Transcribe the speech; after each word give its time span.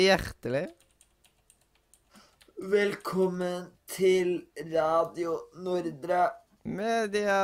Hjertelig. 0.00 0.68
Velkommen 2.56 3.66
til 3.84 4.46
Radio 4.56 5.36
Nordre. 5.60 6.30
Media! 6.64 7.36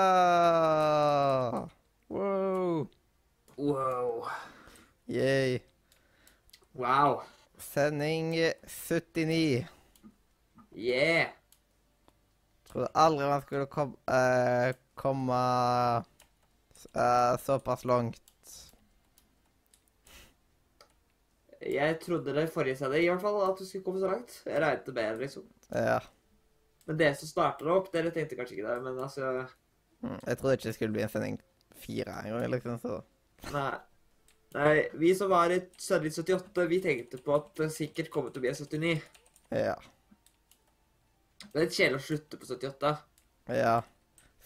Wow. 2.08 2.88
Wow. 3.58 4.24
Yay. 5.08 5.58
Wow. 6.74 7.20
Sending 7.58 8.32
79. 8.64 9.66
Yeah. 10.72 11.28
Trodde 12.64 12.88
aldri 12.94 13.28
man 13.28 13.42
skulle 13.42 13.66
komme 13.66 13.94
eh, 14.08 14.74
komme 14.96 15.40
uh, 16.96 17.36
såpass 17.42 17.84
langt. 17.88 18.22
Jeg 21.66 21.98
trodde 22.02 22.34
det 22.36 22.48
forrige 22.52 22.78
stedet 22.78 23.00
i 23.02 23.08
hvert 23.08 23.22
fall, 23.22 23.40
at 23.48 23.58
du 23.58 23.64
skulle 23.66 23.84
komme 23.86 24.02
så 24.02 24.10
langt. 24.10 24.34
Jeg 24.46 24.62
regnet 24.62 24.86
det 24.86 24.94
bedre, 24.94 25.18
liksom. 25.24 25.46
Ja. 25.72 26.00
Men 26.86 26.98
dere 27.00 27.16
som 27.18 27.30
starter 27.30 27.70
opp, 27.74 27.88
dere 27.94 28.12
tenkte 28.14 28.38
kanskje 28.38 28.58
ikke 28.58 28.68
det, 28.68 28.82
men 28.84 29.00
altså 29.02 29.46
Mm, 30.04 30.18
Jeg 30.26 30.38
trodde 30.38 30.54
ikke 30.54 30.68
det 30.68 30.74
skulle 30.76 30.92
bli 30.92 31.02
en 31.02 31.08
sending 31.08 31.36
fire 31.80 32.16
engang, 32.24 32.50
liksom, 32.52 32.78
så 32.78 33.00
Nei. 33.52 33.74
Nei, 34.54 34.74
vi 35.00 35.14
som 35.16 35.30
var 35.32 35.52
i 35.52 35.58
sending 35.80 36.12
78, 36.12 36.66
vi 36.68 36.80
tenkte 36.84 37.18
på 37.22 37.34
at 37.34 37.48
det 37.58 37.70
sikkert 37.74 38.10
kommer 38.12 38.30
til 38.30 38.40
å 38.40 38.44
bli 38.44 38.52
en 38.52 38.58
79. 38.60 38.92
ja. 39.56 39.76
Det 41.46 41.60
er 41.60 41.66
litt 41.66 41.76
kjedelig 41.76 41.98
å 41.98 42.04
slutte 42.06 42.38
på 42.40 42.48
78. 42.48 42.92
Ja. 43.56 43.74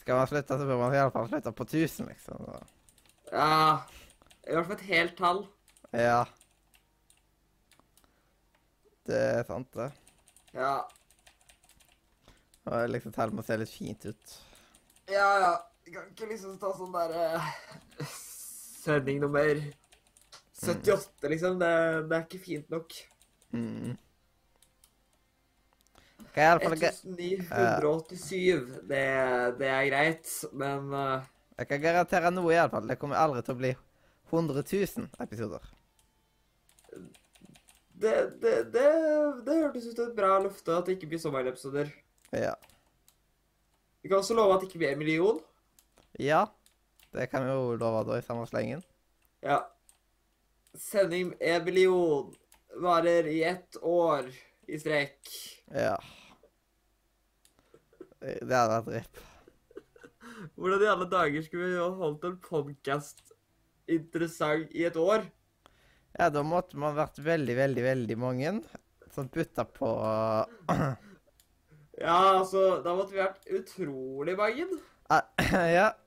Skal 0.01 0.17
man 0.17 0.29
slutte, 0.31 0.56
så 0.59 0.67
bør 0.67 0.79
man 0.81 0.95
i 0.95 1.01
hvert 1.01 1.12
fall 1.12 1.29
slutte 1.29 1.53
på 1.53 1.67
1000, 1.69 2.09
liksom. 2.09 2.45
Så. 2.47 2.61
Ja 3.31 3.48
I 4.48 4.55
hvert 4.56 4.67
fall 4.67 4.79
et 4.79 4.87
helt 4.89 5.19
tall. 5.19 5.43
Ja. 5.93 6.23
Det 9.06 9.19
er 9.19 9.45
sant, 9.45 9.69
det. 9.75 9.91
Ja. 10.55 10.78
Og 12.71 12.89
liksom 12.91 13.12
tallet 13.12 13.37
må 13.37 13.45
se 13.45 13.59
litt 13.61 13.73
fint 13.73 14.06
ut. 14.06 14.39
Ja, 15.11 15.28
ja. 15.45 15.53
Vi 15.84 15.95
kan 15.95 16.09
ikke 16.12 16.28
liksom 16.31 16.59
ta 16.61 16.71
sånn 16.77 16.93
der 16.95 17.15
eh, 17.19 17.47
Sending 18.81 19.21
nummer 19.23 19.62
78, 20.61 21.28
liksom. 21.33 21.59
Det, 21.61 21.71
det 22.09 22.17
er 22.17 22.27
ikke 22.27 22.43
fint 22.45 22.73
nok. 22.73 22.97
Mm. 23.53 23.97
Hva 26.31 26.42
er 26.42 26.47
i 26.47 26.50
alle 26.53 26.62
fall 26.62 26.77
1987, 26.78 28.67
det, 28.86 29.05
det 29.59 29.70
er 29.70 29.86
greit, 29.89 30.33
men 30.55 30.92
uh, 30.95 31.28
Jeg 31.59 31.70
kan 31.72 31.83
garantere 31.83 32.31
noe, 32.31 32.53
i 32.55 32.59
alle 32.61 32.70
fall. 32.72 32.87
Det 32.87 32.98
kommer 33.00 33.19
aldri 33.19 33.42
til 33.47 33.56
å 33.56 33.61
bli 33.61 33.72
100 34.31 34.62
000 34.62 35.09
episoder. 35.27 35.64
det, 38.00 38.14
det, 38.41 38.55
det, 38.72 38.87
det 39.47 39.56
hørtes 39.59 39.91
ut 39.91 39.97
som 39.97 40.06
et 40.06 40.17
bra 40.17 40.37
løfte 40.41 40.77
at 40.77 40.87
det 40.87 40.97
ikke 40.97 41.11
blir 41.11 41.20
så 41.20 41.33
mange 41.34 41.50
episoder. 41.50 41.91
Ja. 42.31 42.55
Vi 44.00 44.09
kan 44.09 44.22
også 44.22 44.37
love 44.38 44.54
at 44.54 44.62
det 44.62 44.71
ikke 44.71 44.81
blir 44.84 44.94
en 44.94 45.03
million. 45.03 45.43
Ja. 46.19 46.47
Det 47.10 47.27
kan 47.31 47.43
vi 47.44 47.50
jo 47.50 47.75
love 47.75 48.04
da 48.06 48.21
i 48.21 48.25
samme 48.25 48.47
slengen. 48.47 48.87
Ja. 49.43 49.59
Sending 50.78 51.34
en 51.41 51.65
million 51.66 52.31
varer 52.78 53.27
i 53.27 53.43
ett 53.44 53.77
år 53.83 54.31
i 54.71 54.78
strekk. 54.78 55.19
Ja. 55.75 55.99
Det 58.20 58.38
det 58.44 58.56
hadde 58.56 58.78
vært 58.78 58.94
ripp. 58.98 59.20
Hvordan 60.60 60.82
i 60.84 60.88
alle 60.92 61.06
dager 61.10 61.44
skulle 61.44 61.69
vi 61.72 61.91
holdt 62.00 62.25
en 62.28 62.38
podcast 62.44 63.22
interessant 63.91 64.72
i 64.76 64.84
et 64.88 64.97
år? 65.00 65.25
Ja, 66.19 66.28
da 66.32 66.42
måtte 66.44 66.78
man 66.80 66.97
vært 66.97 67.20
veldig, 67.22 67.54
veldig, 67.56 67.82
veldig 67.84 68.16
mange 68.20 68.53
som 69.14 69.28
putta 69.32 69.64
på 69.66 69.88
Ja, 72.00 72.16
altså, 72.38 72.80
da 72.84 72.94
måtte 72.97 73.12
vi 73.14 73.20
vært 73.20 73.48
utrolig 73.60 74.36
mange. 74.38 74.69
Ja. 75.10 75.91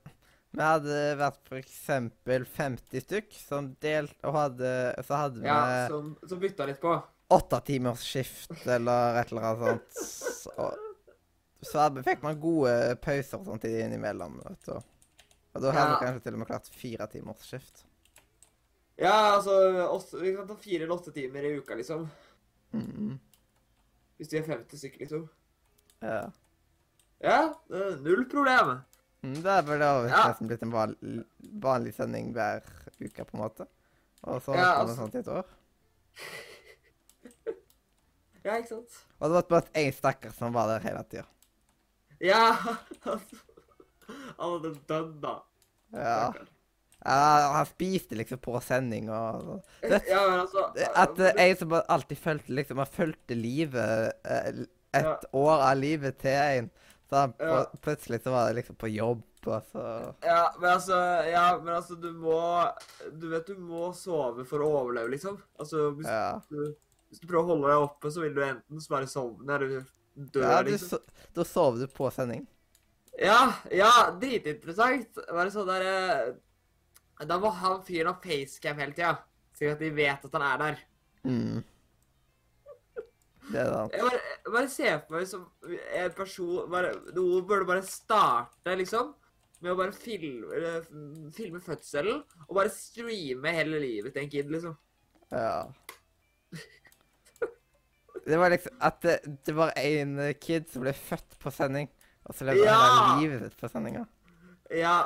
Vi 0.53 0.61
hadde 0.61 0.97
vært 1.17 1.49
eksempel 1.57 2.43
50 2.45 3.01
stykk 3.01 3.31
som 3.41 3.71
delt 3.81 4.13
Og 4.29 4.35
hadde, 4.37 4.67
så 5.01 5.17
hadde 5.17 5.41
vi 5.41 5.47
Ja, 5.49 5.87
som, 5.89 6.11
som 6.29 6.37
bytta 6.43 6.67
litt 6.69 6.77
på. 6.83 6.91
åtte 7.33 7.57
timers 7.65 8.03
skift 8.05 8.53
eller 8.69 9.17
et 9.23 9.31
eller 9.33 9.47
annet 9.49 9.63
sånt. 9.65 10.03
Så, 10.43 10.67
så 11.65 11.87
da 11.93 12.03
fikk 12.03 12.21
man 12.23 12.39
gode 12.41 12.95
pauser 13.01 13.39
og 13.39 13.45
sånt 13.45 13.63
innimellom. 13.69 14.39
vet 14.43 14.65
du. 14.65 14.73
Og 15.53 15.61
da 15.61 15.71
hadde 15.71 15.89
vi 15.89 15.93
Ja. 15.93 15.99
kanskje 16.05 16.23
til 16.23 16.33
og 16.33 16.39
med 16.39 16.47
klart 16.47 16.67
fire 16.67 17.07
timers 17.07 17.43
skift. 17.45 17.83
Ja, 18.97 19.35
altså, 19.35 19.51
også, 19.89 20.19
vi 20.21 20.35
kan 20.35 20.47
ta 20.47 20.55
fire 20.55 20.83
eller 20.83 20.95
åtte 20.95 21.11
timer 21.13 21.43
i 21.43 21.57
uka, 21.57 21.75
liksom. 21.75 22.09
Mm. 22.73 23.19
Hvis 24.17 24.31
vi 24.31 24.37
er 24.37 24.43
50 24.47 24.77
stykker, 24.77 24.99
liksom. 24.99 25.29
Ja. 26.01 26.31
Ja, 27.21 27.53
null 27.69 28.25
problem. 28.29 28.81
Mm, 29.23 29.35
Det 29.41 29.45
er 29.45 29.77
da 29.79 30.07
Ja. 30.07 30.27
nesten 30.27 30.47
blitt 30.47 30.61
en 30.63 30.71
vanlig, 30.71 31.25
vanlig 31.41 31.93
sending 31.95 32.33
hver 32.33 32.61
uke, 33.01 33.23
på 33.25 33.33
en 33.33 33.39
måte. 33.39 33.67
Og 34.23 34.41
så 34.43 34.55
Ja, 34.55 34.81
altså- 34.83 34.95
sånn 34.97 35.15
i 35.15 35.19
et 35.19 35.27
år. 35.27 35.45
Ja, 38.43 38.57
ikke 38.59 38.67
sant? 38.73 38.95
Og 39.21 39.29
det 39.29 39.35
var 39.37 39.43
bare 39.49 39.71
én 39.79 39.93
stakkar 39.95 40.33
som 40.35 40.51
var 40.53 40.67
der 40.67 40.79
hele 40.89 41.03
tida. 41.07 41.23
Ja, 42.23 42.55
altså. 43.03 43.39
Han 44.37 44.51
hadde 44.55 44.73
dødd, 44.89 45.15
da. 45.23 45.37
Ja. 45.93 46.31
Jeg 47.03 47.47
Han 47.53 47.65
spiste 47.67 48.15
liksom 48.15 48.39
på 48.39 48.55
sending 48.63 49.09
og 49.11 49.49
Det, 49.81 49.99
Ja, 50.07 50.21
men 50.29 50.39
altså 50.45 50.69
At 50.95 51.19
eh, 51.19 51.33
jeg 51.41 51.57
som 51.59 51.73
alltid 51.75 52.17
fulgte 52.21 52.55
liksom 52.55 52.79
Jeg 52.79 52.93
fulgte 52.95 53.35
livet 53.35 54.13
eh, 54.23 54.63
Et 54.93 55.03
Ja. 55.03 55.15
år 55.33 55.63
av 55.67 55.77
livet 55.81 56.19
til 56.21 56.37
en. 56.37 56.69
Så 57.09 57.23
Ja. 57.41 57.63
plutselig 57.81 58.21
så 58.23 58.31
var 58.31 58.47
det 58.47 58.55
liksom 58.61 58.75
på 58.79 58.87
jobb, 58.93 59.23
og 59.47 59.63
så 59.73 60.13
Ja, 60.23 60.43
men 60.59 60.69
altså, 60.69 60.95
ja, 61.27 61.57
men 61.59 61.73
altså, 61.75 61.95
du 61.99 62.11
må 62.13 62.39
Du 63.19 63.27
vet 63.29 63.47
du 63.47 63.55
må 63.57 63.91
sove 63.97 64.45
for 64.45 64.63
å 64.63 64.69
overleve, 64.83 65.09
liksom. 65.15 65.41
Altså, 65.59 65.89
hvis, 65.97 66.07
Ja. 66.07 66.39
du, 66.49 66.75
hvis 67.09 67.19
du 67.19 67.27
prøver 67.27 67.43
å 67.43 67.47
holde 67.55 67.67
deg 67.73 67.83
oppe, 67.89 68.11
så 68.11 68.21
vil 68.21 68.33
du 68.37 68.41
enten 68.45 68.85
bare 68.89 69.07
sovne 69.11 69.57
eller 69.57 69.83
dø, 70.13 70.41
ja 70.41 70.61
du, 70.63 70.71
liksom. 70.71 70.99
so, 70.99 71.27
da 71.33 71.45
sov 71.47 71.79
du 71.81 71.87
på 71.91 72.09
sending. 72.13 72.45
Ja, 73.19 73.53
ja, 73.71 73.91
dritinteressant. 74.19 75.19
Bare 75.29 75.51
sånn 75.53 75.69
der 75.69 75.83
eh, 75.85 76.31
Da 77.29 77.37
må 77.41 77.51
han 77.53 77.83
fyren 77.85 78.09
ha 78.09 78.17
facecam 78.23 78.81
hele 78.81 78.95
tida, 78.97 79.13
slik 79.53 79.75
at 79.75 79.83
de 79.83 79.91
vet 79.93 80.25
at 80.25 80.37
han 80.39 80.45
er 80.47 80.63
der. 80.63 80.81
Mm. 81.29 81.61
Det 83.51 83.59
er 83.59 83.69
sant. 83.69 83.93
Jeg 83.93 84.07
bare, 84.07 84.21
bare 84.55 84.71
ser 84.71 84.95
for 85.03 85.17
meg 85.17 85.27
som 85.29 85.43
en 85.67 86.15
person 86.17 86.71
bare, 86.71 86.93
Noen 87.13 87.45
burde 87.47 87.67
bare 87.69 87.85
starte, 87.85 88.75
liksom, 88.79 89.13
med 89.63 89.73
å 89.73 89.77
bare 89.79 89.95
filme, 89.95 90.73
filme 91.35 91.61
fødselen, 91.63 92.23
og 92.47 92.55
bare 92.57 92.73
streame 92.73 93.53
hele 93.55 93.81
livet 93.83 94.15
til 94.15 94.23
en 94.23 94.31
kid, 94.31 94.51
liksom. 94.51 94.77
Ja. 95.33 95.67
Det 98.23 98.39
var 98.39 98.53
liksom 98.53 98.75
at 98.87 98.99
det, 99.03 99.15
det 99.45 99.55
var 99.55 99.73
en 99.79 100.17
kid 100.39 100.67
som 100.71 100.83
ble 100.85 100.93
født 100.95 101.39
på 101.43 101.51
sending, 101.51 101.89
og 102.23 102.35
så 102.37 102.47
levde 102.47 102.67
Ja! 102.67 102.75
hele 102.79 103.23
livet 103.23 103.41
sitt 103.47 103.57
på 103.59 103.69
sendinga. 103.71 104.05
Ja, 104.73 104.99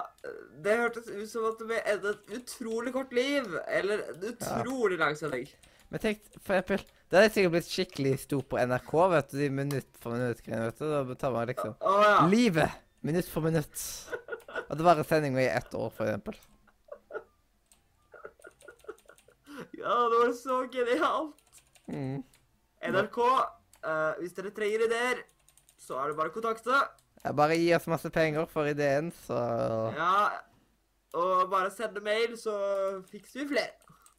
det 0.63 0.75
hørtes 0.79 1.09
ut 1.09 1.29
som 1.29 1.47
at 1.49 1.57
det 1.59 1.67
ble 1.67 1.79
et, 1.81 2.05
et 2.05 2.35
utrolig 2.37 2.93
kort 2.95 3.15
liv, 3.15 3.47
eller 3.67 4.03
en 4.13 4.27
utrolig 4.29 4.99
lang 5.01 5.17
sending. 5.19 5.49
Men 5.89 6.03
tenk, 6.03 6.21
for 6.43 6.57
eksempel 6.57 6.81
Det 6.83 7.15
hadde 7.15 7.31
sikkert 7.31 7.53
blitt 7.53 7.69
skikkelig 7.71 8.13
stor 8.19 8.41
på 8.43 8.59
NRK, 8.59 8.93
vet 9.13 9.29
du, 9.31 9.37
de 9.39 9.49
minutt 9.55 9.99
for 10.03 10.17
minutt-greiene, 10.17 10.67
vet 10.67 10.81
du. 10.81 10.87
Da 10.91 11.15
tar 11.19 11.31
man 11.31 11.47
liksom 11.47 11.73
oh, 11.79 12.01
ja. 12.03 12.17
Livet! 12.27 12.83
Minutt 13.07 13.29
for 13.31 13.45
minutt. 13.45 13.83
Og 14.67 14.73
det 14.75 14.83
var 14.83 14.99
sendinga 15.07 15.39
i 15.39 15.47
ett 15.47 15.73
år, 15.77 15.93
for 15.95 16.03
eksempel. 16.03 16.35
Ja, 19.77 19.95
det 20.11 20.19
var 20.19 20.33
så 20.35 20.57
genialt. 20.73 21.61
Mm. 21.87 22.23
NRK, 22.81 23.17
uh, 23.17 24.13
hvis 24.19 24.35
dere 24.37 24.51
trenger 24.55 24.85
ideer, 24.85 25.21
så 25.81 25.97
er 26.01 26.11
det 26.11 26.17
bare 26.19 26.31
å 26.31 26.35
kontakte. 26.35 26.77
Ja, 27.23 27.31
bare 27.35 27.57
gi 27.57 27.71
oss 27.75 27.87
masse 27.89 28.09
penger 28.13 28.45
for 28.51 28.69
ideen, 28.69 29.09
så 29.25 29.37
Ja, 29.97 30.29
og 31.17 31.49
bare 31.49 31.71
sende 31.73 32.01
mail, 32.05 32.35
så 32.37 32.53
fikser 33.09 33.41
vi 33.43 33.47
flere. 33.55 33.73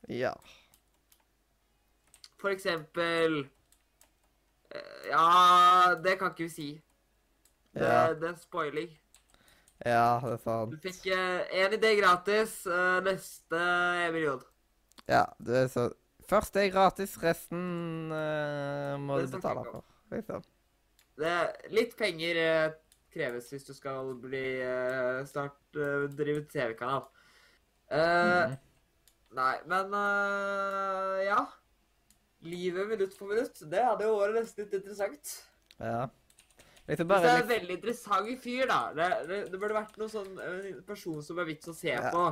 Ja. 0.09 0.33
For 2.39 2.51
eksempel 2.55 3.45
uh, 4.75 5.05
Ja, 5.11 5.95
det 6.03 6.19
kan 6.19 6.33
ikke 6.35 6.49
vi 6.49 6.55
si. 6.55 6.69
Det, 7.75 7.85
Ja. 7.85 8.13
det 8.15 8.29
er 8.33 8.37
spoiling. 8.41 8.91
Ja, 9.87 10.19
det 10.25 10.33
er 10.33 10.43
sant. 10.43 10.73
Du 10.75 10.79
fikk 10.83 11.07
én 11.07 11.75
idé 11.77 11.95
gratis, 12.01 12.67
uh, 12.67 12.99
neste 13.07 13.61
million. 14.13 14.43
Ja, 15.09 15.25
det 15.39 15.57
er 15.63 15.69
så 15.73 15.85
Første 16.29 16.61
er 16.61 16.73
gratis, 16.73 17.15
resten 17.23 18.13
uh, 18.13 18.95
må 19.01 19.17
du 19.23 19.31
betale 19.33 19.65
for. 19.65 19.85
Liksom. 20.13 20.45
Det 21.19 21.35
litt 21.73 21.95
penger 21.99 22.41
uh, 22.43 22.75
kreves 23.13 23.49
hvis 23.53 23.65
du 23.65 23.73
skal 23.77 24.13
bli 24.21 24.43
uh, 24.61 25.25
start 25.29 25.79
eh, 25.81 26.05
drive 26.13 26.45
TV-kanal. 26.53 27.07
Mhm. 27.89 28.59
Nei, 29.39 29.55
men 29.69 29.93
ja. 31.25 31.41
Livet 32.49 32.89
minutt 32.89 33.13
for 33.17 33.29
minutt, 33.29 33.61
det 33.69 33.81
hadde 33.85 34.07
jo 34.09 34.15
vært 34.21 34.39
nesten 34.39 34.65
litt 34.65 34.77
interessant. 34.79 35.33
Ja. 35.81 36.07
Liksom 36.89 37.09
bare 37.11 37.25
det 37.25 37.29
er 37.29 37.35
en 37.35 37.43
liksom, 37.43 37.51
veldig 37.53 37.77
interessant 37.77 38.45
fyr, 38.45 38.63
da. 38.71 38.79
Det, 38.97 39.09
det, 39.29 39.41
det 39.53 39.61
burde 39.61 39.77
vært 39.77 39.99
noe 40.01 40.09
sånn 40.13 40.39
en 40.41 40.79
person 40.89 41.21
som 41.25 41.41
er 41.41 41.49
vits 41.51 41.69
å 41.69 41.77
se 41.77 41.93
Ja. 41.93 42.13
på. 42.13 42.25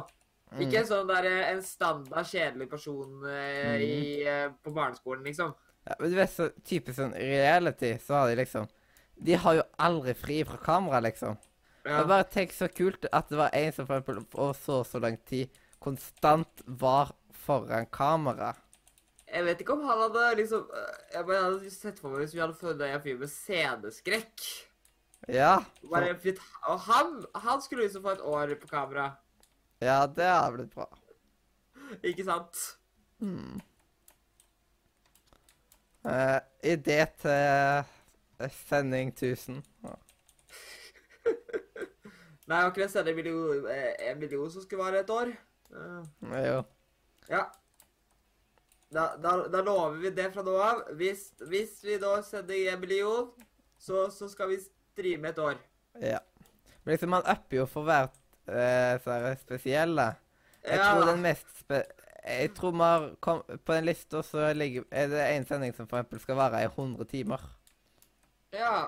Mm, 0.57 0.63
Ikke 0.67 0.79
en 0.83 0.89
sånn 0.89 1.09
der, 1.09 1.27
eh, 1.31 1.51
en 1.53 1.63
standard 1.63 2.27
kjedelig 2.27 2.69
person 2.71 3.25
eh, 3.29 3.77
i, 3.77 4.25
Mhm. 4.25 4.27
eh, 4.27 4.49
på 4.65 4.73
barneskolen, 4.75 5.25
liksom. 5.25 5.55
ja, 5.87 5.95
men 6.01 6.11
du 6.11 6.17
vet, 6.17 6.31
så 6.31 6.51
typisk 6.65 6.99
sånn 6.99 7.15
reality, 7.15 7.95
så 7.99 8.15
har 8.21 8.29
de 8.31 8.37
liksom 8.43 8.69
De 9.19 9.33
har 9.35 9.55
jo 9.55 9.63
aldri 9.79 10.13
fri 10.15 10.43
fra 10.45 10.59
kamera, 10.59 11.01
liksom. 11.01 11.39
Ja. 11.87 12.03
Bare 12.05 12.25
tenk 12.25 12.51
så 12.53 12.69
kult 12.69 13.07
at 13.13 13.29
det 13.31 13.39
var 13.39 13.51
en 13.55 13.73
som 13.73 13.87
for 13.87 13.97
eksempel 14.01 14.27
over 14.35 14.53
så 14.55 14.81
og 14.81 14.87
så 14.87 15.01
lang 15.01 15.17
tid 15.25 15.49
konstant 15.81 16.63
var 16.67 17.13
foran 17.33 17.87
kamera. 17.87 18.55
Jeg 19.33 19.45
vet 19.45 19.61
ikke 19.61 19.73
om 19.73 19.85
han 19.89 19.99
hadde 19.99 20.37
liksom 20.37 20.69
øh, 20.71 20.93
Jeg 21.13 21.27
bare 21.27 21.43
hadde 21.43 21.71
sett 21.71 21.99
for 21.99 22.11
meg 22.11 22.21
hvis 22.21 22.35
vi 22.35 22.41
hadde 22.41 22.55
funnet 22.55 22.81
en 22.95 23.01
fyr 23.01 23.19
med 23.19 23.29
CD-skrekk. 23.33 24.45
Ja. 25.29 25.65
Bare 25.91 26.13
Og 26.69 26.81
han, 26.81 27.25
han 27.35 27.63
skulle 27.63 27.87
liksom 27.87 28.03
få 28.03 28.13
et 28.13 28.21
år 28.21 28.55
på 28.61 28.69
kamera. 28.69 29.17
Ja, 29.81 30.07
det 30.07 30.25
har 30.25 30.53
blitt 30.53 30.75
bra. 30.75 30.87
Ikke 32.03 32.25
sant? 32.25 32.61
Mm. 33.21 33.61
Uh, 36.07 36.39
idé 36.63 37.01
til 37.19 37.31
eh, 37.35 38.51
sending 38.69 39.11
1000. 39.13 39.61
Ja. 39.85 39.95
Nei, 42.47 42.61
akkurat 42.63 42.93
ikke 42.95 43.05
det 43.09 43.15
million, 43.17 43.67
eh, 43.73 44.11
en 44.11 44.21
million 44.21 44.51
som 44.51 44.63
skulle 44.63 44.85
vare 44.85 45.03
et 45.03 45.11
år? 45.11 45.33
Nei, 46.23 46.43
Jo. 46.47 46.61
ja. 47.29 47.45
Da, 48.95 49.09
da, 49.19 49.33
da 49.51 49.61
lover 49.67 49.99
vi 49.99 50.13
det 50.15 50.29
fra 50.33 50.45
nå 50.47 50.55
av. 50.63 50.85
Hvis, 50.97 51.33
hvis 51.51 51.81
vi 51.85 51.99
da 52.01 52.21
sender 52.23 52.71
en 52.73 52.81
million, 52.81 53.33
så, 53.83 54.07
så 54.15 54.29
skal 54.31 54.53
vi 54.53 54.61
streame 54.63 55.35
et 55.35 55.41
år. 55.43 55.59
Ja. 56.01 56.21
Men 56.85 56.95
liksom, 56.95 57.11
man 57.11 57.27
upper 57.27 57.65
jo 57.65 57.67
for 57.67 57.83
hvert 57.89 58.16
eh, 58.49 58.97
så 59.03 59.11
er 59.11 59.25
det 59.29 59.39
spesielle. 59.41 60.07
Jeg 60.67 60.79
Ja, 60.79 60.95
tror 60.95 61.11
den 61.13 61.23
mest 61.23 61.47
spe 61.61 61.83
Jeg 62.27 62.55
tror 62.57 62.73
vi 62.75 63.15
kom 63.23 63.43
På 63.65 63.73
den 63.77 63.85
lista 63.87 64.23
så 64.23 64.53
ligger, 64.53 64.83
er 64.91 65.07
det 65.07 65.21
en 65.37 65.47
sending 65.47 65.75
som 65.77 65.87
for 65.89 65.97
eksempel 66.01 66.21
skal 66.21 66.37
vare 66.37 66.63
i 66.63 66.67
100 66.67 67.05
timer. 67.11 67.43
Ja. 68.53 68.85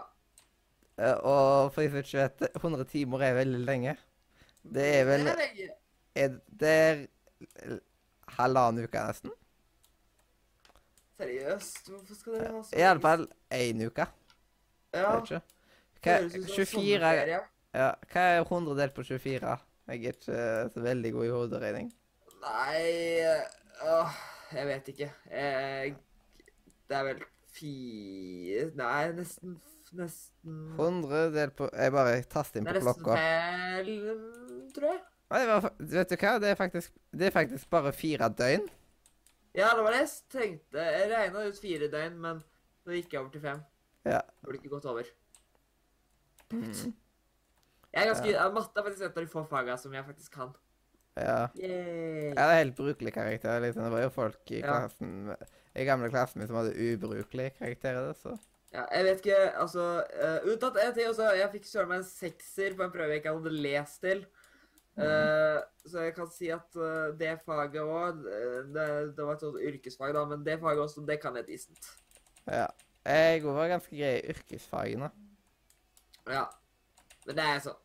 Uh, 0.98 1.14
og 1.22 1.72
for 1.72 1.82
de 1.82 1.90
som 1.90 1.98
ikke 1.98 2.18
vet 2.18 2.48
100 2.56 2.84
timer 2.90 3.22
er 3.22 3.34
veldig 3.34 3.60
lenge. 3.66 3.96
Det 4.74 4.86
er 5.00 5.04
vel 5.04 5.24
Det 5.24 5.30
er 5.30 5.36
lenge. 5.44 5.68
er, 6.14 6.28
Det 6.60 6.68
er 6.68 7.06
halvannen 8.38 8.84
uke, 8.84 8.98
nesten. 9.06 9.30
Seriøst? 11.18 11.88
Hvorfor 11.90 12.14
skal 12.14 12.32
dere 12.38 12.50
ha 12.52 12.62
så 12.62 12.76
I 12.78 12.82
alle 12.86 13.00
fall 13.02 13.28
én 13.54 13.86
uke. 13.86 14.06
Ja. 14.94 15.14
Vet 15.14 15.30
ikke. 15.30 15.40
Hva, 16.02 16.18
høres 16.18 16.34
ut 16.34 16.44
som 16.48 16.54
24 16.54 16.66
sommerferie. 16.66 17.40
Ja, 17.76 17.92
Hva 18.12 18.26
er 18.34 18.42
100 18.42 18.76
delt 18.78 18.96
på 18.96 19.04
24? 19.06 19.56
Jeg 19.88 20.04
er 20.04 20.12
ikke 20.12 20.40
så 20.74 20.82
veldig 20.84 21.12
god 21.14 21.24
i 21.24 21.32
hoderegning. 21.32 21.88
Nei 22.38 22.82
Åh, 23.88 24.18
jeg 24.54 24.66
vet 24.68 24.90
ikke. 24.92 25.08
Jeg, 25.30 25.94
det 26.88 26.96
er 26.98 27.06
vel 27.08 27.22
fire 27.58 28.68
Nei, 28.78 29.02
nesten 29.16 29.56
Nesten 29.96 30.56
100 30.76 31.30
delt 31.32 31.54
på 31.56 31.68
Jeg 31.72 31.92
bare 31.94 32.18
taster 32.28 32.60
inn 32.60 32.68
på 32.68 32.74
klokka. 32.82 33.14
Det 33.16 33.22
er 33.22 33.86
nesten 33.86 34.02
fem, 34.04 34.66
tror 34.76 34.90
jeg. 34.90 35.00
Nei, 35.28 35.40
var, 35.48 35.70
vet 35.78 36.12
du 36.12 36.16
hva? 36.16 36.34
Det 36.40 36.50
er 36.50 36.56
faktisk, 36.56 36.92
det 37.12 37.26
er 37.28 37.34
faktisk 37.34 37.70
bare 37.72 37.92
fire 37.92 38.28
døgn. 38.32 38.68
Ja, 39.56 39.72
det 39.76 39.84
var 39.84 39.92
det 39.92 40.04
jeg 40.04 40.12
tenkte. 40.32 40.84
Jeg 40.84 41.10
regna 41.12 41.44
ut 41.48 41.60
fire 41.60 41.88
døgn, 41.92 42.16
men 42.22 42.40
så 42.84 42.96
gikk 42.96 43.12
jeg 43.12 43.20
over 43.20 43.32
til 43.34 43.44
fem. 43.44 43.60
Ja. 44.08 44.20
Det 44.24 44.46
Burde 44.46 44.60
ikke 44.60 44.72
gått 44.72 44.88
over. 44.88 45.10
Mm. 46.52 46.94
Jeg 47.94 48.02
er 48.02 48.10
ganske, 48.12 48.32
ja. 48.34 48.48
Matte 48.52 48.80
er 48.80 48.86
faktisk 48.86 49.06
et 49.06 49.16
av 49.16 49.24
de 49.24 49.30
få 49.32 49.44
fagene 49.48 49.78
som 49.80 49.94
jeg 49.96 50.06
faktisk 50.06 50.34
kan. 50.34 50.52
Ja. 51.18 51.38
Yay. 51.58 52.28
Jeg 52.28 52.38
hadde 52.38 52.58
helt 52.60 52.76
brukelig 52.78 53.12
karakter. 53.14 53.62
Liksom. 53.64 53.86
Det 53.86 53.94
var 53.94 54.04
jo 54.04 54.10
folk 54.14 54.52
i 54.54 54.60
klassen 54.62 55.32
i 55.78 55.86
gamle 55.86 56.10
klassen 56.10 56.40
min 56.40 56.50
som 56.50 56.58
hadde 56.58 56.76
ubrukelige 56.76 57.54
karakterer. 57.58 58.12
Så. 58.18 58.34
Ja, 58.74 58.84
jeg 58.92 59.06
vet 59.06 59.22
ikke, 59.22 59.38
altså 59.56 59.84
uh, 60.04 60.50
Unntatt 60.50 60.76
en 60.82 60.92
ting 60.96 61.08
også. 61.08 61.30
Jeg 61.38 61.52
fikk 61.54 61.68
søren 61.68 61.92
meg 61.92 62.02
en 62.02 62.10
sekser 62.10 62.76
på 62.76 62.84
en 62.84 62.92
prøve 62.92 63.14
jeg 63.14 63.22
ikke 63.22 63.32
hadde 63.36 63.62
lest 63.68 64.02
til. 64.04 64.26
Eh, 64.98 65.60
så 65.86 66.08
jeg 66.08 66.14
kan 66.16 66.26
si 66.34 66.48
at 66.50 66.74
uh, 66.74 67.12
det 67.14 67.36
faget 67.46 67.84
òg 67.86 68.16
det, 68.74 68.86
det 69.14 69.22
var 69.22 69.36
et 69.36 69.44
sånt 69.44 69.60
yrkesfag, 69.62 70.10
da, 70.16 70.24
men 70.26 70.42
det 70.42 70.56
faget 70.58 70.82
også, 70.82 71.04
det 71.06 71.20
kan 71.22 71.38
jeg 71.38 71.46
decent. 71.46 71.90
Ja. 72.50 72.66
Jeg 73.06 73.44
var 73.46 73.70
ganske 73.70 73.94
grei 73.94 74.16
i 74.18 74.32
yrkesfagene. 74.34 75.12
Ja. 76.26 76.48
Men 77.28 77.36
det 77.36 77.44
er 77.44 77.62
sånn 77.62 77.78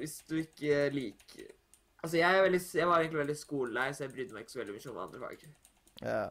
Hvis 0.00 0.20
du 0.26 0.36
ikke 0.42 0.84
liker 0.94 1.56
Altså, 2.00 2.16
jeg, 2.16 2.32
er 2.32 2.46
veldig, 2.46 2.60
jeg 2.74 2.88
var 2.88 3.02
egentlig 3.02 3.20
veldig 3.20 3.36
skolelei, 3.36 3.90
så 3.92 4.06
jeg 4.06 4.12
brydde 4.14 4.32
meg 4.32 4.46
ikke 4.46 4.54
så 4.54 4.58
veldig 4.62 4.74
mye 4.76 4.88
om 4.88 5.00
andre 5.02 5.18
fag. 5.20 5.42
Ja. 6.00 6.22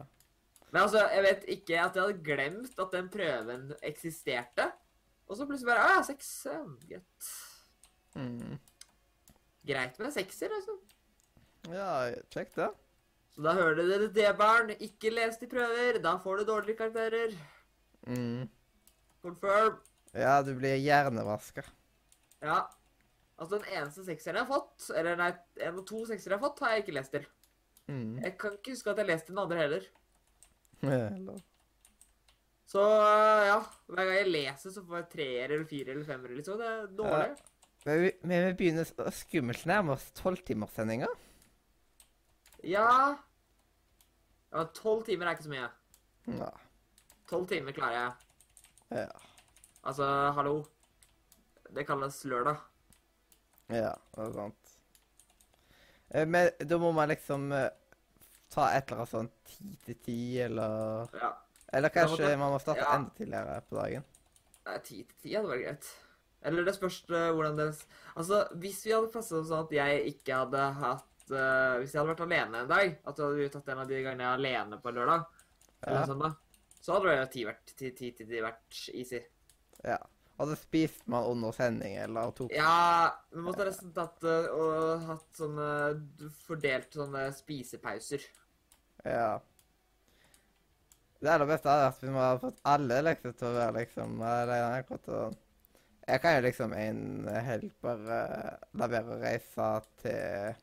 Men 0.71 0.79
altså, 0.81 1.03
jeg 1.13 1.25
vet 1.27 1.43
ikke 1.55 1.75
at 1.77 1.99
jeg 1.99 2.07
hadde 2.07 2.23
glemt 2.25 2.81
at 2.81 2.95
den 2.95 3.09
prøven 3.13 3.67
eksisterte. 3.85 4.65
Og 5.29 5.37
så 5.37 5.45
plutselig 5.45 5.69
bare 5.69 5.83
Å 5.85 5.91
ja, 5.93 6.15
ja, 6.49 6.63
Greit. 6.89 7.29
Mm. 8.17 8.57
Greit 9.69 10.01
med 10.01 10.15
sekser, 10.15 10.57
altså. 10.57 10.79
Ja, 11.69 11.91
kjekt, 12.33 12.57
det. 12.57 12.71
Så 13.35 13.45
da 13.45 13.53
hører 13.53 13.77
dere 13.83 14.09
det, 14.09 14.29
barn. 14.41 14.73
Ikke 14.81 15.13
les 15.13 15.37
de 15.37 15.51
prøver. 15.53 16.01
Da 16.01 16.15
får 16.23 16.41
du 16.41 16.49
dårlige 16.49 16.81
karakterer. 16.81 17.37
Mm. 18.09 18.49
Confirm. 19.21 19.77
Ja, 20.17 20.41
du 20.43 20.53
blir 20.57 20.75
hjernevaska. 20.81 21.63
Ja. 22.41 22.63
Altså, 23.39 23.59
den 23.59 23.67
eneste 23.71 24.03
sekseren 24.07 24.35
jeg 24.39 24.45
har 24.47 24.51
fått, 24.59 24.89
eller 24.97 25.15
nei, 25.19 25.29
en 25.63 25.77
og 25.79 25.85
to 25.87 26.01
seksere 26.09 26.33
jeg 26.35 26.39
har 26.41 26.47
fått, 26.49 26.59
har 26.65 26.73
jeg 26.75 26.83
ikke 26.83 26.95
lest 26.97 27.13
til. 27.13 27.27
Mm. 27.89 28.17
Jeg 28.23 28.33
kan 28.41 28.57
ikke 28.57 28.73
huske 28.75 28.91
at 28.91 28.99
jeg 29.01 29.07
leste 29.09 29.31
den 29.31 29.41
andre 29.43 29.61
heller. 29.61 29.85
Eller- 30.83 31.45
Så 32.69 32.81
ja, 33.49 33.55
hver 33.89 34.05
gang 34.05 34.17
jeg 34.19 34.27
leser, 34.29 34.71
så 34.75 34.83
får 34.85 34.99
jeg 34.99 35.07
treer 35.13 35.49
eller 35.55 35.65
fire 35.65 35.89
eller 35.95 36.05
femmer. 36.05 36.35
Liksom. 36.37 36.59
Det 36.61 36.67
er 36.69 36.91
dårlig. 36.99 37.31
Men 37.85 38.01
vi, 38.03 38.11
men 38.29 38.43
vi 38.45 38.51
begynner 38.59 39.09
skummelt 39.15 39.63
nærme 39.65 39.95
oss 39.95 40.09
tolvtimerssendinga. 40.19 41.07
Ja 42.67 42.85
Ja, 44.51 44.63
tolv 44.75 45.05
timer 45.07 45.29
er 45.29 45.37
ikke 45.37 45.45
så 45.47 45.53
mye. 45.53 45.69
Ja. 46.35 46.49
Tolv 47.29 47.47
timer 47.49 47.73
klarer 47.73 47.95
jeg. 47.95 48.13
Ja. 48.99 49.07
Altså, 49.87 50.05
hallo. 50.35 50.55
Det 51.69 51.85
kalles 51.87 52.17
lørdag. 52.25 52.57
Ja, 53.69 53.93
det 54.15 54.25
er 54.25 54.33
sant. 54.33 54.73
Eh, 56.09 56.25
Men 56.27 56.49
da 56.65 56.79
må 56.81 56.91
man 56.95 57.11
liksom 57.11 57.51
eh, 57.53 57.69
ta 58.49 58.71
et 58.73 58.89
eller 58.89 59.03
annet 59.03 59.13
sånn 59.13 59.31
ti 59.45 59.75
til 59.85 59.99
ti, 60.05 60.19
eller 60.41 61.13
Ja. 61.13 61.35
Eller 61.69 61.93
kanskje 61.93 62.31
man 62.33 62.55
må 62.55 62.57
starte 62.57 62.81
ja. 62.81 62.95
enda 62.97 63.13
tidligere 63.13 63.59
på 63.69 63.77
dagen. 63.77 64.05
Nei, 64.65 64.77
ti 64.85 65.03
til 65.03 65.17
ti 65.21 65.35
hadde 65.35 65.51
vært 65.51 65.65
greit. 65.67 65.89
Eller 66.49 66.65
det 66.65 66.73
spørs 66.73 66.97
eh, 67.11 67.29
hvordan 67.35 67.57
det 67.59 67.67
Altså, 68.15 68.41
hvis 68.63 68.81
vi 68.87 68.95
hadde 68.95 69.11
passet 69.13 69.45
sånn 69.45 69.65
at 69.67 69.73
jeg 69.75 70.13
ikke 70.13 70.37
hadde 70.43 70.61
hatt 70.79 71.33
uh, 71.33 71.75
Hvis 71.81 71.91
jeg 71.91 71.99
hadde 71.99 72.13
vært 72.13 72.23
alene 72.25 72.61
en 72.63 72.69
dag, 72.71 72.93
at 73.03 73.17
du 73.17 73.25
hadde 73.25 73.49
tatt 73.53 73.69
en 73.73 73.83
av 73.83 73.91
de 73.91 73.99
gangene 73.99 74.23
jeg 74.23 74.31
er 74.31 74.39
alene 74.39 74.79
på 74.81 74.93
lørdag, 74.95 75.25
lørdag, 75.27 75.83
eller 75.83 76.07
sånn 76.09 76.23
da, 76.23 76.31
så 76.79 76.95
hadde 76.95 77.17
det 77.19 77.27
ti 77.35 77.43
vært 77.47 77.73
ti, 77.75 77.91
ti 77.97 78.11
til 78.17 78.31
ti 78.31 78.41
vært 78.43 78.79
easy. 78.95 79.21
Ja. 79.85 79.97
Og 80.39 80.47
så 80.47 80.55
spiste 80.55 81.03
man 81.11 81.25
under 81.27 81.51
sending, 81.51 81.97
eller 81.99 82.31
tok 82.31 82.53
Ja, 82.55 83.11
vi 83.33 83.41
måtte 83.43 83.65
nesten 83.67 83.91
tatt 83.95 84.21
det 84.23 84.37
og 84.55 85.01
hatt 85.09 85.35
sånne 85.35 86.29
Fordelt 86.45 86.95
sånne 86.95 87.25
spisepauser. 87.35 88.23
Ja. 89.03 89.39
Det 91.19 91.27
aller 91.33 91.49
beste 91.49 91.67
hadde 91.67 91.89
vært 91.89 91.99
hvis 92.05 92.13
må 92.15 92.23
hadde 92.23 92.43
fått 92.45 92.61
alle 92.71 93.01
liksom 93.09 93.33
til 93.35 93.49
å 93.49 93.57
være 93.57 93.75
liksom. 93.83 94.15
Jeg 96.09 96.21
kan 96.23 96.37
jo 96.37 96.45
liksom 96.47 96.73
en 96.73 97.01
helg 97.49 97.73
bare 97.83 98.21
la 98.79 98.87
være 98.95 99.17
å 99.17 99.19
reise 99.21 99.67
til 99.99 100.55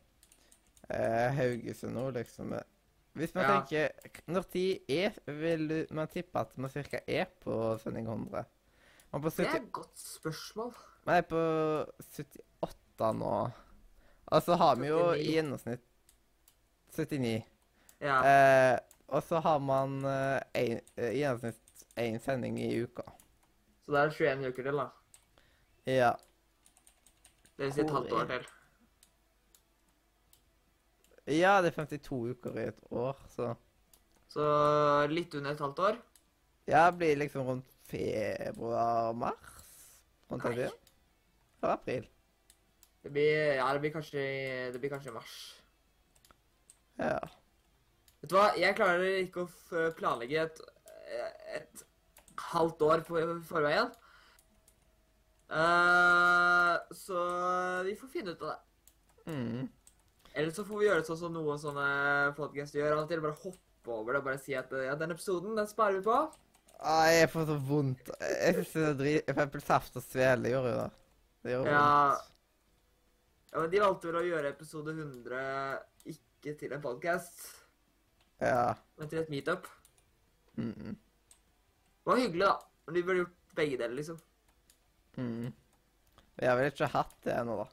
eh, 0.89 1.37
Haugesund 1.37 1.95
nå, 1.95 2.09
liksom. 2.17 2.57
Hvis 3.17 3.35
man 3.37 3.45
Ja. 3.45 3.61
tenker 3.61 3.93
Når 4.33 4.43
tid 4.53 4.91
er 4.93 5.13
vil 5.27 5.87
man 5.91 6.09
tippe 6.09 6.41
at 6.41 6.57
man 6.57 6.73
cirka 6.73 7.01
er 7.07 7.29
på 7.45 7.77
sending 7.85 8.09
100? 8.09 8.45
Man 9.13 9.21
er 9.21 9.25
på 9.25 9.31
Det 9.37 9.47
er 9.47 9.55
et 9.61 9.73
godt 9.73 9.99
spørsmål. 9.99 10.73
man 11.07 11.17
er 11.17 11.23
på 11.23 11.41
78 12.17 13.13
nå. 13.15 13.51
Og 14.27 14.43
så 14.43 14.57
har 14.59 14.77
vi 14.77 14.89
jo 14.89 15.13
i 15.15 15.33
gjennomsnitt 15.37 15.85
79. 16.97 17.45
Ja. 18.01 18.17
Eh, 18.27 18.79
og 19.09 19.23
så 19.23 19.39
har 19.41 19.59
man 19.63 20.05
eh, 20.05 20.41
en, 20.55 20.81
eh, 20.97 21.13
i 21.13 21.21
gjennomsnitt 21.21 21.85
én 21.97 22.19
sending 22.21 22.59
i 22.61 22.73
uka. 22.83 23.03
Så 23.85 23.93
det 23.93 24.01
er 24.01 24.11
21 24.11 24.49
uker 24.51 24.67
til, 24.67 24.81
da. 24.83 24.89
Ja. 25.87 26.13
Det 27.57 27.65
vil 27.65 27.73
si 27.73 27.81
et 27.85 27.91
halvt 27.95 28.13
år 28.13 28.27
til. 28.33 28.49
Ja, 31.27 31.61
det 31.63 31.73
er 31.73 31.79
52 31.87 32.19
uker 32.35 32.59
i 32.59 32.67
et 32.71 32.83
år, 32.91 33.17
så 33.29 33.55
Så 34.29 34.45
litt 35.09 35.35
under 35.35 35.55
et 35.55 35.61
halvt 35.61 35.79
år. 35.79 35.97
Ja, 36.67 36.91
det 36.91 36.99
blir 36.99 37.17
liksom 37.17 37.47
rundt 37.47 37.76
februar-mars? 37.91 39.57
Rundt 40.31 40.43
den 40.45 40.57
tida? 40.59 40.71
Eller 41.63 41.75
april? 41.75 42.09
Det 43.03 43.13
blir, 43.15 43.55
ja, 43.61 43.67
det 43.73 43.81
blir 43.85 43.95
kanskje, 43.95 44.23
det 44.75 44.81
blir 44.83 44.91
kanskje 44.91 45.15
mars. 45.15 45.35
Ja. 46.99 47.21
Vet 48.23 48.33
du 48.33 48.35
hva, 48.35 48.49
jeg 48.59 48.75
klarer 48.75 49.21
ikke 49.21 49.45
å 49.45 49.85
planlegge 49.95 50.49
et, 50.49 50.63
et 51.55 51.85
halvt 52.51 52.83
år 52.83 53.05
på 53.07 53.23
forveien. 53.47 53.93
Uh, 55.47 56.75
så 56.91 57.21
vi 57.87 57.95
får 57.95 58.11
finne 58.11 58.35
ut 58.35 58.43
av 58.43 58.57
det. 58.57 58.59
Mm. 59.31 59.69
Eller 60.35 60.51
så 60.53 60.65
får 60.67 60.81
vi 60.81 60.89
gjøre 60.89 61.05
sånn 61.07 61.21
som 61.21 61.37
noen 61.37 61.61
sånne 61.63 61.87
podcaster 62.37 62.83
gjør. 62.83 62.97
Av 62.97 63.05
og 63.05 63.13
til 63.13 63.23
bare 63.23 63.39
hoppe 63.45 63.95
over 63.95 64.17
det 64.17 64.21
og 64.25 64.27
bare 64.33 64.43
si 64.43 64.57
at 64.59 64.75
ja, 64.75 64.99
den 64.99 65.15
episoden, 65.15 65.55
den 65.57 65.71
sparer 65.71 66.01
vi 66.01 66.05
på. 66.09 66.19
Ah, 66.79 67.07
jeg 67.09 67.31
får 67.33 67.47
så 67.49 67.57
vondt. 67.69 68.11
Jeg 68.21 68.55
synes 68.55 68.73
det 68.73 68.83
er 68.85 68.97
drit... 68.99 69.25
For 69.25 69.33
eksempel 69.33 69.63
Saft 69.65 69.97
og 69.97 70.03
Svele 70.05 70.51
gjør 70.53 70.67
jo 70.71 70.75
det. 70.83 70.91
Det 71.43 71.53
gjør 71.55 71.69
Ja. 71.71 71.79
vondt. 71.81 72.33
Ja, 73.53 73.61
men 73.63 73.71
De 73.73 73.81
valgte 73.81 74.09
vel 74.11 74.19
å 74.21 74.25
gjøre 74.27 74.49
episode 74.53 74.93
100 74.93 75.79
ikke 76.13 76.57
til 76.61 76.73
en 76.77 76.83
podcast, 76.83 77.47
Ja. 78.41 78.75
men 78.99 79.09
til 79.09 79.19
et 79.23 79.31
meetup. 79.33 79.67
Mm 80.57 80.73
-mm. 80.73 80.97
Det 82.05 82.07
var 82.13 82.17
hyggelig, 82.17 82.47
da. 82.47 82.57
Men 82.87 82.95
vi 82.95 83.03
burde 83.03 83.19
gjort 83.19 83.55
begge 83.55 83.79
deler, 83.79 83.95
liksom. 83.95 84.19
Mm. 85.17 85.53
Jeg 86.39 86.49
har 86.51 86.57
vel 86.57 86.67
ikke 86.73 86.87
hatt 86.87 87.17
det 87.25 87.33
ennå, 87.35 87.57
da. 87.57 87.67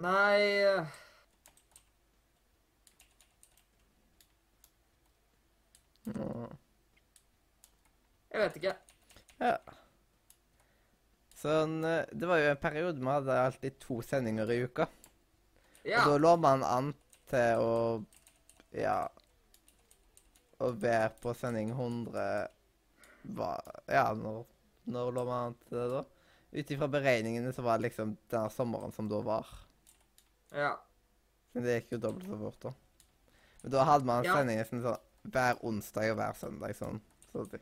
Nei 0.00 0.86
Mm. 6.04 6.48
Jeg 8.32 8.40
vet 8.40 8.56
ikke. 8.60 8.74
Ja. 9.42 9.56
Sånn 11.42 11.80
eh, 11.84 12.04
Det 12.14 12.28
var 12.30 12.38
jo 12.40 12.50
en 12.52 12.60
periode 12.62 13.00
vi 13.02 13.10
hadde 13.10 13.38
alltid 13.46 13.78
to 13.82 13.98
sendinger 14.06 14.50
i 14.54 14.60
uka. 14.64 14.86
Ja. 15.84 16.04
Og 16.04 16.12
da 16.14 16.18
lå 16.22 16.36
man 16.40 16.62
an 16.66 16.92
til 17.30 17.58
å 17.62 17.72
Ja 18.78 19.08
Å 20.62 20.68
være 20.78 21.08
på 21.22 21.32
sending 21.34 21.72
100 21.74 22.48
var, 23.34 23.62
Ja, 23.90 24.12
når, 24.14 24.44
når 24.94 25.10
lå 25.16 25.24
man 25.26 25.48
an 25.50 25.56
til 25.66 25.78
det 25.80 25.88
da? 25.96 26.04
Ut 26.52 26.70
ifra 26.74 26.86
beregningene 26.92 27.50
så 27.56 27.64
var 27.66 27.78
det 27.80 27.88
liksom 27.88 28.14
den 28.30 28.50
sommeren 28.54 28.92
som 28.94 29.08
da 29.10 29.20
var. 29.24 29.48
ja. 30.52 30.74
Men 31.52 31.64
det 31.66 31.74
gikk 31.78 31.90
jo 31.94 31.98
dobbelt 32.00 32.24
så 32.28 32.36
fort, 32.40 32.58
da. 32.64 32.70
Men 33.62 33.72
da 33.74 33.82
hadde 33.84 34.08
man 34.08 34.24
Ja. 34.24 34.34
sendinger 34.38 34.64
sånn, 34.68 34.82
sånn 34.84 35.32
hver 35.32 35.58
onsdag 35.68 36.10
og 36.12 36.16
hver 36.16 36.36
søndag. 36.38 36.74
sånn. 36.76 37.00
sånn. 37.32 37.48
det, 37.52 37.60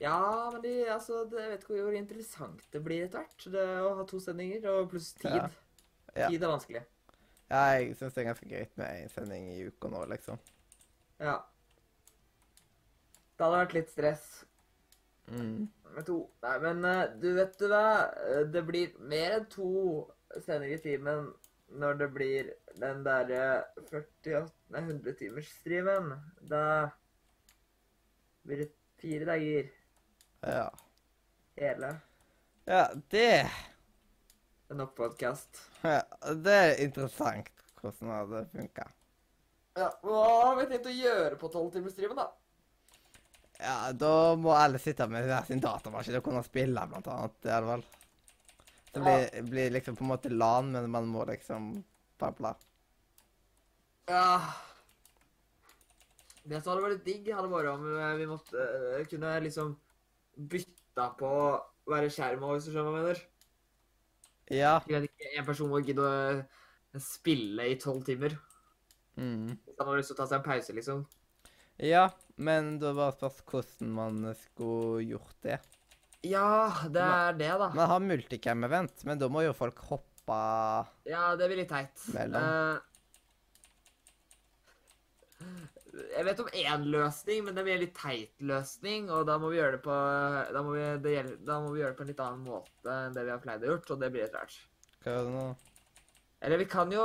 Ja, 0.00 0.50
men 0.52 0.62
de, 0.62 0.72
altså, 0.94 1.24
det, 1.30 1.40
jeg 1.42 1.50
vet 1.50 1.64
ikke 1.64 1.80
hvor 1.82 1.96
interessant 1.98 2.60
det 2.72 2.82
blir 2.84 3.04
etter 3.08 3.24
hvert. 3.24 3.46
Det 3.52 3.64
å 3.82 3.94
ha 3.98 4.04
to 4.06 4.20
sendinger, 4.22 4.68
og 4.70 4.90
pluss 4.92 5.12
tid. 5.18 5.48
Ja. 6.14 6.28
Tid 6.30 6.42
er 6.42 6.52
vanskelig. 6.52 6.82
ja, 7.50 7.62
jeg 7.78 7.96
syns 7.98 8.14
det 8.14 8.22
er 8.22 8.28
ganske 8.30 8.48
greit 8.50 8.76
med 8.78 9.02
én 9.02 9.10
sending 9.12 9.48
i 9.54 9.64
uka 9.66 9.88
nå, 9.90 10.04
liksom. 10.12 10.38
Ja. 11.18 11.38
Det 13.38 13.44
hadde 13.46 13.64
vært 13.64 13.74
litt 13.78 13.90
stress 13.94 14.28
Mm. 15.28 15.66
med 15.94 16.06
to. 16.08 16.14
Nei, 16.40 16.54
men 16.62 16.78
eh, 16.88 17.10
du 17.20 17.26
vet 17.36 17.58
du 17.60 17.66
hva? 17.68 18.08
Eh, 18.30 18.44
Det 18.48 18.62
blir 18.64 18.94
mer 18.98 19.34
enn 19.36 19.44
to 19.52 19.66
sendinger 20.40 20.78
i 20.78 20.80
timen 20.80 21.26
når 21.76 21.98
det 22.00 22.06
blir 22.14 22.48
den 22.80 23.02
derre 23.04 23.66
48 23.90 24.46
100-timers-streamen. 24.72 26.14
Da 26.48 26.62
blir 28.46 28.62
det 28.64 28.70
fire 29.02 29.28
dager 29.28 29.68
Ja. 30.40 30.68
hele 31.58 31.96
ja, 32.68 32.82
det 33.10 33.50
en 34.68 34.80
opp-podkast. 34.84 35.62
ja, 35.82 36.02
Det 36.34 36.52
er 36.52 36.82
interessant 36.84 37.48
hvordan 37.80 38.30
det 38.30 38.42
funka. 38.52 38.84
Ja, 39.78 39.88
hva 40.02 40.24
har 40.42 40.58
vi 40.58 40.66
tenkt 40.68 40.90
å 40.90 40.92
gjøre 40.92 41.38
på 41.40 41.48
12-timers-streamen, 41.48 42.18
da? 42.18 42.26
Ja, 43.58 43.92
da 43.96 44.12
må 44.36 44.52
alle 44.52 44.78
sitte 44.82 45.06
med 45.10 45.24
hver 45.26 45.46
sin 45.48 45.62
datamaskin 45.62 46.18
og 46.18 46.26
kunne 46.26 46.44
spille, 46.46 46.84
blant 46.90 47.08
annet. 47.08 47.38
Det 47.42 47.54
er 47.54 47.64
det 47.64 47.70
vel. 47.72 47.84
Det 48.92 49.02
blir, 49.06 49.42
blir 49.48 49.74
liksom 49.78 49.96
på 49.96 50.04
en 50.04 50.12
måte 50.12 50.32
LAN, 50.34 50.72
men 50.74 50.90
man 50.90 51.08
må 51.08 51.24
liksom 51.28 51.72
pabla. 52.18 52.52
Ja 54.08 54.38
Det 56.48 56.60
som 56.62 56.72
hadde 56.72 56.84
vært 56.84 57.04
digg, 57.04 57.28
hadde 57.32 57.50
vært 57.52 57.72
om 57.74 57.88
eh, 57.92 58.14
vi 58.20 58.28
måtte 58.30 58.68
eh, 58.96 59.02
kunne 59.10 59.34
liksom 59.44 59.74
bytta 60.38 61.10
på 61.18 61.28
å 61.28 61.50
være 61.90 62.10
skjerma, 62.12 62.52
hvis 62.54 62.68
du 62.68 62.72
skjønner 62.72 62.92
hva 62.92 63.00
jeg 63.00 63.06
mener. 63.08 63.22
Ja. 64.48 64.74
Jeg 64.88 64.94
vet 64.94 65.10
ikke, 65.10 65.30
En 65.38 65.46
person 65.48 65.70
må 65.70 65.80
gidde 65.84 66.04
å 66.04 67.02
spille 67.02 67.68
i 67.68 67.78
tolv 67.80 68.04
timer. 68.06 68.36
Mm. 69.18 69.56
Hvis 69.66 69.80
han 69.80 69.90
har 69.90 69.98
lyst 69.98 70.12
til 70.12 70.16
å 70.16 70.20
ta 70.20 70.28
seg 70.30 70.38
en 70.38 70.46
pause, 70.46 70.76
liksom. 70.76 71.02
Ja, 71.78 72.08
men 72.42 72.78
da 72.82 72.92
var 72.96 73.14
spørs 73.14 73.42
hvordan 73.46 73.92
man 73.94 74.22
skulle 74.38 75.04
gjort 75.06 75.36
det. 75.46 75.58
Ja, 76.26 76.74
det 76.90 77.02
er 77.02 77.36
det, 77.38 77.52
da. 77.60 77.68
Man 77.76 77.90
har 77.92 78.02
multicam-event, 78.02 79.04
men 79.06 79.20
da 79.20 79.28
må 79.30 79.44
jo 79.46 79.54
folk 79.54 79.78
hoppe 79.90 80.38
Ja, 81.08 81.36
det 81.38 81.46
blir 81.48 81.62
litt 81.62 81.70
teit. 81.70 81.94
Mellom. 82.12 82.42
Eh, 82.42 82.78
jeg 86.12 86.26
vet 86.26 86.40
om 86.42 86.50
én 86.62 86.84
løsning, 86.92 87.44
men 87.46 87.56
det 87.56 87.64
blir 87.66 87.76
en 87.76 87.82
litt 87.84 87.96
teit 87.96 88.44
løsning. 88.50 89.08
Og 89.14 89.24
da 89.28 89.38
må 89.40 89.52
vi 89.52 89.60
gjøre 89.60 89.78
det 89.78 89.84
på 89.84 89.96
da 90.54 90.64
må 90.64 90.74
vi, 90.76 90.84
det 91.04 91.14
gjelder, 91.14 91.38
da 91.48 91.60
må 91.64 91.72
vi 91.74 91.82
gjøre 91.82 91.94
det 91.94 92.00
på 92.00 92.06
en 92.06 92.12
litt 92.12 92.22
annen 92.24 92.44
måte 92.46 92.98
enn 93.06 93.16
det 93.16 93.24
vi 93.26 93.32
har 93.34 93.42
pleid 93.42 93.64
å 93.64 93.72
gjort, 93.72 93.94
og 93.94 94.02
det 94.02 94.12
blir 94.14 94.26
litt 94.26 94.36
rart. 94.38 94.60
Hva 95.04 95.14
er 95.14 95.26
det 95.26 95.34
nå? 95.34 95.48
Eller 96.38 96.60
vi 96.60 96.68
kan 96.70 96.92
jo 96.94 97.02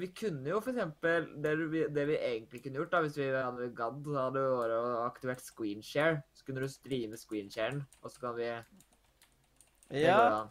Vi 0.00 0.06
kunne 0.16 0.48
jo 0.48 0.60
eksempel 0.62 1.26
Det 1.44 1.50
vi, 1.68 1.82
det 1.92 2.04
vi 2.08 2.14
egentlig 2.16 2.62
kunne 2.64 2.80
gjort, 2.80 2.94
da, 2.94 3.02
hvis 3.04 3.18
vi 3.20 3.26
hadde 3.28 3.66
gadd, 3.76 3.98
så 4.06 4.22
hadde 4.22 4.40
det 4.40 4.54
vært 4.56 4.76
å 4.78 5.02
aktivert 5.04 5.44
screenshare. 5.44 6.22
Så 6.32 6.46
kunne 6.46 6.64
du 6.64 6.72
streame 6.72 7.20
screensharen, 7.20 7.84
og 8.00 8.14
så 8.14 8.24
kan 8.24 8.38
vi 8.38 8.48
Ja, 10.00 10.46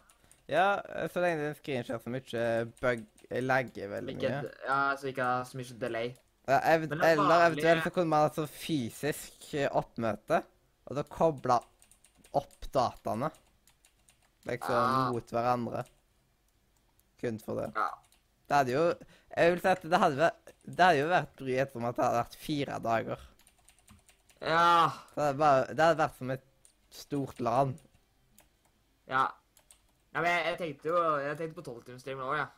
ja, 0.50 0.82
så 1.08 1.22
lenge 1.22 1.38
det 1.38 1.46
er 1.46 1.52
en 1.52 1.58
screenshot 1.60 2.02
som 2.02 2.16
ikke 2.18 2.44
bug 2.80 3.04
lagger 3.46 3.92
veldig 3.92 4.16
mye. 4.18 4.40
ja, 4.66 4.80
så 4.98 5.10
ikke 5.10 5.26
har 5.28 5.44
så 5.46 5.58
mye 5.60 5.76
delay. 5.78 6.10
Ev 6.58 6.84
er 6.86 7.04
eller 7.12 7.46
eventuelt 7.46 7.84
så 7.84 7.92
kunne 7.94 8.10
man 8.10 8.32
sånn 8.34 8.48
fysisk 8.50 9.50
eh, 9.54 9.68
oppmøte, 9.76 10.42
og 10.88 10.96
da 10.98 11.04
koble 11.06 11.58
opp 12.38 12.68
dataene. 12.72 13.30
Liksom 14.48 14.74
Ah. 14.74 15.10
mot 15.12 15.32
hverandre. 15.34 15.84
Kun 17.20 17.38
for 17.38 17.60
det. 17.60 17.72
Ja. 17.76 17.88
Det 18.48 18.56
hadde 18.56 18.72
jo 18.72 18.84
Jeg 19.36 19.52
vil 19.52 19.60
si 19.62 19.68
at 19.68 19.82
det 19.82 19.98
hadde 20.00 20.16
vært 20.16 20.54
Det 20.64 20.84
hadde 20.84 20.98
jo 20.98 21.08
vært 21.10 21.34
bryet 21.38 21.74
om 21.76 21.84
at 21.84 21.96
det 21.96 22.04
hadde 22.04 22.22
vært 22.22 22.38
fire 22.40 22.78
dager. 22.82 23.20
Ja. 24.40 24.90
Det 25.14 25.22
hadde, 25.22 25.38
bare, 25.38 25.66
det 25.68 25.84
hadde 25.84 26.00
vært 26.00 26.16
som 26.18 26.30
et 26.34 26.46
stort 26.90 27.40
LAN. 27.40 27.76
Ja. 29.10 29.26
ja 30.14 30.22
men 30.22 30.30
jeg, 30.30 30.46
jeg 30.46 30.58
tenkte 30.62 30.88
jo 30.88 31.02
Jeg 31.20 31.36
tenkte 31.38 31.60
på 31.60 31.66
tolvtimersstreamen 31.68 32.24
òg, 32.26 32.36
ja. 32.40 32.48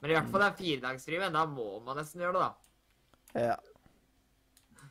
Men 0.00 0.10
i 0.10 0.14
hvert 0.16 0.30
fall 0.32 0.40
det 0.40 0.48
er 0.48 0.58
firedagsdrive. 0.58 1.30
Da 1.34 1.42
må 1.46 1.66
man 1.84 1.96
nesten 2.00 2.22
gjøre 2.24 2.32
det, 2.38 2.46
da. 2.46 2.52
Ja. 3.40 3.56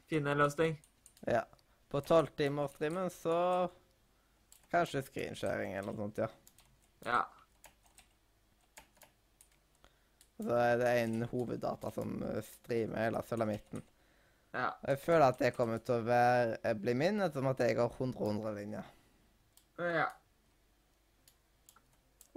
Finne 0.10 0.32
en 0.36 0.44
løsning. 0.46 0.78
ja. 1.28 1.44
På 1.90 2.02
tolvtimersstreamen 2.06 3.10
så 3.10 3.36
Kanskje 4.70 5.02
screensharing 5.02 5.72
eller 5.74 5.88
noe 5.90 5.98
sånt, 6.04 6.20
ja. 6.22 6.28
Ja. 7.08 7.24
Så 10.40 10.54
er 10.56 10.78
det 10.80 10.92
en 11.02 11.24
hoveddata 11.32 11.90
som 11.92 12.22
eh, 12.24 12.38
streamer 12.46 13.02
hele 13.08 13.24
sulamitten. 13.28 13.82
Ja. 14.54 14.68
Og 14.84 14.90
Jeg 14.94 15.00
føler 15.04 15.26
at 15.32 15.42
det 15.42 15.52
kommer 15.58 15.82
til 15.84 15.98
å 15.98 16.06
være, 16.08 16.60
eh, 16.64 16.78
bli 16.80 16.94
min, 16.98 17.20
ettersom 17.26 17.50
at 17.52 17.60
jeg 17.66 17.78
har 17.82 17.90
100-100-linjer. 17.98 18.94
ja. 19.98 20.06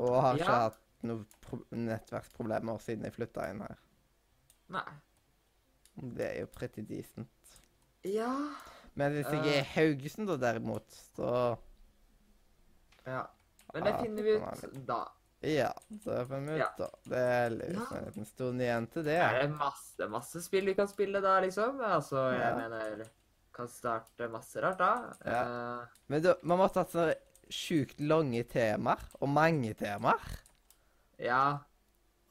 Og 0.03 0.17
har 0.25 0.35
ikke 0.41 0.49
Ja. 0.49 0.61
hatt 0.65 0.81
noen 1.03 1.25
pro 1.41 1.59
nettverksproblemer 1.71 2.79
siden 2.83 3.05
jeg 3.09 3.15
flytta 3.17 3.49
inn 3.51 3.61
her. 3.65 3.79
Nei. 4.73 4.87
Det 5.95 6.27
er 6.31 6.39
jo 6.41 6.47
pretty 6.55 6.83
decent. 6.89 7.57
Ja. 8.09 8.31
Men 8.95 9.13
hvis 9.13 9.29
jeg 9.31 9.41
er 9.41 9.45
i 9.51 9.59
Eh. 9.61 9.73
Haugesund, 9.77 10.29
da 10.29 10.37
derimot, 10.37 10.89
så 11.17 11.59
Ja. 13.07 13.27
Men 13.75 13.85
det 13.85 13.95
finner 14.01 14.23
vi 14.23 14.37
ut 14.37 14.87
da. 14.87 15.01
Ja, 15.43 15.73
så 16.05 16.21
finner 16.29 16.55
vi 16.55 16.61
ut, 16.63 16.77
da. 16.79 16.89
Det 17.05 17.19
er 17.19 17.51
liksom 17.51 17.89
Ja. 17.91 17.99
en 17.99 18.05
liten 18.05 18.27
stund 18.27 18.61
igjen 18.61 18.87
til 18.93 19.03
det. 19.03 19.19
Det 19.19 19.43
er 19.43 19.49
masse, 19.49 20.09
masse 20.09 20.43
spill 20.43 20.67
vi 20.67 20.75
kan 20.75 20.87
spille 20.89 21.21
da, 21.21 21.41
liksom. 21.41 21.81
Altså, 21.81 22.31
jeg 22.33 22.41
Ja. 22.41 22.55
mener 22.69 23.09
Kan 23.53 23.69
starte 23.69 24.31
masse 24.31 24.57
rart 24.63 24.79
da. 24.79 25.15
Ja. 25.27 25.43
Uh... 25.83 25.87
Men 26.09 26.23
da, 26.23 26.35
man 26.43 26.57
måtte 26.57 26.81
altså 26.81 27.13
sjukt 27.51 28.01
lange 28.01 28.45
temaer, 28.49 28.97
og 29.21 29.29
mange 29.29 29.75
temaer. 29.75 30.21
Ja. 31.23 31.59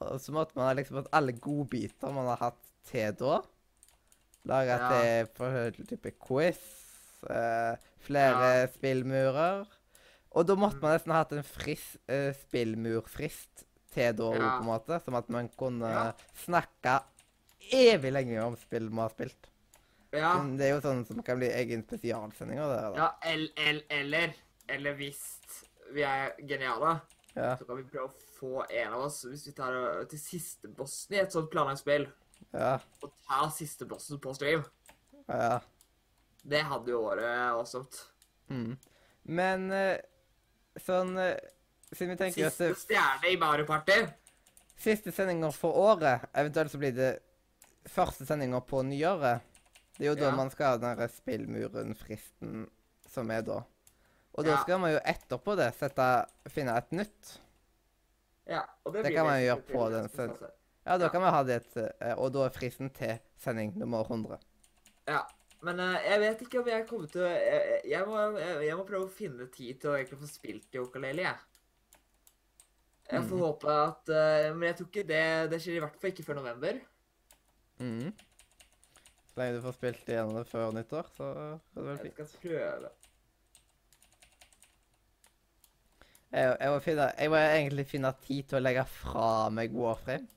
Og 0.02 0.18
så 0.20 0.32
måtte 0.34 0.56
man 0.58 0.74
liksom 0.76 0.98
at 1.02 1.10
alle 1.14 1.32
godbiter 1.38 2.12
man 2.14 2.26
har 2.32 2.40
hatt 2.42 2.62
til 2.90 3.12
da. 3.20 3.40
Lage 4.50 4.74
Ja. 4.74 4.88
til 4.90 5.28
forskjellige 5.38 5.86
type 5.92 6.10
quiz, 6.26 6.58
uh, 7.30 7.76
flere 8.02 8.66
spillmurer. 8.74 9.66
Og 10.34 10.46
da 10.48 10.56
måtte 10.58 10.80
man 10.82 10.96
nesten 10.96 11.12
hatt 11.14 11.32
en 11.36 11.44
frist, 11.46 11.96
uh, 12.10 12.32
spillmurfrist 12.34 13.64
til 13.94 14.16
da 14.18 14.22
òg, 14.24 14.40
Ja. 14.40 14.56
på 14.58 14.64
en 14.64 14.70
måte. 14.72 15.00
Som 15.04 15.14
at 15.14 15.28
man 15.30 15.48
kunne 15.56 15.86
Ja. 15.88 16.12
snakke 16.44 17.02
evig 17.72 18.12
lenge 18.12 18.42
om 18.42 18.56
spill 18.56 18.90
man 18.90 19.08
har 19.08 19.10
spilt. 19.10 19.46
Ja. 20.12 20.42
Men 20.42 20.56
Det 20.58 20.66
er 20.66 20.74
jo 20.74 20.80
sånn 20.80 21.06
som 21.06 21.22
kan 21.22 21.38
bli 21.38 21.48
egen 21.48 21.82
spesialsending 21.86 22.58
av 22.58 22.70
det. 22.70 22.80
her, 22.80 22.90
da. 22.90 22.96
ja 22.96 23.32
el, 23.32 23.48
el, 23.56 23.82
eller 23.90 24.34
Eller 24.68 24.94
hvis 24.94 25.38
vi 25.92 26.02
er 26.02 26.30
geniale, 26.38 27.00
Ja. 27.36 27.56
så 27.56 27.64
kan 27.66 27.76
vi 27.76 27.82
prøve 27.82 28.08
å 28.08 28.12
få 28.42 28.64
en 28.68 28.92
av 28.96 29.04
oss 29.06 29.22
Hvis 29.30 29.46
vi 29.46 29.52
tar 29.56 29.72
øh, 29.78 30.02
til 30.10 30.18
siste 30.18 30.68
bossen 30.68 31.14
i 31.14 31.20
et 31.22 31.32
sånt 31.34 31.50
planlagt 31.52 31.80
spill, 31.84 32.08
Ja. 32.52 32.74
og 33.02 33.12
tar 33.28 33.50
siste 33.54 33.86
bossen 33.86 34.18
på 34.20 34.34
stream, 34.34 34.64
ja. 35.30 35.60
det 36.44 36.62
hadde 36.66 36.90
jo 36.90 37.04
året 37.06 37.22
awesome. 37.54 37.86
Mm. 38.50 38.74
Men 39.30 39.68
eh, 39.72 40.00
sånn 40.82 41.14
eh, 41.22 41.36
Siden 41.92 42.14
vi 42.14 42.18
tenker 42.18 42.48
Siste 42.50 42.70
stjerne 42.82 43.28
i 43.30 43.36
Mario 43.38 43.66
Party. 43.68 43.98
siste 44.80 45.12
sendinger 45.12 45.52
for 45.54 45.76
året, 45.76 46.24
eventuelt 46.34 46.72
så 46.72 46.78
blir 46.80 46.94
det 46.96 47.10
første 47.92 48.24
sendinger 48.26 48.60
på 48.66 48.80
nyåret. 48.82 49.42
Det 49.98 50.06
er 50.06 50.10
jo 50.14 50.16
da 50.18 50.30
man 50.34 50.48
skal 50.50 50.72
ha 50.72 50.78
den 50.80 50.96
derre 50.96 51.08
spillmuren-fristen 51.12 52.64
som 53.12 53.30
er 53.30 53.42
da. 53.46 53.58
Og 54.32 54.44
da 54.46 54.50
Ja. 54.56 54.62
skal 54.62 54.78
man 54.80 54.92
jo 54.94 55.00
etterpå 55.04 55.54
det 55.56 55.74
sette, 55.76 56.26
finne 56.48 56.76
et 56.76 56.90
nytt. 56.92 57.38
Ja, 58.48 58.64
og 58.84 58.94
det, 58.94 59.04
Det 59.06 59.14
kan 59.14 59.28
man 59.28 59.42
gjøre 59.42 59.62
på 59.68 59.84
den 59.92 60.08
sendingen. 60.08 60.56
Ja, 60.82 60.96
da 60.98 61.04
Ja. 61.04 61.10
kan 61.10 61.20
man 61.22 61.30
ha 61.34 61.42
det, 61.42 61.56
et, 61.62 61.76
eh, 62.00 62.14
og 62.18 62.32
da 62.34 62.46
er 62.46 62.50
fristen 62.50 62.90
til 62.90 63.18
sending 63.38 63.78
nummer 63.78 64.02
100. 64.02 64.38
Ja, 65.06 65.20
men 65.62 65.78
uh, 65.78 65.94
jeg 66.02 66.20
vet 66.20 66.42
ikke 66.42 66.58
om 66.60 66.68
jeg 66.68 66.86
kommer 66.88 67.06
til 67.06 67.22
å 67.22 67.28
jeg, 67.30 67.80
jeg, 67.86 68.06
må, 68.06 68.18
jeg, 68.38 68.56
jeg 68.66 68.76
må 68.78 68.86
prøve 68.86 69.06
å 69.06 69.14
finne 69.14 69.46
tid 69.54 69.78
til 69.78 69.92
å 69.92 69.94
egentlig 69.94 70.18
få 70.18 70.30
spilt 70.30 70.74
i 70.74 70.82
ukulele, 70.82 71.22
jeg. 71.22 71.36
Jeg 73.12 73.22
får 73.28 73.36
mm. 73.36 73.42
håpe 73.42 73.72
at 73.76 74.10
uh, 74.14 74.54
Men 74.56 74.68
jeg 74.68 74.76
tror 74.78 74.86
ikke 74.88 75.02
det 75.04 75.24
Det 75.50 75.58
skjer 75.60 75.74
i 75.74 75.80
hvert 75.82 75.96
fall 76.00 76.12
ikke 76.12 76.24
før 76.24 76.38
november. 76.38 76.78
Mm. 77.82 78.12
Så 79.26 79.40
lenge 79.40 79.56
du 79.56 79.64
får 79.64 79.74
spilt 79.76 80.08
igjennom 80.08 80.38
det 80.38 80.44
før 80.48 80.74
nyttår, 80.76 81.10
så 81.16 81.30
er 81.32 81.56
det 81.74 81.86
vel 81.86 82.06
Jeg 82.06 82.14
skal 82.16 82.32
prøve. 82.46 82.92
Jeg, 86.32 86.56
jeg, 86.60 86.70
må 86.72 86.78
finne, 86.80 87.10
jeg 87.18 87.30
må 87.30 87.36
egentlig 87.36 87.84
finne 87.90 88.12
tid 88.24 88.46
til 88.48 88.56
å 88.56 88.62
legge 88.62 88.84
fra 88.88 89.26
meg 89.52 89.74
Warframe. 89.76 90.28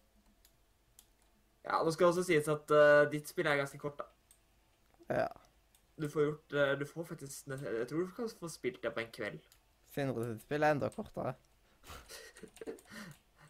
Ja, 1.66 1.80
nå 1.82 1.94
skal 1.94 2.10
det 2.10 2.12
også 2.12 2.25
sies 2.28 2.50
at 2.52 2.74
uh, 2.75 3.06
ditt 3.10 3.32
spill 3.32 3.48
er 3.50 3.62
ganske 3.62 3.80
kort, 3.82 4.02
da. 4.02 4.10
Ja. 5.16 5.30
Du 5.96 6.10
får 6.12 6.25
gjort 6.25 6.55
uh, 6.58 6.72
Du 6.79 6.84
får 6.90 7.05
faktisk 7.08 7.48
Jeg 7.48 7.86
tror 7.88 8.00
du 8.03 8.14
kan 8.18 8.29
få 8.40 8.50
spilt 8.51 8.81
det 8.84 8.92
på 8.94 9.00
en 9.01 9.12
kveld. 9.16 9.44
Sindre 9.96 10.25
sitt 10.27 10.44
spill 10.44 10.66
er 10.66 10.75
enda 10.75 10.92
kortere. 10.94 11.36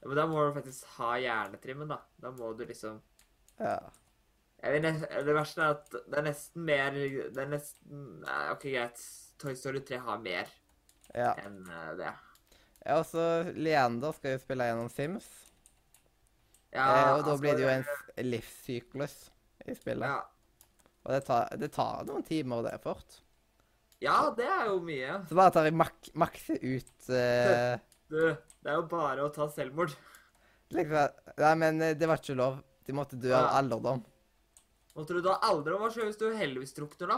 Ja, 0.06 0.10
Men 0.12 0.20
da 0.20 0.26
må 0.30 0.42
du 0.46 0.52
faktisk 0.54 0.86
ha 1.00 1.16
hjernetrimmen, 1.18 1.90
da. 1.90 1.96
Da 2.22 2.30
må 2.30 2.52
du 2.54 2.62
liksom 2.70 3.00
Ja. 3.58 3.80
vil 4.62 4.84
Det 4.84 5.34
verste 5.34 5.62
er 5.64 5.74
at 5.80 5.90
det 5.90 6.20
er 6.20 6.28
nesten 6.28 6.62
mer 6.62 6.92
Det 6.94 7.42
er 7.42 7.50
nesten 7.50 8.04
Nei, 8.22 8.52
OK, 8.52 8.68
greit. 8.70 9.02
Toy 9.42 9.56
Story 9.56 9.82
3 9.82 9.98
har 10.06 10.22
mer 10.22 10.52
ja. 11.16 11.34
enn 11.42 11.66
eh, 11.66 11.92
det. 12.00 12.14
Ja, 12.86 13.00
Og 13.00 13.06
så 13.10 13.26
Leander 13.58 14.14
skal 14.14 14.36
jo 14.36 14.42
spille 14.44 14.68
gjennom 14.70 14.90
Sims. 14.94 15.28
Ja, 16.76 16.86
eh, 16.86 17.12
og 17.16 17.26
da 17.26 17.36
blir 17.40 17.56
det 17.58 17.64
jo 17.64 17.72
en 17.72 17.86
livssyklus 18.28 19.16
i 19.66 19.76
spillet. 19.78 20.10
Ja. 20.12 20.20
Og 21.06 21.14
det 21.14 21.22
tar, 21.28 21.54
det 21.62 21.70
tar 21.74 22.04
noen 22.08 22.26
timer, 22.26 22.66
det 22.66 22.80
fort. 22.84 23.22
ja, 24.04 24.18
det 24.38 24.46
er 24.46 24.68
jo 24.70 24.80
mye. 24.84 25.22
Så 25.30 25.38
bare 25.38 25.54
tar 25.56 25.68
vi 25.70 25.72
mak 25.78 26.10
makse 26.14 26.58
ut 26.62 27.10
eh, 27.14 27.78
Du, 28.12 28.20
det 28.62 28.70
er 28.70 28.78
jo 28.78 28.84
bare 28.90 29.24
å 29.26 29.32
ta 29.34 29.48
selvmord. 29.50 29.96
liksom, 30.76 31.22
Nei, 31.42 31.54
men 31.62 31.82
eh, 31.82 31.96
det 31.98 32.10
var 32.10 32.22
ikke 32.22 32.38
lov. 32.38 32.60
De 32.86 32.94
måtte 32.94 33.18
dø 33.18 33.32
av 33.34 33.50
alderdom. 33.62 34.04
Måtte 34.96 35.18
du 35.18 35.24
da 35.26 35.40
aldri 35.44 35.74
hva 35.80 35.90
skjer 35.92 36.12
hvis 36.12 36.22
du 36.22 36.28
heldigvis 36.38 36.76
drukner, 36.78 37.16
da? 37.16 37.18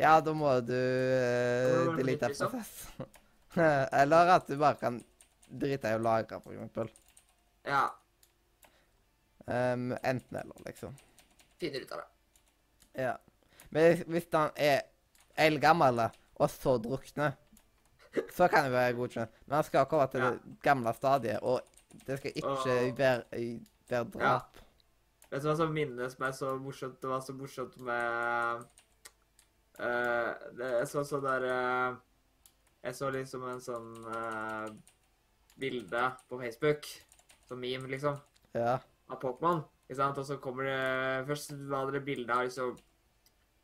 Ja, 0.00 0.12
da 0.24 0.32
må 0.36 0.52
du 0.64 0.76
uh, 0.76 1.96
delete 1.96 2.30
liksom. 2.30 2.52
prosess. 2.52 2.84
Eller 4.00 4.34
at 4.36 4.46
du 4.46 4.56
bare 4.58 4.78
kan 4.80 5.00
drite 5.50 5.90
i 5.90 5.98
å 5.98 6.02
lagre, 6.02 6.38
for 6.40 6.54
eksempel. 6.54 6.90
Ja. 7.66 7.88
Um, 9.50 9.90
enten 10.02 10.36
eller, 10.38 10.54
liksom. 10.66 10.94
Finner 11.58 11.82
ut 11.82 11.92
av 11.92 11.98
det. 11.98 13.02
Ja. 13.02 13.16
Men 13.70 14.04
hvis- 14.06 14.30
den 14.30 14.50
er 14.56 14.82
eldgammel 15.36 16.04
og 16.36 16.50
så 16.50 16.76
drukner, 16.78 17.32
så 18.34 18.48
kan 18.48 18.64
det 18.64 18.72
være 18.72 18.94
godkjent. 18.94 19.30
Men 19.46 19.54
han 19.54 19.64
skal 19.64 19.86
komme 19.86 20.06
til 20.10 20.20
Ja. 20.20 20.30
det 20.30 20.60
gamle 20.62 20.94
stadiet, 20.94 21.38
og 21.42 21.60
det 22.06 22.18
skal 22.18 22.32
ikke 22.36 22.98
være, 22.98 23.24
være 23.88 24.04
drap. 24.10 24.56
Vet 25.30 25.42
du 25.42 25.48
hva 25.48 25.56
som 25.56 25.72
minnes 25.72 26.18
meg 26.18 26.34
så 26.34 26.56
morsomt? 26.58 27.00
Det 27.00 27.08
var 27.10 27.20
så 27.20 27.32
morsomt 27.32 27.76
med 27.78 28.64
uh, 29.80 30.34
det, 30.58 30.70
er 30.80 30.88
sånn 30.90 31.06
sånn 31.06 31.22
der 31.22 31.44
eh, 31.46 31.96
Jeg 32.82 32.96
så 32.96 33.10
liksom 33.12 33.44
en 33.48 33.60
sånn 33.60 33.90
uh, 34.08 34.68
bilde 35.60 36.04
på 36.28 36.38
Facebook, 36.40 36.86
som 37.48 37.60
meme, 37.60 37.90
liksom, 37.92 38.16
Ja. 38.56 38.78
av 39.08 39.20
Pokémon. 39.20 39.64
Og 39.90 40.24
så 40.26 40.36
kommer 40.38 40.64
det 40.64 41.26
Først 41.26 41.52
var 41.68 41.90
det 41.90 42.04
bilde 42.06 42.30
av 42.32 42.44
liksom 42.46 42.76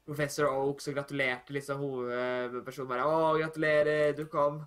Professor 0.07 0.47
Oak 0.51 0.81
som 0.81 0.95
gratulerte 0.95 1.53
liksom 1.53 1.79
hovedpersonen 1.79 2.89
bare 2.89 3.05
'Å, 3.07 3.39
gratulerer, 3.39 4.13
du 4.17 4.27
kom'. 4.27 4.65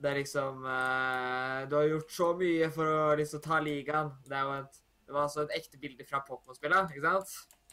Det 0.00 0.10
er 0.10 0.14
liksom 0.14 0.64
uh, 0.64 1.66
Du 1.68 1.76
har 1.76 1.88
gjort 1.88 2.10
så 2.10 2.36
mye 2.36 2.70
for 2.70 2.84
å 2.84 3.16
liksom 3.16 3.40
ta 3.40 3.60
ligaen. 3.60 4.12
Det 4.24 4.36
er 4.36 4.42
jo 4.42 4.52
et 4.52 4.80
Det 5.06 5.14
var 5.14 5.22
altså 5.22 5.40
et 5.42 5.56
ekte 5.56 5.78
bilde 5.80 6.04
fra 6.04 6.20
Pokémon-spillet, 6.20 6.90
ikke 6.92 7.00
sant? 7.00 7.30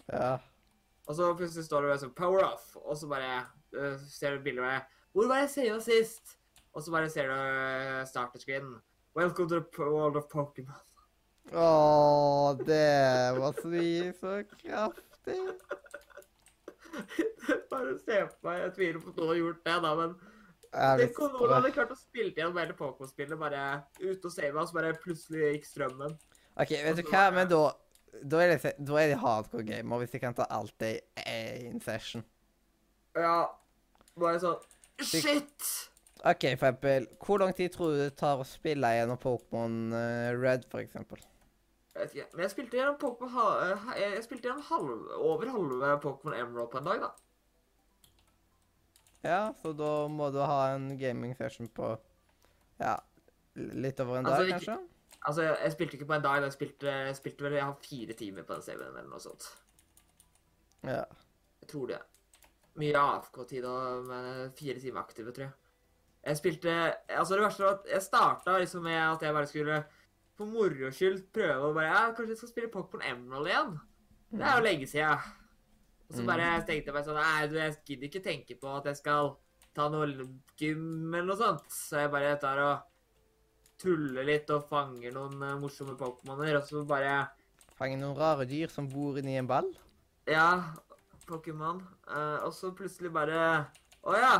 Ja. 0.08 0.38
Og 1.08 1.16
så 1.16 1.34
plutselig 1.36 1.66
står 1.66 1.82
det 1.82 2.00
sånn 2.00 2.16
'Power 2.16 2.44
off', 2.44 2.76
og 2.76 2.98
så 2.98 3.08
bare 3.08 3.46
uh, 3.76 3.98
ser 4.08 4.38
du 4.38 4.44
bildet 4.44 4.64
med 4.64 4.82
'Hvor 5.16 5.28
var 5.32 5.38
jeg 5.46 5.50
senest 5.50 5.86
sist?' 5.86 6.38
Og 6.74 6.84
så 6.84 6.92
bare 6.92 7.10
ser 7.10 7.30
du 7.32 7.34
uh, 7.34 8.04
starterscreenen. 8.08 8.82
'Welcome 9.16 9.50
to 9.50 9.60
the 9.60 9.66
world 9.80 10.18
of 10.20 10.26
Pokémon'. 10.28 10.82
Å, 11.56 12.58
det 12.68 13.40
var 13.40 13.54
så 13.62 13.70
så 14.20 14.34
kraftig. 14.50 15.38
bare 17.72 17.96
se 18.00 18.20
på 18.28 18.50
meg. 18.50 18.60
Jeg 18.60 18.74
tviler 18.76 19.00
på 19.00 19.14
at 19.14 19.22
noen 19.22 19.32
har 19.32 19.40
gjort 19.40 19.64
det, 19.64 19.78
da, 19.88 19.96
men 20.02 20.16
Tenk 20.76 21.20
om 21.24 21.32
noen 21.38 21.54
hadde 21.54 21.72
klart 21.72 21.96
å 21.96 21.96
spille 21.96 22.36
gjennom 22.36 22.60
hele 22.60 22.76
Pokémon-spillet 22.76 23.40
bare 23.40 23.64
ute 24.02 24.28
og 24.28 24.34
save 24.36 24.60
oss, 24.60 24.76
bare 24.76 24.92
plutselig 25.00 25.54
gikk 25.54 25.70
strømmen. 25.70 26.20
OK, 26.60 26.76
vet 26.76 27.00
du 27.00 27.08
hva, 27.08 27.30
men 27.32 27.48
da 27.48 27.64
da 28.24 28.44
er, 28.44 28.56
det, 28.56 28.76
da 28.84 29.00
er 29.00 29.14
de 29.14 29.20
hardcore 29.20 29.64
gamer, 29.68 30.04
hvis 30.04 30.12
de 30.12 30.20
kan 30.20 30.36
ta 30.36 30.48
alt 30.52 30.76
det 30.80 30.94
i 31.20 31.24
én 31.72 31.80
session. 31.84 32.24
Ja, 33.16 33.46
bare 34.20 34.40
sånn 34.44 34.60
Shit! 35.02 35.68
OK, 36.26 36.42
for 36.58 36.68
eksempel, 36.72 37.08
hvor 37.22 37.38
lang 37.42 37.52
tid 37.56 37.70
tror 37.76 37.92
du 37.94 38.00
det 38.00 38.16
tar 38.18 38.40
å 38.42 38.46
spille 38.48 38.88
gjennom 38.96 39.20
Pokémon 39.22 39.76
eh, 39.94 40.32
Red, 40.40 40.64
for 40.72 40.80
eksempel? 40.82 41.20
Jeg 41.96 42.02
vet 42.08 42.16
ikke. 42.16 42.30
Men 42.34 42.44
jeg 42.46 42.52
spilte 42.56 42.80
gjennom 42.80 42.98
Pokémon 43.00 43.62
eh, 43.94 44.00
Jeg 44.02 44.24
spilte 44.26 44.50
gjennom 44.50 44.66
halv, 44.72 45.06
over 45.20 45.52
halve 45.54 45.92
Pokémon 46.04 46.38
Emerald 46.40 46.72
på 46.74 46.82
en 46.82 46.90
dag, 46.90 47.04
da. 47.06 47.12
Ja, 49.26 49.40
så 49.62 49.72
da 49.74 49.92
må 50.12 50.28
du 50.34 50.40
ha 50.46 50.58
en 50.76 50.92
gaming 51.02 51.32
session 51.38 51.70
på 51.74 51.94
ja, 52.80 52.96
litt 53.56 54.00
over 54.04 54.20
en 54.20 54.28
Altså, 54.30 54.44
dag, 54.44 54.50
ikke- 54.50 54.60
kanskje? 54.66 54.92
Altså, 55.26 55.42
jeg, 55.42 55.56
jeg 55.64 55.72
spilte 55.74 55.96
ikke 55.98 56.06
på 56.12 56.14
en 56.20 56.22
dag. 56.26 56.44
Jeg 56.46 56.54
spilte, 56.54 56.92
jeg 57.08 57.16
spilte 57.18 57.44
vel 57.48 57.56
Jeg 57.58 57.64
har 57.66 57.78
fire 57.82 58.14
timer 58.14 58.44
på 58.46 58.54
den 58.54 58.62
saven 58.62 58.92
eller 58.92 59.08
noe 59.10 59.22
sånt. 59.24 59.48
Ja. 60.86 61.00
Jeg 61.64 61.70
tror 61.72 61.88
det. 61.90 61.98
Mye 62.80 62.98
AFK-tid 63.00 63.66
og 63.70 64.10
med 64.10 64.58
fire 64.58 64.82
timer 64.84 65.06
aktive, 65.06 65.32
tror 65.36 65.48
jeg. 65.48 65.54
Jeg 66.26 66.40
spilte 66.40 66.74
Altså, 67.08 67.36
det 67.36 67.44
verste 67.46 67.64
var 67.64 67.78
at 67.78 67.92
jeg 67.92 68.04
starta 68.04 68.58
liksom 68.60 68.84
med 68.84 68.98
at 68.98 69.22
jeg 69.24 69.36
bare 69.36 69.48
skulle 69.52 69.84
for 70.36 70.52
moro 70.52 70.92
skyld 70.92 71.22
prøve 71.36 71.70
å 71.70 71.76
bare 71.76 71.92
Ja, 71.92 72.02
kanskje 72.16 72.34
jeg 72.34 72.42
skal 72.42 72.52
spille 72.52 72.72
Pokémon 72.74 73.06
Emerald 73.08 73.52
igjen? 73.52 73.76
Det 74.36 74.44
er 74.44 74.58
jo 74.58 74.66
lenge 74.66 74.90
siden. 74.90 75.30
Og 76.06 76.18
så 76.18 76.26
bare 76.28 76.50
tenkte 76.68 76.92
jeg 76.92 76.98
meg 76.98 77.08
sånn 77.08 77.22
Nei, 77.22 77.48
du, 77.52 77.56
jeg 77.62 77.78
gidder 77.88 78.10
ikke 78.10 78.26
tenke 78.26 78.58
på 78.60 78.74
at 78.74 78.90
jeg 78.92 79.00
skal 79.00 79.32
ta 79.76 79.88
noe 79.92 80.10
gym 80.60 81.14
eller 81.14 81.30
noe 81.30 81.40
sånt. 81.40 81.72
Så 81.72 82.04
jeg 82.04 82.12
bare 82.12 82.36
tar 82.42 82.62
og 82.66 82.92
tuller 83.82 84.28
litt 84.28 84.52
og 84.56 84.68
fanger 84.70 85.16
noen 85.16 85.42
eh, 85.44 85.58
morsomme 85.60 85.98
Pokémoner, 86.00 86.60
og 86.60 86.68
så 86.68 86.84
bare 86.88 87.16
Fanger 87.76 88.00
noen 88.00 88.16
rare 88.16 88.46
dyr 88.48 88.72
som 88.72 88.88
bor 88.88 89.18
inni 89.20 89.36
en 89.36 89.50
ball? 89.50 89.68
Ja, 90.32 90.76
Pokémon. 91.30 91.82
Uh, 92.08 92.40
og 92.46 92.54
så 92.56 92.72
plutselig 92.76 93.12
bare 93.14 93.40
Å 94.06 94.16
ja! 94.18 94.34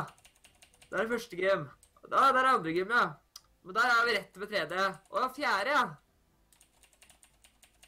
Det 0.86 1.00
er 1.02 1.10
første 1.10 1.38
gym. 1.38 1.64
Da, 2.06 2.28
der 2.30 2.42
er 2.44 2.52
andre 2.54 2.74
gym, 2.74 2.92
ja. 2.94 3.06
Men 3.66 3.74
der 3.74 3.88
er 3.90 4.04
vi 4.06 4.12
rett 4.14 4.36
ved 4.38 4.52
tredje. 4.52 4.82
Og 5.10 5.32
fjerde, 5.34 5.72
ja. 5.74 5.84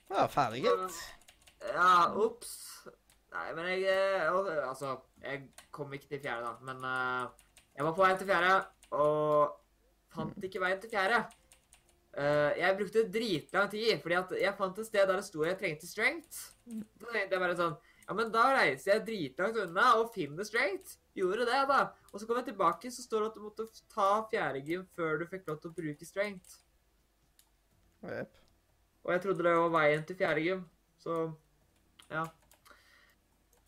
Ja, 0.08 0.24
ferdig, 0.32 0.64
gitt. 0.64 0.98
Ja, 1.68 1.90
ops. 2.18 2.54
Nei, 3.34 3.48
men 3.54 3.68
jeg 3.70 3.84
eh, 3.92 4.28
Altså, 4.64 4.96
jeg 5.22 5.44
kom 5.74 5.92
ikke 5.94 6.08
til 6.14 6.22
fjerde, 6.24 6.48
da. 6.48 6.54
Men 6.66 6.82
uh, 6.82 7.50
jeg 7.76 7.86
var 7.86 7.94
på 7.94 8.02
vei 8.02 8.14
til 8.18 8.30
fjerde, 8.30 8.54
og 8.98 9.58
fant 10.14 10.48
ikke 10.48 10.62
veien 10.64 10.80
til 10.82 10.90
fjerde. 10.90 11.20
Uh, 12.18 12.50
jeg 12.58 12.76
brukte 12.80 13.04
dritlang 13.14 13.70
tid, 13.70 13.92
fordi 14.02 14.16
at 14.18 14.32
jeg 14.40 14.56
fant 14.58 14.80
et 14.80 14.88
sted 14.88 15.04
der 15.04 15.20
det 15.20 15.26
sto 15.28 15.44
jeg 15.46 15.58
trengte 15.60 15.86
strength. 15.86 16.48
Da 16.66 17.12
tenkte 17.12 17.36
jeg 17.36 17.44
bare 17.44 17.58
sånn 17.60 17.76
Ja, 18.08 18.14
men 18.16 18.30
da 18.32 18.46
reiser 18.56 18.94
jeg 18.94 19.04
dritlangt 19.04 19.58
unna 19.60 19.90
og 20.00 20.14
finner 20.14 20.46
strength. 20.48 20.96
Gjorde 21.18 21.44
det, 21.44 21.58
da. 21.68 21.80
Og 22.12 22.20
så 22.20 22.26
kom 22.26 22.38
jeg 22.40 22.46
tilbake, 22.46 22.90
så 22.90 23.02
står 23.04 23.20
det 23.20 23.28
at 23.28 23.34
du 23.36 23.42
måtte 23.44 23.66
ta 23.92 24.08
fjerde 24.30 24.62
gym 24.64 24.86
før 24.96 25.20
du 25.20 25.26
fikk 25.28 25.50
lov 25.50 25.58
til 25.60 25.68
å 25.68 25.76
bruke 25.76 26.08
strength. 26.08 26.54
Yep. 28.06 28.38
Og 29.04 29.12
jeg 29.12 29.22
trodde 29.24 29.44
det 29.44 29.52
var 29.58 29.74
veien 29.74 30.06
til 30.08 30.16
fjerde 30.16 30.44
gym. 30.46 30.62
Så 31.04 31.16
ja. 32.08 32.22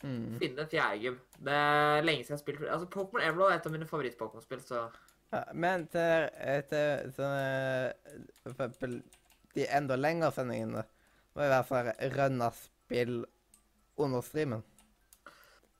Mm. 0.01 0.39
finne 0.41 0.65
fjerdegym. 0.65 0.71
fjerde 0.71 1.03
gym. 1.05 1.19
Det 1.45 1.57
er 1.59 2.07
lenge 2.07 2.25
siden 2.25 2.33
jeg 2.33 2.39
har 2.39 2.45
spilt 2.45 2.63
Altså, 2.65 2.89
Pokémon 2.95 3.27
Emerald 3.27 3.53
er 3.53 3.59
et 3.59 3.67
av 3.69 3.75
mine 3.75 3.89
favoritt-Pokémon-spill, 3.91 4.63
så 4.65 4.87
Ja, 5.33 5.43
men 5.53 5.85
til, 5.93 6.31
til 6.71 7.13
sånne 7.15 7.93
For 8.41 8.55
eksempel 8.55 8.97
de 9.55 9.67
enda 9.77 9.99
lengre 9.99 10.33
sendingene 10.33 10.87
må 11.35 11.45
i 11.45 11.53
hvert 11.53 11.69
fall 11.69 11.93
rønne 12.17 12.49
spill 12.57 13.21
under 14.05 14.25
streamen. 14.25 14.63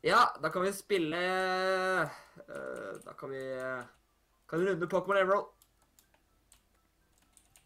Ja, 0.03 0.23
da 0.43 0.49
kan 0.49 0.63
vi 0.65 0.73
spille 0.73 1.19
uh, 1.21 3.01
Da 3.05 3.13
kan 3.19 3.31
vi 3.31 3.41
uh, 3.53 3.83
Kan 4.49 4.63
runde 4.65 4.87
Pokémon 4.89 5.17
Emerald. 5.21 5.51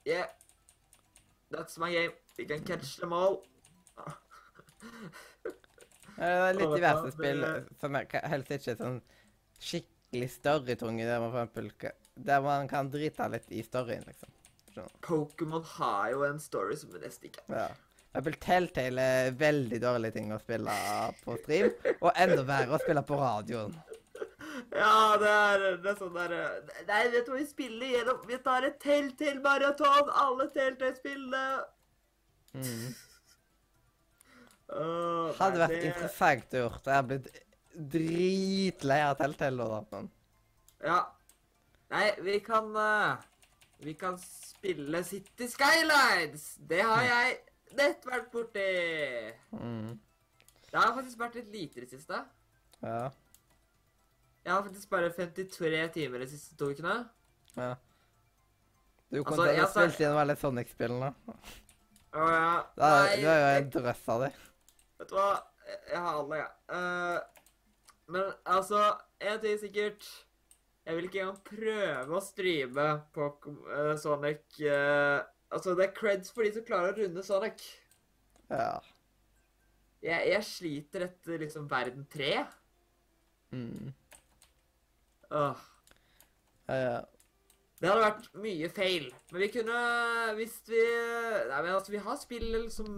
Yeah. 0.05 0.27
That's 1.51 1.79
my 1.79 1.93
game. 1.93 2.13
We 2.39 2.45
can 2.45 2.65
catch 2.67 2.99
them 3.01 3.13
all. 3.13 3.43
Det 6.15 6.27
er 6.31 6.53
litt 6.55 6.71
diverse 6.77 7.11
spill 7.11 7.41
som 7.81 7.97
er 7.99 8.05
helst 8.31 8.53
ikke 8.55 8.77
sånn 8.79 9.01
skikkelig 9.59 10.29
storytunge, 10.31 11.07
der 11.09 11.23
man 11.23 11.33
for 11.33 11.41
eksempel 11.43 12.23
Der 12.29 12.45
man 12.45 12.69
kan 12.71 12.91
drite 12.93 13.27
litt 13.33 13.51
i 13.51 13.65
storyen, 13.67 14.05
liksom. 14.07 14.31
Pokémon 15.03 15.65
har 15.79 16.13
jo 16.13 16.23
en 16.27 16.39
story 16.43 16.77
som 16.79 16.93
vi 16.95 17.01
nesten 17.03 17.31
ikke 17.31 17.43
har. 17.49 17.65
Ja. 17.65 17.67
Eksempel 18.15 18.37
Telltale 18.39 19.03
er 19.27 19.33
veldig 19.35 19.79
dårlig 19.83 20.13
ting 20.15 20.29
å 20.31 20.39
spille 20.39 20.71
på 21.25 21.35
stream, 21.43 21.73
og 21.99 22.13
enda 22.15 22.45
verre 22.47 22.77
å 22.77 22.79
spille 22.79 23.03
på 23.09 23.17
radioen. 23.19 23.73
Ja, 24.71 25.17
det 25.19 25.31
er, 25.35 25.65
det 25.83 25.89
er 25.91 25.97
sånn 25.99 26.15
der 26.15 26.31
øh, 26.37 26.69
Nei, 26.87 27.01
vet 27.11 27.27
du 27.27 27.33
hva 27.33 27.39
vi 27.41 27.47
spiller 27.49 27.91
gjennom? 27.91 28.21
Vi 28.29 28.37
tar 28.45 28.63
et 28.69 28.77
Telltale-maraton! 28.85 30.13
Alle 30.23 30.47
Telltale-spillene! 30.55 31.41
Mm. 32.55 32.93
Oh, 34.79 35.33
Hadde 35.41 35.59
vært 35.65 35.75
det- 35.75 35.89
interessant 35.91 36.55
å 36.55 36.61
gjøre. 36.63 36.81
Jeg 36.87 36.99
er 37.01 37.09
blitt 37.11 37.27
dritlei 37.97 39.01
av 39.09 39.17
Telltale. 39.19 39.67
men 39.91 40.11
Ja. 40.87 41.01
Nei, 41.91 42.07
vi 42.23 42.39
kan 42.47 42.71
uh, 42.77 43.17
Vi 43.83 43.95
kan 43.99 44.17
spille 44.23 45.03
City 45.05 45.49
Skylines. 45.51 46.55
Det 46.63 46.81
har 46.83 47.03
jeg 47.03 47.39
nett 47.77 48.05
vært 48.07 48.31
borti. 48.33 48.67
mm. 49.53 49.99
Det 50.71 50.81
har 50.83 50.95
faktisk 50.97 51.19
vært 51.21 51.35
litt 51.39 51.51
lite 51.55 51.79
i 51.79 51.85
det 51.85 51.91
siste. 51.91 52.19
Ja. 52.83 53.11
Jeg 54.45 54.53
har 54.53 54.63
faktisk 54.67 54.91
bare 54.91 55.11
53 55.15 55.89
timer 55.95 56.19
de 56.25 56.27
siste 56.29 56.57
to 56.59 56.71
ukene. 56.73 57.09
ja. 57.57 57.75
Du 59.13 59.23
kom 59.23 59.39
Altså, 59.39 59.45
til 59.55 59.63
å 59.63 59.67
sa- 59.69 59.83
spilt 59.87 60.01
gjennom 60.01 60.37
Sonic-spillene. 60.37 61.15
Å 62.15 62.25
ja. 62.31 62.67
Da- 62.77 63.05
Nei, 63.05 63.17
Du 63.21 63.27
er 63.29 63.39
jo 63.39 63.63
en 63.63 63.71
drøss 63.71 64.09
av 64.09 64.21
dem. 64.25 64.33
Vet 64.99 65.09
du 65.09 65.15
hva? 65.15 65.43
Jeg- 65.67 65.97
har 66.01 66.15
alle, 66.19 66.37
jeg. 66.37 66.51
Eh, 66.69 67.21
men 68.09 68.33
altså, 68.45 68.99
én 69.21 69.41
ting 69.41 69.53
er 69.55 69.59
sikkert. 69.59 70.09
Jeg 70.87 70.97
vil 70.97 71.05
ikke 71.09 71.21
engang 71.21 71.45
prøve 71.45 72.11
å 72.11 72.21
streame 72.23 73.03
på 73.15 73.29
uh, 73.71 73.97
Sonic 73.97 74.43
eh, 74.61 75.23
Altså, 75.55 75.75
det 75.79 75.87
er 75.89 75.95
creds 75.97 76.33
for 76.35 76.43
de 76.47 76.51
som 76.57 76.65
klarer 76.67 76.93
å 76.93 76.99
runde 77.05 77.23
Sonic. 77.27 77.63
Ja. 78.51 78.73
Jeg, 80.05 80.27
jeg 80.35 80.45
sliter 80.45 81.07
etter 81.07 81.41
liksom 81.41 81.69
verden 81.71 82.05
3. 82.13 82.33
Mm. 83.55 83.93
Åh, 85.35 85.63
Ja, 86.69 86.75
ja. 86.81 87.01
det 87.81 87.89
hadde 87.91 88.03
vært 88.05 88.27
mye 88.43 88.69
feil. 88.73 89.07
Men 89.31 89.41
vi 89.45 89.49
kunne 89.55 89.79
Hvis 90.39 90.57
vi 90.69 90.81
Nei, 91.51 91.61
men 91.63 91.71
altså, 91.75 91.93
vi 91.95 92.03
har 92.05 92.19
spill 92.21 92.57
som 92.73 92.89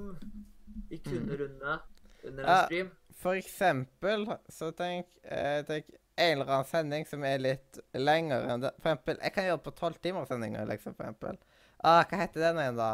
vi 0.90 0.98
kunne 1.02 1.36
runde 1.40 1.76
under 2.24 2.42
en 2.44 2.48
Ja. 2.50 2.64
stream. 2.66 2.90
For 3.16 3.34
eksempel 3.38 4.26
så 4.52 4.70
tenk, 4.76 5.06
eh, 5.24 5.62
tenk 5.66 5.88
en 6.18 6.40
eller 6.40 6.52
annen 6.52 6.68
sending 6.68 7.06
som 7.08 7.24
er 7.24 7.38
litt 7.38 7.78
lengre 7.94 8.42
enn 8.52 8.60
det. 8.62 8.72
For 8.80 8.90
eksempel, 8.92 9.18
jeg 9.22 9.32
kan 9.34 9.44
gjøre 9.48 9.62
på 9.64 9.72
tolvtimerssendinger, 9.80 10.66
liksom, 10.68 10.94
for 10.94 11.04
eksempel. 11.04 11.38
Ah, 11.84 12.04
hva 12.08 12.20
heter 12.22 12.40
den 12.48 12.60
igjen, 12.62 12.78
da? 12.78 12.92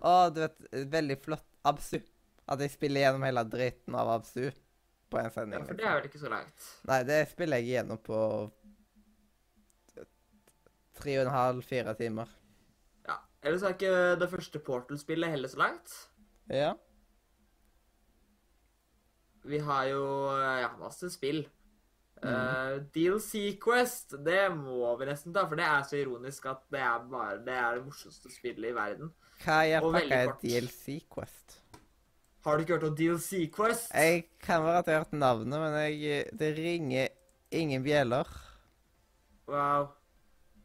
Å, 0.00 0.14
du 0.32 0.40
vet, 0.44 0.68
veldig 0.92 1.16
flott 1.24 1.46
Absu. 1.66 1.98
At 2.46 2.62
jeg 2.62 2.72
spiller 2.76 3.02
gjennom 3.02 3.24
hele 3.26 3.42
dritten 3.50 3.96
av 3.98 4.12
Absu 4.16 4.46
på 5.10 5.18
en 5.18 5.26
Ja, 5.26 5.30
for 5.34 5.46
det 5.46 5.58
liksom. 5.60 5.80
er 5.82 5.98
vel 5.98 6.08
ikke 6.08 6.22
så 6.22 6.30
langt. 6.30 6.68
Nei, 6.88 7.00
det 7.06 7.18
spiller 7.30 7.62
jeg 7.62 7.76
gjennom 7.76 8.00
på 8.06 8.20
tre 10.96 11.18
og 11.20 11.26
en 11.26 11.34
halv, 11.34 11.62
fire 11.66 11.94
timer. 11.98 12.30
Ja. 13.06 13.18
Ellers 13.42 13.62
er 13.66 13.74
ikke 13.76 13.94
det 14.20 14.30
første 14.32 14.62
Portal-spillet 14.64 15.34
heller 15.34 15.52
så 15.52 15.60
langt. 15.60 15.94
Ja. 16.50 16.72
Vi 19.46 19.60
har 19.62 19.84
jo 19.92 20.02
ja, 20.40 20.72
masse 20.80 21.10
spill. 21.14 21.44
Mm. 22.22 22.30
Eh, 22.32 22.78
DLC 22.94 23.58
Quest, 23.60 24.14
det 24.24 24.46
må 24.56 24.94
vi 24.98 25.06
nesten 25.10 25.34
ta, 25.36 25.42
for 25.46 25.58
det 25.60 25.66
er 25.68 25.82
så 25.84 25.98
ironisk 26.00 26.46
at 26.48 26.62
det 26.72 26.80
er 26.80 27.02
bare 27.12 27.36
det 27.44 27.54
er 27.54 27.76
det 27.76 27.84
morsomste 27.84 28.32
spillet 28.32 28.70
i 28.70 28.74
verden. 28.76 29.12
Hva 29.44 29.58
er, 29.68 29.84
Og 29.84 29.92
veldig 29.92 30.20
kort. 30.30 30.40
DLC 30.42 30.96
Quest? 31.12 31.58
Har 32.46 32.56
du 32.56 32.62
ikke 32.64 32.76
hørt 32.78 32.88
om 32.88 32.96
DLC 32.96 33.42
Quest? 33.52 33.90
Jeg 33.92 34.24
kan 34.40 34.64
være 34.64 34.78
at 34.78 34.86
jeg 34.88 34.94
har 34.96 35.04
hørt 35.04 35.12
navnet, 35.12 35.60
men 35.60 35.76
jeg, 35.92 36.24
det 36.38 36.52
ringer 36.56 37.08
ingen 37.50 37.82
bjeller. 37.84 38.30
Wow. 39.46 39.88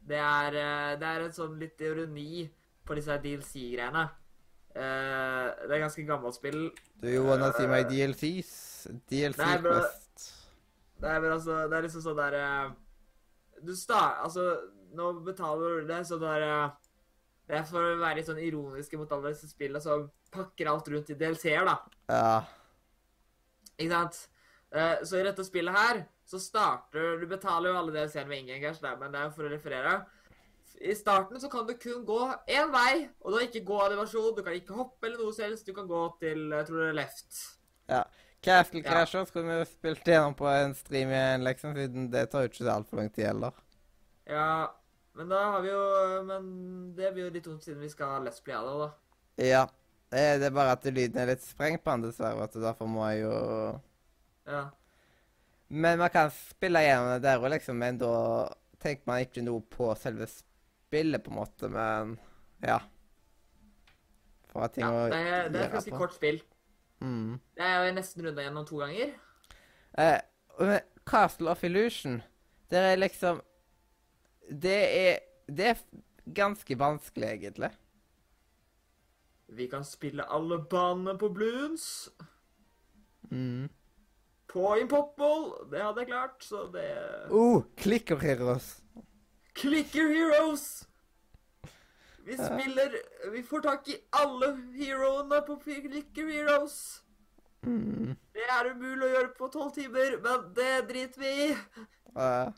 Det 0.08 0.16
er, 0.18 0.56
eh, 0.58 0.96
det 0.98 1.06
er 1.06 1.26
en 1.28 1.34
sånn 1.36 1.58
litt 1.60 1.78
ironi 1.84 2.48
på 2.86 2.96
disse 2.98 3.18
DLC-greiene. 3.22 4.08
det 4.72 5.68
er 5.68 5.82
ganske 5.82 6.02
gammelt 6.08 6.34
spill. 6.34 6.70
Do 7.02 7.10
you 7.12 7.22
wanna 7.26 7.52
see 7.52 7.66
my 7.68 7.82
Eh, 7.82 7.90
DLCs? 7.90 8.88
DLC 9.10 9.36
Nei. 9.38 9.58
Quest. 9.60 10.01
Nei, 11.02 11.18
men 11.18 11.34
altså, 11.34 11.64
det 11.66 11.76
er 11.76 11.86
liksom 11.86 12.04
sånn 12.04 12.18
der 12.20 12.38
eh, 12.38 12.72
Du 13.66 13.74
starter 13.78 14.22
Altså, 14.26 14.46
nå 14.94 15.08
betaler 15.26 15.80
du 15.82 15.90
det, 15.90 16.02
så 16.06 16.18
det 16.22 16.30
er 16.38 16.46
eh, 16.46 16.74
Det 17.48 17.58
er 17.58 17.68
for 17.68 17.82
å 17.82 18.00
være 18.00 18.20
litt 18.20 18.30
sånn 18.30 18.42
ironiske 18.42 19.00
mot 19.00 19.14
alle 19.14 19.34
disse 19.34 19.50
spillene 19.50 19.82
som 19.82 20.06
pakker 20.32 20.70
alt 20.70 20.86
rundt 20.88 21.10
i 21.12 21.16
DLC-er, 21.18 21.66
da. 21.68 21.74
Ja. 22.08 22.36
Ikke 23.76 23.90
sant? 23.92 24.20
Eh, 24.72 25.02
så 25.04 25.18
i 25.18 25.26
dette 25.26 25.44
spillet 25.44 25.76
her, 25.76 26.04
så 26.24 26.40
starter 26.40 27.18
Du 27.20 27.26
betaler 27.28 27.72
jo 27.72 27.80
alle 27.82 27.92
DLC-ene 27.96 28.30
med 28.30 28.44
ingen 28.44 28.62
cash, 28.62 28.80
men 28.86 29.12
det 29.12 29.20
er 29.20 29.34
for 29.34 29.48
å 29.48 29.52
referere. 29.52 29.98
I 30.82 30.94
starten 30.96 31.38
så 31.42 31.50
kan 31.52 31.66
du 31.68 31.74
kun 31.78 32.06
gå 32.06 32.20
én 32.50 32.70
vei, 32.72 33.08
og 33.20 33.34
da 33.34 33.42
ikke 33.44 33.62
gå 33.66 33.76
animasjon. 33.84 34.32
Du 34.34 34.42
kan 34.42 34.56
ikke 34.56 34.78
hoppe 34.78 35.06
eller 35.06 35.20
noe 35.20 35.34
som 35.34 35.44
helst. 35.44 35.68
Du 35.68 35.76
kan 35.76 35.86
gå 35.90 36.00
til 36.22 36.48
jeg 36.48 36.66
tror 36.66 36.80
det 36.80 36.88
er 36.88 36.98
left. 37.02 37.42
Castle 38.42 38.82
Ja. 38.82 38.90
Crasher 38.90 39.24
skulle 39.28 39.58
vi 39.58 39.64
spilt 39.70 40.06
gjennom 40.08 40.34
på 40.34 40.46
en 40.50 40.74
stream 40.74 41.10
igjen, 41.14 41.44
liksom, 41.46 41.74
siden 41.78 42.10
det 42.10 42.26
tar 42.32 42.42
jo 42.44 42.50
ikke 42.50 42.64
så 42.64 42.72
altfor 42.74 42.98
lang 42.98 43.10
tid 43.14 43.28
heller. 43.30 43.52
Ja, 44.26 44.74
men 45.18 45.28
da 45.28 45.38
har 45.52 45.62
vi 45.62 45.70
jo 45.70 45.82
Men 46.26 46.44
det 46.96 47.12
blir 47.14 47.26
jo 47.26 47.30
litt 47.34 47.44
tungt 47.44 47.64
siden 47.66 47.80
vi 47.82 47.90
skal 47.92 48.14
ha 48.16 48.20
Let's 48.24 48.42
Play 48.42 48.56
av 48.56 48.66
det, 48.68 48.76
da. 48.82 48.90
Ja. 49.42 49.62
Det 50.12 50.44
er 50.44 50.52
bare 50.52 50.74
at 50.76 50.84
lyden 50.84 51.16
er 51.22 51.30
litt 51.30 51.44
sprengt 51.44 51.80
på 51.84 51.90
den, 51.94 52.02
dessverre. 52.04 52.36
vet 52.36 52.52
du, 52.52 52.60
Derfor 52.60 52.86
må 52.90 53.06
jeg 53.10 53.22
jo 53.24 53.36
Ja. 54.50 54.64
Men 55.72 55.98
man 55.98 56.10
kan 56.12 56.30
spille 56.30 56.82
gjennom 56.84 57.14
det 57.14 57.22
der 57.24 57.40
og 57.40 57.48
liksom, 57.54 57.78
men 57.80 57.96
da 57.98 58.12
tenker 58.82 59.06
man 59.08 59.22
ikke 59.24 59.44
noe 59.46 59.62
på 59.72 59.94
selve 59.96 60.26
spillet, 60.28 61.22
på 61.24 61.30
en 61.32 61.38
måte, 61.38 61.70
men 61.72 62.18
ja. 62.60 62.80
For 64.52 64.66
at 64.66 64.74
ting 64.76 64.84
ja 64.84 64.90
å 64.90 65.06
det, 65.08 65.16
er, 65.16 65.48
det 65.48 65.60
er 65.60 65.64
et 65.70 65.72
gjøre 65.72 65.78
ganske 65.78 65.94
på. 65.94 66.02
kort 66.02 66.12
spill. 66.18 66.42
Mm. 67.02 67.40
Det 67.58 67.66
er 67.66 67.80
jo 67.82 67.94
nesten 67.96 68.26
runda 68.26 68.44
gjennom 68.44 68.66
to 68.68 68.78
ganger. 68.78 69.14
Eh, 69.98 70.20
men 70.60 70.80
Castle 71.08 71.50
of 71.50 71.64
Illusion, 71.66 72.20
det 72.70 72.78
er 72.78 72.96
liksom 72.96 73.40
Det 74.48 74.80
er 75.08 75.18
Det 75.48 75.66
er 75.66 75.78
ganske 76.34 76.78
vanskelig, 76.78 77.28
egentlig. 77.28 77.70
Vi 79.48 79.66
kan 79.68 79.84
spille 79.84 80.24
alle 80.32 80.58
banene 80.70 81.18
på 81.18 81.28
Bloons. 81.28 82.08
Mm. 83.30 83.68
på 84.52 84.76
Impopball. 84.76 85.70
Det 85.70 85.80
hadde 85.82 86.00
jeg 86.00 86.08
klart, 86.08 86.44
så 86.44 86.66
det 86.72 86.84
Oh, 87.30 87.62
Clicker 87.76 88.18
Heroes. 88.20 88.82
Clicker 89.54 90.08
Heroes! 90.08 90.88
Vi 92.24 92.36
spiller 92.38 92.96
Vi 93.32 93.42
får 93.42 93.64
tak 93.66 93.88
i 93.88 93.96
alle 94.14 94.52
heroene 94.76 95.40
på 95.46 95.56
Flicker 95.62 96.28
Heroes. 96.28 97.02
Mm. 97.66 98.14
Det 98.34 98.44
er 98.50 98.72
umulig 98.74 99.06
å 99.06 99.12
gjøre 99.12 99.32
på 99.38 99.48
tolv 99.54 99.72
timer, 99.74 100.18
men 100.22 100.48
det 100.56 100.72
driter 100.90 101.22
vi 101.22 101.32
i. 101.46 101.48
Ja. 102.16 102.52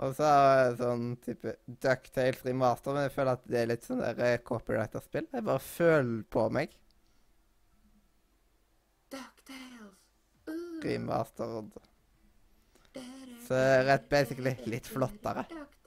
Og 0.00 0.14
så 0.16 0.24
er 0.24 0.70
det 0.70 0.80
sånn 0.80 1.08
type 1.20 1.54
Ducktales 1.84 2.40
remaster, 2.46 2.96
men 2.96 3.04
jeg 3.04 3.14
føler 3.14 3.36
at 3.36 3.42
det 3.52 3.58
er 3.60 3.68
litt 3.68 3.84
sånn 3.86 4.00
der 4.00 4.22
eh, 4.24 4.38
copyrighter-spill. 4.48 5.28
Jeg 5.28 5.46
bare 5.46 5.64
føler 5.64 6.22
på 6.32 6.46
meg. 6.56 6.72
Ducktails. 9.12 9.98
Uh, 10.48 10.80
Remastered. 10.86 11.76
Så 13.44 13.60
rett 13.90 14.08
basically 14.10 14.56
litt 14.72 14.88
flottere. 14.88 15.44
Ducktails. 15.50 15.79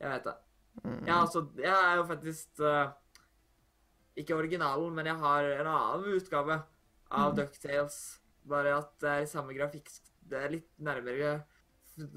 Jeg 0.00 0.10
vet 0.14 0.26
det. 0.28 0.36
Mm. 0.84 1.06
Ja, 1.06 1.20
altså, 1.20 1.44
jeg 1.58 1.74
er 1.74 1.96
jo 1.98 2.04
faktisk 2.06 2.60
uh, 2.62 2.92
Ikke 4.16 4.36
originalen, 4.38 4.94
men 4.94 5.08
jeg 5.10 5.18
har 5.20 5.48
en 5.58 5.70
annen 5.70 6.14
utgave 6.16 6.60
av 7.10 7.34
DuckTales. 7.36 7.98
Bare 8.48 8.78
at 8.78 8.92
det 9.02 9.16
er 9.16 9.30
samme 9.30 9.56
grafikk... 9.56 9.90
Det 10.30 10.38
er 10.38 10.52
litt 10.52 10.68
nærmere 10.78 11.40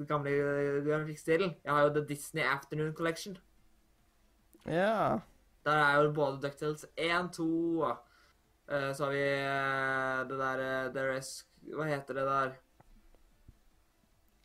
gamle 0.08 0.32
grafikkstilen. 0.86 1.56
Jeg 1.63 1.74
har 1.74 1.88
jo 1.88 1.93
The 1.96 2.06
Disney 2.08 2.43
Afternoon 2.46 2.93
Collection. 2.93 3.38
Ja. 4.65 5.19
Der 5.65 5.80
er 5.80 6.02
jo 6.02 6.12
både 6.13 6.41
Ducktales 6.43 6.86
1, 6.98 7.32
2 7.34 7.80
og 7.80 7.98
eh, 8.67 8.93
Så 8.93 9.06
har 9.06 9.12
vi 9.12 9.24
uh, 9.24 10.30
det 10.30 10.39
der 10.39 11.13
eh, 11.13 11.17
is 11.17 11.48
Hva 11.72 11.88
heter 11.88 12.19
det 12.19 12.26
der? 12.28 12.54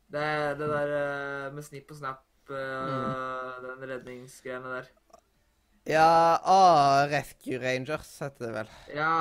Det, 0.09 0.59
det 0.59 0.68
der 0.70 0.92
eh, 0.96 1.55
med 1.55 1.62
snipp 1.62 1.90
og 1.90 1.98
snap, 1.98 2.22
eh, 2.55 3.59
den 3.65 3.85
redningsgreiene 3.91 4.79
der. 4.79 4.89
Ja, 5.89 6.41
ah, 6.45 7.07
Rescue 7.09 7.59
Rangers 7.63 8.11
heter 8.21 8.47
det 8.47 8.55
vel. 8.55 8.73
Ja. 8.97 9.13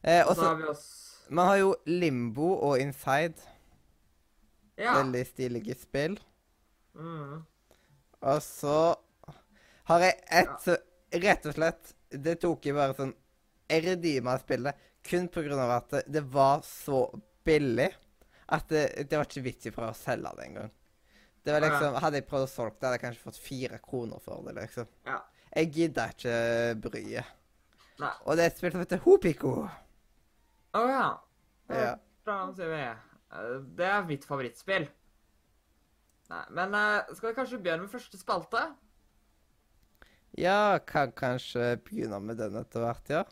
Eh, 0.00 0.22
Og 0.26 0.36
så 0.36 0.44
har 0.44 0.56
vi 0.56 0.68
oss 0.68 0.86
Man 1.28 1.48
har 1.48 1.56
jo 1.56 1.74
Limbo 1.86 2.50
og 2.54 2.78
Inside. 2.80 3.40
Ja. 4.76 4.98
Veldig 4.98 5.26
stilige 5.26 5.76
spill. 5.78 6.16
Mm. 6.94 7.44
Og 8.20 8.42
så 8.42 8.78
har 9.90 10.04
jeg 10.04 10.16
et 10.30 10.68
ja. 10.68 10.76
Rett 11.14 11.46
og 11.46 11.54
slett 11.56 11.90
Det 12.08 12.36
tok 12.42 12.66
jeg 12.66 12.74
bare 12.76 12.94
sånn 12.96 13.10
Jeg 13.70 13.82
redeema 13.84 14.36
spillet 14.38 14.78
kun 15.04 15.28
av 15.60 15.70
at 15.70 16.06
det, 16.06 16.22
var 16.32 16.62
så 16.64 17.04
billig 17.44 17.90
at 18.46 18.68
det, 18.68 19.08
det 19.10 19.18
var 19.18 19.26
ikke 19.28 19.42
vits 19.44 19.66
i 19.68 19.72
å 19.76 19.90
selge 19.92 20.30
det 20.38 20.46
engang. 20.46 20.70
Det 21.44 21.52
var 21.52 21.60
liksom, 21.60 21.96
Hadde 22.00 22.20
jeg 22.20 22.26
prøvd 22.28 22.46
å 22.46 22.50
solge 22.50 22.74
det, 22.78 22.86
hadde 22.86 22.96
jeg 22.98 23.04
kanskje 23.04 23.24
fått 23.26 23.40
fire 23.44 23.78
kroner 23.84 24.20
for 24.24 24.44
det. 24.46 24.54
liksom. 24.60 24.88
Ja. 25.06 25.18
Jeg 25.54 25.70
gidder 25.76 26.14
ikke 26.14 26.36
bryet. 26.86 27.32
Nei. 28.00 28.12
Og 28.24 28.36
det 28.36 28.44
er 28.46 28.50
et 28.50 28.58
spill 28.58 28.72
som 28.74 28.82
heter 28.82 29.02
Hopiko. 29.04 29.52
Å 30.74 30.84
ja. 30.90 31.04
Ja. 31.70 31.92
Bra, 32.26 32.38
vi. 32.56 32.80
Eh, 32.80 33.50
Det 33.78 33.86
er 33.86 34.08
mitt 34.08 34.24
favorittspill. 34.26 34.88
Nei, 36.32 36.42
men 36.56 36.74
eh, 36.74 37.12
skal 37.14 37.30
vi 37.30 37.36
kanskje 37.36 37.60
begynne 37.60 37.84
med 37.84 37.92
første 37.92 38.18
spalte? 38.18 38.64
Ja, 40.40 40.78
kan 40.88 41.12
kanskje 41.14 41.76
begynne 41.84 42.18
med 42.24 42.40
den 42.40 42.56
etter 42.58 42.82
hvert, 42.82 43.12
ja. 43.12 43.22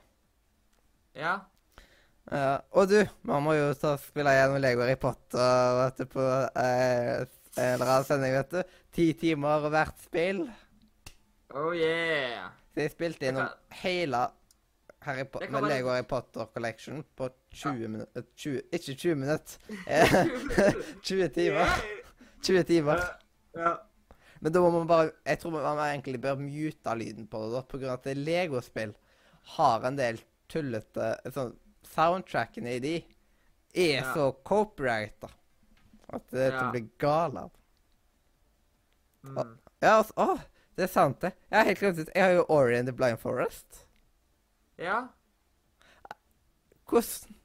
Ja. 1.19 1.33
Ja, 2.31 2.61
og 2.71 2.87
du, 2.93 3.01
man 3.27 3.43
må 3.43 3.57
jo 3.57 3.73
ta 3.75 3.97
spille 3.99 4.31
gjennom 4.37 4.61
Lego 4.63 4.85
Harry 4.85 4.95
Potter 5.01 5.73
vet 5.81 5.99
du, 5.99 6.05
på 6.13 6.23
eh, 6.23 7.25
en 7.25 7.27
eller 7.57 7.87
annen 7.87 8.05
sending, 8.09 8.33
vet 8.37 8.51
du. 8.51 8.63
Ti 8.97 9.07
timer 9.21 9.67
hvert 9.73 9.99
spill. 10.05 10.45
Oh 11.55 11.73
yeah. 11.77 12.49
Så 12.73 12.81
jeg 12.87 12.93
spilte 12.95 13.27
gjennom 13.29 13.49
hele 13.83 14.23
Harry 15.05 15.25
Po- 15.29 15.43
med 15.51 15.67
Lego 15.69 15.91
Harry 15.93 16.07
Potter 16.09 16.47
Collection 16.55 17.03
på 17.19 17.29
20 17.53 17.89
minutter 17.93 18.25
20, 18.39 18.63
Ikke 18.73 18.95
20 18.95 19.15
minutter. 19.21 19.59
Eh, 19.87 20.15
20 21.03 21.29
timer. 21.35 21.75
20 22.43 22.63
timer. 22.71 23.03
Ja. 23.59 23.75
Men 24.41 24.53
da 24.55 24.61
må 24.65 24.71
man 24.75 24.89
bare 24.91 25.11
Jeg 25.29 25.39
tror 25.43 25.53
man 25.61 25.79
egentlig 25.85 26.21
bør 26.23 26.39
mute 26.41 26.95
lyden 26.99 27.27
på 27.31 27.43
det, 27.45 27.53
da, 27.55 27.61
på 27.69 27.79
grunn 27.79 27.93
av 27.93 28.01
at 28.01 28.09
det 28.09 28.17
Lego-spill 28.19 28.95
har 29.59 29.85
en 29.87 29.99
del 29.99 30.19
tullete 30.51 31.13
sånn 31.35 31.53
Soundtrackene 31.93 32.77
i 32.79 32.81
de 32.83 32.95
er 33.75 34.01
Ja. 34.01 34.13
så 34.15 34.31
copyrighta 34.47 35.29
at 36.13 36.31
det 36.31 36.53
Ja. 36.53 36.71
blir 36.71 36.89
gal 36.99 37.37
av. 37.37 37.51
Mm. 39.25 39.59
Ja, 39.83 39.97
altså, 39.99 40.13
å, 40.17 40.41
det 40.77 40.85
er 40.85 40.93
sant, 40.93 41.21
det. 41.21 41.33
Jeg 41.51 41.59
har 41.59 41.65
helt 41.71 41.79
glemt 41.79 41.99
ut. 41.99 42.11
Jeg 42.15 42.23
har 42.25 42.31
jo 42.37 42.45
Ori 42.49 42.77
and 42.79 42.87
the 42.89 42.93
Blind 42.97 43.19
Forest. 43.23 43.87
ja. 44.79 45.09
Hvordan 46.89 47.37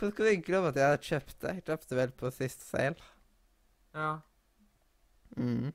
Hvordan 0.00 0.12
kunne 0.16 0.28
jeg 0.28 0.44
glemme 0.44 0.68
at 0.68 0.76
jeg 0.76 0.84
hadde 0.88 1.02
kjøpt 1.04 1.40
det? 1.42 1.50
Jeg 1.54 1.64
kjøpte 1.64 1.96
vel 1.96 2.12
på 2.16 2.30
sist 2.32 2.62
sale. 2.70 2.96
Ja. 3.94 4.18
Mm. 5.36 5.72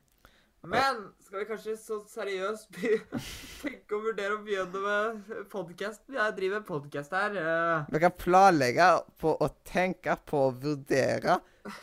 Men 0.66 0.96
skal 1.26 1.38
vi 1.42 1.46
kanskje 1.48 1.74
så 1.80 1.96
seriøst 2.10 2.76
tenke 3.62 3.96
og 3.96 4.04
vurdere 4.06 4.36
å 4.36 4.42
begynne 4.46 4.82
med 4.84 5.30
podkast. 5.50 6.04
Jeg 6.12 6.34
driver 6.36 6.62
podkast 6.68 7.14
her. 7.16 7.34
eh, 7.40 7.88
Vi 7.90 8.00
kan 8.02 8.14
planlegge 8.14 8.86
på 9.20 9.32
å 9.42 9.48
tenke 9.66 10.14
på 10.28 10.44
å 10.48 10.52
vurdere 10.54 11.40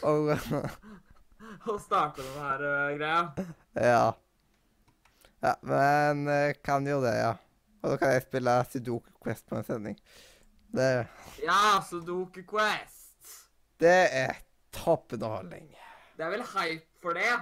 og 0.08 0.32
og 1.70 1.80
starte 1.84 2.24
denne 2.24 2.46
her 2.48 2.64
eh, 2.70 2.94
greia. 2.98 3.48
Ja. 3.76 4.06
Ja, 5.44 5.58
men 5.68 6.24
uh, 6.32 6.54
kan 6.64 6.86
gjøre 6.88 7.04
det, 7.10 7.16
ja. 7.20 7.34
Og 7.84 7.92
da 7.92 7.98
kan 8.00 8.14
jeg 8.14 8.24
spille 8.24 8.54
Sudoku 8.72 9.12
Quest 9.26 9.44
på 9.50 9.58
en 9.60 9.66
sending. 9.68 9.98
Det, 10.72 10.88
Ja, 11.44 11.82
Sudoku 11.84 12.46
Quest. 12.48 13.12
det 13.84 13.98
er 14.24 14.40
topp 14.72 15.18
underholdning. 15.18 15.68
Det 16.16 16.24
er 16.24 16.32
vel 16.32 16.46
hype 16.54 16.88
for 17.04 17.20
det? 17.20 17.34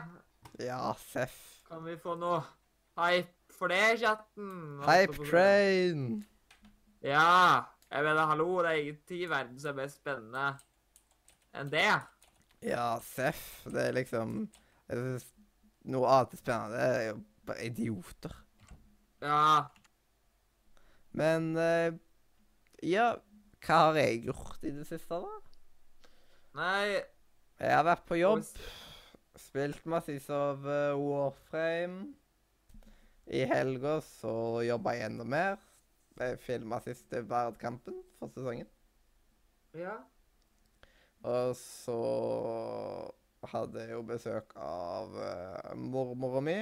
Ja, 0.66 0.96
seff. 1.14 1.38
Kan 1.72 1.86
vi 1.86 1.94
få 1.96 2.18
noe 2.20 2.42
hype 3.00 3.54
for 3.56 3.72
det, 3.72 4.00
chatten? 4.02 4.82
Hype 4.84 5.24
train! 5.24 6.02
Ja. 7.00 7.62
Jeg 7.92 8.04
mener, 8.04 8.26
hallo, 8.28 8.58
det 8.60 8.74
er 8.74 8.82
ingenting 8.82 9.22
i 9.24 9.30
verden 9.32 9.60
som 9.60 9.72
er 9.72 9.78
mer 9.78 9.94
spennende 9.94 10.44
enn 11.56 11.72
det. 11.72 11.86
Ja, 12.68 12.90
seff. 13.04 13.64
Det 13.72 13.86
er 13.88 13.96
liksom 13.96 14.36
synes 14.92 15.30
Noe 15.88 16.12
annet 16.12 16.44
spennende. 16.44 16.76
Det 16.76 16.92
er 16.92 17.08
jo 17.08 17.16
bare 17.48 17.66
idioter. 17.72 18.36
Ja. 19.24 19.64
Men 21.16 21.52
eh, 21.56 21.96
Ja, 22.84 23.14
hva 23.64 23.82
har 23.88 24.04
jeg 24.04 24.26
gjort 24.28 24.64
i 24.68 24.76
det 24.76 24.90
siste, 24.92 25.24
da? 25.24 25.42
Nei 26.60 26.86
Jeg 27.00 27.76
har 27.78 27.88
vært 27.88 28.08
på 28.12 28.20
jobb. 28.20 28.44
Spilt 29.52 29.84
massevis 29.84 30.30
av 30.32 30.64
eh, 30.64 30.96
Warframe. 30.96 32.14
I 33.28 33.42
helga 33.52 33.98
så 34.00 34.62
jobba 34.64 34.94
jeg 34.96 35.10
enda 35.10 35.26
mer. 35.28 35.58
Jeg 36.16 36.38
filma 36.40 36.78
siste 36.86 37.20
Verdkampen 37.28 37.98
for 38.16 38.32
sesongen. 38.32 38.70
Ja. 39.76 39.98
Og 41.28 41.52
så 41.60 41.98
hadde 43.52 43.84
jeg 43.84 43.92
jo 43.98 44.06
besøk 44.08 44.56
av 44.56 45.20
uh, 45.20 45.76
mormora 45.76 46.46
mi 46.48 46.56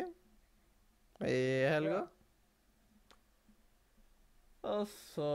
i 1.29 1.37
helga. 1.69 2.01
Og 4.65 4.89
så 4.89 5.29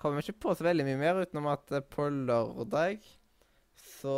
kommer 0.00 0.24
ikke 0.24 0.40
på 0.48 0.56
så 0.56 0.70
veldig 0.70 0.88
mye 0.88 1.04
mer, 1.04 1.20
utenom 1.26 1.52
at 1.52 1.76
eh, 1.76 1.84
på 1.84 2.08
lørdag 2.08 3.04
så 4.00 4.16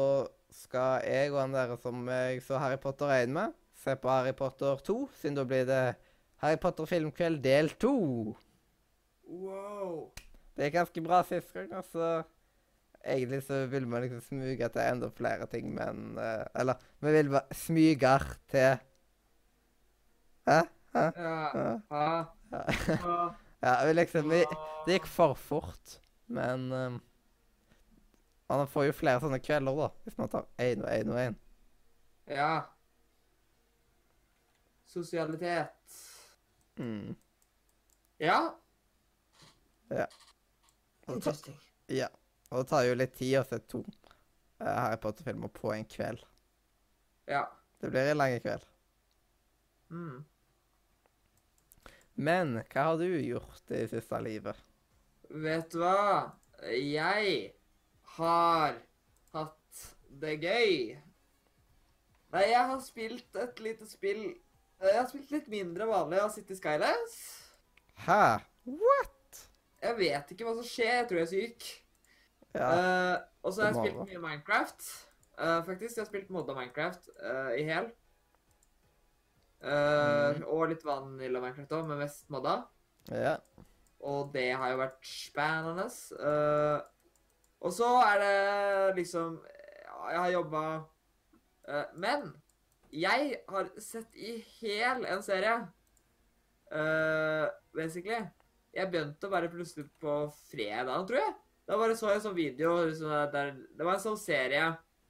skal 0.54 1.02
jeg 1.06 1.32
og 1.32 1.40
han 1.42 1.54
der 1.54 1.74
som 1.82 2.06
jeg 2.08 2.42
så 2.44 2.58
Harry 2.62 2.78
Potter 2.80 3.10
1 3.10 3.32
med, 3.34 3.54
se 3.84 3.96
på 3.98 4.10
Harry 4.10 4.34
Potter 4.36 4.78
2, 4.86 4.98
siden 5.18 5.38
da 5.38 5.44
blir 5.48 5.66
det 5.68 5.82
Harry 6.44 6.58
Potter 6.60 6.86
filmkveld 6.88 7.42
del 7.42 7.72
2. 7.82 7.94
Wow. 9.34 10.12
Det 10.54 10.68
gikk 10.68 10.76
ganske 10.78 11.02
bra 11.04 11.22
sist 11.26 11.52
gang, 11.56 11.72
altså. 11.74 12.22
Egentlig 13.04 13.42
så 13.44 13.64
vil 13.68 13.84
vi 13.90 14.00
liksom 14.00 14.20
smuge 14.24 14.68
til 14.72 14.80
enda 14.80 15.10
flere 15.12 15.46
ting, 15.52 15.74
men 15.76 16.14
uh, 16.16 16.46
Eller 16.56 16.78
vi 17.04 17.10
vil 17.12 17.28
bare 17.34 17.52
smyge 17.52 18.12
til 18.48 18.78
Hæ? 20.48 20.60
Hæ? 20.94 21.04
Ja. 21.18 21.76
Hæ? 21.92 22.06
Ja. 22.52 22.62
Ja. 23.62 23.92
Liksom 23.98 24.30
vi, 24.30 24.44
Det 24.86 24.96
gikk 24.96 25.06
for 25.06 25.34
fort, 25.34 25.98
men 26.28 26.72
um, 26.72 27.00
Man 28.48 28.66
får 28.68 28.88
jo 28.90 28.96
flere 28.96 29.22
sånne 29.22 29.40
kvelder, 29.40 29.78
da, 29.78 29.88
hvis 30.04 30.18
man 30.20 30.30
tar 30.32 30.48
én 30.60 30.84
og 30.84 30.90
én 30.92 31.12
og 31.12 31.20
én. 31.20 31.36
Ja. 32.28 32.50
Sosialitet. 34.90 35.96
Mm. 36.76 37.14
Ja. 38.22 38.38
Ja. 39.88 40.06
Interesting. 41.08 41.56
ja. 41.86 42.08
Og 42.50 42.62
det 42.62 42.68
tar 42.70 42.84
jo 42.86 42.94
litt 42.94 43.16
tid 43.18 43.38
å 43.40 43.46
se 43.48 43.58
to 43.66 43.80
uh, 43.82 44.68
Harry 44.68 45.00
Potter-filmer 45.00 45.50
på 45.52 45.72
en 45.74 45.88
kveld. 45.88 46.22
Ja. 47.26 47.46
Det 47.80 47.90
blir 47.90 48.12
en 48.12 48.20
lang 48.20 48.36
kveld. 48.44 48.68
Mm. 49.90 50.22
Men 52.14 52.54
hva 52.70 52.86
har 52.90 53.00
du 53.00 53.08
gjort 53.08 53.74
i 53.74 53.82
siste 53.90 54.20
livet? 54.22 54.60
Vet 55.30 55.72
du 55.72 55.80
hva? 55.82 56.30
Jeg 56.70 57.53
har 58.16 58.76
hatt 59.34 59.84
det 60.22 60.36
gøy. 60.42 60.94
Nei, 62.34 62.44
jeg 62.50 62.66
har 62.70 62.80
spilt 62.82 63.38
et 63.38 63.60
lite 63.62 63.86
spill 63.86 64.24
Jeg 64.82 64.96
har 64.96 65.06
spilt 65.06 65.30
litt 65.30 65.46
mindre 65.48 65.86
vanlig 65.86 66.18
av 66.20 66.32
City 66.34 66.56
Skylines. 66.58 67.14
Hæ? 68.04 68.42
What? 68.66 69.40
Jeg 69.84 69.96
vet 70.00 70.32
ikke 70.34 70.46
hva 70.48 70.54
som 70.58 70.66
skjer. 70.66 70.98
Jeg 70.98 71.08
tror 71.08 71.20
jeg 71.20 71.26
er 71.26 71.32
syk. 71.32 71.68
Ja. 72.54 72.68
uh, 72.70 73.16
og 73.42 73.54
så 73.54 73.64
har 73.64 73.70
jeg 73.70 73.78
spilt 73.80 74.10
mye 74.10 74.22
Minecraft. 74.22 74.88
Uh, 75.38 75.60
faktisk. 75.66 75.96
Jeg 75.96 76.02
har 76.02 76.10
spilt 76.10 76.32
modda 76.34 76.56
Minecraft 76.58 77.08
uh, 77.22 77.52
i 77.58 77.66
hel. 77.68 77.92
Mm. 79.64 80.42
Og 80.52 80.66
litt 80.68 80.82
vanilla 80.84 81.40
Minecraft 81.40 81.70
òg, 81.72 81.86
men 81.88 82.02
mest 82.02 82.26
modda. 82.32 82.58
ja. 83.08 83.38
Og 84.04 84.34
det 84.34 84.50
har 84.52 84.74
jo 84.74 84.80
vært 84.82 85.06
spennende. 85.08 85.86
Eh, 85.88 86.80
og 87.64 87.72
så 87.72 87.88
er 88.04 88.20
det 88.20 88.96
liksom 88.98 89.38
ja, 89.46 90.10
Jeg 90.10 90.18
har 90.20 90.32
jobba 90.34 90.64
Men 91.96 92.26
jeg 92.94 93.38
har 93.50 93.70
sett 93.82 94.14
i 94.14 94.36
hel 94.60 95.02
en 95.10 95.22
serie. 95.24 95.54
Uh, 96.70 97.48
basically. 97.74 98.20
Jeg 98.74 98.90
begynte 98.90 99.30
bare 99.30 99.50
plutselig 99.50 99.88
på 100.02 100.14
fredag, 100.50 101.06
tror 101.08 101.18
jeg. 101.18 101.32
Da 101.64 101.78
bare 101.80 101.96
så 101.96 102.10
jeg 102.10 102.20
en 102.20 102.24
sånn 102.26 102.36
video 102.36 102.74
liksom, 102.84 103.10
der, 103.32 103.54
Det 103.74 103.86
var 103.86 103.96
en 103.96 104.04
sånn 104.04 104.20
serie 104.20 104.68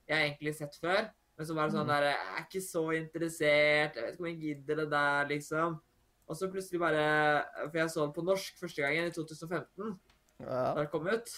jeg 0.09 0.31
egentlig 0.31 0.55
har 0.55 0.59
sett 0.63 0.79
før. 0.81 1.07
Men 1.35 1.49
som 1.49 1.59
var 1.59 1.73
sånn 1.73 1.89
Mm. 1.89 1.93
der 1.93 2.03
Jeg 2.09 2.19
er 2.39 2.45
ikke 2.45 2.65
så 2.65 2.85
interessert. 2.95 3.97
Jeg 3.97 4.05
vet 4.05 4.15
ikke 4.15 4.23
om 4.23 4.31
jeg 4.31 4.41
gidder 4.41 4.77
det 4.77 4.91
der, 4.91 5.27
liksom. 5.29 5.81
Og 6.29 6.37
så 6.37 6.49
plutselig 6.49 6.81
bare 6.81 7.45
For 7.71 7.79
jeg 7.79 7.91
så 7.91 8.05
den 8.05 8.13
på 8.13 8.25
norsk 8.25 8.61
første 8.61 8.83
gangen 8.83 9.11
i 9.11 9.11
2015, 9.11 9.99
ja. 10.41 10.75
da 10.75 10.81
det 10.81 10.91
kom 10.91 11.09
ut. 11.09 11.29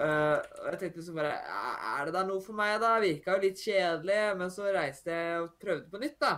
Eh, 0.00 0.36
og 0.62 0.68
jeg 0.72 0.78
tenkte 0.80 1.02
så 1.04 1.12
bare 1.12 1.34
Er 1.36 2.06
det 2.08 2.14
da 2.14 2.22
noe 2.24 2.40
for 2.40 2.56
meg, 2.56 2.78
da? 2.80 2.94
Virka 3.02 3.34
jo 3.36 3.42
litt 3.44 3.60
kjedelig. 3.60 4.20
Men 4.40 4.52
så 4.54 4.70
reiste 4.72 5.12
jeg 5.12 5.42
og 5.44 5.50
prøvde 5.60 5.90
på 5.92 6.00
nytt, 6.00 6.16
da. 6.22 6.32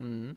Mm. 0.00 0.36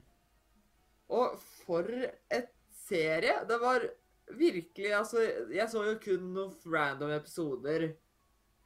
Og 1.14 1.36
for 1.66 1.88
et 2.34 2.50
serie! 2.88 3.36
Det 3.50 3.60
var 3.62 3.86
virkelig 4.34 4.94
Altså, 4.98 5.22
jeg 5.54 5.70
så 5.70 5.84
jo 5.86 5.98
kun 6.02 6.32
noen 6.34 6.54
random 6.74 7.12
episoder 7.16 7.90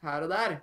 her 0.06 0.24
og 0.28 0.30
der. 0.32 0.60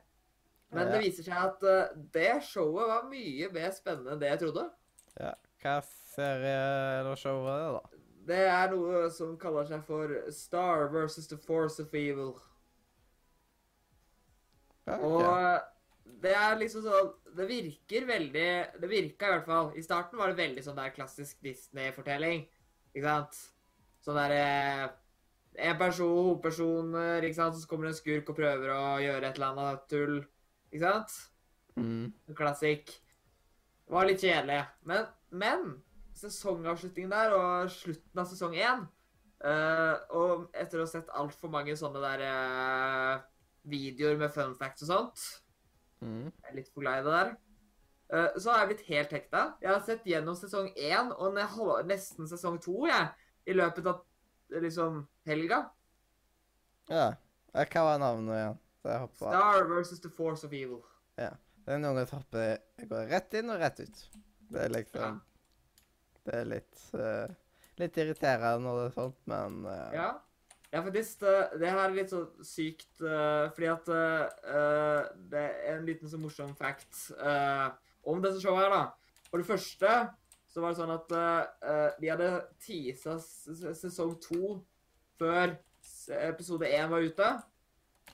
Men 0.75 0.87
Ja. 0.89 0.93
det 0.95 1.03
viser 1.05 1.23
seg 1.27 1.37
at 1.39 1.63
uh, 1.63 1.93
det 2.15 2.43
showet 2.43 2.89
var 2.89 3.05
mye 3.11 3.51
mer 3.53 3.71
spennende 3.77 4.15
enn 4.15 4.21
det 4.23 4.31
jeg 4.33 4.41
trodde. 4.47 4.71
ja. 5.21 5.35
Hva 5.65 5.79
serie 6.15 6.57
eller 7.01 7.17
show 7.17 7.47
er 7.49 7.61
det, 7.63 7.69
da? 7.73 8.01
Det 8.29 8.41
er 8.53 8.73
noe 8.75 9.07
som 9.11 9.31
kaller 9.41 9.65
seg 9.69 9.81
for 9.87 10.11
Star 10.35 10.89
versus 10.93 11.27
The 11.31 11.39
Force 11.41 11.81
of 11.81 11.95
Evil. 11.97 12.35
Ja, 14.85 14.99
ok. 14.99 15.23
Og 15.25 16.21
det 16.25 16.33
er 16.37 16.59
liksom 16.61 16.85
sånn 16.85 17.13
Det 17.37 17.47
virker 17.49 18.05
veldig 18.09 18.49
Det 18.83 18.91
virka 18.91 19.29
i 19.29 19.33
hvert 19.35 19.49
fall. 19.49 19.71
I 19.77 19.85
starten 19.85 20.21
var 20.21 20.33
det 20.33 20.43
veldig 20.43 20.65
sånn 20.67 20.79
der 20.79 20.93
klassisk 20.95 21.41
Disney-fortelling. 21.45 22.45
Ikke 22.93 23.07
sant? 23.07 23.41
Sånn 24.05 24.21
der 24.21 24.37
eh, 24.37 24.85
En 25.71 25.79
person, 25.79 26.11
hovedpersoner, 26.11 27.25
ikke 27.25 27.39
sant? 27.39 27.59
Så 27.59 27.71
kommer 27.71 27.89
det 27.89 27.95
en 27.95 28.01
skurk 28.01 28.33
og 28.33 28.39
prøver 28.39 28.75
å 28.75 28.83
gjøre 29.03 29.29
et 29.29 29.37
eller 29.39 29.53
annet 29.53 29.85
tull. 29.91 30.17
Ikke 30.73 30.83
sant? 30.83 31.15
Mm. 31.79 32.09
Klassikk. 32.35 32.91
Det 33.85 33.95
var 33.95 34.09
litt 34.09 34.25
kjedelig. 34.25 34.65
Men, 34.91 35.07
men 35.31 35.69
sesongavslutningen 36.19 37.13
der 37.13 37.37
og 37.37 37.71
slutten 37.75 38.23
av 38.23 38.29
sesong 38.31 38.55
én 38.57 38.85
uh, 39.45 39.95
Og 40.15 40.45
etter 40.55 40.81
å 40.81 40.87
ha 40.87 40.91
sett 40.91 41.11
altfor 41.15 41.53
mange 41.53 41.75
sånne 41.79 42.03
der 42.03 42.23
eh, 42.29 43.25
videoer 43.65 44.19
med 44.21 44.33
fun 44.35 44.55
facts 44.59 44.85
og 44.87 44.93
sånt 44.93 45.25
Mm. 46.05 46.25
Jeg 46.29 46.51
er 46.51 46.57
litt 46.59 46.71
for 46.73 46.85
glad 46.85 47.01
i 47.01 47.05
det 47.07 47.13
der. 47.15 47.29
Uh, 48.15 48.41
så 48.41 48.53
har 48.53 48.63
jeg 48.63 48.71
blitt 48.73 48.89
helt 48.91 49.13
hekta. 49.17 49.45
Jeg 49.63 49.71
har 49.71 49.85
sett 49.87 50.09
gjennom 50.09 50.37
sesong 50.39 50.69
én 50.77 51.13
og 51.15 51.39
nesten 51.89 52.29
sesong 52.29 52.59
to 52.63 52.85
jeg, 52.91 53.07
i 53.49 53.57
løpet 53.57 53.89
av 53.89 54.03
liksom 54.65 55.05
helga. 55.29 55.63
Ja. 56.91 57.15
Hva 57.55 57.87
var 57.87 58.03
navnet 58.03 58.37
igjen? 58.37 58.61
Star 59.17 59.65
versus 59.71 60.03
The 60.05 60.11
Force 60.13 60.45
of 60.45 60.53
Evil. 60.53 60.83
Ja. 61.17 61.31
Det 61.65 61.73
er 61.73 61.81
noen 61.81 61.97
ganger 61.97 62.43
jeg 62.77 62.89
går 62.91 63.07
rett 63.09 63.37
inn 63.39 63.53
og 63.55 63.63
rett 63.63 63.79
ut. 63.81 64.03
Det 64.53 64.67
er 64.67 64.73
liksom 64.75 65.23
Det 66.27 66.35
er 66.37 66.45
litt 66.45 66.83
uh, 66.93 67.31
Litt 67.81 67.97
irriterende 67.99 68.61
når 68.67 68.77
det 68.77 68.83
er 68.85 68.93
sånt, 68.99 69.17
men 69.31 69.57
uh, 69.65 69.89
Ja. 69.97 70.11
Ja, 70.75 70.81
faktisk, 70.83 71.21
det, 71.21 71.33
det 71.63 71.71
her 71.71 71.85
er 71.85 71.93
litt 71.95 72.11
så 72.11 72.25
sykt, 72.43 72.97
eh, 72.99 73.45
fordi 73.55 73.69
at 73.71 73.91
eh, 73.95 75.05
det 75.31 75.43
er 75.69 75.77
en 75.77 75.85
liten 75.87 76.11
så 76.11 76.19
morsom 76.19 76.51
fact 76.59 77.13
eh, 77.15 77.69
om 78.11 78.23
dette 78.25 78.41
showet 78.43 78.65
her, 78.65 78.75
da. 78.75 79.29
For 79.29 79.39
det 79.39 79.47
første 79.47 79.93
så 80.51 80.65
var 80.65 80.75
det 80.75 80.79
sånn 80.81 80.93
at 80.95 81.13
de 81.99 82.11
hadde 82.11 82.27
teasa 82.63 83.17
sesong 83.75 84.13
to 84.23 84.53
før 85.19 85.57
episode 86.23 86.69
én 86.71 86.91
var 86.91 87.03
ute. 87.03 87.31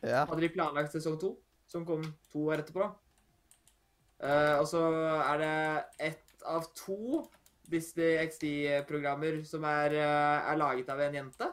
Ja. 0.01 0.23
Hadde 0.23 0.41
de 0.45 0.53
planlagt 0.53 0.95
sesong 0.95 1.19
to, 1.21 1.35
som 1.69 1.85
kom 1.89 2.07
to 2.33 2.47
år 2.49 2.63
etterpå. 2.63 2.87
Og 4.25 4.65
så 4.69 4.81
er 5.19 5.43
det 5.43 5.53
ett 6.09 6.47
av 6.49 6.65
to 6.73 7.27
Disney 7.69 8.17
XD-programmer 8.25 9.43
som 9.49 9.69
er, 9.69 9.99
er 10.01 10.61
laget 10.61 10.89
av 10.97 11.05
en 11.05 11.21
jente. 11.21 11.51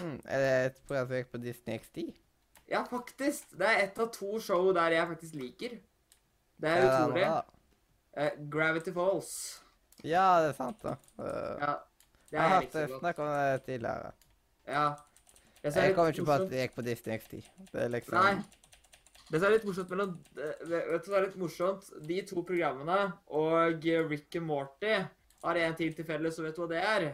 Mm. 0.00 0.20
Er 0.24 0.42
det 0.42 0.54
et 0.66 0.80
program 0.86 1.06
som 1.08 1.16
gikk 1.16 1.30
på 1.32 1.40
Disney 1.42 1.78
XD? 1.78 1.98
Ja, 2.68 2.82
faktisk. 2.90 3.52
Det 3.58 3.68
er 3.68 3.84
ett 3.84 3.98
av 4.02 4.10
to 4.12 4.40
show 4.42 4.72
der 4.74 4.96
jeg 4.96 5.08
faktisk 5.12 5.34
liker. 5.38 5.76
Det 6.60 6.70
er 6.72 6.82
Hva 6.82 6.90
utrolig. 7.06 7.26
Eh, 8.16 8.30
Gravity 8.52 8.92
Falls. 8.96 9.32
Ja, 10.04 10.26
det 10.42 10.52
er 10.52 10.56
sant, 10.56 10.82
da. 10.82 10.96
Uh, 11.18 11.56
Ja, 11.60 11.72
det 12.30 12.36
jeg 12.36 12.38
er 12.38 12.40
har 12.40 12.48
jeg 12.48 12.54
hørt 12.54 12.64
likte 12.64 12.80
det 12.86 13.00
snakk 13.00 13.18
om 13.18 13.26
det 13.32 13.62
tidligere. 13.68 14.12
Ja. 14.66 14.86
Jeg, 15.62 15.72
Jeg 15.74 15.94
kommer 15.94 15.94
kom 15.94 16.06
ikke 16.08 16.24
på 16.24 16.32
at 16.32 16.50
det 16.50 16.62
gikk 16.62 16.74
på 16.74 16.82
Disney 16.86 17.18
XD. 17.18 17.34
Det 17.72 17.82
er 17.82 17.88
liksom 17.88 18.14
Nei. 18.18 18.34
Det 19.26 19.40
som 19.40 19.46
er 19.48 19.54
litt 19.56 19.64
morsomt 19.66 19.90
mellom 19.90 20.10
Vet 20.36 21.06
du 21.06 21.10
hva 21.10 21.16
er 21.18 21.24
litt 21.24 21.38
morsomt? 21.40 21.88
De 22.06 22.18
to 22.28 22.42
programmene 22.46 22.98
og 23.34 23.86
Rick 24.10 24.36
and 24.38 24.46
Morty 24.46 24.92
har 25.42 25.60
en 25.62 25.74
ting 25.78 25.94
til 25.96 26.06
felles, 26.06 26.38
og 26.38 26.46
vet 26.46 26.56
du 26.56 26.62
hva 26.62 26.68
det 26.70 26.82
er? 26.82 27.08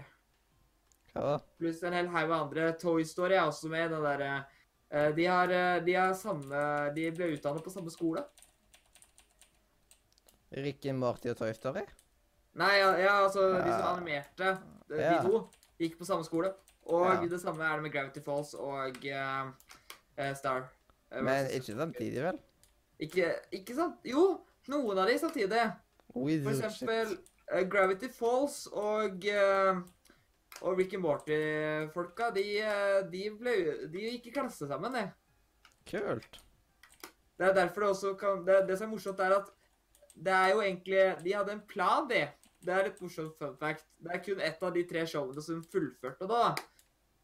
Da? 1.13 1.39
Pluss 1.61 1.83
en 1.85 1.93
hel 1.93 2.09
haug 2.09 2.29
med 2.29 2.37
andre. 2.39 2.73
Toy 2.81 3.05
Story 3.05 3.37
er 3.37 3.45
også 3.45 3.69
med. 3.69 3.91
Den 3.93 4.05
derre 4.05 4.31
eh, 4.91 5.11
de, 5.17 5.27
har, 5.29 5.53
eh, 5.53 5.81
de 5.85 5.97
har 5.99 6.15
samme 6.17 6.63
De 6.97 7.11
ble 7.13 7.33
utdannet 7.37 7.65
på 7.65 7.73
samme 7.75 7.93
skole. 7.93 8.25
Rick 10.53 10.85
Marty 10.95 11.31
og 11.33 11.37
Toy 11.37 11.53
Story? 11.57 11.85
Nei, 12.61 12.75
ja, 12.77 12.91
ja 13.01 13.13
altså 13.25 13.47
de 13.55 13.71
som 13.73 13.87
animerte, 13.95 14.59
de, 14.89 14.97
de 14.99 15.01
Ja. 15.01 15.23
to, 15.25 15.47
gikk 15.81 15.97
på 15.99 16.05
samme 16.05 16.25
skole. 16.25 16.53
Og 16.85 17.07
Ja. 17.07 17.21
det 17.29 17.41
samme 17.41 17.65
er 17.65 17.75
det 17.75 17.83
med 17.83 17.93
Gravity 17.93 18.21
Falls 18.25 18.55
og 18.55 19.05
eh, 19.07 19.47
eh, 20.19 20.35
Star. 20.37 20.69
Eh, 21.13 21.23
Men 21.23 21.47
ikke 21.47 21.77
samtidig, 21.77 22.23
vel? 22.23 22.39
Ikke, 23.01 23.35
ikke 23.53 23.75
sant? 23.75 23.97
Jo, 24.05 24.41
noen 24.69 24.99
av 24.99 25.09
de 25.09 25.19
samtidig. 25.19 25.73
For 26.13 26.51
eksempel 26.53 27.17
uh, 27.53 27.63
Gravity 27.69 28.09
Falls 28.13 28.67
og 28.67 29.25
eh, 29.25 29.81
og 30.63 30.79
Rick 30.79 30.95
and 30.95 31.03
Morty-folka, 31.03 32.31
de, 32.35 32.47
eh, 32.63 33.01
de, 33.11 33.25
ble, 33.39 33.57
de 33.91 34.07
gikk 34.13 34.31
i 34.31 34.35
klasse 34.37 34.69
sammen, 34.71 34.95
det. 34.95 35.09
Kult. 35.91 36.39
Det 37.39 37.49
er 37.49 37.57
derfor 37.57 37.83
det 37.83 37.89
også 37.91 38.13
kan 38.15 38.45
Det, 38.47 38.61
det 38.69 38.77
som 38.79 38.87
er 38.87 38.93
morsomt, 38.93 39.21
er 39.21 39.35
at 39.41 39.49
det 40.15 40.33
er 40.33 40.51
jo 40.53 40.61
egentlig 40.61 41.25
De 41.25 41.33
hadde 41.35 41.53
en 41.57 41.67
plan, 41.67 42.07
de. 42.09 42.27
Det 42.63 42.75
er 42.75 42.91
et 42.91 43.01
morsomt 43.03 43.35
fun 43.39 43.57
fact. 43.59 43.87
Det 43.99 44.13
er 44.15 44.23
kun 44.23 44.41
ett 44.41 44.63
av 44.63 44.75
de 44.75 44.85
tre 44.87 45.07
showene 45.07 45.43
som 45.43 45.65
fullførte 45.73 46.29
da. 46.31 46.53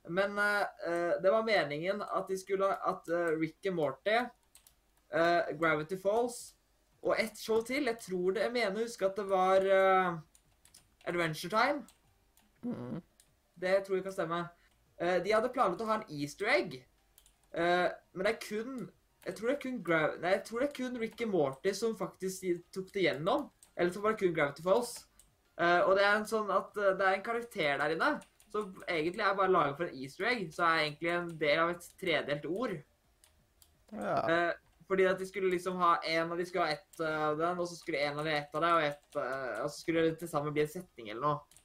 Men 0.09 0.39
eh, 0.39 1.15
det 1.23 1.31
var 1.31 1.47
meningen 1.47 2.03
at 2.03 2.31
de 2.31 2.39
skulle 2.39 2.71
At 2.73 3.11
uh, 3.13 3.37
Rick 3.39 3.67
and 3.67 3.77
Morty, 3.77 4.17
uh, 5.15 5.59
Gravity 5.61 5.99
Falls 6.01 6.55
og 7.03 7.15
ett 7.21 7.39
show 7.39 7.61
til 7.63 7.87
Jeg 7.87 7.99
tror 8.03 8.33
det 8.35 8.43
Jeg 8.43 8.53
mener 8.53 8.81
å 8.81 8.87
huske 8.87 9.07
at 9.07 9.21
det 9.21 9.29
var 9.29 9.69
Adventure 11.07 11.51
Time. 11.53 11.85
Mm. 12.67 12.99
Det 13.59 13.75
tror 13.87 13.99
jeg 13.99 14.07
kan 14.07 14.15
stemme. 14.15 14.45
Eh, 14.99 15.19
de 15.25 15.35
hadde 15.35 15.51
planlagt 15.55 15.83
å 15.83 15.89
ha 15.91 15.99
en 16.01 16.09
easter 16.21 16.51
egg, 16.51 16.79
Eh, 17.55 17.89
men 18.13 18.27
det 18.27 18.33
er 18.35 18.41
kun 18.43 18.91
Jeg 19.25 19.37
tror 19.37 19.49
det 19.49 19.55
er 19.55 19.61
kun 19.63 19.79
Grav 19.85 20.17
Nei, 20.21 20.35
jeg 20.35 20.43
tror 20.45 20.61
det 20.61 20.67
er 20.69 20.75
kun 20.77 20.99
Rick 21.01 21.23
and 21.25 21.33
Morty 21.33 21.73
som 21.77 21.97
faktisk 21.97 22.45
tok 22.75 22.91
det 22.95 23.07
gjennom. 23.07 23.49
Eller 23.77 23.93
så 23.93 24.03
var 24.05 24.15
det 24.15 24.23
kun 24.23 24.35
Gravity 24.37 24.65
Falls. 24.65 24.93
Eh, 25.59 25.81
og 25.81 25.97
det 25.97 26.05
er 26.05 26.17
en 26.17 26.29
sånn 26.29 26.51
at 26.55 26.71
det 26.77 27.05
er 27.05 27.17
en 27.17 27.25
karakter 27.25 27.81
der 27.81 27.95
inne 27.97 28.13
som 28.49 28.71
egentlig 28.89 29.25
er 29.27 29.35
bare 29.37 29.53
laget 29.53 29.77
for 29.77 29.89
en 29.89 29.99
easter 30.01 30.25
egg, 30.31 30.47
så 30.55 30.65
er 30.65 30.85
egentlig 30.87 31.11
en 31.13 31.27
del 31.41 31.59
av 31.61 31.73
et 31.75 31.89
tredelt 32.01 32.47
ord. 32.49 32.79
Ja. 33.93 34.55
Fordi 34.89 35.05
at 35.05 35.21
de 35.21 35.27
skulle 35.29 35.51
liksom 35.53 35.77
ha 35.83 35.99
en 36.01 36.33
av 36.33 36.41
de 36.41 36.47
skulle 36.49 36.65
ha 36.65 36.73
ett 36.73 37.03
av 37.05 37.37
den, 37.37 37.61
og 37.61 37.69
så 37.69 37.77
skulle 37.77 38.01
en 38.07 38.23
av 38.23 38.25
de 38.25 38.33
ett 38.39 38.57
av 38.57 38.65
det, 38.65 38.71
og, 38.73 38.87
et, 38.87 39.19
og 39.19 39.69
så 39.69 39.83
skulle 39.83 40.07
det 40.07 40.15
til 40.23 40.31
sammen 40.33 40.57
bli 40.57 40.65
en 40.65 40.73
setning 40.79 41.11
eller 41.13 41.27
noe. 41.27 41.58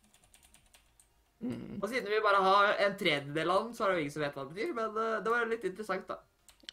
Mm. 1.43 1.79
Og 1.81 1.89
siden 1.91 2.07
vi 2.07 2.21
bare 2.23 2.39
har 2.45 2.77
en 2.85 2.93
tredjedel 2.99 3.49
av 3.51 3.65
den, 3.65 3.73
så 3.75 3.83
er 3.83 3.89
det 3.91 3.97
jo 3.97 4.03
ingen 4.05 4.13
som 4.13 4.23
vet 4.23 4.37
hva 4.37 4.45
det 4.47 4.55
betyr, 4.55 4.69
men 4.77 4.99
eh, 5.01 5.17
det 5.25 5.31
var 5.33 5.49
litt 5.51 5.65
interessant, 5.67 6.07
da. 6.07 6.19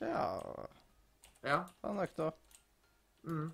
ja. 0.05 0.29
Ja. 1.43 1.57
Nok, 1.83 2.13
da. 2.19 2.29
Mm. 3.25 3.47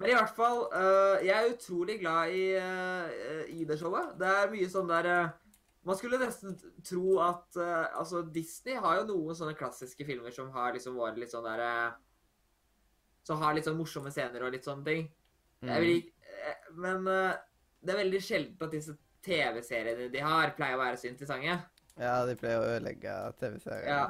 Men 0.00 0.10
i 0.10 0.14
hvert 0.16 0.34
fall, 0.34 0.62
uh, 0.72 1.20
jeg 1.22 1.34
er 1.36 1.52
utrolig 1.52 1.98
glad 2.00 2.32
i, 2.34 2.44
uh, 2.56 3.42
i 3.52 3.66
det 3.68 3.76
showet. 3.78 4.14
Det 4.18 4.26
er 4.26 4.50
mye 4.50 4.68
sånn 4.72 4.88
der 4.90 5.08
Man 5.84 5.98
skulle 6.00 6.16
nesten 6.18 6.56
tro 6.82 7.18
at 7.20 7.58
Altså, 7.60 8.22
Disney 8.32 8.74
har 8.80 9.02
jo 9.02 9.06
noen 9.10 9.36
sånne 9.36 9.52
klassiske 9.58 10.06
filmer 10.08 10.32
som 10.32 10.48
har 10.54 10.72
liksom 10.72 10.96
vært 10.96 11.20
litt 11.20 11.30
sånn 11.34 11.44
der 11.44 11.60
øh, 11.60 11.92
Som 13.28 13.42
har 13.44 13.52
litt 13.54 13.68
sånn 13.68 13.76
morsomme 13.76 14.08
scener 14.10 14.46
og 14.46 14.54
litt 14.56 14.64
sånne 14.64 14.84
ting. 14.88 15.10
Vil 15.60 16.00
Mm. 16.00 16.10
eh, 16.48 16.70
Men 16.72 17.04
det 17.04 17.92
er 17.92 18.00
veldig 18.00 18.22
sjelden 18.24 18.64
at 18.64 18.72
disse 18.72 18.96
TV-seriene 19.24 20.10
de 20.12 20.20
har, 20.24 20.52
pleier 20.56 20.76
å 20.76 20.82
være 20.82 20.98
så 21.00 21.08
interessante. 21.10 21.56
Ja, 22.00 22.16
de 22.26 22.34
pleier 22.36 22.60
å 22.60 22.68
ødelegge 22.74 23.14
TV-serier. 23.40 23.88
Ja. 23.88 24.04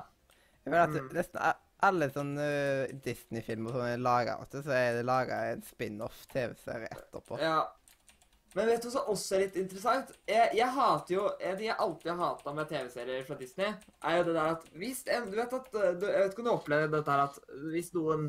Jeg 0.65 0.73
vet 0.73 0.81
at 0.81 0.95
Mm. 1.03 1.09
nesten 1.13 1.41
alle 1.85 2.07
sånne 2.09 2.45
uh, 2.89 2.93
Disney-filmer 3.05 3.75
som 3.75 3.83
er 3.85 3.99
laga, 4.01 4.39
så 4.49 4.63
er 4.73 4.95
det 4.97 5.05
laga 5.05 5.43
en 5.53 5.63
spin-off-TV-serie 5.63 6.89
etterpå. 6.91 7.37
Ja. 7.43 7.59
Men 8.55 8.69
vet 8.71 8.85
du 8.85 8.87
hva 8.87 8.93
som 8.95 9.09
også 9.11 9.35
er 9.35 9.41
litt 9.43 9.57
interessant? 9.59 10.13
Jeg, 10.31 10.53
jeg 10.55 10.69
hater 10.77 11.15
jo 11.17 11.25
En 11.43 11.57
ting 11.59 11.67
jeg 11.67 11.75
alltid 11.83 12.11
har 12.13 12.21
hata 12.21 12.53
med 12.55 12.69
TV-serier 12.71 13.25
fra 13.27 13.35
Disney, 13.41 13.73
er 14.07 14.17
jo 14.21 14.27
det 14.29 14.35
der 14.37 14.53
at 14.53 14.69
hvis 14.79 15.01
en, 15.11 15.27
Du 15.27 15.35
vet 15.41 15.57
at 15.59 15.67
uh, 15.75 15.89
du, 15.99 16.07
Jeg 16.07 16.21
vet 16.23 16.31
ikke 16.37 16.45
om 16.45 16.47
du 16.49 16.53
opplever 16.53 16.93
dette 16.93 17.11
her 17.11 17.25
at 17.25 17.41
hvis 17.73 17.91
noen 17.97 18.29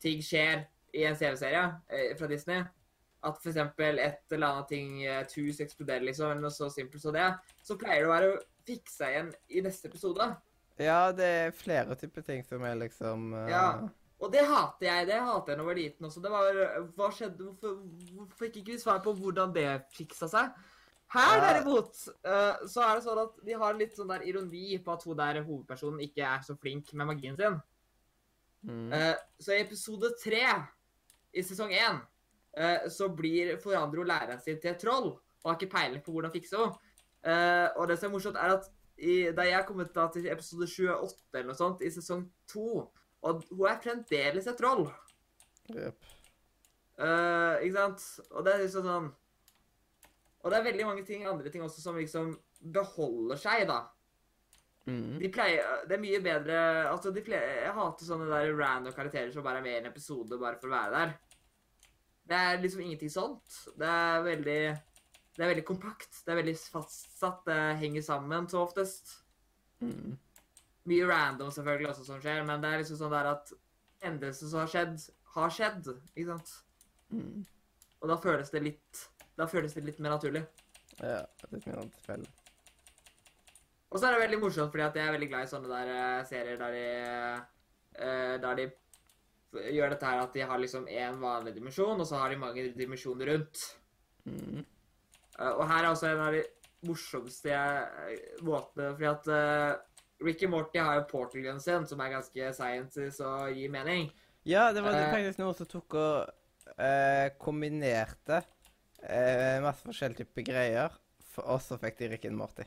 ting 0.00 0.22
skjer 0.24 0.64
i 0.96 1.04
en 1.04 1.16
TV-serie 1.20 1.62
eh, 1.92 2.16
fra 2.16 2.26
Disney 2.30 2.64
At 3.26 3.46
eksempel 3.50 4.00
et 4.02 4.34
eller 4.36 4.46
annet 4.52 4.68
ting, 4.70 4.90
et 5.10 5.32
hus 5.38 5.60
eksploderer, 5.64 6.04
liksom, 6.06 6.30
eller 6.30 6.46
noe 6.46 6.54
så 6.54 6.68
simpelt 6.72 7.02
som 7.02 7.14
det, 7.16 7.26
så 7.66 7.78
pleier 7.80 8.04
det 8.04 8.10
å 8.10 8.14
være 8.14 8.34
fiksa 8.66 9.10
igjen 9.12 9.30
i 9.50 9.62
neste 9.66 9.90
episode. 9.90 10.30
Ja, 10.78 11.10
det 11.16 11.26
er 11.26 11.54
flere 11.56 11.96
typer 11.98 12.24
ting 12.26 12.42
som 12.44 12.64
er 12.68 12.76
liksom 12.78 13.30
uh, 13.34 13.46
Ja. 13.50 13.68
Og 14.16 14.32
det 14.32 14.46
hater 14.48 14.86
jeg. 14.86 15.06
Det 15.10 15.18
hater 15.20 15.52
jeg 15.52 15.58
da 15.58 15.62
jeg 15.62 15.68
var 15.68 15.76
liten 15.76 16.06
også. 16.08 16.22
Det 16.24 16.30
var 16.32 16.60
Hva 16.96 17.10
skjedde? 17.12 17.50
Hvorfor, 17.50 17.74
hvorfor 18.16 18.38
fikk 18.40 18.62
ikke 18.62 18.72
vi 18.72 18.78
svar 18.80 19.02
på 19.04 19.12
hvordan 19.18 19.52
det 19.52 19.66
fiksa 19.92 20.28
seg? 20.32 20.54
Her 21.12 21.38
derimot 21.42 22.00
eh, 22.26 22.64
så 22.66 22.82
er 22.82 22.96
det 22.96 23.04
sånn 23.04 23.20
at 23.22 23.36
de 23.46 23.58
har 23.60 23.76
litt 23.78 23.94
sånn 23.94 24.10
der 24.10 24.24
ironi 24.26 24.78
på 24.82 24.94
at 24.96 25.04
hun 25.06 25.18
der 25.18 25.38
hovedpersonen 25.44 26.02
ikke 26.02 26.24
er 26.26 26.42
så 26.42 26.56
flink 26.58 26.90
med 26.98 27.10
magien 27.12 27.36
sin. 27.38 27.60
mm. 28.66 28.88
Eh, 28.92 29.14
så 29.38 29.54
i 29.54 29.60
episode 29.62 30.10
tre 30.22 30.42
i 31.36 31.44
sesong 31.46 31.70
én 31.70 32.00
så 32.88 33.10
blir 33.12 33.58
forandrer 33.60 34.00
hun 34.00 34.08
læreren 34.08 34.40
sin 34.40 34.56
til 34.62 34.70
et 34.70 34.78
troll 34.80 35.10
og 35.46 35.52
har 35.52 35.58
ikke 35.60 35.76
peiling 35.76 36.02
på 36.02 36.12
hvordan 36.14 36.32
fikse 36.34 36.58
henne. 36.58 36.74
Eh, 37.26 37.68
og 37.76 37.88
det 37.88 37.98
som 37.98 38.10
er 38.10 38.14
morsomt, 38.14 38.38
er 38.38 38.56
at 38.56 38.68
i, 38.96 39.30
da 39.36 39.44
jeg 39.46 39.66
kom 39.68 39.80
ut 39.82 39.92
da 39.94 40.06
til 40.12 40.28
episode 40.32 40.66
28 40.66 41.36
eller 41.36 41.50
noe 41.50 41.58
sånt 41.58 41.82
i 41.84 41.90
sesong 41.92 42.24
2, 42.50 42.68
og 43.26 43.42
hun 43.50 43.66
er 43.68 43.82
fremdeles 43.82 44.48
et 44.48 44.58
troll. 44.58 44.86
Jep. 45.74 46.12
Uh, 46.96 47.60
ikke 47.60 47.76
sant? 47.76 48.04
Og 48.30 48.46
det 48.46 48.54
er 48.54 48.62
liksom 48.62 48.86
sånn 48.86 49.08
Og 50.40 50.46
det 50.48 50.56
er 50.56 50.64
veldig 50.64 50.86
mange 50.88 51.02
ting, 51.04 51.26
andre 51.28 51.50
ting 51.52 51.60
også 51.66 51.82
som 51.82 51.98
liksom 52.00 52.30
beholder 52.72 53.36
seg, 53.36 53.66
da. 53.68 53.82
Mm. 54.88 55.18
De 55.20 55.28
pleier 55.34 55.82
Det 55.90 55.98
er 55.98 56.00
mye 56.00 56.22
bedre 56.24 56.56
Altså, 56.86 57.10
de 57.12 57.20
pleier 57.26 57.66
Jeg 57.66 57.74
hater 57.76 58.08
sånne 58.08 58.30
der 58.30 58.54
random 58.56 58.94
karakterer 58.96 59.28
som 59.34 59.44
bare 59.44 59.60
er 59.60 59.66
med 59.66 59.74
i 59.74 59.80
en 59.82 59.90
episode 59.90 60.38
bare 60.40 60.56
for 60.62 60.70
å 60.70 60.76
være 60.78 60.94
der. 61.02 61.12
Det 62.26 62.36
er 62.36 62.60
liksom 62.62 62.82
ingenting 62.82 63.10
sånt. 63.12 63.58
Det 63.78 63.86
er 63.86 64.22
veldig 64.26 64.60
Det 65.36 65.44
er 65.44 65.50
veldig 65.52 65.66
kompakt. 65.68 66.22
Det 66.24 66.32
er 66.32 66.40
veldig 66.40 66.56
fastsatt. 66.56 67.42
Det 67.44 67.58
henger 67.82 68.02
sammen 68.02 68.48
så 68.48 68.62
oftest. 68.64 69.18
Mm. 69.80 70.16
Mye 70.88 71.08
random 71.10 71.50
selvfølgelig 71.52 71.90
også 71.90 72.06
som 72.06 72.22
skjer, 72.22 72.40
men 72.46 72.62
det 72.62 72.70
er 72.70 72.80
liksom 72.80 72.96
sånn 73.02 73.12
der 73.12 73.28
at 73.34 73.52
hendelser 74.00 74.48
som 74.48 74.62
har 74.62 74.70
skjedd, 74.72 74.96
har 75.34 75.52
skjedd. 75.52 75.90
Ikke 76.14 76.30
sant? 76.30 76.54
Mm. 77.12 77.44
Og 78.00 78.10
da 78.10 78.16
føles 78.20 78.50
det 78.52 78.64
litt 78.64 79.04
Da 79.36 79.44
føles 79.46 79.74
det 79.76 79.84
litt 79.84 80.00
mer 80.00 80.16
naturlig. 80.16 80.42
Ja, 80.96 81.20
litt 81.52 81.66
mer 81.68 81.82
tilfeldig. 81.98 82.30
Og 83.92 84.00
så 84.00 84.08
er 84.08 84.16
det 84.16 84.22
veldig 84.24 84.38
morsomt, 84.42 84.72
fordi 84.72 84.84
at 84.86 84.96
jeg 84.96 85.06
er 85.06 85.14
veldig 85.14 85.28
glad 85.30 85.44
i 85.44 85.50
sånne 85.50 85.68
der 85.70 85.90
eh, 85.92 86.24
serier 86.28 86.58
der 86.60 86.74
de 86.74 86.86
eh, 88.00 88.34
Der 88.42 88.58
de 88.58 88.66
gjør 89.54 89.92
dette 89.94 90.08
her 90.08 90.22
at 90.22 90.34
de 90.34 90.44
har 90.46 90.58
liksom 90.60 90.86
én 90.90 91.18
vanlig 91.22 91.54
dimensjon, 91.56 92.00
og 92.00 92.06
så 92.08 92.20
har 92.20 92.32
de 92.32 92.40
mange 92.40 92.66
dimensjoner 92.76 93.32
rundt. 93.32 93.62
Mm. 94.26 94.64
Eh, 95.38 95.52
og 95.52 95.64
her 95.70 95.84
er 95.84 95.90
også 95.90 96.10
en 96.10 96.22
av 96.26 96.36
de 96.36 96.42
morsomste 96.86 97.52
eh, 97.54 98.42
måtene, 98.46 98.90
fordi 98.94 99.08
at 99.10 99.30
uh, 99.32 100.24
Ricky 100.26 100.48
Morty 100.48 100.80
har 100.80 101.00
jo 101.00 101.06
portal-gunnen 101.10 101.60
sin, 101.60 101.86
som 101.88 102.00
er 102.00 102.14
ganske 102.14 102.52
sciences 102.56 103.20
og 103.24 103.50
gir 103.56 103.72
mening. 103.72 104.10
Ja, 104.46 104.72
det 104.72 104.84
var 104.84 104.94
Eh. 104.94 105.10
faktisk 105.10 105.40
noen 105.42 105.56
som 105.58 105.66
tok 105.66 105.96
og 105.98 106.28
uh, 106.78 107.26
kombinerte 107.42 108.42
uh, 109.02 109.58
masse 109.64 109.82
forskjellige 109.86 110.24
typer 110.24 110.46
greier, 110.46 110.94
og 111.42 111.60
så 111.60 111.76
fikk 111.80 111.98
de 111.98 112.08
Rick 112.14 112.24
and 112.30 112.38
Morty. 112.38 112.64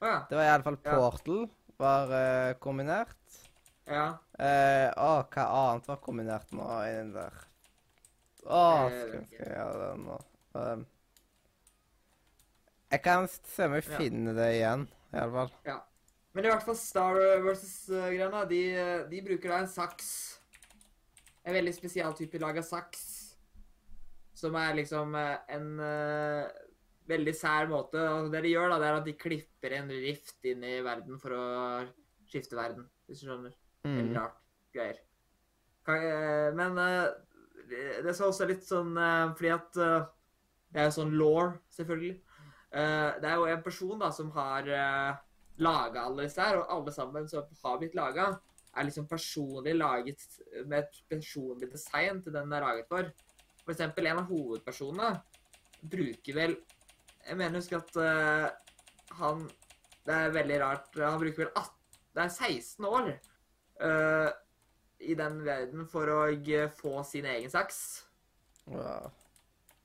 Å 0.00 0.06
ja. 0.08 0.18
Det 0.28 0.36
var 0.38 0.48
iallfall. 0.50 0.78
Portal 0.84 1.44
var 1.80 2.12
eh, 2.14 2.54
kombinert. 2.62 3.43
Ja. 3.86 4.06
Eh, 4.38 4.88
å, 4.98 5.10
hva 5.30 5.44
annet 5.60 5.88
var 5.90 6.00
kombinert 6.04 6.52
nå 6.56 6.68
i 6.84 6.92
den 6.96 7.12
der? 7.14 7.40
Å, 8.44 8.62
Jeg 8.90 9.00
skal, 9.00 9.26
vi 9.30 9.40
gjøre 9.40 9.74
det 9.80 9.90
nå? 10.04 10.18
Um, 10.54 10.84
jeg 12.94 13.02
kan 13.02 13.26
se 13.28 13.66
om 13.66 13.74
jeg 13.74 13.86
Ja. 13.88 13.98
finner 13.98 14.36
det 14.36 14.48
igjen, 14.58 14.86
i 15.12 15.18
alle 15.18 15.32
fall. 15.32 15.52
Ja. 15.66 15.80
Men 16.34 16.46
i 16.46 16.50
hvert 16.50 16.64
fall 16.66 16.76
Star 16.78 17.18
versus-greiene, 17.44 18.42
de, 18.50 18.60
de 19.10 19.22
bruker 19.22 19.52
da 19.52 19.60
en 19.62 19.70
saks. 19.70 20.08
En 21.44 21.54
veldig 21.54 21.74
spesial 21.76 22.14
type 22.18 22.40
lag 22.42 22.58
av 22.58 22.66
saks. 22.66 23.02
Som 24.34 24.56
er 24.58 24.74
liksom 24.74 25.14
eh, 25.14 25.36
en 25.54 25.68
uh, 25.78 26.48
veldig 27.10 27.34
sær 27.38 27.68
måte. 27.70 28.00
Altså, 28.02 28.32
det 28.32 28.42
de 28.46 28.54
gjør, 28.54 28.72
da, 28.72 28.80
det 28.82 28.88
er 28.88 28.98
at 28.98 29.06
de 29.08 29.16
klipper 29.18 29.76
en 29.78 29.92
rift 29.92 30.48
inn 30.50 30.64
i 30.66 30.80
verden 30.84 31.20
for 31.22 31.36
å 31.36 31.44
skifte 32.30 32.58
verden, 32.58 32.88
hvis 33.06 33.22
du 33.22 33.28
skjønner. 33.28 33.54
Veldig 33.84 34.10
Mm. 34.10 34.16
rart 34.16 34.40
greier. 34.72 34.98
Eh, 35.88 36.54
men 36.56 36.78
eh, 36.78 37.08
det 37.68 38.08
er 38.08 38.26
også 38.26 38.46
litt 38.48 38.64
sånn 38.64 38.96
eh, 38.96 39.34
fordi 39.36 39.52
at 39.52 39.72
Det 40.74 40.80
er 40.80 40.88
jo 40.88 40.94
sånn 40.96 41.12
law, 41.14 41.52
selvfølgelig. 41.70 42.16
Det 42.74 43.28
er 43.30 43.36
jo 43.38 43.44
en 43.46 43.60
person 43.62 44.00
da 44.00 44.08
som 44.10 44.32
har 44.34 44.66
laga 45.62 46.00
alle 46.02 46.24
disse 46.24 46.42
her, 46.42 46.56
og 46.58 46.66
alle 46.66 46.90
sammen 46.90 47.28
som 47.30 47.44
har 47.62 47.76
blitt 47.78 47.94
laga, 47.94 48.40
er 48.74 48.88
liksom 48.88 49.06
personlig 49.06 49.76
laget 49.78 50.24
med 50.66 50.80
et 50.80 50.98
personlig 51.08 51.68
design 51.70 52.18
til 52.24 52.34
den 52.34 52.50
den 52.50 52.56
er 52.58 52.66
laget 52.66 52.88
for. 52.90 53.12
For 53.62 53.70
eksempel 53.70 54.08
en 54.10 54.18
av 54.24 54.26
hovedpersonene 54.32 55.12
bruker 55.86 56.34
vel 56.34 56.56
Jeg 57.24 57.36
mener 57.36 57.56
husk 57.60 57.72
at 57.72 57.96
uh, 57.96 58.50
han 59.20 59.46
Det 60.04 60.12
er 60.12 60.34
veldig 60.34 60.58
rart. 60.60 60.90
Han 60.98 61.20
bruker 61.22 61.44
vel 61.44 61.52
18, 61.54 61.70
det 62.16 62.24
er 62.24 62.34
16 62.34 62.84
år 62.84 63.14
eh, 63.80 64.30
i 65.04 65.14
den 65.18 65.40
verden 65.44 65.86
for 65.90 66.08
å 66.08 66.22
få 66.78 67.02
sin 67.04 67.26
egen 67.26 67.50
saks. 67.50 68.04
Wow. 68.66 69.10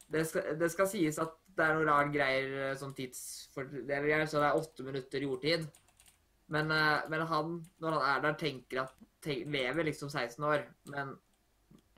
Det 0.09 0.23
skal, 0.25 0.55
det 0.57 0.69
skal 0.73 0.87
sies 0.89 1.19
at 1.21 1.35
det 1.57 1.65
er 1.65 1.75
noen 1.75 1.89
rar 1.89 2.11
greier 2.13 2.53
eh, 2.69 2.77
sånn 2.79 2.95
tidsfordeler, 2.97 4.25
så 4.29 4.39
det 4.39 4.49
er 4.49 4.59
åtte 4.61 4.85
minutter 4.87 5.25
jordtid. 5.25 5.67
Men, 6.49 6.71
uh, 6.73 7.03
men 7.11 7.21
han, 7.29 7.57
når 7.77 7.93
han 7.93 8.05
er 8.09 8.21
der, 8.23 8.37
tenker 8.41 8.79
at 8.81 8.95
tenk, 9.21 9.43
lever 9.53 9.85
liksom 9.85 10.09
16 10.09 10.43
år. 10.49 10.63
Men 10.89 11.11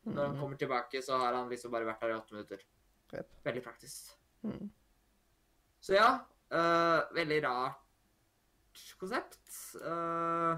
når 0.03 0.25
han 0.25 0.33
Mm. 0.35 0.39
kommer 0.41 0.57
tilbake, 0.59 0.99
så 1.05 1.15
har 1.21 1.37
han 1.37 1.47
liksom 1.47 1.71
bare 1.71 1.85
vært 1.87 2.01
der 2.01 2.09
i 2.11 2.17
åtte 2.17 2.35
minutter. 2.35 2.65
Yep. 3.13 3.29
Veldig 3.45 3.63
praktisk. 3.63 4.11
Mm. 4.43 4.67
Så 5.79 5.95
ja, 5.95 6.09
Uh, 6.51 7.07
veldig 7.15 7.37
rart 7.45 7.77
konsept. 8.99 9.37
Eh, 9.79 10.57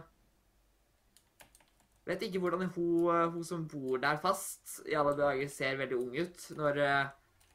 vet 2.06 2.24
ikke 2.28 2.40
hvordan 2.44 2.66
hun, 2.76 3.10
eh, 3.16 3.28
hun 3.32 3.44
som 3.48 3.68
bor 3.68 3.98
der 4.04 4.18
fast, 4.22 4.82
i 4.90 4.96
alle 5.00 5.14
dager 5.18 5.50
ser 5.52 5.78
veldig 5.80 5.98
ung 6.00 6.18
ut 6.18 6.48
når 6.58 6.80
eh, 6.84 7.12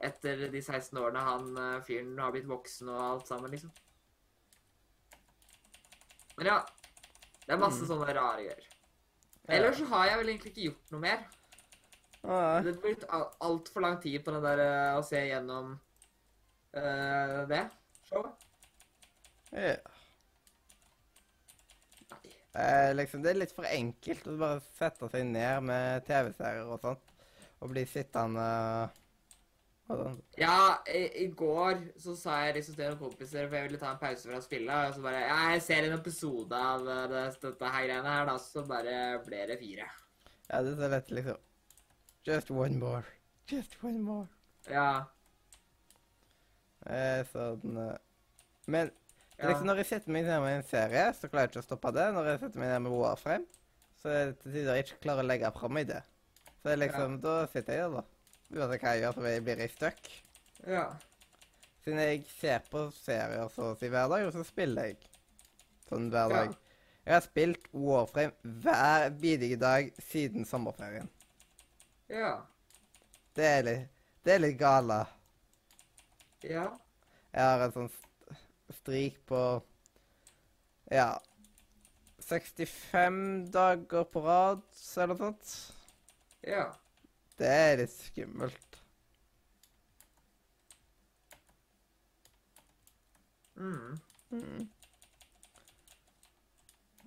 etter 0.09 0.46
de 0.53 0.62
16 0.62 0.99
årene 1.03 1.24
han 1.26 1.51
eh, 1.59 1.82
fyren 1.84 2.18
har 2.22 2.32
blitt 2.32 2.49
voksen 2.49 2.88
og 2.92 3.01
alt 3.03 3.28
sammen, 3.28 3.51
liksom. 3.53 3.72
Men 6.38 6.46
ja, 6.53 6.59
det 7.46 7.55
er 7.57 7.59
masse 7.61 7.82
Mm. 7.82 7.88
sånne 7.90 8.14
rare 8.14 8.44
greier. 8.44 8.64
Ellers 9.49 9.78
så 9.80 9.86
har 9.90 10.07
jeg 10.07 10.18
vel 10.20 10.28
egentlig 10.28 10.51
ikke 10.53 10.66
gjort 10.68 10.90
noe 10.92 11.01
mer. 11.01 11.22
Ah, 12.22 12.61
Det 12.62 12.74
har 12.74 12.80
blitt 12.82 13.05
altfor 13.40 13.80
lang 13.80 13.96
tid 14.03 14.20
på 14.24 14.30
den 14.34 14.42
der 14.44 14.61
å 14.99 15.03
se 15.07 15.16
gjennom 15.16 15.70
uh, 16.76 17.46
det 17.49 17.62
showet. 18.11 18.44
Ja. 19.53 19.76
Eh, 22.59 22.92
liksom, 22.96 23.22
det 23.22 23.30
er 23.32 23.42
litt 23.42 23.54
for 23.54 23.68
enkelt 23.68 24.24
å 24.26 24.38
bare 24.40 24.62
sette 24.78 25.09
seg 25.12 25.26
ned 25.28 25.66
med 25.68 26.06
TV-serier 26.09 26.66
og 26.66 26.80
sånt, 26.82 27.12
og 27.62 27.70
bli 27.70 27.84
sittende 27.86 28.46
og 29.88 30.00
sånn. 30.00 30.16
Ja, 30.40 30.56
i, 30.90 31.04
i 31.22 31.26
går 31.38 31.84
så 32.02 32.16
sa 32.18 32.40
jeg 32.46 32.56
liksom 32.59 32.78
til 32.78 32.90
noen 32.90 33.00
kompiser, 33.02 33.46
for 33.46 33.59
jeg 33.59 33.68
ville 33.68 33.80
ta 33.82 33.92
en 33.92 34.00
pause 34.00 34.26
fra 34.26 34.40
spillet, 34.42 34.88
og 34.88 34.96
så 34.96 35.04
bare 35.04 35.20
Ja, 35.22 35.38
jeg 35.54 35.62
ser 35.68 35.86
en 35.86 35.98
episode 35.98 36.64
av 36.72 36.88
eh, 36.88 37.04
det, 37.12 37.22
dette 37.44 37.74
her 37.76 37.86
greiene 37.86 38.16
her, 38.16 38.26
da, 38.32 38.34
så 38.42 38.64
bare 38.66 38.96
ble 39.28 39.44
det 39.52 39.61
fire. 39.62 39.86
Ja, 40.48 40.64
det 40.64 40.74
er 40.74 40.82
så 40.82 40.90
lett, 40.96 41.14
liksom. 41.20 41.46
Just 42.28 42.50
one 42.50 42.80
more. 42.80 43.04
Just 43.48 43.78
one 43.84 44.02
more. 44.02 44.26
Ja. 44.68 44.90
Eh, 46.88 47.22
sånn 47.30 47.78
eh. 47.86 47.96
Men 48.68 48.90
Ja. 49.39 49.49
liksom, 49.53 49.66
når 49.70 49.76
jeg 49.82 49.86
setter 49.86 50.11
meg 50.11 50.24
ned 50.26 50.41
med 50.43 50.57
en 50.59 50.64
serie, 50.66 51.03
så 51.14 51.28
klarer 51.30 51.47
jeg 51.47 51.53
ikke 51.53 51.62
å 51.62 51.66
stoppe 51.68 51.93
det. 51.95 52.07
Når 52.14 52.24
jeg 52.32 52.39
setter 52.43 52.59
meg 52.62 52.68
ned 52.72 52.80
med 52.89 52.93
Warframe, 52.99 53.47
så 54.03 54.09
er 54.11 54.24
det 54.30 54.39
til 54.43 54.53
tider 54.57 54.74
jeg 54.78 54.84
ikke 54.86 55.03
klarer 55.05 55.22
å 55.22 55.28
legge 55.28 55.51
fra 55.55 55.68
meg 55.68 55.86
det. 55.91 56.01
Så 56.59 56.64
det 56.66 56.72
er 56.72 56.80
liksom, 56.82 57.18
da 57.22 57.34
sitter 57.53 57.72
jeg 57.78 57.84
der, 57.84 58.01
da. 58.01 58.03
Uansett 58.59 58.82
hva 58.82 58.95
jeg 58.97 59.03
gjør, 59.05 59.14
så 59.18 59.20
blir 59.47 59.62
jeg 59.62 59.70
stuck. 59.76 60.09
Ja. 60.66 60.86
Siden 61.84 62.01
jeg 62.03 62.24
ser 62.41 62.64
på 62.72 62.82
serier 62.99 63.53
så 63.55 63.68
å 63.72 63.76
si 63.78 63.89
hver 63.93 64.09
dag, 64.11 64.26
og 64.26 64.32
så 64.34 64.43
spiller 64.49 64.91
jeg 64.91 64.97
sånn 65.89 66.11
hver 66.11 66.30
Ja. 66.34 66.41
dag. 66.43 66.57
Jeg 67.07 67.14
har 67.14 67.22
spilt 67.24 67.68
Warframe 67.72 68.32
hver 68.43 69.11
bidige 69.22 69.57
dag 69.57 69.93
siden 70.11 70.45
sommerferien. 70.45 71.09
Ja. 72.11 72.34
Det 73.39 73.45
er 73.47 73.62
litt, 73.62 73.89
det 74.24 74.34
er 74.34 74.43
litt 74.43 74.59
gale. 74.59 75.07
Ja. 76.43 76.66
Jeg 77.32 77.43
har 77.45 77.64
en 77.64 77.72
sånn 77.72 77.91
strik 78.76 79.18
på 79.26 79.40
Ja 80.92 81.10
65 82.28 83.50
dager 83.52 84.04
på 84.04 84.20
rad, 84.20 84.60
eller 84.96 85.14
noe 85.14 85.20
sånt. 85.22 85.52
Ja. 86.44 86.66
Det 87.38 87.48
er 87.48 87.78
litt 87.80 87.94
skummelt. 87.94 88.80
Mm. 93.58 93.96
Mm. 94.30 94.68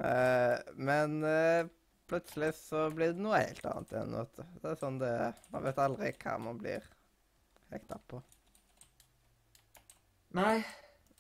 Uh, 0.02 0.58
men 0.74 1.24
uh, 1.24 1.70
plutselig 2.10 2.56
så 2.58 2.88
blir 2.90 3.14
det 3.14 3.22
noe 3.22 3.44
helt 3.44 3.66
annet 3.70 3.94
igjen, 3.94 4.18
vet 4.18 4.38
du. 4.40 4.44
Det 4.64 4.74
er 4.74 4.82
sånn 4.82 5.02
det 5.04 5.12
er. 5.28 5.38
Man 5.54 5.68
vet 5.70 5.86
aldri 5.86 6.14
hva 6.24 6.38
man 6.50 6.60
blir 6.60 6.88
hekta 7.72 8.02
på. 8.10 8.24
Nei. 10.36 10.64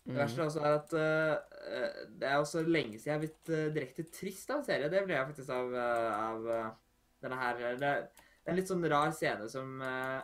Det 0.01 0.17
verste 0.17 0.45
også 0.47 0.61
er 0.65 0.75
at 0.79 0.93
eh, 0.97 1.97
det 2.17 2.25
er 2.27 2.39
også 2.41 2.63
lenge 2.65 2.97
siden 2.97 3.11
jeg 3.11 3.13
har 3.13 3.21
blitt 3.21 3.49
uh, 3.53 3.67
direkte 3.75 4.05
trist 4.09 4.49
av 4.49 4.59
en 4.61 4.65
serie. 4.65 4.89
Det 4.89 5.03
ble 5.05 5.13
jeg 5.13 5.27
faktisk 5.29 5.51
av, 5.53 5.75
eh, 5.77 6.21
av 6.25 6.47
denne 7.21 7.37
her. 7.37 7.59
Det, 7.61 7.73
det 7.77 7.89
er 8.49 8.53
en 8.53 8.57
litt 8.57 8.71
sånn 8.71 8.87
rar 8.89 9.11
scene 9.13 9.49
som 9.51 9.75
uh, 9.77 10.17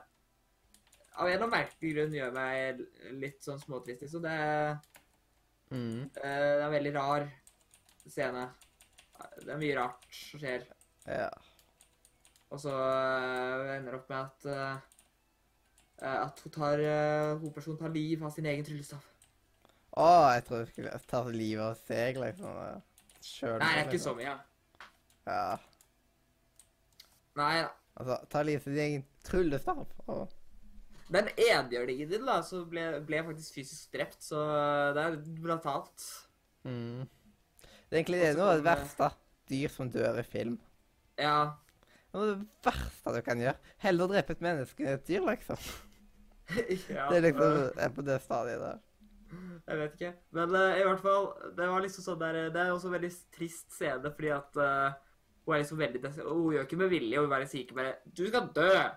av 1.17 1.27
en 1.27 1.29
eller 1.29 1.43
annen 1.45 1.53
merkelig 1.53 1.91
grunn 1.93 2.15
gjør 2.17 2.33
meg 2.33 2.81
litt 3.21 3.45
sånn 3.45 3.61
småtrist. 3.61 4.07
Så 4.11 4.23
det 4.23 4.33
er, 4.33 4.79
Mm. 5.67 6.07
det 6.15 6.21
er 6.23 6.61
en 6.63 6.71
veldig 6.71 6.91
rar 6.95 7.25
scene. 8.07 8.45
Det 9.41 9.49
er 9.51 9.57
mye 9.59 9.75
rart 9.75 10.05
som 10.15 10.39
skjer. 10.39 10.61
Ja. 11.03 11.25
Og 12.47 12.61
så 12.63 12.71
ender 13.73 13.91
det 13.91 13.97
opp 13.97 14.13
med 14.13 14.21
at 14.21 14.87
at 16.07 16.39
hun 16.45 16.53
tar, 16.55 16.79
hovedpersonen 17.41 17.81
tar 17.81 17.91
liv 17.91 18.23
av 18.23 18.31
sin 18.31 18.47
egen 18.47 18.63
tryllestav. 18.63 19.03
Å, 19.97 20.07
jeg 20.35 20.43
tror 20.45 20.59
jeg 20.61 20.69
skulle 20.71 20.99
ta 21.09 21.23
livet 21.33 21.63
av 21.65 21.79
seg, 21.87 22.19
liksom. 22.21 22.81
Kjøl 23.27 23.57
Nei, 23.63 23.69
det 23.73 23.81
er 23.81 23.87
ikke 23.89 24.03
så 24.03 24.13
mye. 24.17 24.33
Ja. 25.27 25.57
Nei 27.37 27.53
da. 27.63 27.69
Altså, 27.97 28.17
ta 28.29 28.43
livet 28.45 28.67
av 28.67 28.73
din 28.77 28.83
egen 28.83 29.05
tryllestav. 29.25 29.85
og- 30.07 30.33
Den 31.09 31.29
enhjørningen 31.37 32.09
din, 32.09 32.25
da, 32.25 32.41
så 32.43 32.65
ble, 32.69 32.99
ble 33.07 33.23
faktisk 33.23 33.53
fysisk 33.55 33.91
drept, 33.93 34.21
så 34.21 34.41
det 34.93 35.03
er 35.05 35.17
brutalt. 35.41 36.03
Mm. 36.65 37.07
Det 37.89 37.95
er 37.95 38.03
egentlig 38.03 38.21
det 38.21 38.37
noe 38.37 38.51
av 38.51 38.57
det 38.61 38.65
verste. 38.67 39.11
Dyr 39.47 39.69
som 39.71 39.89
dør 39.89 40.19
i 40.19 40.23
film. 40.23 40.59
Ja. 41.17 41.55
Det 42.11 42.19
er 42.19 42.35
det 42.35 42.47
verste 42.65 43.13
du 43.15 43.21
kan 43.21 43.39
gjøre. 43.39 43.55
Heller 43.77 44.07
drepe 44.11 44.31
et 44.35 44.41
menneske 44.41 44.83
enn 44.83 44.93
et 44.97 45.07
dyr, 45.07 45.23
liksom. 45.25 45.57
ja 46.89 47.09
Det 47.09 47.17
er 47.17 47.21
liksom 47.31 47.79
er 47.79 47.89
på 47.95 48.05
det 48.05 48.21
stadiet 48.21 48.59
der. 48.59 48.79
Jeg 49.67 49.77
vet 49.81 49.93
ikke. 49.97 50.13
Men 50.31 50.53
uh, 50.55 50.77
i 50.79 50.83
hvert 50.87 51.01
fall, 51.03 51.25
det 51.57 51.67
var 51.67 51.81
liksom 51.83 52.03
sånn 52.05 52.19
der 52.21 52.37
Det 52.53 52.61
er 52.61 52.71
også 52.71 52.87
en 52.87 52.93
veldig 52.95 53.09
trist 53.35 53.71
scene, 53.75 54.11
fordi 54.15 54.29
at 54.35 54.59
uh, 54.61 54.93
hun 55.45 55.55
er 55.55 55.59
liksom 55.63 55.77
veldig 55.81 56.01
des- 56.05 56.21
Hun 56.23 56.53
gjør 56.55 56.63
ikke 56.67 56.77
med 56.79 56.89
vilje, 56.93 57.19
hun 57.19 57.29
bare 57.29 57.47
sier 57.47 57.65
ikke 57.65 57.75
bare 57.75 57.95
'Du 58.07 58.27
skal 58.27 58.47
dø!' 58.55 58.87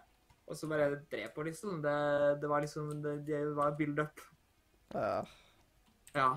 Og 0.51 0.57
så 0.57 0.67
bare 0.67 0.91
dreper 1.11 1.37
hun, 1.37 1.47
liksom. 1.47 1.83
Det, 1.83 2.41
det 2.43 2.49
var 2.51 2.61
liksom 2.61 3.03
Det, 3.03 3.17
det 3.27 3.57
var 3.57 3.71
build-up. 3.79 4.21
Ja. 4.95 5.23
Ja. 6.15 6.29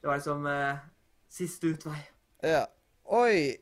Det 0.00 0.06
var 0.08 0.16
liksom 0.16 0.46
uh, 0.46 0.76
siste 1.28 1.66
utvei. 1.74 1.98
ja. 2.42 2.66
Oi! 3.06 3.54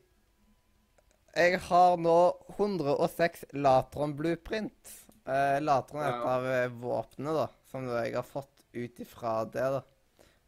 Jeg 1.35 1.59
har 1.59 1.97
nå 1.97 2.17
106 2.57 3.45
Latron 3.53 4.15
blueprint. 4.15 4.93
Uh, 5.27 5.59
Latron 5.61 6.01
er 6.01 6.07
et 6.09 6.21
Ja. 6.21 6.29
av 6.37 6.45
eh, 6.45 6.69
våpnene 6.69 7.33
da, 7.33 7.47
som 7.71 7.87
jeg 7.89 8.13
har 8.15 8.23
fått 8.23 8.54
ut 8.75 8.99
ifra 8.99 9.43
det. 9.45 9.67
da. 9.77 9.81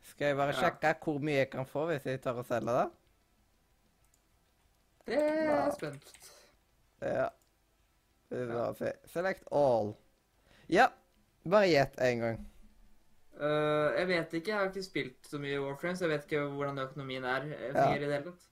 Skal 0.07 0.27
jeg 0.27 0.37
bare 0.37 0.53
Ja. 0.55 0.59
sjekke 0.61 0.93
hvor 1.03 1.19
mye 1.19 1.37
jeg 1.41 1.49
kan 1.51 1.65
få 1.65 1.85
hvis 1.89 2.05
jeg 2.05 2.21
tør 2.21 2.39
å 2.43 2.45
selge 2.47 2.73
det? 2.79 2.89
Det 5.07 5.17
er 5.17 5.43
Ja. 5.43 5.71
spent. 5.71 6.13
Ja. 7.01 7.29
Select 9.07 9.43
all. 9.51 9.95
Ja. 10.69 10.87
Bare 11.49 11.67
gjett 11.69 11.99
en 11.99 12.19
gang. 12.19 12.45
Uh, 13.39 13.93
jeg 13.99 14.07
vet 14.07 14.33
ikke, 14.33 14.47
jeg 14.51 14.57
har 14.57 14.67
ikke 14.71 14.83
spilt 14.83 15.27
så 15.29 15.37
mye 15.39 15.59
Warframe, 15.61 15.95
så 15.95 16.07
jeg 16.07 16.09
vet 16.15 16.25
ikke 16.25 16.41
hvordan 16.57 16.79
økonomien 16.81 17.23
er. 17.23 17.41
eh, 17.41 17.71
Ja. 17.73 17.93
i 17.95 17.99
det 17.99 18.11
hele 18.11 18.23
tatt. 18.23 18.47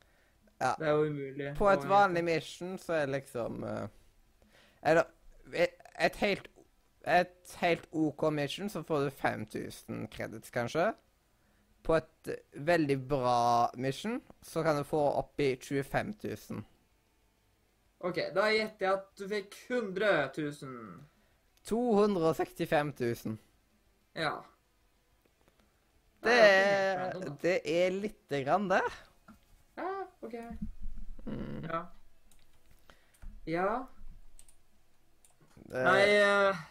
Ja. 0.61 0.75
Det 0.79 0.87
er 0.87 0.91
jo 0.91 1.03
umulig. 1.09 1.55
På 1.57 1.69
et 1.69 1.83
vanlig 1.89 2.23
mission 2.23 2.77
så 2.77 2.93
er 2.93 3.05
liksom 3.07 3.63
uh, 3.63 3.87
Eller 4.83 5.03
et, 5.53 5.69
et 5.99 6.15
helt 6.15 6.47
Et 7.05 7.57
helt 7.61 7.87
OK 7.93 8.23
mission 8.33 8.69
så 8.69 8.81
får 8.83 9.03
du 9.05 9.09
5000 9.13 10.07
credits, 10.09 10.49
kanskje. 10.49 10.87
På 11.85 11.99
et 11.99 12.31
veldig 12.53 12.97
bra 13.07 13.69
mission 13.77 14.17
så 14.41 14.63
kan 14.65 14.79
du 14.79 14.83
få 14.83 15.01
opp 15.19 15.39
i 15.39 15.51
25 15.61 16.13
000. 16.23 16.63
OK, 18.05 18.19
da 18.33 18.49
gjetter 18.53 18.87
jeg 18.87 18.93
at 18.97 19.05
du 19.19 19.27
fikk 19.29 19.55
100 19.69 20.09
000. 20.37 21.05
265 21.65 22.93
000. 22.99 23.37
Ja. 24.15 24.33
Det, 26.25 26.35
da. 27.13 27.35
det 27.41 27.59
er 27.69 27.89
lite 27.93 28.43
grann, 28.43 28.69
det. 28.69 28.81
Ja, 29.77 29.89
OK. 30.21 30.35
Mm. 31.25 31.65
Ja. 31.69 31.81
Ja. 33.45 33.69
det 35.69 35.83
Nei 35.85 36.01
eh, 36.17 36.65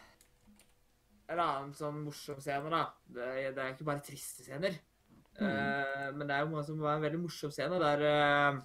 En 1.32 1.40
annen 1.40 1.70
sånn 1.76 2.02
morsom 2.04 2.40
scene, 2.42 2.68
da. 2.72 2.82
Det, 3.08 3.28
det 3.56 3.62
er 3.62 3.72
ikke 3.72 3.86
bare 3.88 4.04
triste 4.04 4.44
scener. 4.44 4.76
Eh, 5.34 6.08
men 6.14 6.28
det 6.28 6.34
er 6.34 6.44
jo 6.44 6.52
noe 6.52 6.62
som 6.66 6.78
var 6.82 6.98
en 6.98 7.04
veldig 7.04 7.22
morsom 7.24 7.50
scene, 7.54 7.78
der 7.82 8.02
uh, 8.06 8.58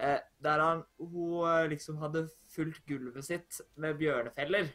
uh, 0.00 0.22
Der 0.42 0.62
han 0.64 0.80
Hun 0.98 1.68
liksom 1.70 2.00
hadde 2.02 2.24
fulgt 2.50 2.82
gulvet 2.88 3.26
sitt 3.26 3.60
med 3.76 4.00
bjørnefeller. 4.00 4.72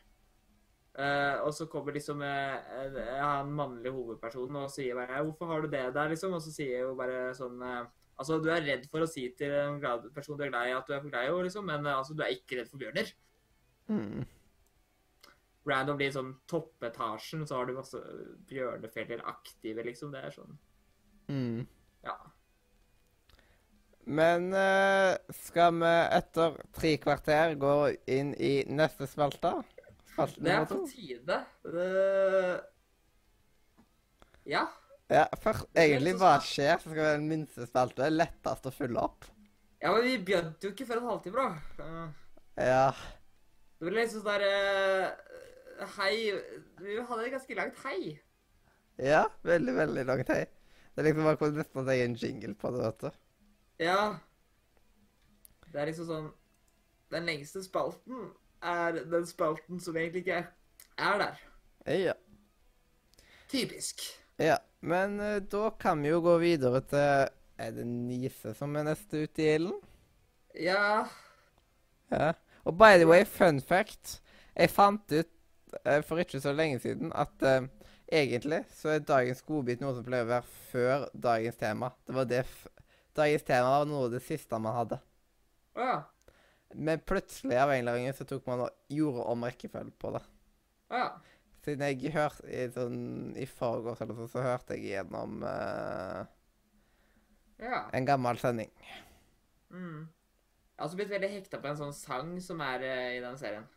Og 1.46 1.54
så 1.56 1.64
kommer 1.72 1.96
liksom 1.96 2.20
han 2.20 3.52
mannlige 3.56 3.94
hovedpersonen 3.96 4.58
og 4.60 4.72
sier 4.74 4.98
bare 4.98 5.22
'Hvorfor 5.24 5.48
har 5.48 5.62
du 5.62 5.68
det 5.72 5.94
der?' 5.96 6.10
liksom. 6.12 6.34
Og 6.34 6.42
så 6.42 6.52
sier 6.52 6.90
hun 6.90 6.98
bare 6.98 7.32
sånn 7.38 7.62
Altså, 8.20 8.36
du 8.44 8.50
er 8.52 8.66
redd 8.66 8.84
for 8.92 9.00
å 9.00 9.08
si 9.08 9.30
til 9.40 9.54
en 9.56 9.80
person 10.12 10.36
du 10.36 10.44
er 10.44 10.50
glad 10.52 10.68
i, 10.68 10.74
at 10.76 10.84
du 10.88 10.92
er 10.92 11.00
for 11.00 11.08
glad 11.08 11.24
i 11.24 11.30
henne, 11.30 11.44
liksom, 11.48 11.64
men 11.66 11.86
altså, 11.88 12.14
du 12.14 12.24
er 12.26 12.34
ikke 12.36 12.58
redd 12.60 12.68
for 12.68 12.82
bjørner. 12.82 13.14
mm. 13.88 14.26
Random 15.70 16.02
i 16.02 16.10
sånn 16.14 16.34
toppetasjen, 16.50 17.46
så 17.48 17.60
har 17.60 17.70
du 17.70 17.78
masse 17.78 18.02
bjørnefeller 18.50 19.24
aktive, 19.30 19.86
liksom. 19.88 20.12
Det 20.16 20.26
er 20.26 20.36
sånn 20.36 20.58
Mm. 21.30 21.68
Ja. 22.02 22.16
Men 24.10 24.54
eh, 24.58 25.18
skal 25.46 25.76
vi 25.78 25.92
etter 26.18 26.56
tre 26.74 26.96
kvarter 26.98 27.54
gå 27.62 27.74
inn 28.10 28.32
i 28.34 28.64
neste 28.66 29.06
spalte? 29.06 29.52
Det 30.18 30.52
er 30.52 30.66
på 30.68 30.82
tide. 30.90 31.38
Uh, 31.64 32.58
Ja. 34.50 34.66
Ja, 35.10 35.28
først, 35.42 35.70
er 35.74 35.88
egentlig 35.88 36.16
hva 36.22 36.36
skjer, 36.42 36.76
så 36.78 36.90
skal 36.90 36.98
vi 36.98 37.06
ha 37.06 37.14
den 37.14 37.30
minste 37.30 37.66
spalte. 37.70 38.10
Lettest 38.10 38.66
å 38.66 38.74
fylle 38.74 39.06
opp. 39.06 39.30
Ja, 39.80 39.94
men 39.94 40.04
vi 40.06 40.18
begynte 40.26 40.68
jo 40.68 40.74
ikke 40.74 40.86
før 40.90 41.00
en 41.02 41.10
halvtime, 41.14 41.46
da. 41.46 41.86
Uh, 41.86 42.28
Ja. 42.60 42.84
Det 43.80 43.88
ble 43.88 44.02
liksom 44.02 44.26
sånn 44.26 44.34
der 44.34 44.44
eh, 44.44 45.38
Hei 45.80 46.34
Vi 46.80 46.98
hadde 47.08 47.26
et 47.26 47.32
ganske 47.34 47.56
langt 47.56 47.78
hei. 47.86 48.18
Ja, 49.00 49.26
veldig, 49.48 49.76
veldig 49.78 50.06
langt 50.10 50.28
hei. 50.34 50.44
Det 50.92 51.04
er 51.04 51.08
liksom 51.08 51.24
bare 51.24 51.40
hvordan 51.40 51.60
nesten 51.62 51.82
at 51.82 51.92
jeg 51.94 52.02
er 52.02 52.10
en 52.10 52.18
jingle 52.20 52.56
på 52.60 52.72
det, 52.76 52.82
vet 52.84 53.02
du. 53.06 53.20
Ja. 53.86 54.02
Det 55.72 55.80
er 55.80 55.88
liksom 55.92 56.08
sånn 56.10 56.30
Den 57.14 57.26
lengste 57.30 57.62
spalten 57.64 58.28
er 58.62 59.00
den 59.08 59.26
spalten 59.30 59.80
som 59.80 59.96
egentlig 59.98 60.26
ikke 60.26 60.42
er 61.00 61.22
der. 61.22 61.38
Ja. 61.88 62.14
Typisk. 63.50 64.04
ja. 64.38 64.58
Men 64.82 65.20
eh, 65.20 65.42
da 65.52 65.70
kan 65.80 66.00
vi 66.04 66.12
jo 66.12 66.22
gå 66.24 66.38
videre 66.40 66.80
til 66.88 67.28
Er 67.60 67.72
det 67.76 67.84
Nise 67.88 68.54
som 68.56 68.76
er 68.80 68.86
neste 68.88 69.26
ute 69.26 69.44
i 69.44 69.50
ilden? 69.58 69.80
Ja 70.56 71.08
Ja. 72.12 72.34
Og 72.64 72.78
by 72.78 72.96
the 73.00 73.08
way, 73.08 73.24
fun 73.26 73.60
fact. 73.62 74.22
Jeg 74.56 74.70
fant 74.70 75.12
ut 75.12 75.30
eh, 75.84 76.02
for 76.06 76.22
ikke 76.22 76.42
så 76.42 76.54
lenge 76.56 76.80
siden 76.84 77.12
at 77.16 77.44
uh, 77.46 77.68
egentlig 78.12 78.64
så 78.74 78.96
er 78.96 79.04
dagens 79.06 79.42
godbit 79.46 79.82
noe 79.84 79.94
som 79.98 80.06
pleier 80.08 80.26
å 80.28 80.32
være 80.34 80.54
før 80.72 81.08
dagens 81.14 81.60
tema. 81.62 81.92
Det 82.08 82.16
var 82.16 82.30
det 82.30 82.44
Dagens 83.20 83.44
tema 83.44 83.72
var 83.80 83.88
noe 83.90 84.06
av 84.06 84.12
det 84.14 84.22
siste 84.24 84.58
man 84.62 84.76
hadde. 84.78 85.00
Ja. 85.76 85.96
Men 86.78 87.02
plutselig 87.02 87.58
av 87.58 87.72
en 87.74 87.82
eller 87.82 87.98
annen 87.98 88.14
så 88.16 88.24
tok 88.30 88.46
man 88.48 88.62
og 88.68 88.94
gjorde 88.94 89.26
om 89.34 89.44
rekkefølgen 89.44 89.96
på 90.00 90.12
det. 90.14 90.22
Ja. 90.94 91.08
Siden 91.66 91.84
jeg 91.90 92.14
hørte 92.14 92.46
i, 92.48 92.68
sånn, 92.72 93.00
i 93.36 93.48
forgårs 93.50 94.00
eller 94.06 94.16
så, 94.22 94.28
så 94.32 94.44
hørte 94.46 94.78
jeg 94.78 94.94
gjennom 94.94 95.42
uh, 95.44 96.22
Ja. 97.60 97.82
en 97.92 98.08
gammel 98.08 98.40
sending. 98.40 98.72
Mm. 99.74 100.06
Jeg 100.06 100.80
har 100.80 100.88
også 100.88 101.02
blitt 101.02 101.12
veldig 101.12 101.32
hekta 101.34 101.60
på 101.60 101.68
en 101.74 101.82
sånn 101.82 101.94
sang 101.98 102.32
som 102.46 102.62
er 102.64 102.86
uh, 102.88 103.10
i 103.18 103.20
den 103.26 103.36
serien. 103.42 103.68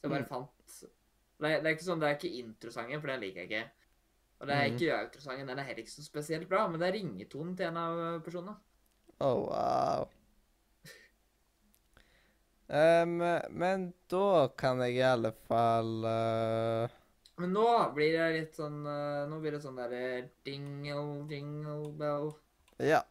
Så 0.00 0.08
jeg 0.08 0.16
bare 0.16 0.24
Mm. 0.26 0.32
fant 0.32 0.80
det 1.40 1.50
er, 1.52 1.60
det 1.62 1.70
er 1.70 1.76
ikke 1.76 1.86
sånn, 1.88 2.00
det 2.02 2.08
er 2.10 2.16
ikke 2.18 2.30
introsangen, 2.42 3.00
for 3.02 3.12
den 3.12 3.20
liker 3.24 3.42
jeg 3.44 3.50
ikke. 3.50 3.64
Og 4.40 4.46
det 4.50 4.54
er 4.56 4.68
Mhm. 4.68 4.74
ikke 4.74 4.98
outrosangen, 5.00 5.48
den 5.48 5.58
er 5.58 5.62
heller 5.68 5.82
ikke 5.84 5.94
så 5.96 6.04
spesielt 6.06 6.48
bra, 6.48 6.66
men 6.68 6.80
det 6.80 6.88
er 6.88 6.98
ringetonen 7.00 7.56
til 7.58 7.66
en 7.70 7.76
av 7.76 7.98
eh, 8.06 8.20
personene. 8.26 8.56
Oh, 9.20 9.48
wow. 9.48 10.08
um, 12.68 13.18
men 13.50 13.92
da 14.10 14.48
kan 14.56 14.80
jeg 14.84 14.98
i 14.98 15.02
alle 15.08 15.32
fall 15.48 16.04
uh... 16.04 16.88
Men 17.38 17.52
nå 17.54 17.66
blir 17.94 18.16
det 18.18 18.26
litt 18.34 18.56
sånn 18.58 18.80
uh, 18.86 19.24
Nå 19.30 19.38
blir 19.42 19.54
det 19.54 19.60
sånn 19.62 19.78
derre 19.78 20.02
dingle, 20.46 21.04
dingle 21.30 21.92
bell. 22.00 22.32
Ja. 22.78 23.02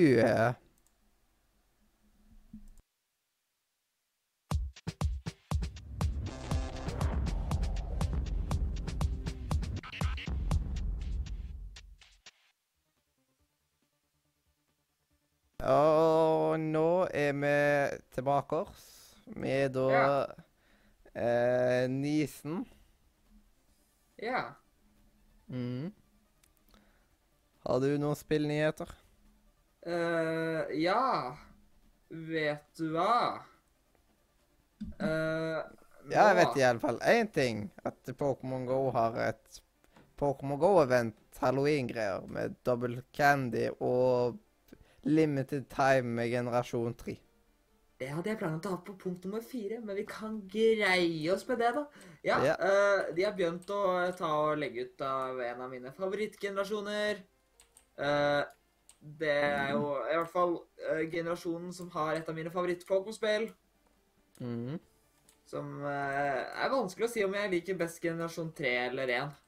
Og 15.69 16.59
nå 16.61 16.89
er 17.13 17.33
vi 17.37 17.55
tilbake. 18.15 18.63
oss. 18.65 18.85
Vi 19.37 19.51
er 19.51 19.69
da 19.69 19.89
Ja. 19.93 20.27
eh, 21.15 21.89
Nisen. 21.91 22.65
Ja. 24.19 24.55
Mm. 25.49 25.93
Har 27.67 27.81
du 27.81 27.99
noen 27.99 28.17
spillnyheter? 28.17 28.89
Uh, 29.87 30.65
ja. 30.75 31.37
Vet 32.11 32.65
du 32.77 32.89
hva? 32.93 33.43
Uh, 35.01 35.63
Ja, 36.11 36.29
jeg 36.31 36.37
vet 36.37 36.57
i 36.57 36.63
alle 36.65 36.81
fall 36.81 36.99
én 37.05 37.29
ting. 37.33 37.71
At 37.85 38.03
Pokémon 38.17 38.65
GO 38.67 38.91
har 38.91 39.17
et 39.29 39.61
Pokémon 40.17 40.59
GO-event, 40.59 41.15
halloween-greier, 41.39 42.25
med 42.27 42.57
double 42.65 43.03
candy 43.13 43.69
og 43.81 44.39
limited 45.09 45.69
time 45.73 46.15
med 46.19 46.31
generasjon 46.31 46.95
3. 46.95 47.17
Det 47.99 48.09
hadde 48.15 48.31
jeg 48.31 48.39
planlagt 48.39 48.67
å 48.69 48.77
ha 48.77 48.79
på 48.87 48.95
punkt 49.01 49.25
nummer 49.27 49.43
fire, 49.43 49.81
men 49.83 49.97
vi 49.99 50.05
kan 50.07 50.37
greie 50.51 51.33
oss 51.35 51.43
med 51.49 51.59
det, 51.59 51.73
da. 51.75 51.83
Ja, 52.23 52.37
Ja. 52.47 52.55
Uh, 52.55 53.15
De 53.15 53.25
har 53.25 53.35
begynt 53.35 53.71
å 53.75 53.81
ta 54.15 54.31
og 54.45 54.59
legge 54.59 54.87
ut 54.87 55.03
av 55.03 55.41
en 55.43 55.65
av 55.65 55.71
mine 55.71 55.91
favorittgenerasjoner. 55.97 57.25
Uh, 57.99 58.45
det 59.19 59.35
er 59.35 59.73
jo 59.73 59.97
i 60.05 60.15
hvert 60.15 60.31
fall 60.31 60.55
uh, 60.61 61.03
generasjonen 61.11 61.73
som 61.75 61.91
har 61.91 62.15
et 62.15 62.29
av 62.29 62.39
mine 62.39 62.53
favoritt-Pokémon-spill. 62.55 63.51
Mm. 64.39 64.79
Som 65.49 65.83
er 65.89 66.71
vanskelig 66.71 67.09
å 67.09 67.11
si 67.11 67.25
om 67.25 67.35
jeg 67.35 67.51
liker 67.51 67.79
best 67.81 68.03
generasjon 68.05 68.53
3 68.55 68.75
eller 68.93 69.15
1. 69.17 69.39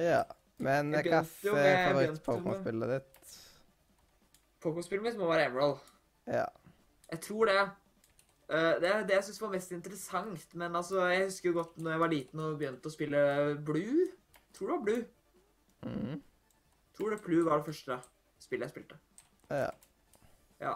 Ja. 0.00 0.22
Men 0.62 0.94
hva 0.94 1.02
er 1.02 1.88
favoritt-Pokémon-spillet 1.90 2.94
ditt? 2.96 3.11
Pokémon-spillet 4.62 5.04
mitt 5.06 5.20
må 5.20 5.28
være 5.30 5.48
Emerald. 5.50 5.80
Ja. 6.26 6.46
Jeg 7.10 7.20
tror 7.26 7.50
det. 7.50 7.60
Eh, 8.52 8.74
det 8.80 8.88
er 8.88 9.06
det 9.06 9.16
jeg 9.18 9.26
syns 9.28 9.42
var 9.42 9.54
mest 9.54 9.72
interessant. 9.74 10.54
Men 10.54 10.76
altså, 10.76 11.06
jeg 11.10 11.24
husker 11.24 11.50
jo 11.50 11.58
godt 11.60 11.78
når 11.78 11.90
jeg 11.90 12.00
var 12.00 12.12
liten 12.12 12.44
og 12.44 12.58
begynte 12.60 12.90
å 12.90 12.94
spille 12.94 13.22
Blue. 13.66 14.08
Tror 14.56 14.68
det 14.68 14.76
var 14.76 14.84
Blue. 14.86 15.04
Mm. 15.82 16.22
Tror 16.96 17.10
det 17.10 17.22
Blue 17.24 17.44
var 17.44 17.60
det 17.60 17.72
første 17.72 17.98
spillet 18.42 18.68
jeg 18.68 18.74
spilte. 18.76 18.98
Ja. 19.50 19.70
Ja. 20.62 20.74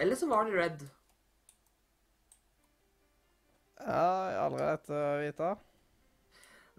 Eller 0.00 0.18
så 0.18 0.28
var 0.28 0.44
det 0.44 0.58
Red. 0.58 0.86
ja, 3.86 4.06
jeg 4.30 4.38
aldri 4.42 4.64
rett 4.66 5.40
å. 5.40 5.50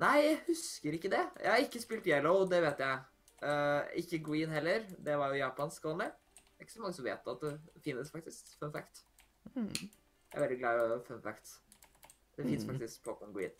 Nei, 0.02 0.18
jeg 0.22 0.40
husker 0.48 0.98
ikke 0.98 1.10
det. 1.14 1.24
Jeg 1.42 1.50
har 1.50 1.64
ikke 1.64 1.82
spilt 1.82 2.10
Yellow, 2.10 2.44
det 2.50 2.60
vet 2.62 2.82
jeg. 2.84 3.00
Eh, 3.44 3.82
ikke 4.02 4.20
Green 4.26 4.50
heller. 4.50 4.80
Det 5.06 5.18
var 5.18 5.28
jo 5.34 5.34
japansk 5.44 5.86
only. 5.86 6.06
Det 6.06 6.60
er 6.60 6.66
ikke 6.66 6.74
så 6.74 6.82
mange 6.82 6.94
som 6.98 7.06
vet 7.06 7.28
at 7.28 7.42
det 7.42 7.84
finnes, 7.86 8.12
faktisk. 8.12 8.56
Fun 8.60 8.72
fact. 8.74 9.04
Mm. 9.54 9.68
Jeg 9.74 10.34
er 10.34 10.40
veldig 10.42 10.58
glad 10.60 10.96
i 10.96 11.00
fun 11.08 11.22
facts. 11.22 11.60
Det 12.38 12.46
fins 12.46 12.64
Mm. 12.66 12.72
faktisk 12.72 13.04
Pokémon 13.06 13.34
Green. 13.34 13.52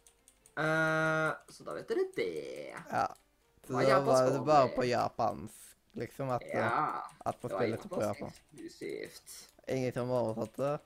Uh, 0.57 1.34
så 1.53 1.63
da 1.63 1.73
vet 1.78 1.88
dere 1.89 2.07
det. 2.15 2.73
Ja. 2.91 3.05
Så 3.67 3.73
det 3.73 3.86
da 3.86 3.89
japansk 3.89 4.23
var 4.23 4.32
det 4.32 4.45
bare 4.45 4.69
på 4.75 4.84
japansk, 4.88 5.75
liksom, 5.93 6.30
at, 6.30 6.41
eh, 6.43 6.57
Ja. 6.59 7.01
at 7.25 7.43
man 7.43 7.51
var 7.51 7.59
spiller 7.59 7.78
på 7.78 8.01
japansk 8.01 8.41
eksklusivt. 8.53 9.49
Ingen 9.67 9.93
som 9.93 10.09
har 10.09 10.21
oversatt 10.21 10.55
det? 10.57 10.80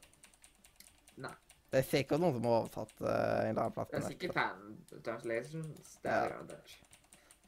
Nei. 1.17 1.31
Det 1.71 1.79
er 1.79 1.83
sikkert 1.89 2.19
noen 2.19 2.33
som 2.33 2.43
har 2.43 2.51
oversatt 2.61 2.93
det 2.99 3.07
en 3.07 3.47
eller 3.47 3.61
annen 3.61 3.71
plass. 3.71 3.87
Det 3.91 4.03
er 4.03 4.07
sikkert 4.09 4.33
fan 4.33 4.77
translations. 5.03 5.97
Det 6.03 6.11
Ja. 6.11 6.17
er 6.25 6.29
garantert. 6.29 6.77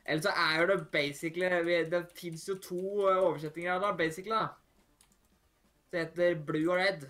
Eller 0.05 0.21
så 0.25 0.31
er 0.35 0.57
jo 0.61 0.65
det 0.67 0.77
basically 0.91 1.47
Det 1.89 2.01
fins 2.17 2.47
jo 2.49 2.55
to 2.59 2.79
eh, 3.09 3.17
oversettinger 3.23 3.71
av 3.77 3.81
det, 3.85 3.91
basically. 4.01 4.35
da. 4.35 4.47
Det 5.93 5.99
heter 6.07 6.35
blue 6.45 6.71
og 6.73 6.77
red. 6.81 7.05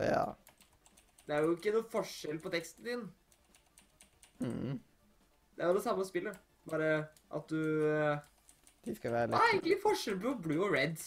Ja. 0.00 0.24
Det 1.26 1.36
er 1.36 1.42
jo 1.46 1.54
ikke 1.56 1.72
noe 1.76 1.86
forskjell 1.92 2.40
på 2.42 2.50
teksten 2.52 2.84
din. 2.84 3.06
Mm. 4.40 4.76
Det 5.56 5.64
er 5.64 5.70
jo 5.72 5.74
det 5.78 5.82
samme 5.84 6.04
spillet. 6.06 6.36
Bare 6.68 6.90
at 7.34 7.48
du 7.48 7.60
eh, 7.88 8.18
De 8.84 8.94
skal 8.94 9.12
være 9.14 9.26
litt 9.30 9.34
Hva 9.38 9.46
er 9.46 9.54
egentlig 9.54 9.78
forskjell 9.82 10.18
på 10.22 10.34
blue 10.44 10.66
og 10.68 10.74
red? 10.76 10.98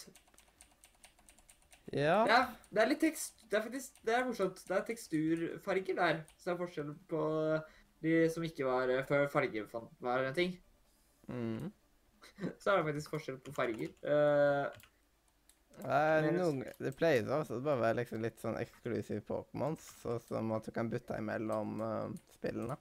Ja. 1.91 2.23
Det 2.25 2.33
er, 2.37 2.49
det 2.71 2.81
er 2.83 2.89
litt 2.93 3.01
tekst... 3.03 3.45
Det 3.51 3.57
er 3.59 3.65
faktisk 3.67 4.01
det 4.07 4.13
er 4.15 4.25
morsomt. 4.25 4.61
Det 4.67 4.75
er 4.77 4.83
teksturfarger 4.87 5.97
der. 5.97 6.21
Så 6.39 6.49
det 6.49 6.53
er 6.53 6.59
forskjell 6.61 6.91
på 7.11 7.23
de 8.01 8.13
som 8.33 8.45
ikke 8.47 8.65
var 8.65 8.89
eh, 8.95 9.03
før 9.09 9.27
farger 9.33 9.67
fant- 9.69 9.97
var 10.01 10.23
en 10.29 10.37
ting. 10.37 10.53
Mm. 11.31 11.71
Så 12.59 12.71
er 12.71 12.79
det 12.79 12.87
faktisk 12.91 13.15
forskjell 13.15 13.41
på 13.41 13.53
farger. 13.55 13.91
Uh, 14.05 14.69
Nei, 15.81 16.21
Men- 16.27 16.37
noen, 16.37 16.63
det 16.77 16.93
pleier 16.97 17.23
så 17.25 17.39
også 17.41 17.57
å 17.57 17.65
bare 17.65 17.81
være 17.81 18.01
liksom 18.01 18.21
litt 18.21 18.41
sånn 18.43 18.59
eksklusive 18.59 19.23
Pokémons, 19.25 19.85
sånn 20.03 20.19
som 20.27 20.51
at 20.53 20.67
du 20.67 20.75
kan 20.75 20.91
bytte 20.91 21.17
imellom 21.17 21.79
uh, 21.81 22.09
spillene. 22.35 22.77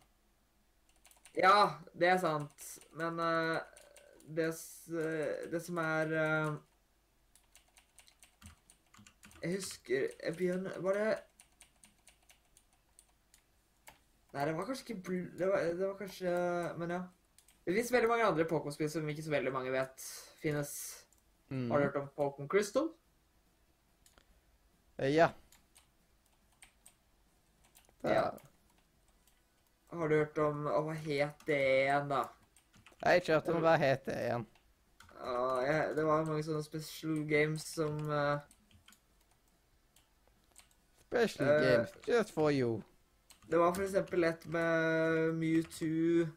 ja, 1.39 1.71
det 1.95 2.11
er 2.11 2.19
sant. 2.21 2.67
Men 2.99 3.23
uh, 3.23 3.61
det, 4.37 4.47
eh, 4.89 5.51
det 5.53 5.63
som 5.63 5.77
er 5.77 6.13
eh, 6.13 6.53
Jeg 9.43 9.55
husker 9.55 10.09
jeg 10.25 10.37
begynner 10.37 10.81
Var 10.81 10.93
det 10.93 11.19
Nei, 14.33 14.45
det 14.47 14.57
var 14.57 14.65
kanskje 14.65 14.85
ikke 14.89 15.03
bl... 15.03 15.15
Det 15.39 15.49
var, 15.49 15.59
det 15.59 15.89
var 15.89 15.97
kanskje 15.99 16.35
Men 16.79 16.91
ja. 16.91 17.01
Det 17.65 17.75
fins 17.77 17.93
veldig 17.93 18.09
mange 18.09 18.27
andre 18.27 18.47
Pokémon-spill 18.49 18.91
som 18.91 19.09
ikke 19.09 19.25
så 19.25 19.33
veldig 19.35 19.53
mange 19.53 19.73
vet 19.75 20.05
finnes. 20.41 20.73
Mm. 21.51 21.69
Har 21.71 21.79
du 21.79 21.85
hørt 21.85 21.99
om 22.01 22.09
Pokémon 22.17 22.49
Crystal? 22.49 22.89
Eh, 24.99 25.15
Ja. 25.15 25.33
Det 28.03 28.15
Ja. 28.15 28.31
Har 29.93 30.09
du 30.09 30.15
hørt 30.17 30.39
om 30.39 30.67
Å, 30.67 30.81
hva 30.87 30.95
het 30.95 31.47
det 31.47 31.59
igjen, 31.59 32.09
da? 32.09 32.23
Jeg 33.01 33.09
har 33.09 33.21
ikke 33.21 33.33
hørt 33.33 33.49
om 33.49 33.63
hva 33.65 33.77
het 33.77 34.05
det 34.07 34.17
igjen. 34.17 34.47
Uh, 35.21 35.61
ja, 35.67 35.93
det 35.93 36.05
var 36.05 36.25
mange 36.25 36.45
sånne 36.45 36.63
special 36.65 37.19
games 37.29 37.65
som 37.75 37.99
uh, 38.09 38.39
Special 41.11 41.49
uh, 41.49 41.61
games 41.61 41.91
just 42.09 42.33
for 42.33 42.51
you. 42.51 42.83
Det 43.51 43.59
var 43.59 43.75
for 43.75 43.83
eksempel 43.85 44.25
et 44.25 44.47
med 44.49 45.35
Mewtwo 45.35 46.29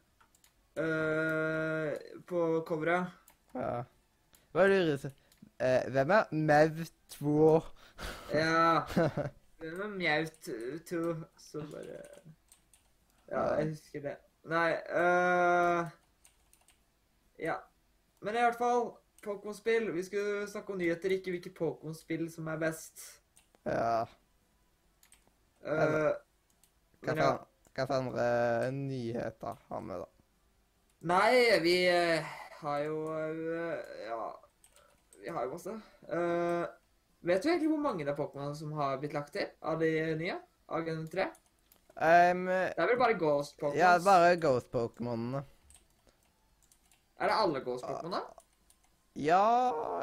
eh, 0.77 1.93
på 2.27 2.39
coveret. 2.67 3.05
Ja. 3.53 3.83
Hva 4.53 4.65
lurer 4.69 4.97
du 4.97 5.07
uh, 5.09 5.91
Hvem 5.93 6.11
er 6.13 6.23
Mev2? 6.33 7.61
Ja. 8.33 8.81
Hvem 9.63 9.81
er 9.81 9.93
Maut 9.97 10.49
2? 10.89 11.15
Så 11.37 11.63
bare 11.71 11.99
Ja, 13.31 13.53
jeg 13.55 13.69
husker 13.69 14.01
det. 14.01 14.15
Nei 14.49 14.71
uh... 14.93 15.85
Ja. 17.39 17.55
Men 18.21 18.35
i 18.35 18.43
hvert 18.43 18.57
fall, 18.59 18.91
Pokémon-spill. 19.23 19.91
Vi 19.95 20.03
skulle 20.03 20.47
snakke 20.47 20.73
om 20.73 20.77
nyheter, 20.77 21.11
ikke 21.11 21.31
hvilke 21.31 21.53
Pokémon-spill 21.59 22.29
som 22.31 22.47
er 22.47 22.59
best. 22.61 23.07
ja. 23.65 24.03
Uh, 25.63 26.11
Hva 27.03 27.13
men 27.13 27.19
ja. 27.21 27.27
hva 27.71 27.85
for 27.87 27.95
andre 27.95 28.71
nyheter 28.75 29.61
har 29.69 29.83
vi, 29.87 29.99
da? 30.01 30.12
Nei, 31.03 31.59
vi 31.59 31.73
eh, 31.91 32.23
har 32.61 32.79
jo 32.85 32.99
eh, 33.11 33.79
Ja, 34.07 34.39
vi 35.19 35.33
har 35.35 35.43
jo 35.43 35.51
masse. 35.51 35.73
Uh, 36.07 36.63
vet 37.27 37.43
du 37.43 37.49
egentlig 37.49 37.71
hvor 37.73 37.81
mange 37.83 38.05
av 38.07 38.15
Pokémon 38.15 38.55
som 38.55 38.71
har 38.77 39.01
blitt 39.01 39.15
lagt 39.15 39.33
til 39.35 39.49
av 39.59 39.83
de 39.83 39.89
nye? 40.19 40.37
Av 40.71 40.87
Gen 40.87 41.03
3? 41.11 41.27
Um, 41.99 42.47
Det 42.47 42.79
er 42.79 42.87
vel 42.93 43.01
bare 43.03 43.19
Ghost 43.19 43.59
Pokémon? 43.59 43.81
ja, 43.81 43.91
bare 43.99 44.39
Ghost-pokémonene. 44.39 45.43
Er 47.19 47.31
det 47.33 47.37
alle 47.41 47.65
Ghost 47.67 47.83
Pokémon, 47.83 48.15
da? 48.15 48.23
Ja, 49.19 49.43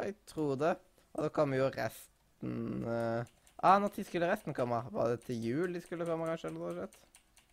jeg 0.04 0.18
tror 0.28 0.54
det. 0.60 0.76
Og 1.16 1.24
da 1.24 1.32
kommer 1.34 1.64
jo 1.64 1.72
resten 1.80 2.84
uh... 2.84 3.24
Ah, 3.56 3.80
når 3.80 4.04
skulle 4.04 4.28
resten 4.28 4.56
komme? 4.56 4.84
Var 4.92 5.14
det 5.14 5.22
til 5.24 5.40
jul 5.48 5.74
de 5.74 5.80
skulle 5.80 6.04
komme, 6.08 6.28
kanskje? 6.28 6.52
eller 6.52 6.60
noe 6.60 6.76
sånt? 6.76 7.04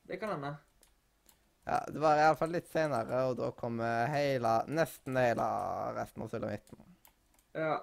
Det 0.07 0.19
kan 0.19 0.35
hende. 0.35 0.57
Ja, 1.67 1.81
det 1.91 1.99
var 1.99 2.15
iallfall 2.21 2.53
litt 2.55 2.69
senere, 2.71 3.25
og 3.27 3.35
da 3.41 3.49
kommer 3.51 4.07
hele, 4.07 4.53
nesten 4.71 5.17
hele 5.19 5.47
resten 5.97 6.23
av 6.23 6.29
sulamitten. 6.31 6.79
Ja. 7.57 7.73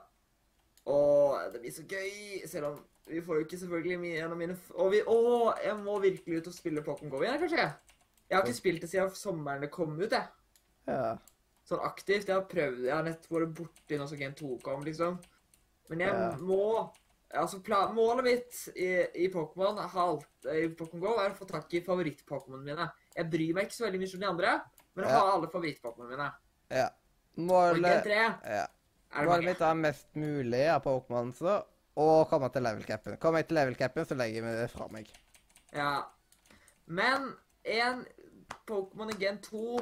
Og 0.89 1.37
det 1.53 1.61
blir 1.61 1.75
så 1.75 1.85
gøy, 1.89 2.47
selv 2.49 2.71
om 2.71 2.79
vi 3.09 3.21
får 3.25 3.37
jo 3.39 3.45
ikke 3.45 3.59
selvfølgelig 3.61 3.99
mye 4.01 4.15
gjennom 4.17 4.39
mine 4.41 4.55
Og 4.81 4.87
vi 4.95 5.03
Å, 5.05 5.17
jeg 5.61 5.77
må 5.83 5.99
virkelig 6.01 6.39
ut 6.41 6.47
og 6.49 6.55
spille 6.57 6.85
Pokémon 6.87 7.13
GO 7.13 7.21
igjen, 7.21 7.37
kanskje? 7.43 7.67
Jeg 8.31 8.39
har 8.39 8.47
ikke 8.47 8.57
spilt 8.57 8.81
det 8.85 8.89
siden 8.89 9.11
sommeren 9.19 9.61
det 9.67 9.71
kom 9.75 9.93
ut, 10.01 10.09
jeg. 10.13 10.25
Ja. 10.89 11.11
Sånn 11.69 11.85
aktivt. 11.85 12.29
Jeg 12.29 12.37
har 12.37 12.47
prøvd 12.49 12.87
Jeg 12.87 12.95
har 12.95 13.05
nett 13.05 13.29
vært 13.29 13.53
borti 13.57 13.99
noe 14.01 14.09
som 14.09 14.21
Gen 14.21 14.33
2 14.37 14.57
kom, 14.65 14.85
liksom. 14.89 15.19
Men 15.93 16.01
jeg 16.07 16.15
Ja. 16.17 16.31
må 16.41 16.91
Altså, 17.35 17.59
målet 17.95 18.25
mitt 18.25 18.59
i, 18.77 18.89
i 19.25 19.29
Pokémon 19.33 19.79
i 19.83 20.69
Pokémon 20.79 21.01
GO 21.03 21.15
er 21.19 21.33
å 21.33 21.37
få 21.39 21.47
tak 21.49 21.73
i 21.75 21.81
favoritt-Pokémonene 21.83 22.65
mine. 22.69 22.87
Jeg 23.17 23.31
bryr 23.33 23.55
meg 23.57 23.67
ikke 23.67 23.75
så 23.79 23.87
veldig 23.89 24.01
mye 24.03 24.15
om 24.15 24.21
de 24.21 24.29
andre, 24.29 24.53
men 24.95 25.05
å 25.05 25.09
Ja. 25.11 25.19
ha 25.19 25.33
alle 25.35 25.51
favoritt-Pokémonene 25.51 26.17
mine. 26.17 26.33
ja. 26.71 26.89
Målet 27.37 28.05
3 28.05 28.19
ja. 28.47 28.67
Målet 29.25 29.45
mitt 29.45 29.61
er 29.61 29.75
mest 29.75 30.07
mulig 30.15 30.69
av 30.71 30.85
Pokémon 30.85 31.33
så, 31.35 31.57
og 31.97 32.29
komme 32.31 32.51
til 32.55 32.63
level 32.63 32.85
capen. 32.87 33.17
Kommer 33.19 33.43
jeg 33.43 33.49
til 33.49 33.59
level 33.59 33.75
capen, 33.79 34.07
så 34.07 34.15
legger 34.15 34.45
jeg 34.47 34.57
det 34.61 34.71
fra 34.71 34.87
meg. 34.91 35.11
Ja. 35.75 36.05
Men 36.87 37.33
en 37.65 38.07
Pokémon 38.69 39.11
i 39.11 39.19
Gen 39.19 39.39
2 39.43 39.81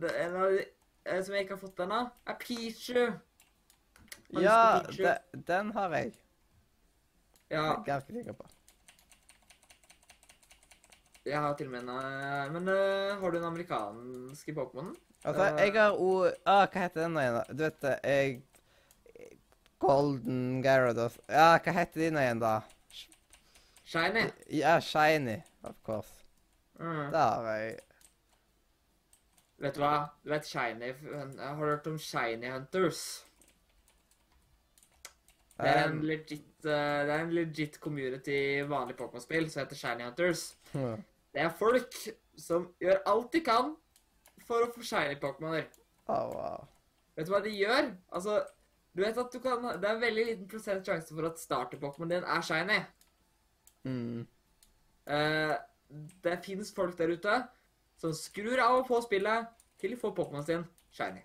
det, 0.00 0.10
en 0.20 0.36
av 0.36 0.50
de, 0.50 0.64
eh, 1.06 1.22
som 1.22 1.34
jeg 1.34 1.44
ikke 1.46 1.56
har 1.58 1.62
fått 1.66 1.82
ennå, 1.84 2.10
er 2.26 2.38
Pichu. 2.38 3.12
Ja, 4.34 4.82
de, 4.90 5.16
den 5.46 5.70
har 5.72 5.90
jeg. 5.94 6.14
Ja, 7.54 7.62
Jeg 7.62 7.78
er 7.78 7.84
ganske 7.88 8.12
sikker 8.18 8.32
på. 8.40 8.46
jeg 11.24 11.40
har 11.40 11.54
til 11.56 11.66
og 11.70 11.72
med 11.72 11.80
en 11.80 11.88
eh, 11.88 12.52
Men 12.52 12.68
uh, 12.68 13.20
har 13.20 13.30
du 13.30 13.36
den 13.38 13.44
amerikanske 13.48 14.52
Pokémonen? 14.52 14.94
Altså, 15.24 15.44
Eh. 15.54 15.60
jeg 15.64 15.72
har 15.82 15.92
o... 15.96 16.24
Ah, 16.44 16.66
hva 16.68 16.80
heter 16.82 17.02
den 17.06 17.16
igjen? 17.16 17.34
da? 17.38 17.44
Du 17.48 17.62
vet 17.64 17.80
det, 17.82 17.94
jeg 18.04 18.42
Golden 19.80 20.62
Gyarados 20.64 21.18
Ja, 21.28 21.54
hva 21.58 21.72
heter 21.72 22.00
den 22.00 22.18
igjen, 22.20 22.40
da? 22.42 22.60
Shiny. 23.84 24.26
Ja, 24.50 24.78
Shiny, 24.80 25.38
of 25.62 25.74
course. 25.84 26.10
Mm. 26.80 27.10
Det 27.12 27.18
har 27.20 27.48
jeg. 27.54 27.78
Vet 29.58 29.74
du 29.74 29.80
hva? 29.80 30.08
Du 30.24 30.30
vet 30.30 30.46
Shiny 30.48 30.92
Har 31.38 31.54
du 31.56 31.64
hørt 31.64 31.86
om 31.86 31.98
Shiny 31.98 32.50
Hunters? 32.50 33.23
Det 35.54 35.70
er 35.70 35.84
en 35.86 35.98
Um, 35.98 36.02
legit, 36.02 36.46
uh, 36.64 36.70
det 37.06 37.14
er 37.14 37.20
en 37.22 37.32
legit 37.32 37.80
community 37.80 38.38
vanlig 38.68 38.96
Pokémon-spill 38.98 39.50
som 39.50 39.62
heter 39.62 39.78
Shiny 39.78 40.02
Hunters. 40.02 40.56
Ja. 40.74 40.96
Det 41.34 41.42
er 41.42 41.54
folk 41.58 41.94
som 42.38 42.68
gjør 42.80 43.02
alt 43.10 43.32
de 43.32 43.40
kan 43.44 43.74
for 44.46 44.64
å 44.64 44.70
få 44.74 44.84
shiny 44.86 45.16
Pokémoner. 45.22 45.66
Oh, 46.06 46.30
wow. 46.34 46.66
Vet 47.16 47.28
du 47.28 47.32
hva 47.32 47.40
de 47.44 47.52
gjør? 47.54 47.90
Altså, 48.12 48.40
du 48.94 49.02
vet 49.02 49.18
at 49.18 49.32
du 49.32 49.40
kan 49.42 49.62
Det 49.62 49.88
er 49.88 49.94
en 49.94 50.02
veldig 50.02 50.24
liten 50.26 50.48
prosent 50.50 50.86
sjanse 50.86 51.14
for 51.14 51.26
at 51.30 51.40
starter-Pokémonen 51.42 52.16
din 52.16 52.26
er 52.36 52.46
shiny. 52.46 52.80
Mm. 53.84 54.26
Uh, 55.06 55.54
det 56.24 56.38
fins 56.44 56.72
folk 56.74 56.98
der 56.98 57.12
ute 57.14 57.42
som 58.00 58.14
skrur 58.16 58.58
av 58.62 58.80
og 58.80 58.88
på 58.88 58.98
spillet 59.04 59.46
til 59.80 59.94
de 59.94 60.00
får 60.00 60.14
Pokémonen 60.16 60.46
sin 60.46 60.66
shiny. 60.94 61.22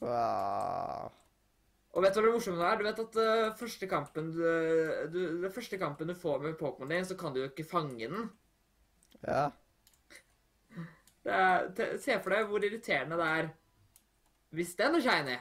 Wow. 0.00 1.12
Og 1.94 2.02
vet 2.02 2.14
du 2.14 2.18
hva 2.18 2.26
det 2.26 2.34
morsomme 2.34 2.66
er? 2.66 2.78
Du 2.78 2.86
vet 2.88 3.02
at 3.04 3.18
uh, 3.22 3.56
første 3.58 3.86
kampen 3.90 4.32
du, 4.34 4.40
du, 5.12 5.18
den 5.44 5.52
første 5.54 5.78
kampen 5.78 6.10
du 6.10 6.14
får 6.18 6.40
med 6.42 6.56
Pokémon 6.58 6.90
din, 6.90 7.06
så 7.06 7.16
kan 7.18 7.34
du 7.34 7.38
jo 7.42 7.50
ikke 7.50 7.66
fange 7.68 8.08
den. 8.10 8.32
Ja. 9.22 9.44
Det 11.24 11.32
er, 11.32 11.68
te, 11.76 11.86
se 12.02 12.18
for 12.20 12.34
deg 12.34 12.50
hvor 12.50 12.66
irriterende 12.66 13.18
det 13.20 13.28
er 13.38 13.52
hvis 14.54 14.74
den 14.78 14.98
er 14.98 15.02
shiny. 15.02 15.38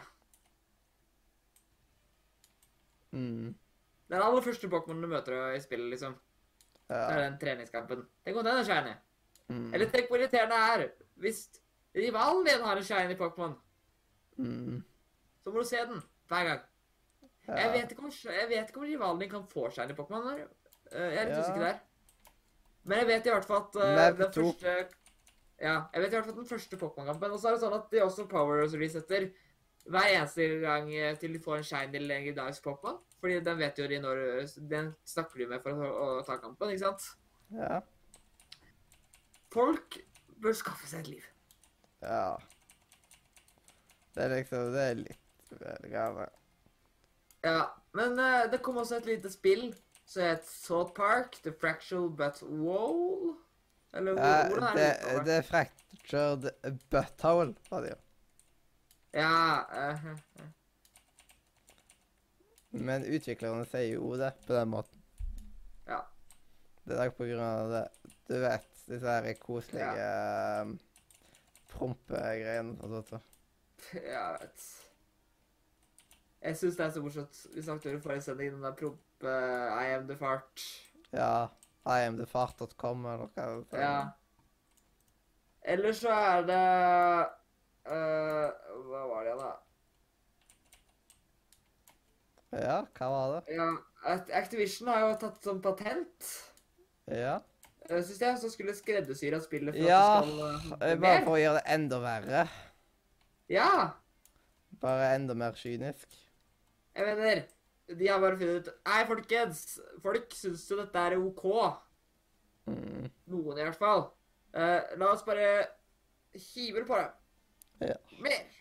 Mm. 3.13 3.49
Den 4.09 4.21
aller 4.21 4.45
første 4.45 4.69
Pokémonen 4.69 5.05
du 5.05 5.09
møter 5.11 5.35
i 5.53 5.59
spillet, 5.61 5.89
liksom. 5.93 6.15
Det 6.89 7.01
er 7.01 7.21
den 7.25 7.35
treningskampen. 7.41 8.07
Tenk 8.25 8.37
om 8.37 8.45
den 8.45 8.61
er 8.61 8.65
shiny. 8.69 8.95
Mm. 9.49 9.67
Eller 9.73 9.89
tenk 9.89 10.09
hvor 10.09 10.21
irriterende 10.21 10.55
det 10.55 10.87
er 10.87 10.87
hvis 11.21 11.43
rivalen 11.97 12.45
din 12.45 12.65
har 12.65 12.77
en 12.77 12.89
shiny 12.89 13.17
Pokémon. 13.17 13.53
Mm. 14.37 14.81
Så 15.43 15.51
må 15.51 15.61
du 15.61 15.67
se 15.67 15.85
den 15.89 16.01
hver 16.33 16.49
gang. 16.49 16.61
Ja. 17.47 17.55
Jeg, 17.59 17.71
vet 17.75 17.91
ikke 17.95 18.03
om, 18.07 18.11
jeg 18.23 18.49
vet 18.49 18.69
ikke 18.71 18.79
om 18.81 18.85
rivalen 18.87 19.19
din 19.23 19.29
kan 19.31 19.47
få 19.51 19.69
shiny 19.75 19.95
Pokémon. 19.97 20.27
Eh, 20.33 20.43
Jeg 20.93 21.17
er 21.21 21.25
litt 21.29 21.37
Ja. 21.37 21.41
usikker 21.43 21.65
der. 21.67 21.79
Men 22.83 22.97
jeg 22.99 23.07
vet 23.07 23.25
i 23.27 23.33
hvert 23.33 23.45
fall 23.47 23.61
at 23.63 23.75
uh, 23.79 24.17
den 24.17 24.31
to. 24.35 24.45
første 24.51 24.75
Ja, 25.63 25.73
jeg 25.93 26.01
vet 26.01 26.11
i 26.11 26.15
hvert 26.17 26.25
fall 26.25 26.33
at 26.33 26.41
den 26.41 26.49
første 26.51 26.77
Pokémon-kampen. 26.79 27.31
Og 27.31 27.39
så 27.39 27.47
er 27.47 27.55
det 27.55 27.61
sånn 27.63 27.75
at 27.77 27.91
de 27.91 28.01
også 28.03 28.25
power 28.31 28.63
resetter 28.67 29.29
hver 29.83 30.09
eneste 30.15 30.45
gang 30.63 30.89
eh, 30.95 31.15
til 31.19 31.33
de 31.35 31.39
får 31.43 31.57
en 31.61 31.63
shiny 31.67 31.99
legendarisk 32.03 32.63
Pokémon. 32.67 32.97
Fordi 33.19 33.39
den 33.43 33.59
vet 33.59 33.79
jo 33.79 33.87
de 33.87 33.99
når 34.03 34.19
Den 34.69 34.93
snakker 35.07 35.37
de 35.43 35.47
med 35.47 35.61
for 35.63 35.71
å, 35.71 35.91
å 36.19 36.23
ta 36.27 36.37
kampen, 36.43 36.71
ikke 36.73 36.85
sant? 36.89 37.05
Ja. 37.55 37.79
Folk 39.53 39.97
bør 40.43 40.55
skaffe 40.57 40.87
seg 40.89 41.03
et 41.05 41.11
liv. 41.13 41.27
Ja. 42.01 42.35
Det 44.15 44.23
er 44.25 44.33
liksom 44.37 44.71
Det 44.73 44.83
er 44.89 44.95
litt 44.99 45.19
vel 45.61 45.89
gale. 45.91 46.27
Ja, 47.43 47.73
men 47.93 48.19
eh, 48.19 48.51
det 48.51 48.61
kom 48.63 48.77
også 48.79 49.01
et 49.01 49.09
lite 49.09 49.31
spill 49.31 49.73
som 50.05 50.23
het 50.23 50.45
Salt 50.47 50.93
Park, 50.95 51.37
The 51.43 51.53
Fractual 51.59 52.09
But 52.09 52.41
Wall. 52.41 53.35
Eller 53.93 54.13
hvor, 54.13 54.23
Ja, 54.23 54.47
hvordan 54.49 54.63
er 54.63 54.73
det, 54.73 54.95
det? 55.03 55.25
det 55.25 55.33
er 55.37 55.41
fractured 55.41 56.49
butthole, 56.89 57.55
var 57.69 57.81
det 57.81 57.89
jo. 57.93 57.99
Ja 59.13 59.61
eh, 59.69 60.05
eh, 60.05 60.47
Men 62.71 63.05
utviklerne 63.05 63.65
sier 63.69 63.93
jo 63.93 64.15
det 64.17 64.31
på 64.47 64.55
den 64.55 64.71
måten. 64.71 65.03
Ja. 65.85 65.99
Det 66.87 66.95
er 66.95 67.03
nok 67.05 67.19
på 67.19 67.27
grunn 67.29 67.43
av 67.45 67.69
det. 67.69 67.83
Du 68.25 68.33
vet, 68.41 68.65
disse 68.87 69.13
her 69.13 69.33
koselige 69.37 69.91
ja. 69.99 70.63
prompegreiene 71.75 72.73
og 72.81 72.95
sånt. 72.95 73.13
så. 73.13 73.21
Jeg 73.93 74.39
vet. 74.39 74.65
Jeg 76.43 76.57
syns 76.59 76.75
det 76.75 76.85
er 76.85 76.89
så 76.91 77.01
morsomt. 77.01 77.45
Vi 77.55 77.61
snakket 77.63 77.85
om 77.87 77.91
det 77.91 77.99
i 77.99 78.03
forrige 78.03 78.21
sending, 78.25 78.55
den 78.55 78.63
der 78.65 78.73
promp 78.75 79.23
eh, 79.23 79.83
I 79.83 79.93
am 79.95 80.07
the 80.07 80.17
fart. 80.19 80.65
Ja. 81.13 81.47
Iamthefart.com 81.83 83.05
eller 83.05 83.27
hva 83.27 83.45
det 83.59 83.79
er. 83.79 83.83
Ja. 83.83 83.95
Ellers 85.73 85.99
så 86.03 86.11
er 86.11 86.45
det 86.47 86.59
uh, 87.91 88.47
Hva 88.87 89.01
var 89.09 89.23
det 89.23 89.31
igjen, 89.31 89.41
da? 89.43 89.51
Ja, 92.53 92.77
hva 92.97 93.09
var 93.11 93.33
det? 93.33 93.55
Ja, 93.57 93.67
Act- 94.13 94.31
Activision 94.35 94.91
har 94.91 95.05
jo 95.05 95.13
tatt 95.23 95.43
som 95.43 95.61
patent 95.63 96.29
Ja. 97.11 97.39
Syns 97.89 98.21
jeg 98.21 98.39
som 98.39 98.51
skulle 98.51 98.75
skreddersyre 98.77 99.41
spillet 99.43 99.75
for 99.75 99.89
Ja, 99.89 100.03
at 100.21 100.27
det 100.27 100.35
skal 100.35 100.75
uh, 100.79 100.87
eh, 100.87 100.99
Bare 101.03 101.23
for 101.25 101.35
å 101.35 101.41
gjøre 101.41 101.59
det 101.59 101.65
enda 101.75 101.99
verre. 102.03 102.45
Ja! 103.51 103.71
Bare 104.83 105.09
enda 105.17 105.35
mer 105.35 105.55
kynisk. 105.59 106.07
Jeg 106.95 107.17
mener, 107.17 107.41
de 107.99 108.07
har 108.07 108.19
bare 108.21 108.37
funnet 108.37 108.67
ut 108.67 108.73
Nei, 108.85 109.05
folkens! 109.09 109.63
Folk 110.03 110.35
syns 110.37 110.65
jo 110.71 110.77
dette 110.79 110.99
er 110.99 111.17
OK. 111.17 111.45
Mm. 112.69 113.09
Noen, 113.33 113.57
i 113.57 113.65
hvert 113.65 113.79
fall. 113.79 114.05
Uh, 114.53 114.79
la 115.01 115.09
oss 115.11 115.25
bare 115.25 115.47
hive 116.33 116.83
det 116.83 116.87
på 116.87 116.99
det. 116.99 117.09
Ja. 117.89 117.97
Mer! 118.21 118.59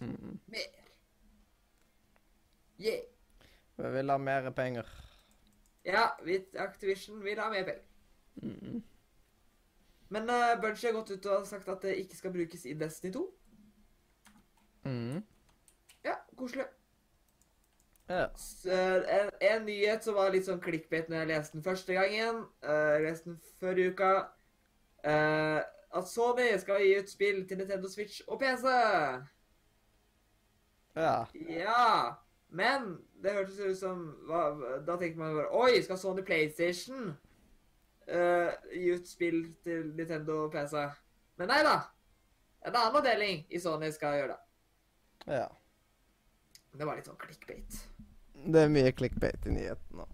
Mm. 0.00 0.38
Mer! 0.46 0.80
Yeah! 2.80 3.04
Vi 3.76 3.92
vil 3.96 4.10
ha 4.10 4.16
mer 4.18 4.50
penger. 4.56 4.88
Ja, 5.84 6.08
vi, 6.24 6.40
Activision 6.58 7.24
vil 7.24 7.38
ha 7.40 7.50
mer 7.52 7.64
penger. 7.64 7.86
Mm. 8.42 8.82
Men 10.08 10.30
uh, 10.30 10.56
Bungie 10.60 10.88
har 10.88 10.96
gått 10.96 11.10
ut 11.10 11.26
og 11.30 11.46
sagt 11.46 11.68
at 11.68 11.84
det 11.84 11.98
ikke 12.00 12.16
skal 12.16 12.32
brukes 12.34 12.64
i 12.66 12.74
Destiny 12.74 13.12
2. 13.14 13.24
Mm. 14.84 15.22
Ja, 16.04 16.16
koselig. 16.36 16.64
Ja. 18.10 18.26
En, 18.66 19.30
en 19.40 19.64
nyhet 19.68 20.04
som 20.04 20.16
var 20.18 20.32
litt 20.34 20.48
sånn 20.48 20.60
clickbait 20.62 21.06
når 21.08 21.22
jeg 21.22 21.28
leste 21.30 21.58
den 21.58 21.66
første 21.66 21.94
gangen, 21.94 22.44
Uh, 22.64 22.96
leste 23.04 23.30
den 23.30 23.40
forrige 23.62 23.94
uka, 23.94 24.12
Uh, 25.00 25.62
at 25.96 26.08
Sony 26.08 26.50
skal 26.60 26.82
gi 26.84 26.90
ut 26.98 27.08
spill 27.08 27.38
til 27.48 27.56
Nintendo 27.56 27.88
Switch 27.88 28.20
og 28.28 28.36
PC. 28.42 28.66
ja. 30.96 31.14
Ja, 31.48 32.14
men 32.48 32.98
det 33.22 33.32
hørtes 33.32 33.58
ut 33.58 33.78
som 33.78 34.02
hva, 34.28 34.42
Da 34.86 34.96
tenkte 35.00 35.18
man 35.22 35.36
bare 35.38 35.54
Oi, 35.56 35.80
skal 35.82 35.98
Sony 35.98 36.22
PlayStation 36.26 37.14
uh, 38.12 38.50
gi 38.74 38.92
ut 38.92 39.08
spill 39.08 39.40
til 39.64 39.94
Nintendo 39.96 40.44
og 40.44 40.52
PC? 40.52 40.84
Men 41.40 41.48
nei 41.48 41.62
da. 41.64 41.78
En 42.66 42.76
annen 42.76 43.00
avdeling 43.00 43.46
i 43.48 43.58
Sony 43.58 43.88
skal 43.90 44.18
gjøre 44.18 44.34
det. 44.36 44.40
ja. 45.40 45.48
Det 46.72 46.86
var 46.86 46.98
litt 46.98 47.08
sånn 47.08 47.18
clickbait. 47.20 47.80
Det 48.40 48.62
er 48.64 48.72
mye 48.72 48.92
clickbait 48.96 49.46
i 49.46 49.54
nyheten 49.54 50.00
nå. 50.00 50.06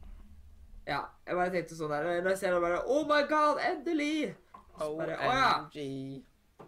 Ja, 0.86 1.02
jeg 1.26 1.34
bare 1.34 1.50
tenkte 1.50 1.74
sånn 1.74 1.90
der 1.90 2.04
Når 2.22 2.28
jeg 2.30 2.38
ser 2.38 2.54
det 2.54 2.62
bare 2.62 2.82
Oh 2.86 3.02
my 3.08 3.22
god, 3.30 3.58
endelig! 3.62 4.34
Bare, 4.76 5.16
OMG. 5.18 5.78
Å 6.60 6.64
ja. 6.64 6.66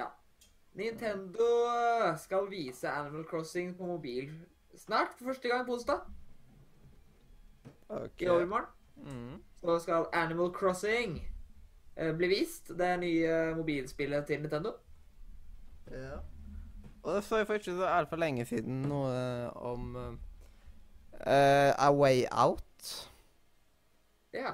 ja. 0.00 0.06
Nintendo 0.78 1.48
skal 2.18 2.48
vise 2.50 2.90
Animal 2.90 3.26
Crossing 3.28 3.74
på 3.76 3.86
mobil 3.86 4.30
snart, 4.78 5.12
for 5.18 5.32
første 5.32 5.50
gang 5.50 5.66
på 5.66 5.74
onsdag. 5.76 6.06
Okay. 7.88 8.26
I 8.26 8.30
overmorgen. 8.32 8.72
Mm. 8.96 9.36
Så 9.60 9.78
skal 9.84 10.08
Animal 10.16 10.52
Crossing 10.54 11.18
uh, 11.98 12.12
bli 12.16 12.30
vist. 12.30 12.72
Det 12.78 12.90
nye 13.02 13.36
mobilspillet 13.58 14.26
til 14.26 14.42
Nintendo. 14.42 14.74
Ja. 15.90 16.20
Og 17.02 17.14
det 17.14 17.22
så 17.24 17.40
jeg 17.40 17.48
for 17.48 17.60
ikke 17.60 17.76
så 17.78 17.92
altfor 17.92 18.20
lenge 18.20 18.44
siden 18.48 18.82
noe 18.90 19.12
om 19.54 19.94
uh, 19.96 21.70
A 21.72 21.88
Way 21.94 22.24
Out. 22.30 23.08
Ja. 24.34 24.52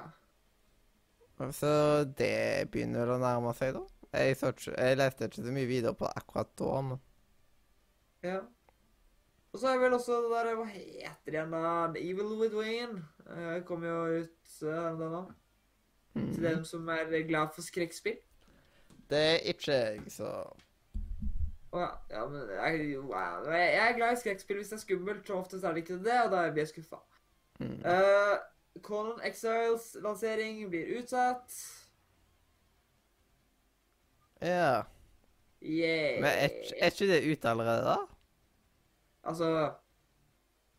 Så 1.51 1.71
det 2.17 2.69
begynner 2.71 3.03
vel 3.03 3.17
å 3.17 3.21
nærme 3.21 3.51
seg, 3.57 3.75
da. 3.75 3.83
Jeg, 4.15 4.37
så 4.39 4.53
ikke, 4.53 4.75
jeg 4.77 4.97
leste 5.01 5.27
ikke 5.27 5.43
så 5.43 5.55
mye 5.55 5.67
videre 5.67 5.97
på 5.97 6.07
det 6.07 6.21
akkurat 6.21 6.51
da, 6.61 6.75
men 6.87 7.01
ja. 8.25 8.41
Og 9.53 9.59
så 9.61 9.69
er 9.71 9.79
vel 9.79 9.93
også 9.95 10.17
det 10.25 10.31
der 10.33 10.55
Hva 10.57 10.65
heter 10.67 11.31
det 11.31 11.37
igjen, 11.37 11.51
da? 11.53 11.73
The 11.95 12.01
Evil 12.09 12.31
Within. 12.39 12.97
Uh, 13.25 13.61
kommer 13.67 13.87
jo 13.87 14.23
ut 14.23 14.55
uh, 14.63 14.99
den 14.99 15.13
nå. 15.13 15.21
Til 16.15 16.39
mm. 16.39 16.43
dem 16.43 16.63
som 16.67 16.89
er 16.89 17.27
glad 17.27 17.53
for 17.55 17.63
skrekkspill. 17.63 18.17
Det 19.09 19.19
er 19.19 19.37
ikke 19.51 19.71
jeg, 19.71 20.01
så 20.11 20.31
ja. 21.79 21.91
ja, 22.09 22.25
men 22.27 22.49
jeg, 22.49 22.99
wow. 22.99 23.47
jeg 23.51 23.89
er 23.89 23.95
glad 23.97 24.13
i 24.13 24.19
skrekkspill 24.19 24.57
hvis 24.61 24.73
det 24.73 24.77
er 24.79 24.83
skummelt. 24.83 25.27
Så 25.27 25.37
oftest 25.39 25.63
er 25.63 25.73
det 25.75 25.83
ikke 25.83 26.03
det, 26.03 26.17
og 26.25 26.31
da 26.31 26.43
blir 26.51 26.65
jeg 26.65 26.73
skuffa. 26.73 27.01
mm. 27.59 27.79
Uh, 27.85 28.35
Conan 28.83 29.21
Exiles 29.23 29.95
lansering 30.03 30.69
blir 30.69 30.97
utsatt. 30.99 31.53
Ja. 34.41 34.83
Yeah. 35.63 36.21
Men 36.21 36.25
er, 36.25 36.49
er 36.81 36.91
ikke 36.91 37.07
det 37.07 37.31
ute 37.31 37.49
allerede, 37.49 37.85
da? 37.85 37.97
Altså 39.23 39.73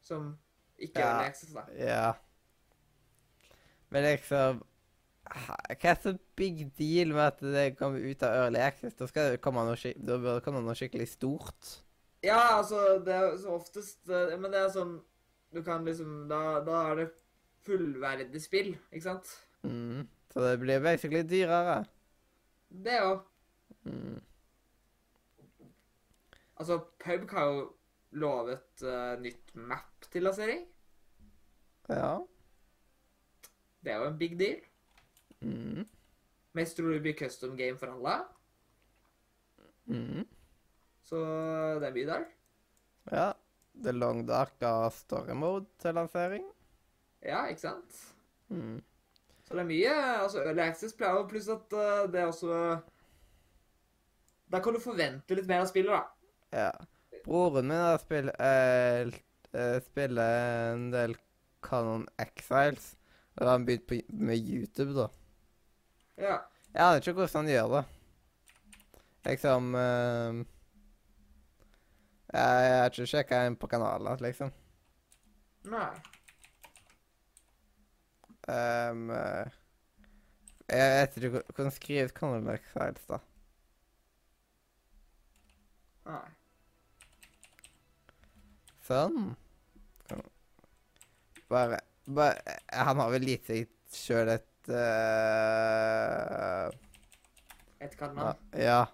Som 0.03 0.39
ikke 0.79 1.01
Ja. 1.01 1.07
er 1.07 1.29
access, 1.31 1.53
da. 1.53 1.61
Ja. 1.75 2.13
Men 3.89 4.03
liksom 4.03 4.63
Hva 5.27 5.91
er 5.91 5.99
så 6.03 6.13
big 6.39 6.63
deal 6.79 7.13
med 7.15 7.25
at 7.25 7.41
det 7.43 7.65
kommer 7.79 8.03
ut 8.03 8.23
av 8.23 8.35
Early 8.45 8.61
Access? 8.63 8.95
Da, 8.95 9.09
skal 9.11 9.35
det 9.35 9.43
komme 9.45 9.65
noe, 9.67 9.93
da 9.97 10.19
bør 10.23 10.39
det 10.39 10.45
komme 10.47 10.63
noe 10.65 10.77
skikkelig 10.79 11.09
stort. 11.11 11.73
Ja, 12.25 12.59
altså, 12.59 13.01
det 13.05 13.15
er 13.15 13.35
så 13.39 13.57
oftest 13.59 14.09
eh, 14.09 14.33
Men 14.41 14.51
det 14.51 14.59
er 14.59 14.71
sånn 14.73 14.95
Du 15.53 15.61
kan 15.63 15.85
liksom 15.87 16.25
Da, 16.31 16.63
da 16.65 16.79
er 16.89 17.03
det 17.03 17.05
fullverdig 17.67 18.41
spill, 18.41 18.71
ikke 18.89 19.05
sant? 19.05 19.31
Mm. 19.67 20.07
Så 20.31 20.43
det 20.45 20.55
blir 20.63 20.83
basically 20.85 21.25
dyrere. 21.27 21.81
Det 22.71 23.01
òg. 23.03 23.25
Mm. 23.89 24.21
Altså, 26.57 26.79
Pubk 27.03 27.35
har 27.35 27.51
jo 27.51 27.65
lovet 28.23 28.85
uh, 28.87 29.17
nytt 29.19 29.51
map 29.59 30.07
til 30.13 30.29
lansering. 30.29 30.63
Ja. 31.91 32.13
Det 33.83 33.93
er 33.93 33.99
jo 34.05 34.13
en 34.13 34.19
big 34.19 34.39
deal. 34.39 34.63
Mm. 35.47 35.87
Mest 36.57 36.77
det 36.81 37.01
blir 37.05 37.17
custom 37.17 37.57
game 37.57 37.79
for 37.79 37.93
alle. 37.93 38.17
Mm. 39.87 40.25
Så 41.07 41.21
det 41.81 41.89
er 41.89 41.95
mye 41.95 42.09
der. 42.11 42.25
Ja. 43.13 43.33
The 43.85 43.93
Long 43.93 44.25
Dark 44.27 44.63
av 44.65 44.91
story 44.97 45.35
mode 45.37 45.67
til 45.83 45.95
lansering. 45.95 46.47
Ja, 47.23 47.45
ikke 47.51 47.61
sant? 47.61 47.99
Mm. 48.49 48.81
Så 49.45 49.55
det 49.55 49.63
er 49.63 49.69
mye 49.69 49.95
altså 50.23 50.43
Early 50.43 50.65
Access 50.65 50.97
pleier 50.97 51.21
jo 51.21 51.27
pluss 51.31 51.49
at 51.53 51.77
uh, 51.77 52.07
det 52.11 52.21
er 52.23 52.31
også 52.31 52.57
Da 54.51 54.61
kan 54.63 54.75
du 54.75 54.81
forvente 54.83 55.37
litt 55.37 55.49
mer 55.51 55.63
av 55.65 55.71
spillet, 55.71 55.93
da. 55.93 56.57
Ja. 56.57 56.73
Broren 57.27 57.69
min 57.69 57.83
har 57.83 57.99
spill, 57.99 58.31
eh, 58.31 59.13
eh, 59.53 59.79
spiller 59.83 60.73
en 60.73 60.91
del 60.93 61.17
Canon 61.67 62.07
Exiles. 62.23 62.95
Og 63.35 63.41
da 63.41 63.49
har 63.51 63.59
han 63.59 63.67
begynt 63.67 63.89
på, 63.91 63.99
med 64.09 64.39
YouTube, 64.39 64.95
da. 64.95 65.09
Ja. 66.17 66.37
Jeg 66.73 66.83
aner 66.83 67.01
ikke 67.01 67.13
hvordan 67.17 67.41
han 67.45 67.51
gjør 67.53 67.73
det. 67.77 67.85
Liksom 69.27 69.71
uh, 69.75 70.43
Jeg 72.37 72.77
har 72.79 72.91
ikke 72.93 73.07
sjekka 73.11 73.41
inn 73.49 73.57
på 73.59 73.69
kanalen 73.71 74.21
liksom. 74.25 74.53
Nei. 75.67 75.89
Um, 78.47 79.09
jeg 80.71 80.91
vet 80.93 81.17
ikke 81.19 81.31
hvor- 81.35 81.49
hvordan 81.55 81.73
skrives 81.75 82.13
Canon 82.15 82.47
Exiles, 82.53 83.03
da. 83.11 83.19
Nei. 86.07 86.29
Sånn. 88.87 89.33
Bare, 91.51 91.81
bare 92.07 92.57
Han 92.71 93.01
har 93.03 93.11
vel 93.11 93.27
gitt 93.27 93.47
seg 93.51 93.67
sjøl 93.91 94.31
et 94.37 94.47
eh, 94.69 96.65
Et 97.81 97.97
kallenavn. 97.99 98.39
Ja. 98.53 98.85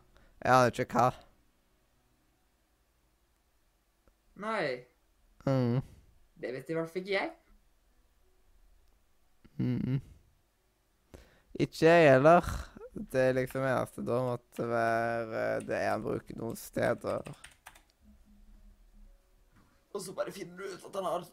Jeg 0.43 0.53
aner 0.53 0.73
ikke 0.73 0.89
hva. 0.91 1.11
Nei. 4.43 4.66
Mm. 5.47 5.79
Det 6.43 6.51
vet 6.57 6.70
i 6.70 6.75
hvert 6.75 6.91
fall 6.91 7.03
ikke 7.03 7.14
jeg. 7.14 7.31
Mm. 9.62 10.01
Ikke 11.55 11.87
jeg 11.87 12.11
heller. 12.11 12.51
Det 12.93 13.20
er 13.29 13.37
liksom 13.39 13.62
eneste 13.64 14.03
da 14.05 14.18
måtte 14.27 14.66
være 14.68 15.45
eh, 15.57 15.62
det 15.68 15.79
han 15.87 16.03
bruker 16.05 16.37
noen 16.37 16.59
steder. 16.59 17.31
Og 19.93 20.01
så 20.01 20.12
bare 20.16 20.33
finner 20.33 20.57
du 20.59 20.64
ut 20.75 20.85
at 20.89 20.99
han 20.99 21.09
har 21.09 21.25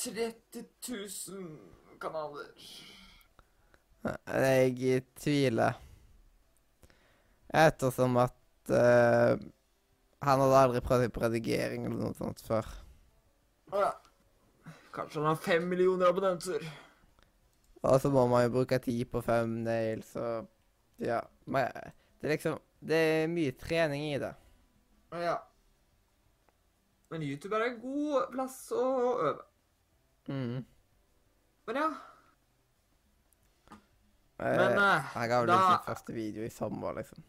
30 0.00 0.64
000 0.88 1.98
kanaler. 2.00 2.54
Jeg 4.04 5.02
tviler. 5.20 5.76
Ettersom 7.50 8.16
at 8.22 8.72
uh, 8.72 9.34
han 10.20 10.44
hadde 10.44 10.60
aldri 10.60 10.80
prøvd 10.84 11.10
på 11.12 11.24
redigering 11.24 11.88
eller 11.88 12.06
noe 12.06 12.16
sånt 12.16 12.40
før. 12.44 12.68
Å 13.72 13.82
ja. 13.82 13.90
Kanskje 14.94 15.20
han 15.20 15.30
har 15.30 15.42
fem 15.42 15.66
millioner 15.70 16.10
abonnenter. 16.10 16.64
Og 17.80 18.00
så 18.02 18.10
må 18.12 18.26
man 18.28 18.44
jo 18.44 18.54
bruke 18.58 18.78
tid 18.82 19.06
på 19.10 19.22
thumbnails 19.24 20.16
og 20.20 20.48
Ja. 21.00 21.20
Men 21.46 21.70
det 22.20 22.28
er 22.28 22.34
liksom 22.34 22.58
Det 22.80 22.96
er 22.96 23.28
mye 23.28 23.52
trening 23.52 24.04
i 24.14 24.18
det. 24.18 24.34
Ja. 25.12 25.36
Men 27.10 27.22
YouTube 27.22 27.56
er 27.56 27.66
en 27.66 27.80
god 27.80 28.30
plass 28.32 28.58
å 28.72 28.84
øve. 29.20 29.42
Mm. 30.28 30.64
Men 31.66 31.76
ja. 31.76 31.88
Eh, 34.40 34.56
Men 34.56 34.78
eh, 34.78 35.02
Jeg 35.14 35.30
har 35.30 35.40
vel 35.44 35.46
da- 35.48 35.58
sin 35.76 35.86
første 35.86 36.12
video 36.16 36.44
i 36.44 36.48
sommer, 36.48 36.94
liksom. 36.96 37.22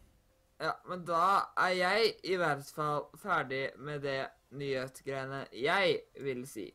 Ja, 0.61 0.71
men 0.87 1.05
da 1.05 1.41
er 1.57 1.73
jeg 1.75 2.13
i 2.23 2.35
hvert 2.37 2.65
fall 2.75 3.07
ferdig 3.17 3.71
med 3.81 4.01
det 4.05 4.27
nyhetsgreiene 4.53 5.45
jeg 5.57 5.99
vil 6.21 6.45
si. 6.47 6.67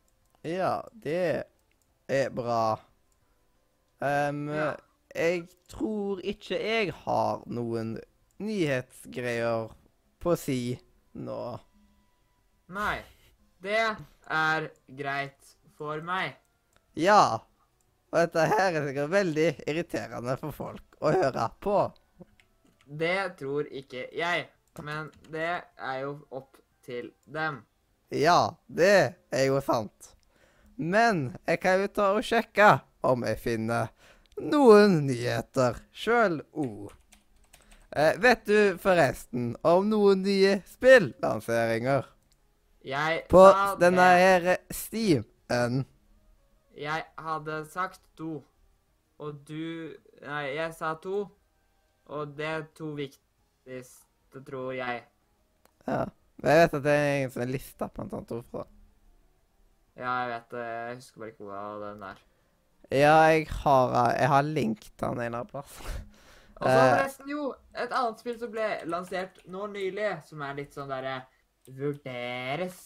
Ja, 0.45 0.81
det 0.93 1.45
er 2.09 2.29
bra. 2.31 2.77
Um, 4.01 4.49
Ja. 4.53 4.75
Jeg 5.15 5.47
tror 5.69 6.19
ikke 6.21 6.59
jeg 6.61 6.93
har 6.93 7.43
noen 7.47 7.95
nyhetsgreier 8.39 9.71
på 10.21 10.33
å 10.35 10.37
si 10.37 10.79
nå. 11.15 11.59
Nei. 12.69 12.99
Det 13.63 13.79
er 14.29 14.67
greit 14.99 15.55
for 15.79 16.03
meg. 16.05 16.35
Ja. 16.95 17.39
Og 18.17 18.23
dette 18.23 18.45
her 18.49 18.77
er 18.79 18.85
sikkert 18.87 19.11
veldig 19.13 19.47
irriterende 19.69 20.35
for 20.41 20.55
folk 20.57 20.95
å 21.05 21.11
høre 21.13 21.51
på. 21.61 21.81
Det 22.89 23.37
tror 23.37 23.67
ikke 23.69 24.07
jeg. 24.17 24.47
Men 24.81 25.11
det 25.29 25.51
er 25.77 25.99
jo 26.01 26.15
opp 26.33 26.57
til 26.87 27.11
dem. 27.29 27.59
Ja, 28.09 28.57
det 28.73 29.19
er 29.29 29.43
jo 29.51 29.59
sant. 29.61 30.15
Men 30.81 31.35
jeg 31.45 31.61
kan 31.61 31.83
jo 31.83 31.91
ta 31.93 32.07
og 32.17 32.25
sjekke 32.25 32.71
om 33.05 33.25
jeg 33.29 33.41
finner 33.43 33.91
noen 34.41 35.03
nyheter 35.11 35.83
sjøl 35.93 36.39
òg. 36.57 36.95
Eh, 37.93 38.17
vet 38.21 38.49
du 38.49 38.79
forresten 38.81 39.53
om 39.61 39.91
noen 39.93 40.25
nye 40.25 40.59
spillanseringer 40.69 42.09
Jeg 42.85 43.23
på 43.29 43.45
denne 43.81 44.09
her 44.21 44.49
Steam-en? 44.73 45.85
Jeg 46.77 47.05
hadde 47.19 47.65
sagt 47.73 48.01
to. 48.19 48.45
Og 49.19 49.39
du 49.49 49.95
Nei, 50.23 50.43
jeg 50.57 50.75
sa 50.75 50.95
to. 51.03 51.27
Og 52.07 52.37
det 52.39 52.47
er 52.47 52.65
to 52.77 52.93
viktigste, 52.97 54.43
tror 54.47 54.73
jeg. 54.77 55.03
Ja. 55.87 56.05
Men 56.43 56.51
jeg 56.53 56.61
vet 56.67 56.75
at 56.79 56.85
det 56.85 56.93
er 56.93 57.13
en 57.25 57.31
som 57.33 57.43
er 57.47 57.53
lista 57.53 57.89
på 57.89 58.03
en 58.05 58.11
sånn 58.13 58.27
ord 58.37 58.49
fra. 58.53 58.65
Ja, 59.97 60.11
jeg 60.23 60.29
vet 60.35 60.51
det. 60.53 60.65
Jeg 60.67 60.97
husker 61.01 61.21
bare 61.23 61.33
ikke 61.33 61.49
hva 61.49 61.63
den 61.87 62.03
er. 62.11 62.19
Ja, 62.93 63.15
jeg 63.33 63.47
har, 63.51 63.95
jeg 64.15 64.29
har 64.31 64.43
linket 64.47 64.93
den 65.01 65.17
en 65.17 65.25
eller 65.25 65.39
annen 65.43 65.51
plass. 65.51 65.79
Og 66.61 66.71
så 66.73 66.81
Eh. 66.81 66.89
forresten, 66.89 67.29
jo, 67.29 67.51
et 67.77 67.93
annet 67.93 68.21
spill 68.23 68.37
som 68.41 68.53
ble 68.53 68.67
lansert 68.89 69.43
nå 69.53 69.67
nylig, 69.69 70.07
som 70.25 70.41
er 70.47 70.55
litt 70.57 70.73
sånn 70.77 70.89
derre 70.89 71.19
Vurderes. 71.69 72.79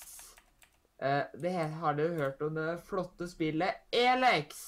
Eh, 1.03 1.23
det 1.35 1.51
har 1.51 1.95
dere 1.97 2.15
hørt 2.15 2.43
om 2.43 2.55
det 2.55 2.77
flotte 2.85 3.29
spillet 3.29 3.89
Elex? 3.93 4.59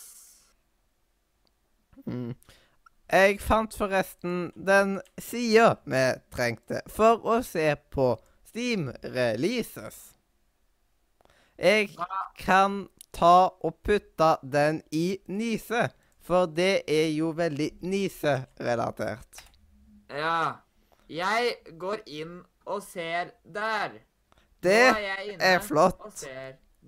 Mm. 2.07 2.33
Jeg 3.13 3.41
fant 3.45 3.75
forresten 3.77 4.47
den 4.57 4.95
sida 5.21 5.75
vi 5.85 6.05
trengte 6.33 6.81
for 6.89 7.21
å 7.29 7.43
se 7.45 7.67
på 7.93 8.15
Steam 8.49 8.89
Releases. 9.05 9.99
Jeg 11.61 11.91
kan 12.41 12.87
ta 13.13 13.53
og 13.61 13.83
putte 13.85 14.31
den 14.43 14.81
i 14.89 15.19
Nise, 15.29 15.91
for 16.25 16.49
det 16.49 16.87
er 16.89 17.11
jo 17.13 17.35
veldig 17.37 17.69
Nise-relatert. 17.85 19.45
Ja. 20.09 20.65
Jeg 21.13 21.77
går 21.77 22.01
inn 22.09 22.39
og 22.65 22.81
ser 22.87 23.35
der. 23.45 24.01
Det 24.63 24.73
er 24.73 25.37
er 25.41 25.59
flott. 25.59 26.25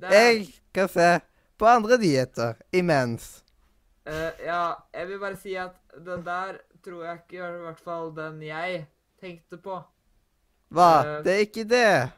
Jeg 0.01 0.47
kan 0.75 0.89
se 0.89 1.21
på 1.59 1.67
andre 1.67 1.99
dietter 1.99 2.55
imens. 2.73 3.45
Uh, 4.07 4.31
ja, 4.45 4.75
jeg 4.93 5.09
vil 5.09 5.19
bare 5.19 5.37
si 5.41 5.55
at 5.57 5.77
den 6.07 6.25
der 6.27 6.59
tror 6.85 7.05
jeg 7.05 7.21
ikke 7.23 7.39
er 7.41 7.55
i 7.57 7.63
hvert 7.65 7.81
fall 7.81 8.11
den 8.17 8.43
jeg 8.43 8.87
tenkte 9.21 9.57
på. 9.57 9.79
Hva? 10.69 10.91
Uh, 11.01 11.25
Det 11.25 11.33
er 11.33 11.45
ikke 11.47 11.65
det. 11.65 12.13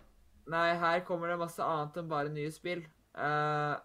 Nei, 0.50 0.74
her 0.74 1.04
kommer 1.06 1.30
det 1.30 1.38
masse 1.38 1.62
annet 1.62 1.96
enn 2.00 2.08
bare 2.10 2.32
nye 2.32 2.50
spill. 2.54 2.82
Uh, 3.14 3.76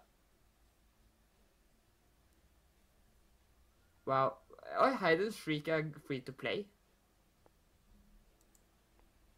wow. 4.06 4.34
Oi, 4.82 4.90
Hide 4.98 5.28
and 5.28 5.36
Shriek 5.36 5.68
er 5.68 5.84
free 6.06 6.20
to 6.26 6.32
play. 6.32 6.66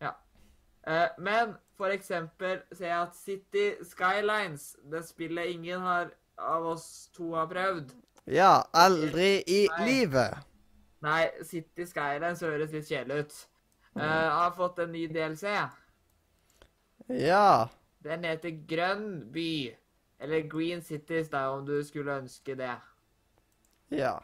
Ja. 0.01 0.14
Uh, 0.87 1.09
men 1.18 1.57
for 1.77 1.95
eksempel 1.95 2.61
ser 2.72 2.89
jeg 2.89 3.01
at 3.01 3.16
City 3.18 3.66
Skylines, 3.85 4.75
det 4.91 5.05
spillet 5.09 5.55
ingen 5.55 5.81
har, 5.81 6.12
av 6.39 6.66
oss 6.75 7.09
to 7.14 7.33
har 7.35 7.47
prøvd. 7.51 7.95
Ja, 8.31 8.62
aldri 8.72 9.43
i 9.47 9.64
Nei. 9.68 9.87
livet. 9.89 10.39
Nei, 11.05 11.29
City 11.45 11.85
Skylines 11.85 12.41
høres 12.41 12.72
litt 12.72 12.89
kjedelig 12.89 13.25
ut. 13.25 13.41
Uh, 13.95 14.03
har 14.03 14.55
fått 14.57 14.81
en 14.83 14.93
ny 14.95 15.07
DLC. 15.12 15.45
Ja. 17.09 17.68
Den 18.03 18.25
heter 18.25 18.55
Grønn 18.68 19.33
by. 19.33 19.75
Eller 20.18 20.47
Green 20.49 20.83
Cities, 20.83 21.29
da, 21.29 21.51
om 21.53 21.66
du 21.66 21.77
skulle 21.85 22.16
ønske 22.22 22.57
det. 22.59 22.72
Ja. 23.93 24.16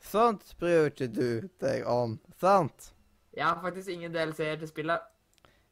Sånt 0.00 0.54
bryr 0.60 0.92
ikke 0.92 1.08
du 1.10 1.48
deg 1.60 1.86
om, 1.90 2.18
sant? 2.40 2.92
Jeg 3.34 3.44
har 3.44 3.58
faktisk 3.62 3.90
ingen 3.90 4.14
DLC-er 4.14 4.60
til 4.60 4.70
spillet. 4.70 5.02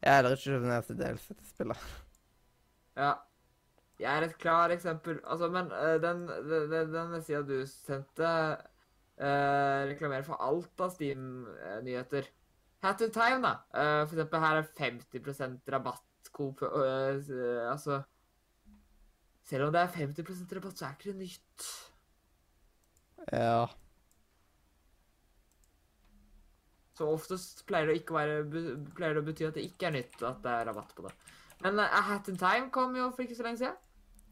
Jeg 0.03 0.13
er 0.13 0.17
heller 0.21 0.37
ikke 0.37 0.51
kjøpt 0.51 0.69
ned 0.71 0.83
til 0.89 0.99
DLC 1.01 1.27
til 1.29 1.49
spillet. 1.51 1.87
Ja. 2.97 3.13
Jeg 3.99 4.13
er 4.13 4.27
et 4.27 4.39
klart 4.39 4.73
eksempel. 4.75 5.21
Altså, 5.25 5.49
men 5.49 5.71
eh, 5.73 5.97
den, 6.03 6.27
den, 6.29 6.73
den, 6.73 6.91
den 6.93 7.23
sida 7.25 7.41
du 7.49 7.63
sendte, 7.67 8.33
uh, 9.17 9.87
reklamerer 9.89 10.27
for 10.27 10.43
alt 10.45 10.85
av 10.85 10.93
Steam-nyheter. 10.93 12.29
Hat 12.85 13.01
in 13.01 13.15
time, 13.15 13.41
da. 13.47 13.55
Uh, 13.73 14.03
for 14.05 14.19
eksempel 14.19 14.45
her 14.45 14.61
er 14.61 14.69
50 14.77 15.73
rabattkode 15.73 16.55
på 16.61 16.69
øh, 16.85 17.23
øh, 17.31 17.71
Altså 17.71 18.03
Selv 19.45 19.65
om 19.65 19.73
det 19.73 19.81
er 19.81 19.87
50% 19.87 20.57
rabatt, 20.57 20.79
så 20.79 20.87
er 20.87 20.91
ikke 20.91 21.11
det 21.11 21.17
nytt. 21.17 21.67
Ja. 23.33 23.67
Så 26.97 27.09
oftest 27.13 27.67
pleier 27.69 27.91
det, 27.91 28.03
være, 28.09 28.39
pleier 28.97 29.19
det 29.19 29.21
å 29.21 29.27
bety 29.27 29.49
at 29.49 29.59
det 29.59 29.67
ikke 29.69 29.91
er 29.91 29.99
nytt 29.99 30.23
at 30.25 30.39
det 30.45 30.53
er 30.53 30.69
rabatt 30.71 30.95
på 30.97 31.05
det. 31.05 31.13
Men 31.65 31.81
A 31.81 32.01
Hat 32.09 32.29
in 32.33 32.39
Time 32.41 32.71
kom 32.73 32.97
jo 32.97 33.11
for 33.13 33.27
ikke 33.27 33.37
så 33.37 33.45
lenge 33.45 33.61
siden. 33.61 33.77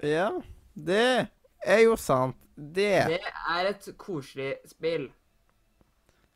Ja. 0.05 0.31
Det 0.75 1.29
er 1.61 1.83
jo 1.85 1.99
sant. 2.01 2.41
Det. 2.55 3.05
Det 3.11 3.21
er 3.51 3.69
et 3.69 3.87
koselig 3.99 4.55
spill. 4.71 5.09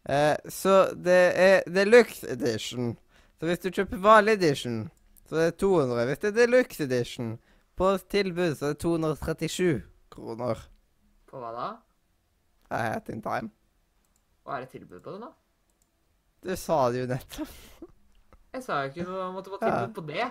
Eh, 0.09 0.37
så 0.51 0.91
det 0.95 1.21
er 1.39 1.67
deluxe 1.71 2.29
edition. 2.33 2.97
Så 3.39 3.47
hvis 3.47 3.61
du 3.63 3.71
kjøper 3.71 4.01
vanlig 4.03 4.39
edition, 4.39 4.81
så 5.29 5.37
er 5.37 5.51
det 5.53 5.59
200. 5.63 6.07
Hvis 6.11 6.23
det 6.25 6.31
er 6.31 6.39
deluxe 6.41 6.85
edition 6.85 7.37
på 7.79 7.93
tilbud, 8.11 8.57
så 8.59 8.67
er 8.67 8.75
det 8.75 8.83
237 8.83 9.83
kroner. 10.11 10.65
På 11.29 11.43
hva 11.43 11.53
da? 11.55 11.69
A 12.75 12.83
Hat 12.89 13.09
in 13.13 13.23
time. 13.23 13.53
Hva 14.43 14.59
er 14.59 14.67
det 14.67 14.73
tilbud 14.75 15.01
på 15.05 15.15
det 15.15 15.21
nå? 15.23 15.31
Du 16.45 16.55
sa 16.57 16.77
det 16.93 17.01
jo 17.03 17.07
nettopp. 17.11 17.55
Jeg 18.55 18.63
sa 18.65 18.83
jo 18.85 18.91
ikke 18.93 19.05
noe 19.09 19.43
var 19.61 19.67
Ja. 19.69 19.87
på 19.95 20.05
det. 20.09 20.29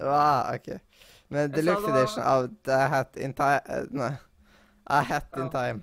Ja, 0.00 0.54
OK. 0.54 0.68
Men 1.30 1.52
the 1.52 1.60
deluxe 1.60 1.82
var- 1.86 1.98
edition 2.00 2.24
av 2.24 2.48
The 2.64 2.78
Hat 2.88 3.16
in 3.16 3.34
Time 3.34 3.60
Nei. 3.90 4.12
I 4.90 5.02
Hat 5.06 5.36
in 5.36 5.46
Ja. 5.46 5.50
Time. 5.54 5.82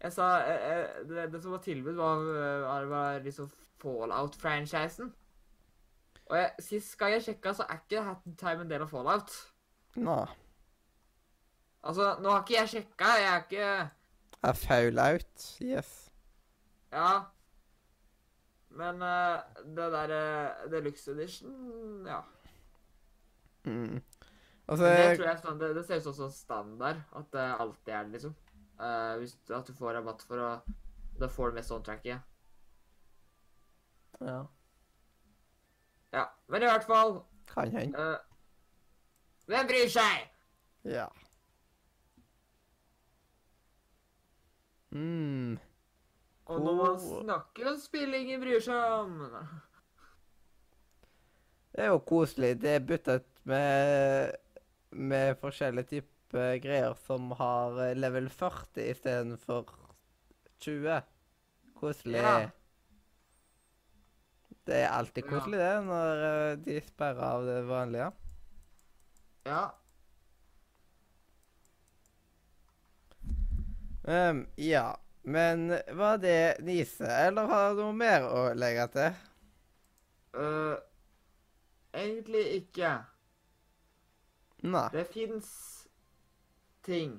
Jeg 0.00 0.12
sa 0.12 0.28
eh, 0.48 0.86
det, 1.08 1.26
det 1.32 1.42
som 1.42 1.52
var 1.52 1.58
tilbud, 1.60 1.94
var, 1.98 2.22
eh, 2.24 2.60
var, 2.64 2.84
var 2.88 3.18
liksom 3.20 3.50
Fallout-franchisen. 3.82 5.10
Og 6.30 6.36
jeg, 6.38 6.50
sist 6.60 6.96
gang 6.98 7.12
jeg 7.12 7.22
sjekka, 7.26 7.52
så 7.52 7.66
er 7.68 7.80
ikke 7.82 8.02
Hat 8.06 8.24
in 8.26 8.36
Time 8.36 8.62
en 8.64 8.70
del 8.70 8.82
av 8.86 8.88
Fallout. 8.88 9.34
Nå. 9.96 10.16
Altså, 11.84 12.14
nå 12.22 12.30
har 12.32 12.42
ikke 12.44 12.56
jeg 12.60 12.68
sjekka. 12.74 13.10
Jeg 13.20 13.28
er 13.34 13.44
ikke 13.44 13.90
A 14.42 14.52
Fallout. 14.56 15.46
Yes. 15.60 16.10
Ja. 16.92 17.10
Men 18.78 19.02
uh, 19.02 19.40
det 19.76 19.88
derre 19.92 20.20
Deluxe 20.70 21.10
Edition, 21.12 22.06
ja. 22.06 22.20
Mm. 23.66 23.98
Altså, 24.70 24.84
det 24.86 25.16
tror 25.18 25.26
jeg 25.26 25.40
sånn, 25.42 25.58
det, 25.58 25.70
det 25.74 25.82
ser 25.88 25.98
ut 25.98 26.06
som 26.06 26.14
sånn 26.20 26.32
standard. 26.32 27.00
At 27.18 27.32
det 27.34 27.46
alltid 27.64 27.94
er 27.94 28.04
det, 28.06 28.12
liksom. 28.18 28.36
Uh, 28.80 29.16
hvis 29.20 29.34
du, 29.44 29.54
at 29.56 29.66
du 29.68 29.74
får 29.76 29.98
rabatt 29.98 30.22
for 30.24 30.40
å 30.40 30.50
Da 31.20 31.28
får 31.28 31.50
du 31.50 31.58
med 31.58 31.66
soundtracket. 31.66 32.22
Ja. 34.24 34.38
Ja. 36.14 36.24
Men 36.48 36.62
i 36.64 36.68
hvert 36.70 36.86
fall 36.88 37.18
Kan 37.50 37.70
hende. 37.74 37.98
eh, 37.98 38.18
Hvem 39.50 39.66
bryr 39.68 39.88
seg? 39.92 40.30
Ja. 40.84 41.06
Mm. 44.90 45.58
Og 46.50 46.62
når 46.64 46.78
man 46.78 46.96
snakker 47.00 47.68
om 47.70 47.76
spill 47.78 48.14
ingen 48.18 48.40
bryr 48.42 48.62
seg 48.64 48.94
om 48.96 49.18
Det 51.70 51.84
er 51.84 51.92
jo 51.92 52.00
koselig. 52.02 52.56
Det 52.62 52.72
er 52.74 52.86
byttet 52.86 53.28
med, 53.46 54.32
med 54.90 55.36
forskjellige 55.38 55.92
typer 55.92 56.58
greier 56.62 56.96
som 57.06 57.30
har 57.38 57.78
level 57.94 58.26
40 58.30 58.88
istedenfor 58.90 59.70
20. 60.60 61.02
Koselig. 61.78 62.18
Ja. 62.18 62.48
Det 64.66 64.80
er 64.82 64.90
alltid 64.92 65.24
koselig, 65.26 65.58
det, 65.58 65.84
når 65.86 66.24
eh, 66.26 66.56
de 66.66 66.80
sperrer 66.84 67.22
av 67.26 67.46
det 67.46 67.60
vanlige. 67.66 68.10
Ja. 69.48 69.62
Um, 74.04 74.44
ja. 74.58 74.84
Men 75.22 75.68
var 75.92 76.18
det 76.18 76.56
Nise, 76.60 77.06
eller 77.06 77.46
har 77.46 77.74
du 77.74 77.82
noe 77.82 77.96
mer 77.96 78.24
å 78.24 78.44
legge 78.56 78.86
til? 78.94 79.18
Uh, 80.32 80.78
egentlig 81.92 82.44
ikke. 82.60 82.94
Nei. 84.64 84.86
Det 84.94 85.04
fins 85.12 85.50
ting. 86.86 87.18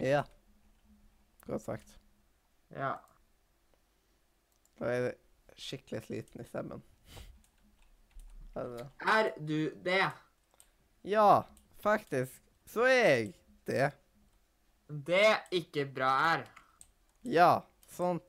Ja. 0.00 0.24
Godt 1.46 1.62
sagt. 1.62 1.96
Ja. 2.74 2.94
Da 4.78 4.88
er 4.88 5.02
jeg 5.04 5.16
skikkelig 5.60 6.02
sliten 6.06 6.42
i 6.42 6.48
stemmen. 6.48 6.82
Er? 8.56 8.86
Er 9.06 9.30
du 9.38 9.70
det? 9.84 10.06
Ja, 11.06 11.42
faktisk. 11.82 12.40
Så 12.66 12.86
er 12.88 12.96
jeg 12.96 13.34
det. 13.68 13.90
Det 14.90 15.26
ikke 15.54 15.86
bra 15.94 16.10
er. 16.32 16.44
Ja, 17.26 17.52
sånn 17.92 18.20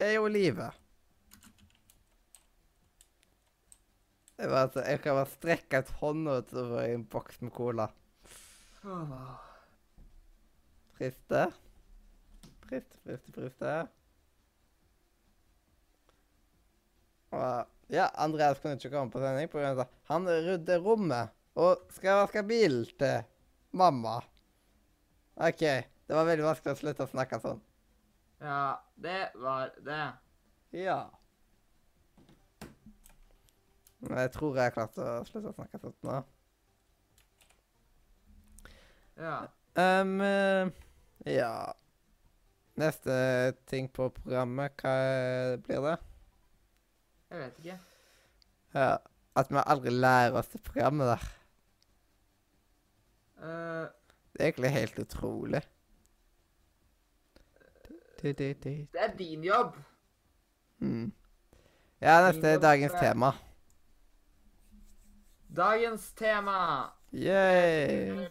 er 0.00 0.14
jo 0.16 0.28
livet. 0.30 0.74
Jeg, 4.38 4.50
bare, 4.52 4.84
jeg 4.86 5.00
kan 5.02 5.16
bare 5.18 5.30
strekke 5.32 5.80
et 5.82 5.94
hånd 5.98 6.28
utover 6.30 6.84
i 6.86 6.94
en 6.94 7.06
boks 7.10 7.40
med 7.42 7.50
cola. 7.54 7.88
Friste. 10.94 11.48
Friste, 12.68 13.00
friste, 13.02 13.32
friste. 13.34 13.72
Og, 17.34 17.74
ja, 17.92 18.06
Andreas 18.14 18.62
kunne 18.62 18.78
ikke 18.78 18.92
komme 18.94 19.12
på 19.12 19.20
sending 19.22 19.50
pga. 19.50 19.74
at 19.82 19.98
han 20.12 20.28
rydder 20.28 20.80
rommet 20.86 21.34
og 21.58 21.82
skal 21.92 22.22
vaske 22.22 22.44
bilen 22.46 22.86
til 23.00 23.26
mamma. 23.76 24.20
OK. 25.38 25.62
Det 26.08 26.16
var 26.16 26.26
veldig 26.26 26.46
vanskelig 26.46 26.74
å 26.74 26.78
slutte 26.80 27.04
å 27.04 27.10
snakke 27.10 27.38
sånn. 27.42 27.60
Ja, 28.42 28.78
det 28.98 29.30
var 29.38 29.70
det. 29.86 30.04
Ja. 30.74 30.98
Men 34.02 34.18
jeg 34.22 34.32
tror 34.34 34.56
jeg 34.58 34.68
har 34.68 34.74
klart 34.74 34.98
å 35.02 35.08
slutte 35.28 35.52
å 35.52 35.56
snakke 35.56 35.80
sånn 35.82 35.94
nå. 36.06 36.18
Ja. 39.18 39.38
Ehm, 39.78 40.20
eh, 40.22 40.68
ja 41.26 41.74
Neste 42.78 43.14
ting 43.66 43.88
på 43.90 44.06
programmet, 44.14 44.78
hva 44.78 44.92
blir 45.66 45.82
det? 45.82 45.94
Jeg 47.28 47.40
vet 47.40 47.56
ikke. 47.58 47.78
Ja, 48.74 48.90
At 49.38 49.50
vi 49.50 49.62
aldri 49.64 49.90
lærer 49.90 50.38
oss 50.38 50.50
det 50.52 50.60
programmet 50.62 51.10
der. 51.10 51.26
Eh, 53.42 53.97
Det 54.38 54.44
er 54.44 54.48
egentlig 54.48 54.70
helt 54.70 54.98
utrolig. 54.98 55.62
Du, 58.22 58.32
du, 58.32 58.52
du. 58.52 58.70
det 58.70 58.88
er 58.94 59.16
din 59.18 59.44
jobb. 59.44 59.74
Mm. 60.78 61.12
Ja, 62.00 62.20
neste 62.26 62.48
er 62.48 62.58
dagens 62.58 62.92
tema. 63.00 63.32
Dagens 65.56 66.12
tema. 66.12 66.86
Yeah. 67.12 68.28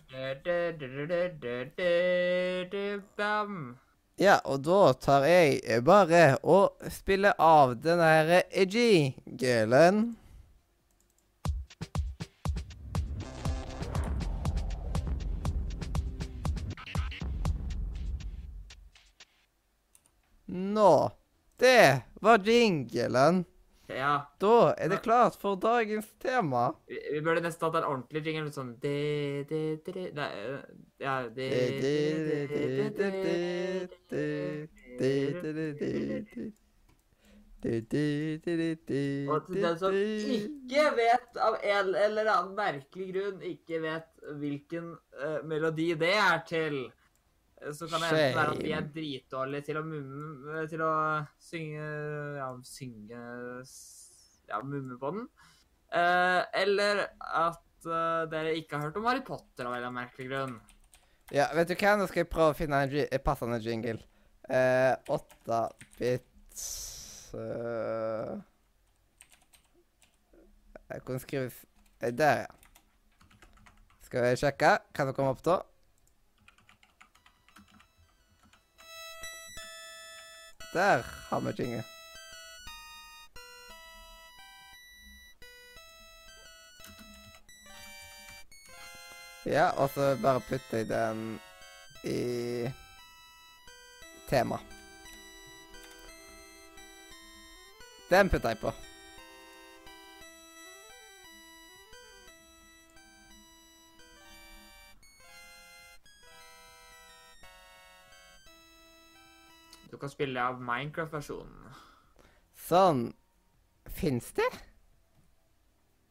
Ja, 4.20 4.38
og 4.46 4.64
da 4.64 4.94
tar 4.94 5.28
jeg 5.28 5.84
bare 5.84 6.38
og 6.44 6.88
spiller 6.90 7.36
av 7.40 7.76
den 7.84 8.00
her 8.00 8.42
jinglen. 8.64 10.16
Nå. 20.58 21.12
Det 21.58 22.02
var 22.22 22.40
jingelen. 22.40 23.46
Ja. 23.88 24.34
Da 24.40 24.74
er 24.78 24.90
det 24.90 24.98
klart 25.04 25.36
for 25.42 25.56
dagens 25.56 26.08
tema. 26.20 26.74
Vi, 26.88 26.98
vi 27.14 27.22
burde 27.22 27.42
nesten 27.46 27.70
hatt 27.70 27.78
en 27.80 27.88
ordentlig 27.88 28.24
jingle. 28.26 28.52
Sånn 28.52 28.74
de, 28.84 28.98
de, 29.50 29.62
de, 29.86 29.94
de. 29.96 30.04
Nei, 30.18 30.28
øh, 30.44 30.60
ja 31.00 31.16
de, 31.30 31.48
de, 31.48 31.94
de, 32.52 32.58
de, 37.62 38.38
de, 38.44 38.76
de. 38.88 39.04
Og 39.30 39.48
til 39.48 39.64
den 39.64 39.80
som 39.80 39.96
ikke 39.96 40.84
vet, 40.98 41.30
av 41.42 41.58
en 41.62 41.96
eller 42.04 42.30
annen 42.34 42.54
merkelig 42.58 43.08
grunn, 43.14 43.42
ikke 43.54 43.82
vet 43.84 44.10
hvilken 44.42 44.94
uh, 45.18 45.40
melodi 45.48 45.94
det 46.00 46.14
er 46.18 46.44
til, 46.50 46.78
eh, 46.86 46.97
så 47.74 47.88
kan 47.90 48.04
det 48.04 48.10
enten 48.12 48.38
være 48.38 48.54
at 48.54 48.64
vi 48.64 48.74
er 48.78 48.90
dritdårlige 48.94 49.66
til 49.66 49.80
å 49.80 49.86
mumme 49.86 50.66
Til 50.70 50.84
å 50.86 50.94
synge 51.42 51.86
Ja, 52.38 52.50
synge 52.64 53.22
Ja, 54.48 54.60
mumme 54.64 54.96
på 55.02 55.10
den. 55.16 55.26
Eh, 55.92 56.42
eller 56.62 57.02
at 57.20 57.88
eh, 57.88 58.28
dere 58.32 58.54
ikke 58.56 58.78
har 58.78 58.88
hørt 58.88 59.00
om 59.00 59.08
Harry 59.10 59.24
Potter 59.26 59.66
av 59.66 59.74
en 59.74 59.80
eller 59.80 59.90
annen 59.90 59.98
merkelig 60.00 60.28
grunn. 60.30 60.54
Ja, 61.36 61.50
vet 61.56 61.68
du 61.68 61.76
hva? 61.76 61.98
Nå 62.00 62.08
skal 62.08 62.22
jeg 62.24 62.30
prøve 62.32 62.54
å 62.54 62.56
finne 62.56 62.80
en 62.88 63.24
passende 63.26 63.60
jingle. 63.64 64.00
Eh, 64.48 64.94
8-bit 65.12 66.62
uh, 67.36 68.38
Jeg 70.88 71.04
kunne 71.04 71.20
skrive 71.20 71.52
eh, 72.00 72.14
Der, 72.16 72.46
ja. 72.46 72.48
Skal 74.08 74.24
vi 74.24 74.38
sjekke 74.40 74.70
hva 74.80 75.08
som 75.10 75.18
kommer 75.18 75.36
opp 75.36 75.44
da? 75.44 75.58
Der 80.74 81.04
har 81.30 81.40
vi 81.40 81.54
jingle. 81.60 81.84
Ja, 89.46 89.70
og 89.70 89.90
så 89.90 90.18
bare 90.22 90.42
putter 90.42 90.78
jeg 90.78 90.90
den 90.90 91.40
i 92.04 92.70
tema. 94.30 94.58
Den 98.10 98.30
putter 98.30 98.50
jeg 98.50 98.60
på. 98.60 98.87
Du 109.98 110.02
kan 110.02 110.10
spille 110.14 110.38
av 110.46 110.60
Minecraft-versjonen. 110.62 111.72
Sånn. 112.68 113.00
Fins 113.98 114.28
det? 114.38 114.46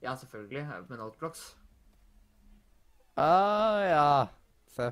Ja, 0.02 0.16
selvfølgelig. 0.18 0.64
Med 0.88 0.98
Noteblocks. 0.98 1.44
Ah, 3.14 3.78
ja. 3.86 4.08
Se. 4.74 4.88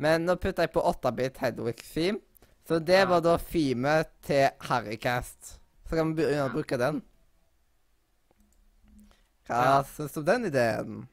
Men 0.00 0.24
nå 0.24 0.38
putter 0.40 0.64
jeg 0.64 0.72
på 0.72 0.86
8-bit 0.88 1.36
Hedwig 1.42 1.82
theme. 1.84 2.22
Så 2.64 2.78
det 2.80 3.02
Ja. 3.02 3.10
var 3.12 3.20
da 3.20 3.36
themet 3.36 4.08
til 4.22 4.48
Harrycast. 4.70 5.60
Så 5.84 5.94
kan 5.96 6.14
vi 6.14 6.22
begynne 6.22 6.48
å 6.48 6.54
bruke 6.56 6.78
den. 6.80 7.02
Hva 9.44 9.62
Ja. 9.64 9.82
syns 9.84 10.14
du 10.14 10.20
om 10.20 10.24
den 10.24 10.46
ideen? 10.46 11.08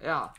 Ja. 0.00 0.34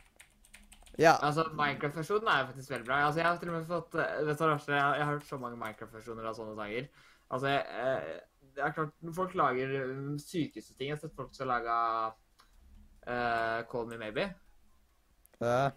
Ja. 1.02 1.16
Altså, 1.26 1.44
Minecraft-versjonen 1.58 2.28
er 2.30 2.42
jo 2.42 2.50
faktisk 2.52 2.70
veldig 2.70 2.86
bra. 2.86 2.98
Altså, 3.06 3.20
jeg 3.20 3.28
har 3.28 3.40
til 3.40 3.50
og 3.50 3.56
med 3.56 3.70
fått 3.70 3.96
eh, 3.98 4.18
vet 4.28 4.38
du, 4.38 4.44
verste 4.46 4.72
er? 4.72 4.78
jeg, 4.78 4.98
jeg 5.00 5.06
har 5.06 5.16
hørt 5.16 5.30
så 5.30 5.38
mange 5.42 5.58
Minecraft-versjoner 5.62 6.28
av 6.30 6.36
sånne 6.38 6.54
sanger. 6.58 6.88
Altså, 7.32 7.50
jeg, 7.50 7.64
eh, 7.82 8.52
det 8.52 8.64
er 8.66 8.74
klart, 8.76 8.92
folk 9.16 9.34
lager 9.40 9.72
um, 9.88 10.18
sykeste 10.20 10.76
ting. 10.76 10.90
Jeg 10.90 10.98
har 10.98 11.02
sett 11.02 11.16
folk 11.16 11.32
som 11.34 11.48
laga 11.48 11.76
uh, 13.08 13.60
Call 13.70 13.88
Me 13.90 13.98
Maybe. 14.00 14.28
ja. 15.40 15.72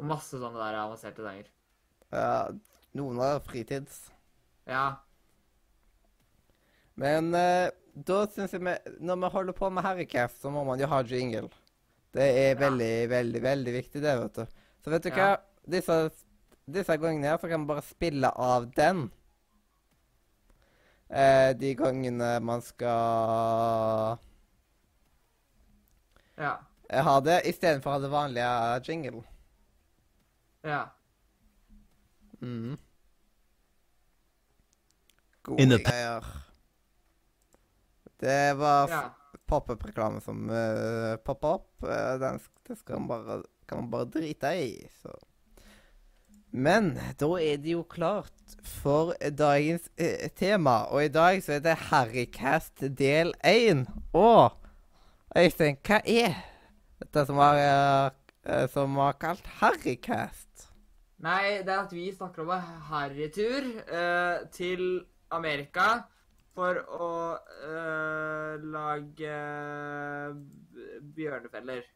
Og 0.00 0.06
masse 0.08 0.38
sånne 0.40 0.56
der 0.56 0.78
avanserte 0.80 1.24
sanger. 1.26 1.50
ja. 2.14 2.48
Noen 2.96 3.20
har 3.22 3.36
fritids. 3.46 4.08
Ja. 4.66 4.86
Men 6.98 7.34
eh, 7.36 7.68
da 7.94 8.24
syns 8.30 8.54
jeg 8.54 8.64
vi 8.64 8.74
Når 8.98 9.20
vi 9.22 9.30
holder 9.34 9.56
på 9.56 9.70
med 9.70 9.84
Harrycast, 9.86 10.40
så 10.42 10.50
må 10.50 10.64
man 10.66 10.80
jo 10.80 10.88
ha 10.90 11.02
jingle. 11.06 11.50
Det 12.12 12.22
er 12.26 12.48
Ja. 12.54 12.58
veldig, 12.70 13.08
veldig, 13.10 13.42
veldig 13.42 13.72
viktig, 13.72 14.02
det, 14.02 14.16
vet 14.20 14.34
du. 14.34 14.46
Så 14.84 14.90
vet 14.90 15.02
du 15.02 15.08
Ja. 15.10 15.14
hva? 15.14 15.40
Disse, 15.70 16.10
disse 16.66 16.96
gangene 16.98 17.26
her 17.28 17.38
så 17.38 17.48
kan 17.48 17.60
man 17.60 17.66
bare 17.66 17.82
spille 17.82 18.30
av 18.36 18.70
den. 18.74 19.10
Eh, 21.10 21.52
de 21.54 21.74
gangene 21.74 22.40
man 22.42 22.62
skal 22.62 24.18
Ja. 26.38 26.56
ha 27.02 27.20
det, 27.20 27.42
istedenfor 27.46 27.90
å 27.90 27.92
ha 27.92 27.98
det 27.98 28.10
vanlige 28.10 28.88
jingle. 28.88 29.24
Ja. 30.64 30.84
Mm. 32.40 32.78
Gode 35.42 35.78
greier. 35.82 36.24
Det 38.20 38.56
var 38.58 38.88
ja. 38.88 39.10
Pop-up-reklame 39.50 40.20
som 40.22 40.46
uh, 40.50 41.16
popper 41.24 41.58
opp. 41.58 41.72
Uh, 41.82 42.14
den 42.20 42.38
det 42.68 42.78
skal 42.78 43.00
man 43.00 43.08
bare, 43.10 43.40
kan 43.68 43.82
man 43.82 43.90
bare 43.90 44.10
drite 44.14 44.52
i. 44.54 44.70
Så 45.02 45.14
Men 46.50 46.94
da 47.18 47.30
er 47.38 47.58
det 47.62 47.74
jo 47.74 47.82
klart 47.82 48.56
for 48.82 49.14
dagens 49.30 49.90
uh, 50.00 50.28
tema, 50.36 50.84
og 50.90 51.04
i 51.04 51.12
dag 51.12 51.42
så 51.42 51.58
er 51.58 51.64
det 51.66 51.76
Harrycast 51.90 52.86
del 52.98 53.34
1. 53.44 53.86
Og 54.12 54.56
Øystein, 55.36 55.78
hva 55.86 56.00
er 56.04 56.34
dette 57.00 57.26
som 57.26 57.38
har, 57.38 58.14
som 58.72 58.96
var 58.98 59.14
kalt 59.22 59.46
Harrycast? 59.60 60.66
Nei, 61.22 61.60
det 61.62 61.70
er 61.70 61.84
at 61.84 61.92
vi 61.94 62.08
snakker 62.10 62.42
om 62.42 62.50
en 62.56 62.64
harrytur 62.88 63.68
til 64.56 64.82
Amerika 65.30 66.00
for 66.60 66.76
å 66.92 67.06
øh, 67.64 68.64
lage 68.74 69.36
bjørnefeller. 71.16 71.86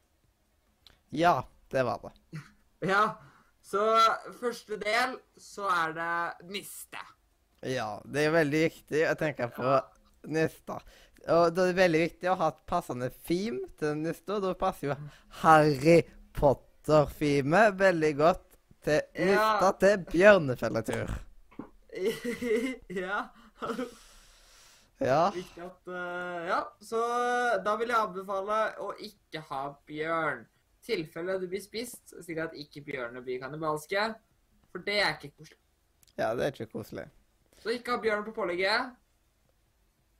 Ja, 1.13 1.43
det 1.73 1.85
var 1.85 2.01
det. 2.07 2.15
Ja, 2.85 3.15
så 3.65 3.81
første 4.41 4.77
del 4.77 5.15
så 5.41 5.65
er 5.73 5.95
det 5.97 6.49
niste. 6.53 7.01
Ja, 7.65 7.95
det 8.05 8.27
er 8.27 8.35
veldig 8.35 8.61
viktig 8.67 9.05
å 9.09 9.15
tenke 9.17 9.47
på 9.57 9.71
nista. 10.29 10.77
Og 11.33 11.55
da 11.57 11.65
er 11.65 11.71
det 11.71 11.79
veldig 11.79 12.03
viktig 12.03 12.29
å 12.29 12.37
ha 12.43 12.51
et 12.53 12.61
passende 12.69 13.09
theme 13.25 13.71
til 13.81 13.97
nista. 14.03 14.37
Da 14.45 14.53
passer 14.61 14.91
jo 14.91 14.99
Harry 15.41 16.03
Potter-themet 16.37 17.79
veldig 17.81 18.13
godt 18.21 18.45
til 18.85 19.01
nista 19.17 19.71
Ja. 19.71 19.73
til 19.81 20.05
bjørnefelletur. 20.13 21.15
ja. 23.01 23.23
Ja. 25.03 25.27
At 25.29 25.89
uh, 25.91 26.47
Ja, 26.47 26.61
så 26.81 27.01
da 27.65 27.75
vil 27.81 27.91
jeg 27.91 27.99
anbefale 27.99 28.59
å 28.83 28.93
ikke 29.03 29.43
ha 29.51 29.63
bjørn. 29.89 30.45
tilfelle 30.85 31.39
du 31.41 31.47
blir 31.49 31.63
spist, 31.65 32.13
slik 32.21 32.39
at 32.43 32.53
ikke 32.61 32.83
bjørnene 32.85 33.23
blir 33.25 33.41
kannibalske. 33.41 34.03
For 34.71 34.85
det 34.85 34.99
er 35.01 35.15
ikke 35.17 35.31
koselig. 35.39 35.59
ja, 36.19 36.35
det 36.37 36.45
er 36.45 36.53
ikke 36.53 36.73
koselig. 36.73 37.07
Så 37.63 37.73
ikke 37.73 37.95
ha 37.97 38.01
bjørn 38.03 38.25
på 38.27 38.35
pålegget. 38.37 38.93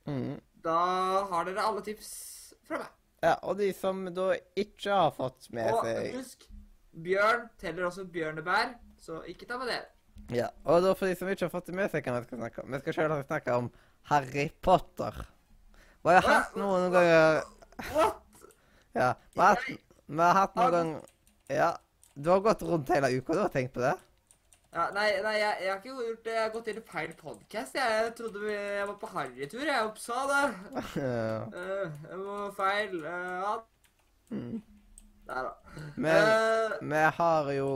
Mm. 0.09 0.39
Da 0.65 0.79
har 1.29 1.45
dere 1.45 1.61
alle 1.61 1.83
tips 1.85 2.09
fra 2.65 2.79
meg. 2.81 2.91
Ja, 3.23 3.35
og 3.43 3.57
de 3.57 3.71
som 3.73 4.03
da 4.13 4.31
ikke 4.57 4.91
har 4.91 5.13
fått 5.15 5.47
med 5.55 5.71
Og 5.73 5.85
seg 5.85 6.17
husk, 6.17 6.47
bjørn 7.05 7.47
teller 7.61 7.87
også 7.87 8.05
bjørnebær, 8.09 8.75
så 9.01 9.21
ikke 9.29 9.47
ta 9.49 9.57
med 9.61 9.69
det. 9.71 9.81
Ja, 10.33 10.49
og 10.65 10.81
da 10.81 10.93
for 10.97 11.05
de 11.09 11.15
som 11.17 11.29
ikke 11.29 11.45
har 11.45 11.53
fått 11.53 11.69
det 11.69 11.77
med 11.77 11.89
seg, 11.93 12.03
kan 12.05 12.17
vi 12.17 12.25
skal 12.25 12.41
snakke 12.41 12.63
om 12.63 12.73
Vi 12.73 12.81
skal 12.81 12.97
selv 12.97 13.23
snakke 13.27 13.57
om 13.61 13.69
Harry 14.09 14.49
Potter. 14.61 15.23
Og 16.05 16.11
jeg 16.13 16.21
har 16.21 16.31
hatt 16.31 16.57
noen 16.59 16.91
ganger 16.93 17.41
What? 17.95 18.21
Ja, 18.95 19.13
vi 19.33 19.41
har 19.41 19.55
hatt, 19.55 19.69
vi 20.05 20.21
har 20.21 20.37
hatt 20.37 20.59
noen 20.59 20.75
ganger 20.75 20.99
Ja, 21.51 21.71
du 22.13 22.29
har 22.29 22.43
gått 22.45 22.61
rundt 22.63 22.91
hele 22.93 23.09
uka, 23.17 23.33
du 23.33 23.41
har 23.41 23.53
tenkt 23.53 23.73
på 23.75 23.81
det? 23.83 23.95
Ja, 24.75 24.89
nei, 24.91 25.07
nei 25.23 25.33
jeg, 25.39 25.51
jeg 25.63 25.71
har 25.71 25.77
ikke 25.79 25.93
gjort 26.03 26.25
det. 26.25 26.31
Jeg 26.33 26.41
har 26.41 26.49
gått 26.51 26.65
inn 26.67 26.79
i 26.81 26.81
feil 26.89 27.11
podkast. 27.15 27.77
Jeg. 27.79 27.91
jeg 27.95 28.09
trodde 28.17 28.41
vi, 28.43 28.51
jeg 28.51 28.87
var 28.89 28.97
på 28.99 29.09
harrytur. 29.13 29.61
Jeg 29.63 29.87
oppsa 29.87 30.25
det. 30.31 30.41
Ja. 31.05 31.37
Uh, 31.47 31.93
jeg 32.09 32.19
var 32.25 32.49
feil. 32.57 32.97
Uh, 33.05 33.13
ja. 33.45 33.53
Mm. 34.35 34.57
Nei 35.29 35.45
da. 35.47 35.53
Men 35.95 36.27
uh, 36.27 36.75
vi 36.91 37.05
har 37.19 37.51
jo 37.55 37.69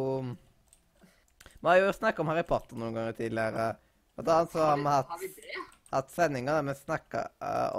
Vi 1.55 1.69
har 1.69 1.79
jo 1.79 1.95
snakka 1.95 2.25
om 2.25 2.33
Harry 2.33 2.43
Potter 2.51 2.83
noen 2.83 2.99
ganger 2.99 3.15
tidligere. 3.15 3.71
Blant 4.19 4.35
annet 4.35 4.57
så 4.57 4.65
har 4.67 4.83
vi 4.83 4.89
hatt, 4.91 5.15
Har 5.15 5.23
vi 5.23 5.31
det? 5.39 5.68
Hatt 5.91 6.13
sendinger 6.13 6.59
der 6.59 6.67
vi 6.69 6.77
snakka 6.79 7.25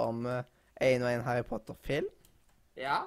om 0.01 0.25
én 0.27 1.03
og 1.03 1.09
én 1.11 1.25
Harry 1.25 1.43
Potter-film. 1.47 2.09
Ja. 2.79 3.03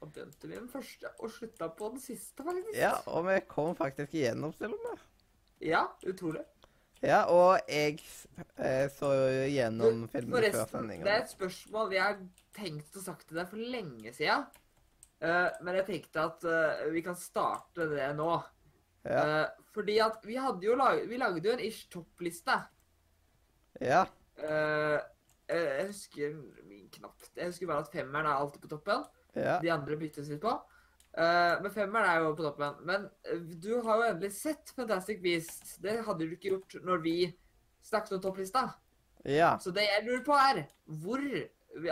Og 0.00 0.10
begynte 0.12 0.48
med 0.48 0.58
den 0.58 0.70
første 0.70 1.10
og 1.18 1.30
slutta 1.30 1.68
på 1.78 1.92
den 1.94 2.02
siste, 2.02 2.42
faktisk. 2.42 2.74
Ja, 2.78 2.96
og 3.06 3.28
vi 3.28 3.38
kom 3.48 3.76
faktisk 3.78 4.14
igjennom 4.18 4.54
selv 4.58 4.74
om 4.74 4.88
det. 4.90 4.98
Ja, 5.70 5.84
utrolig. 6.08 6.42
Ja, 7.02 7.24
og 7.34 7.58
jeg 7.66 7.98
eh, 8.62 8.86
så 8.94 9.10
jo 9.10 9.46
gjennom 9.50 10.04
filmen 10.10 10.36
før 10.36 10.38
Forresten, 10.38 10.70
sendinga. 10.70 11.06
det 11.06 11.12
er 11.12 11.24
et 11.24 11.32
spørsmål 11.32 11.94
jeg 11.96 12.02
har 12.04 12.20
tenkt 12.54 12.98
å 12.98 13.02
sagt 13.02 13.24
til 13.26 13.40
deg 13.40 13.48
for 13.50 13.72
lenge 13.74 14.12
siden. 14.14 14.44
Uh, 15.22 15.50
men 15.62 15.76
jeg 15.78 15.86
tenkte 15.86 16.22
at 16.26 16.44
uh, 16.50 16.84
vi 16.90 17.02
kan 17.06 17.14
starte 17.18 17.86
det 17.90 18.08
nå. 18.18 18.30
Ja. 19.06 19.22
Uh, 19.22 19.66
fordi 19.74 20.00
at 20.02 20.22
vi 20.26 20.34
hadde 20.38 20.66
jo 20.66 20.76
lag 20.78 21.00
Vi 21.10 21.16
lagde 21.18 21.42
jo 21.46 21.54
en 21.54 21.62
ish 21.62 21.88
toppliste. 21.90 22.54
Ja. 23.82 24.04
Eh, 24.42 24.98
jeg 25.52 25.86
husker 25.88 26.36
min 26.68 26.86
knapt 26.92 27.30
Jeg 27.36 27.50
husker 27.50 27.68
bare 27.68 27.84
at 27.84 27.92
femmeren 27.92 28.26
er 28.26 28.38
alltid 28.40 28.62
på 28.64 28.70
toppen. 28.72 29.04
Ja. 29.36 29.58
De 29.62 29.72
andre 29.72 29.98
byttes 30.00 30.30
litt 30.32 30.42
på. 30.42 30.52
Uh, 31.12 31.60
men 31.60 31.68
femmeren 31.74 32.08
er 32.08 32.22
jo 32.24 32.34
på 32.36 32.44
toppen. 32.46 32.78
Men 32.88 33.08
eh, 33.28 33.40
du 33.60 33.74
har 33.84 34.00
jo 34.00 34.10
endelig 34.14 34.32
sett 34.36 34.72
Fantastic 34.76 35.20
Beast. 35.24 35.74
Det 35.84 35.98
hadde 36.06 36.28
du 36.28 36.36
ikke 36.36 36.54
gjort 36.54 36.76
når 36.84 37.02
vi 37.04 37.16
snakket 37.84 38.16
om 38.16 38.22
topplista. 38.24 38.68
Ja. 39.28 39.54
Så 39.60 39.74
det 39.74 39.84
jeg 39.86 40.06
lurer 40.06 40.22
på 40.26 40.34
er 40.34 40.64
Hvor 41.02 41.20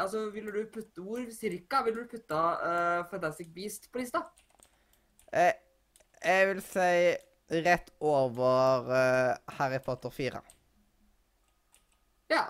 altså, 0.00 0.24
ville 0.34 0.50
du 0.50 0.64
putte, 0.72 1.02
hvor 1.04 1.20
cirka 1.30 1.84
ville 1.86 2.02
du 2.02 2.08
putta 2.10 2.40
uh, 2.58 3.10
Fantastic 3.10 3.52
Beast 3.54 3.90
på 3.92 4.00
lista? 4.00 4.24
Jeg, 5.32 5.54
jeg 6.24 6.48
vil 6.48 6.62
si 6.64 7.60
rett 7.68 7.92
over 8.00 8.88
uh, 8.88 9.54
Harry 9.58 9.78
Potter 9.84 10.10
4. 10.10 10.40
Ja. 12.30 12.44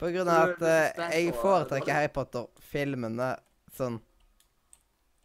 På 0.00 0.08
grunn 0.08 0.28
av 0.32 0.54
at 0.54 0.62
eh, 0.64 1.02
er 1.04 1.16
jeg 1.18 1.34
foretrekker? 1.36 1.92
Harry 1.92 2.08
Potter-filmene 2.14 3.34
sånn 3.76 3.98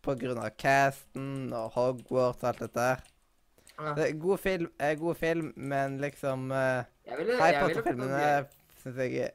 På 0.03 0.13
grunn 0.19 0.38
av 0.41 0.51
casten 0.59 1.53
og 1.55 1.72
Hogwarts 1.77 2.43
og 2.43 2.49
alt 2.51 2.59
dette 2.65 2.88
her. 2.89 3.05
Ja. 3.76 3.93
Det 3.97 4.03
er 4.05 4.17
god 4.22 4.39
film, 4.39 4.67
er 4.80 4.99
god 4.99 5.17
film, 5.19 5.47
men 5.55 5.97
liksom 6.03 6.51
uh, 6.51 6.84
ville, 7.17 7.39
Harry 7.41 7.61
Potter-filmene 7.63 8.19
syns 8.84 8.99
jeg 9.01 9.15
er 9.26 9.34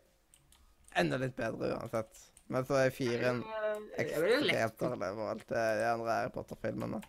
enda 1.01 1.19
litt 1.21 1.35
bedre 1.37 1.73
uansett. 1.75 2.23
Men 2.51 2.65
så 2.67 2.79
er 2.81 2.93
firen 2.95 3.43
ekstremt 4.01 4.79
dårlig 4.81 5.11
i 5.11 5.17
forhold 5.17 5.43
til 5.47 5.81
de 5.81 5.89
andre 5.91 6.15
Harry 6.21 6.33
Potter-filmene. 6.37 7.01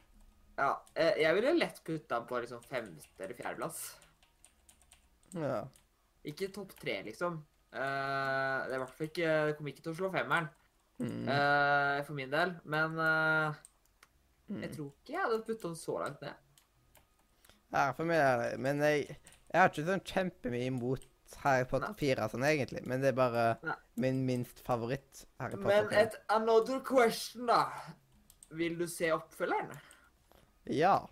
ja, 0.58 0.72
eh, 0.96 1.14
Jeg 1.22 1.36
ville 1.38 1.54
lett 1.60 1.84
putta 1.86 2.22
på 2.30 2.42
liksom 2.44 2.64
femte- 2.70 3.24
eller 3.24 3.38
fjerdeplass. 3.38 3.80
Ja. 5.34 5.62
Ikke 6.26 6.52
topp 6.54 6.76
tre, 6.80 7.00
liksom. 7.04 7.40
Uh, 7.74 8.68
det, 8.70 8.80
ikke, 9.08 9.28
det 9.48 9.56
kommer 9.58 9.72
ikke 9.72 9.84
til 9.88 9.94
å 9.94 10.00
slå 10.02 10.12
femmeren 10.14 10.50
Mm. 11.02 11.24
uh, 11.26 12.04
for 12.06 12.14
min 12.14 12.30
del. 12.30 12.52
Men 12.70 12.94
jeg 12.98 13.56
Mm. 14.52 14.74
tror 14.76 14.90
ikke 14.92 15.14
jeg 15.14 15.22
hadde 15.24 15.44
putta 15.48 15.68
den 15.70 15.76
så 15.80 15.96
langt 16.04 16.22
ned. 16.22 16.34
Ja, 17.72 17.92
for 17.94 18.04
meg 18.06 18.18
er 18.20 18.38
det 18.42 18.60
Men 18.60 18.80
jeg, 18.84 19.08
jeg 19.54 19.62
har 19.62 19.70
ikke 19.70 19.86
sånn 19.88 20.04
kjempemye 20.04 20.66
imot 20.68 21.08
Harry 21.46 21.64
Potter 21.66 21.94
4 21.98 22.28
sånn 22.30 22.44
egentlig. 22.44 22.84
Men 22.86 23.00
det 23.02 23.14
er 23.14 23.18
bare 23.18 23.46
Nei. 23.64 23.76
min 24.04 24.26
minst 24.28 24.60
favoritt 24.68 25.24
Harry 25.40 25.56
Potter. 25.56 25.88
Men 25.88 25.94
et 26.04 26.18
another 26.30 26.82
question, 26.82 27.46
da. 27.48 27.64
Vil 28.52 28.76
du 28.78 28.86
se 28.92 29.10
oppfølgeren? 29.16 29.72
Ja, 30.68 31.08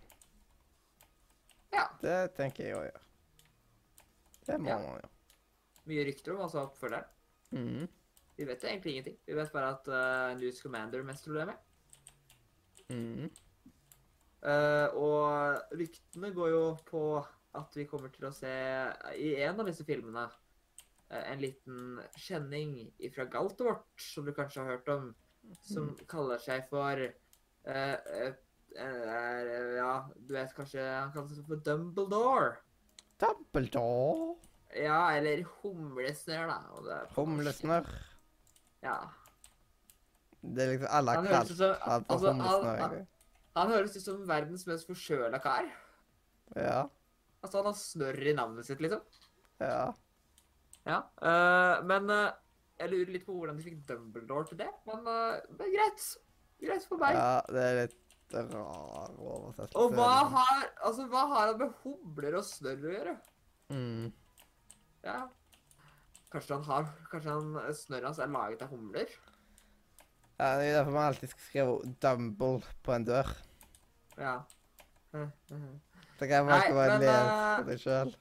Ja. 1.72 1.88
det 2.02 2.36
tenker 2.36 2.66
jeg 2.66 2.76
å 2.76 2.84
gjøre. 2.84 3.02
Det 4.48 4.58
må 4.60 4.70
Ja. 4.70 4.78
man 4.80 5.02
jo. 5.04 5.10
Mye 5.90 6.06
rykter 6.06 6.36
om 6.36 6.44
altså 6.46 6.64
oppfølgeren. 6.68 7.06
Mm. 7.52 7.88
Vi 8.38 8.46
vet 8.48 8.64
jo 8.64 8.70
egentlig 8.70 8.92
ingenting. 8.94 9.18
Vi 9.28 9.36
vet 9.36 9.52
bare 9.52 9.70
at 9.76 9.88
uh, 9.88 10.40
Newt 10.40 10.62
Commander 10.62 11.04
mestrer 11.04 11.34
det 11.34 11.46
med. 11.50 11.56
Mm. 12.90 13.30
Uh, 14.40 14.88
og 14.96 15.76
ryktene 15.76 16.32
går 16.34 16.50
jo 16.54 16.64
på 16.88 17.02
at 17.60 17.76
vi 17.76 17.88
kommer 17.90 18.12
til 18.14 18.30
å 18.30 18.36
se 18.36 18.52
i 19.20 19.34
en 19.44 19.60
av 19.60 19.68
disse 19.68 19.84
filmene 19.88 20.28
uh, 20.30 21.24
en 21.24 21.42
liten 21.42 21.98
kjenning 22.16 22.94
fra 23.16 23.26
Galtvort, 23.32 23.90
som 24.00 24.28
du 24.28 24.32
kanskje 24.36 24.64
har 24.64 24.78
hørt 24.78 24.94
om, 24.94 25.10
som 25.66 25.92
kaller 26.08 26.42
seg 26.44 26.68
for 26.70 27.02
uh, 27.04 27.74
eh, 27.74 28.32
eh, 28.78 29.54
Ja, 29.80 29.94
du 30.16 30.34
vet 30.36 30.54
kanskje 30.56 30.84
Han 30.86 31.14
kaller 31.16 31.34
seg 31.34 31.48
for 31.50 31.64
Dumbledore. 31.66 32.60
Dumbledore. 33.20 34.36
Ja, 34.76 35.12
eller 35.18 35.44
Humlesnørr, 35.62 36.50
da. 36.50 36.58
er 36.96 37.08
på. 37.10 37.24
Humlesnørr. 37.24 37.88
Ja. 38.84 38.98
Det 40.42 40.64
er 40.64 40.70
liksom 40.74 40.92
alle 40.96 41.16
ut 41.20 41.48
som 41.50 41.58
for 41.58 42.12
altså, 42.14 42.32
humlesnørr. 42.32 42.84
han, 42.84 43.08
han 43.58 43.74
høres 43.74 43.98
ut 43.98 44.06
som 44.06 44.22
verdens 44.30 44.68
mest 44.70 44.88
forkjøla 44.88 45.42
kar. 45.44 45.68
Ja. 46.56 46.84
Altså, 47.42 47.58
han 47.58 47.72
har 47.72 47.80
snørr 47.80 48.30
i 48.32 48.36
navnet 48.38 48.70
sitt, 48.70 48.82
liksom. 48.84 49.02
Ja. 49.60 49.90
Ja, 50.88 51.02
uh, 51.22 51.86
men 51.86 52.08
uh, 52.08 52.30
jeg 52.80 52.94
lurer 52.94 53.12
litt 53.14 53.26
på 53.28 53.36
hvordan 53.36 53.60
de 53.60 53.66
fikk 53.66 53.82
Dumbledore 53.90 54.48
til 54.48 54.62
det. 54.62 54.70
Men, 54.88 55.04
det 55.04 55.58
men 55.60 55.74
greit. 55.76 56.06
Greit 56.60 56.86
for 56.88 57.00
meg. 57.00 57.16
ja, 57.16 57.42
det 57.52 57.66
er 57.66 57.82
litt 57.84 57.99
rar 58.34 59.16
oversettelse. 59.18 59.78
Og 59.80 59.96
hva 59.98 60.14
har, 60.36 60.64
altså, 60.86 61.08
hva 61.10 61.26
har 61.34 61.52
han 61.52 61.60
med 61.62 61.76
humler 61.84 62.38
og 62.40 62.46
snørr 62.46 62.86
å 62.86 62.96
gjøre? 62.96 63.18
mm. 63.74 64.10
Ja. 65.04 65.20
Kanskje 66.30 66.58
han 66.58 66.64
har 66.68 66.90
Kanskje 67.10 67.32
han, 67.32 67.54
snørret 67.74 68.10
hans 68.10 68.20
er 68.22 68.32
laget 68.34 68.62
av 68.66 68.74
humler? 68.74 69.14
Ja, 70.40 70.50
Det 70.60 70.68
er 70.68 70.74
derfor 70.78 70.92
man 70.92 71.08
alltid 71.08 71.30
skal 71.30 71.46
skrive 71.48 71.96
'Dumble' 72.02 72.74
på 72.84 72.94
en 72.94 73.06
dør. 73.06 73.32
Ja. 74.18 74.36
Eh, 75.14 75.22
eh. 75.52 75.70
Så 76.20 76.28
kan 76.28 76.46
man 76.46 76.62
ikke 76.62 76.76
bare 76.76 77.00
le 77.00 77.10
av 77.12 77.66
deg 77.66 77.80
sjøl. 77.80 78.14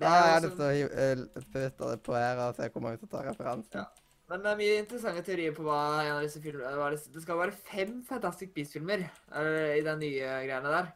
jeg 0.00 0.08
har 0.08 0.40
lyst 0.40 0.56
til 0.56 0.64
å 0.64 0.88
eh, 1.04 1.44
putte 1.52 1.90
det 1.90 2.02
på 2.02 2.14
her 2.14 2.42
og 2.46 2.54
se 2.56 2.68
hvor 2.68 2.82
mange 2.84 2.98
som 2.98 3.08
tar 3.08 3.28
referansen. 3.30 3.80
Ja. 3.80 3.84
Men 4.28 4.42
det 4.42 4.50
er 4.50 4.58
mye 4.58 4.78
interessante 4.82 5.22
teorier 5.26 5.52
på 5.54 5.62
hva 5.62 5.78
en 6.02 6.16
av 6.16 6.22
disse 6.24 6.40
filmene 6.42 6.90
det- 6.90 7.22
skal 7.22 7.38
være 7.38 7.52
fem 7.54 8.02
Fantastic 8.04 8.52
Beast-filmer 8.54 9.04
eh, 9.32 9.76
i 9.78 9.82
den 9.86 10.00
nye 10.02 10.30
greiene 10.46 10.72
der. 10.72 10.88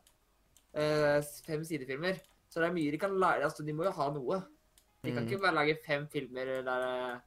Uh, 0.70 1.20
fem 1.47 1.62
sidefilmer. 1.66 2.19
Så 2.51 2.61
det 2.61 2.69
er 2.69 2.74
mye 2.74 2.90
de 2.90 2.98
kan 2.98 3.11
lære. 3.15 3.43
Altså, 3.47 3.65
de 3.66 3.73
må 3.73 3.85
jo 3.85 3.90
ha 3.94 4.09
noe. 4.11 4.40
De 5.02 5.12
kan 5.12 5.24
Mm. 5.24 5.28
ikke 5.31 5.40
bare 5.43 5.55
lage 5.55 5.78
fem 5.86 6.07
filmer 6.09 6.44
der 6.62 6.82
eh, 7.15 7.20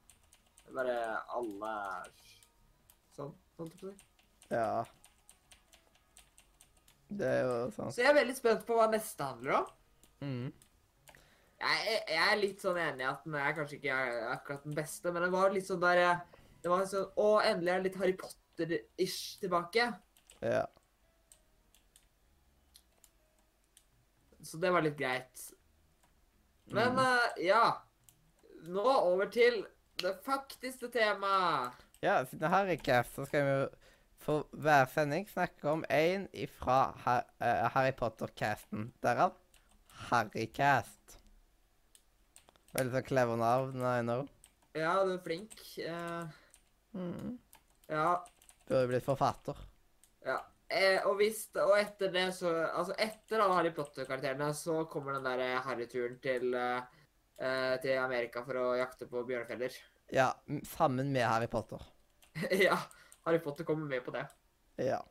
bare 0.72 1.22
alle 1.34 1.72
er 1.72 2.10
sånn. 3.16 3.32
sånn 3.56 3.70
å 3.72 3.80
si. 3.80 3.94
Ja. 4.50 4.84
Det 7.10 7.26
er 7.26 7.42
jo 7.44 7.70
sånn. 7.70 7.92
Så 7.92 7.96
jeg 8.02 8.06
er 8.10 8.24
veldig 8.24 8.36
spent 8.36 8.66
på 8.66 8.76
hva 8.76 8.90
neste 8.90 9.20
handler 9.24 9.52
om. 9.58 9.66
Mm. 10.22 10.52
Jeg, 11.60 12.02
jeg- 12.08 12.32
er 12.32 12.36
litt 12.36 12.60
sånn 12.60 12.76
enig 12.76 13.00
i 13.00 13.08
at 13.08 13.24
den 13.24 13.34
er 13.34 13.52
kanskje 13.56 13.76
ikke 13.78 13.98
akkurat 14.34 14.64
den 14.64 14.74
beste, 14.74 15.12
men 15.12 15.22
det 15.22 15.30
var 15.32 15.50
litt 15.54 15.66
sånn 15.66 15.80
der 15.80 16.20
Det 16.62 16.70
var 16.72 16.84
sånn 16.88 17.10
Å, 17.16 17.28
endelig 17.44 17.68
er 17.72 17.80
det 17.82 17.84
litt 17.90 17.96
Harry 18.00 18.12
Potter-ish 18.16 19.38
tilbake. 19.40 19.86
Ja. 20.42 20.66
Så 24.42 24.58
det 24.60 24.70
var 24.72 24.82
litt 24.84 24.96
greit. 24.98 25.50
Men 26.66 26.92
Mm. 26.92 26.98
uh, 26.98 27.28
ja. 27.44 27.80
Nå 28.64 28.84
over 28.84 29.26
til 29.28 29.66
det 30.00 30.14
faktiske 30.24 30.88
temaet. 30.92 31.72
Ja, 32.02 32.24
siden 32.24 32.50
Harrycast, 32.50 33.14
så 33.14 33.26
skal 33.26 33.44
vi 33.44 33.50
jo 33.50 33.68
for 34.24 34.46
hver 34.52 34.86
sending 34.88 35.26
snakke 35.28 35.68
om 35.68 35.84
én 35.90 36.28
ifra 36.32 36.94
eh, 37.40 37.68
Harry 37.74 37.92
Potter-casten. 37.92 38.92
Derav 39.02 39.32
Harrycast. 40.10 41.18
Veldig 42.74 42.94
så 42.96 43.02
clever 43.06 43.38
navn, 43.38 43.82
Einar. 43.86 44.24
Ja, 44.74 44.96
du 45.06 45.14
er 45.16 45.22
flink. 45.24 45.54
Uh, 45.78 46.24
Mm. 46.94 47.38
ja. 47.90 48.24
Burde 48.68 48.86
blitt 48.92 49.04
forfatter. 49.06 49.56
ja. 50.24 50.36
Eh, 50.74 51.02
og, 51.06 51.16
hvis, 51.18 51.50
og 51.60 51.74
etter 51.76 52.08
det 52.10 52.22
så 52.34 52.48
Altså, 52.48 52.94
etter 52.98 53.38
alle 53.42 53.54
Harry 53.58 53.70
Potter-karakterene 53.76 54.46
så 54.56 54.78
kommer 54.90 55.12
den 55.18 55.26
der 55.26 55.58
Harry-turen 55.62 56.16
til 56.24 56.54
eh, 56.56 56.80
eh, 57.38 57.74
til 57.82 57.98
Amerika 58.00 58.42
for 58.46 58.56
å 58.58 58.64
jakte 58.78 59.06
på 59.10 59.22
bjørnefeller. 59.28 59.76
Ja, 60.14 60.30
sammen 60.70 61.12
med 61.12 61.26
Harry 61.28 61.50
Potter. 61.52 61.82
ja. 62.66 62.78
Harry 63.26 63.42
Potter 63.44 63.64
kommer 63.68 63.86
med 63.90 64.02
på 64.06 64.14
det. 64.16 64.24
Ja. 64.80 65.02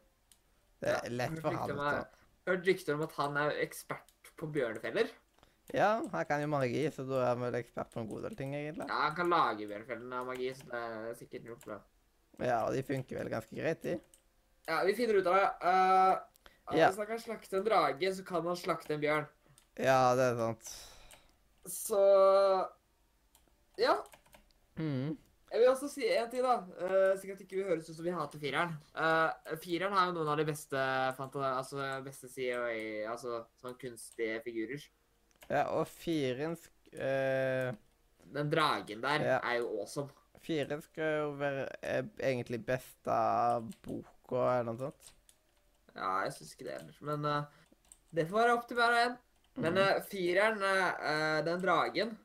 Det 0.82 0.90
Ja, 0.90 0.98
er 1.04 1.14
lett 1.14 1.38
hørte 1.38 1.76
for 1.76 1.84
han. 1.84 2.06
Hørt 2.50 2.66
rykter 2.68 2.98
om 2.98 3.06
at 3.06 3.16
han 3.22 3.38
er 3.46 3.60
ekspert 3.64 4.34
på 4.40 4.50
bjørnefeller. 4.52 5.14
Ja, 5.72 6.02
han 6.12 6.26
kan 6.28 6.42
jo 6.44 6.50
magi, 6.52 6.84
så 6.92 7.06
da 7.08 7.22
er 7.22 7.30
han 7.32 7.46
vel 7.46 7.56
ekspert 7.62 7.94
på 7.94 8.02
en 8.02 8.10
god 8.10 8.28
del 8.28 8.36
ting, 8.36 8.52
egentlig. 8.58 8.88
Ja, 8.90 9.00
Han 9.08 9.16
kan 9.16 9.32
lage 9.32 9.68
bjørnfellene 9.70 10.20
av 10.20 10.28
magi, 10.28 10.52
så 10.58 10.68
det 10.68 10.82
er 10.84 11.16
sikkert 11.22 11.48
noe 11.48 11.62
bra. 11.64 11.80
Ja, 12.44 12.60
og 12.66 12.76
de 12.76 12.84
funker 12.84 13.22
vel 13.22 13.32
ganske 13.32 13.56
greit, 13.56 13.82
de. 13.86 13.98
Ja, 14.68 14.82
vi 14.84 14.96
finner 14.98 15.20
ut 15.22 15.32
av 15.32 15.40
det. 15.40 15.50
Uh, 15.64 16.30
Ja. 16.72 16.88
Hvis 16.88 16.98
han 17.02 17.08
kan 17.10 17.20
slakte 17.20 17.58
en 17.60 17.66
drage, 17.66 18.10
så 18.16 18.24
kan 18.24 18.46
han 18.48 18.56
slakte 18.56 18.94
en 18.96 19.02
bjørn. 19.02 19.26
Ja, 19.76 20.16
det 20.16 20.30
er 20.30 20.38
sant. 20.40 20.70
Så 21.68 22.00
Ja. 23.78 23.98
Mm. 24.78 25.18
Jeg 25.52 25.62
vil 25.62 25.70
også 25.70 25.88
si 25.92 26.08
en 26.08 26.30
ting, 26.32 26.42
da. 26.42 26.56
Uh, 26.80 27.20
sikkert 27.20 27.42
ikke 27.44 27.60
vi 27.60 27.66
høres 27.68 27.90
ut 27.90 27.96
som 27.96 28.06
vi 28.06 28.16
hater 28.16 28.40
fireren. 28.42 28.74
Uh, 28.96 29.30
fireren 29.62 29.94
har 29.94 30.08
jo 30.08 30.16
noen 30.16 30.32
av 30.34 30.40
de 30.40 30.46
beste 30.48 30.86
fanta 31.18 31.44
altså, 31.60 31.84
beste 32.06 32.30
COA, 32.32 33.12
altså 33.12 33.44
sånn 33.62 33.78
kunstige 33.78 34.40
figurer. 34.46 34.88
Ja, 35.50 35.64
og 35.76 35.88
firen 35.88 36.56
sk 36.56 36.94
eh, 36.94 37.72
Den 38.34 38.50
dragen 38.52 39.02
der 39.04 39.22
Ja. 39.26 39.40
er 39.44 39.60
jo 39.60 39.80
awesome. 39.82 40.10
Firen 40.44 40.82
skal 40.84 41.18
jo 41.22 41.30
være 41.40 41.68
eh, 41.84 42.04
egentlig 42.20 42.62
av 43.08 43.68
boka, 43.86 44.60
eller 44.60 44.64
noe 44.72 44.78
sånt. 44.78 45.14
Ja, 45.96 46.24
jeg 46.26 46.34
syns 46.34 46.54
ikke 46.56 46.66
det 46.66 46.74
ellers, 46.82 47.02
Men 47.02 47.26
uh, 47.26 47.44
det 48.12 48.28
får 48.28 48.40
være 48.42 48.54
opp 48.58 48.68
til 48.68 48.76
hver 48.80 48.92
og 48.96 49.02
en. 49.06 49.18
Men 49.62 49.78
uh, 49.78 50.02
fireren, 50.10 50.58
uh, 50.64 51.46
den 51.46 51.62
dragen 51.62 52.18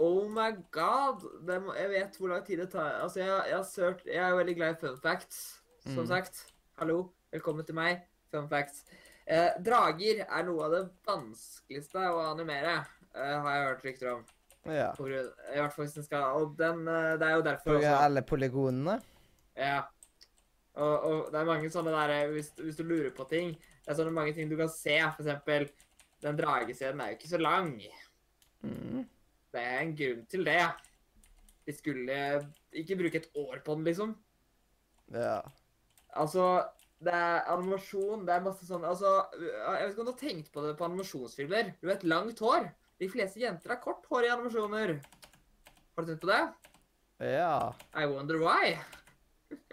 Oh 0.00 0.28
my 0.30 0.52
god! 0.70 1.24
Det 1.46 1.56
må, 1.62 1.74
jeg 1.74 1.90
vet 1.90 2.16
hvor 2.16 2.28
lang 2.30 2.44
tid 2.46 2.60
det 2.62 2.68
tar. 2.70 3.00
Altså, 3.02 3.18
jeg, 3.20 3.28
jeg, 3.48 3.56
har 3.56 3.64
sørt, 3.66 4.04
jeg 4.06 4.16
er 4.22 4.28
jo 4.30 4.36
veldig 4.38 4.54
glad 4.56 4.76
i 4.76 4.80
fun 4.86 4.98
facts, 5.02 5.40
som 5.82 6.04
Mm. 6.04 6.06
sagt. 6.06 6.52
Hallo, 6.78 7.10
velkommen 7.32 7.66
til 7.66 7.74
meg. 7.74 8.04
Fun 8.30 8.48
facts. 8.48 8.84
Eh, 9.28 9.58
drager 9.60 10.22
er 10.24 10.44
noe 10.46 10.64
av 10.64 10.72
det 10.72 10.82
vanskeligste 11.04 12.00
å 12.00 12.22
animere, 12.30 12.78
eh, 13.12 13.34
har 13.34 13.54
jeg 13.54 13.66
hørt 13.66 13.84
rykter 13.84 14.12
om. 14.14 14.22
Ja. 14.68 14.88
På 14.96 15.04
grunn, 15.04 15.28
I 15.52 15.60
hvert 15.60 15.74
fall 15.74 15.86
hvis 15.86 15.94
den 15.96 16.04
skal 16.04 16.42
Og 16.42 16.56
den, 16.58 16.82
eh, 16.90 17.14
det 17.16 17.24
er 17.24 17.36
jo 17.38 17.44
derfor 17.46 17.70
For 17.70 17.78
også 17.78 18.00
alle 18.04 18.22
polygonene. 18.26 18.98
Ja. 19.56 19.78
Og, 20.74 21.04
og 21.08 21.30
det 21.32 21.40
er 21.40 21.48
mange 21.48 21.70
sånne 21.72 21.94
der 21.94 22.12
eh, 22.16 22.32
hvis, 22.34 22.50
hvis 22.58 22.76
du 22.76 22.82
lurer 22.84 23.10
på 23.16 23.24
ting 23.30 23.54
Det 23.54 23.92
er 23.92 23.96
sånne 24.00 24.12
mange 24.12 24.34
ting 24.36 24.50
du 24.50 24.56
kan 24.58 24.68
se. 24.68 24.98
For 25.16 25.24
eksempel, 25.24 25.68
den 26.24 26.40
dragescenen 26.40 27.00
er 27.00 27.12
jo 27.12 27.18
ikke 27.18 27.30
så 27.30 27.40
lang. 27.40 27.72
Mm. 28.66 29.06
Det 29.54 29.62
er 29.62 29.78
en 29.80 29.94
grunn 29.96 30.26
til 30.28 30.44
det. 30.44 30.60
De 31.68 31.76
skulle 31.76 32.18
ikke 32.82 32.98
bruke 32.98 33.22
et 33.22 33.30
år 33.38 33.62
på 33.64 33.78
den, 33.78 33.86
liksom. 33.88 34.12
Ja. 35.14 35.40
Altså, 36.16 36.44
det 37.04 37.14
er 37.14 37.46
animasjon, 37.52 38.24
det 38.26 38.34
er 38.34 38.42
masse 38.42 38.66
sånn 38.66 38.86
Altså, 38.86 39.12
jeg 39.38 39.74
vet 39.76 39.92
ikke 39.92 40.02
om 40.02 40.08
du 40.08 40.12
har 40.12 40.20
tenkt 40.22 40.48
på 40.54 40.64
det 40.64 40.74
på 40.78 40.86
animasjonsfilmer. 40.88 41.72
Du 41.78 41.86
vet, 41.90 42.06
langt 42.10 42.42
hår. 42.42 42.66
De 42.98 43.08
fleste 43.12 43.42
jenter 43.42 43.74
har 43.74 43.82
kort 43.82 44.06
hår 44.10 44.26
i 44.26 44.32
animasjoner. 44.34 44.96
Har 45.94 46.06
du 46.06 46.10
tenkt 46.10 46.24
på 46.24 46.30
det? 46.32 46.42
Ja. 47.28 47.74
I 47.94 48.06
wonder 48.10 48.40
why. 48.42 48.74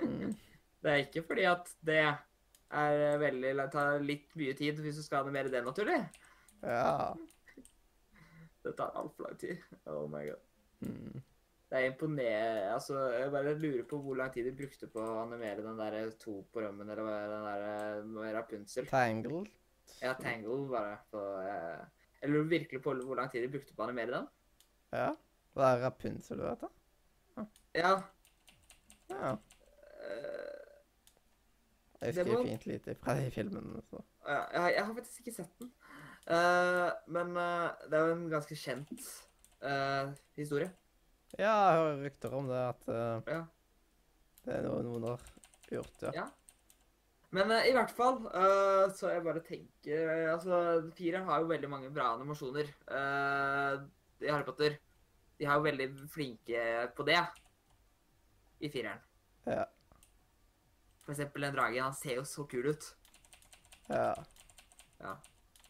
Mm. 0.01 0.35
Det 0.85 0.91
er 0.91 0.99
ikke 1.01 1.23
fordi 1.25 1.45
at 1.49 1.69
det 1.81 2.01
er 2.05 3.15
veldig 3.17 3.53
tar 3.73 4.03
litt 4.05 4.35
mye 4.37 4.53
tid 4.53 4.77
hvis 4.83 4.99
du 4.99 5.01
skal 5.01 5.23
animere 5.23 5.49
det 5.49 5.63
naturlig. 5.65 5.97
Ja. 6.61 7.15
Det 8.61 8.73
tar 8.77 8.93
altfor 8.93 9.25
lang 9.25 9.39
tid. 9.41 9.63
Oh 9.89 10.05
my 10.05 10.21
god. 10.27 10.43
Mm. 10.85 11.23
Det 11.75 11.81
er 11.83 11.89
imponerende. 11.91 12.67
Altså, 12.71 12.99
jeg 13.11 13.31
bare 13.33 13.53
lurer 13.59 13.83
på 13.89 13.97
hvor 13.99 14.15
lang 14.15 14.29
tid 14.33 14.45
de 14.47 14.51
brukte 14.55 14.87
på 14.87 15.01
å 15.03 15.15
animere 15.25 15.59
den 15.65 15.79
der 15.81 16.11
to 16.21 16.37
på 16.53 16.61
rømmen, 16.63 16.87
eller 16.93 17.03
hva 17.03 17.15
er 17.17 17.33
den 17.33 17.47
der 17.49 18.05
med 18.13 18.35
Rapunzel. 18.37 18.87
Tangled. 18.87 19.49
Ja, 19.99 20.13
Tangle, 20.21 20.55
bare. 20.71 20.93
På, 21.11 21.23
eh, 21.41 21.81
jeg 22.21 22.31
lurer 22.31 22.47
virkelig 22.53 22.79
på 22.85 22.93
hvor 23.01 23.19
lang 23.19 23.27
tid 23.33 23.43
de 23.43 23.49
brukte 23.57 23.75
på 23.75 23.83
å 23.83 23.89
animere 23.89 24.13
den. 24.13 24.29
Ja. 24.95 25.09
Det 25.55 25.63
er 25.67 25.81
Rapunzel, 25.83 26.39
du 26.39 26.45
vet 26.47 26.63
da? 26.63 26.69
Ja. 27.75 27.91
Ja. 29.11 29.33
eh, 29.99 30.63
Jeg 32.01 32.15
Det 32.15 32.23
husker 32.25 32.37
var- 32.37 32.43
fint 32.45 32.65
lite 32.71 32.95
fra 32.95 33.15
de 33.19 33.31
filmene. 33.31 33.81
Så. 33.89 33.99
ja 34.27 34.39
jeg, 34.53 34.73
jeg 34.77 34.85
har 34.85 34.93
faktisk 34.95 35.19
ikke 35.25 35.35
sett 35.41 35.59
den. 35.59 35.73
Uh, 36.25 36.89
men 37.07 37.35
uh, 37.37 37.69
det 37.89 37.99
er 37.99 38.07
jo 38.07 38.15
en 38.15 38.29
ganske 38.29 38.55
kjent 38.55 38.91
uh, 39.61 40.11
historie. 40.37 40.71
Ja, 41.35 41.51
jeg 41.51 41.79
hører 41.81 42.01
rykter 42.05 42.33
om 42.37 42.47
det, 42.47 42.63
at 42.69 42.87
uh, 42.87 43.27
Ja. 43.27 43.41
det 44.45 44.55
er 44.55 44.65
noe 44.69 44.83
noen 44.85 45.07
har 45.09 45.23
gjort, 45.67 46.03
ja. 46.05 46.13
Ja. 46.21 46.25
Men 47.35 47.51
uh, 47.51 47.65
i 47.67 47.73
hvert 47.75 47.91
fall, 47.97 48.21
uh, 48.31 48.85
så 48.95 49.11
jeg 49.11 49.23
bare 49.25 49.43
tenker 49.43 50.13
Altså, 50.31 50.59
fireren 50.95 51.27
har 51.27 51.43
jo 51.43 51.49
veldig 51.51 51.69
mange 51.71 51.91
bra 51.93 52.13
animasjoner 52.15 52.71
i 52.71 54.29
Harry 54.31 54.45
Potter. 54.47 54.77
De 55.35 55.43
er 55.43 55.57
jo 55.57 55.65
veldig 55.65 55.89
flinke 56.13 56.61
på 56.95 57.03
det 57.07 57.19
i 58.63 58.71
fireren. 58.71 59.01
Ja. 59.43 59.65
For 61.03 61.11
eksempel 61.11 61.43
den 61.43 61.57
dragen. 61.57 61.83
Han 61.83 61.97
ser 61.97 62.21
jo 62.21 62.23
så 62.25 62.45
kul 62.49 62.71
ut. 62.71 62.87
Ja. 63.91 64.13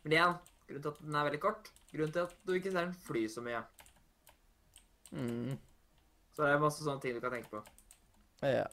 Men 0.06 0.14
igjen, 0.14 0.38
grunnen 0.68 0.86
til 0.86 0.94
at 0.94 1.02
den 1.02 1.18
er 1.18 1.26
veldig 1.28 1.42
kort, 1.42 1.72
grunnen 1.90 2.14
til 2.14 2.28
at 2.28 2.38
du 2.46 2.54
ikke 2.54 2.70
ser 2.70 2.86
den 2.86 2.94
fly 3.08 3.26
så 3.34 3.42
mye. 3.44 3.64
Mm. 5.16 5.56
Så 6.36 6.44
det 6.44 6.52
er 6.52 6.60
masse 6.64 6.84
sånne 6.84 7.02
ting 7.04 7.16
du 7.16 7.22
kan 7.24 7.32
tenke 7.32 7.52
på. 7.54 7.62
Ja. 8.44 8.66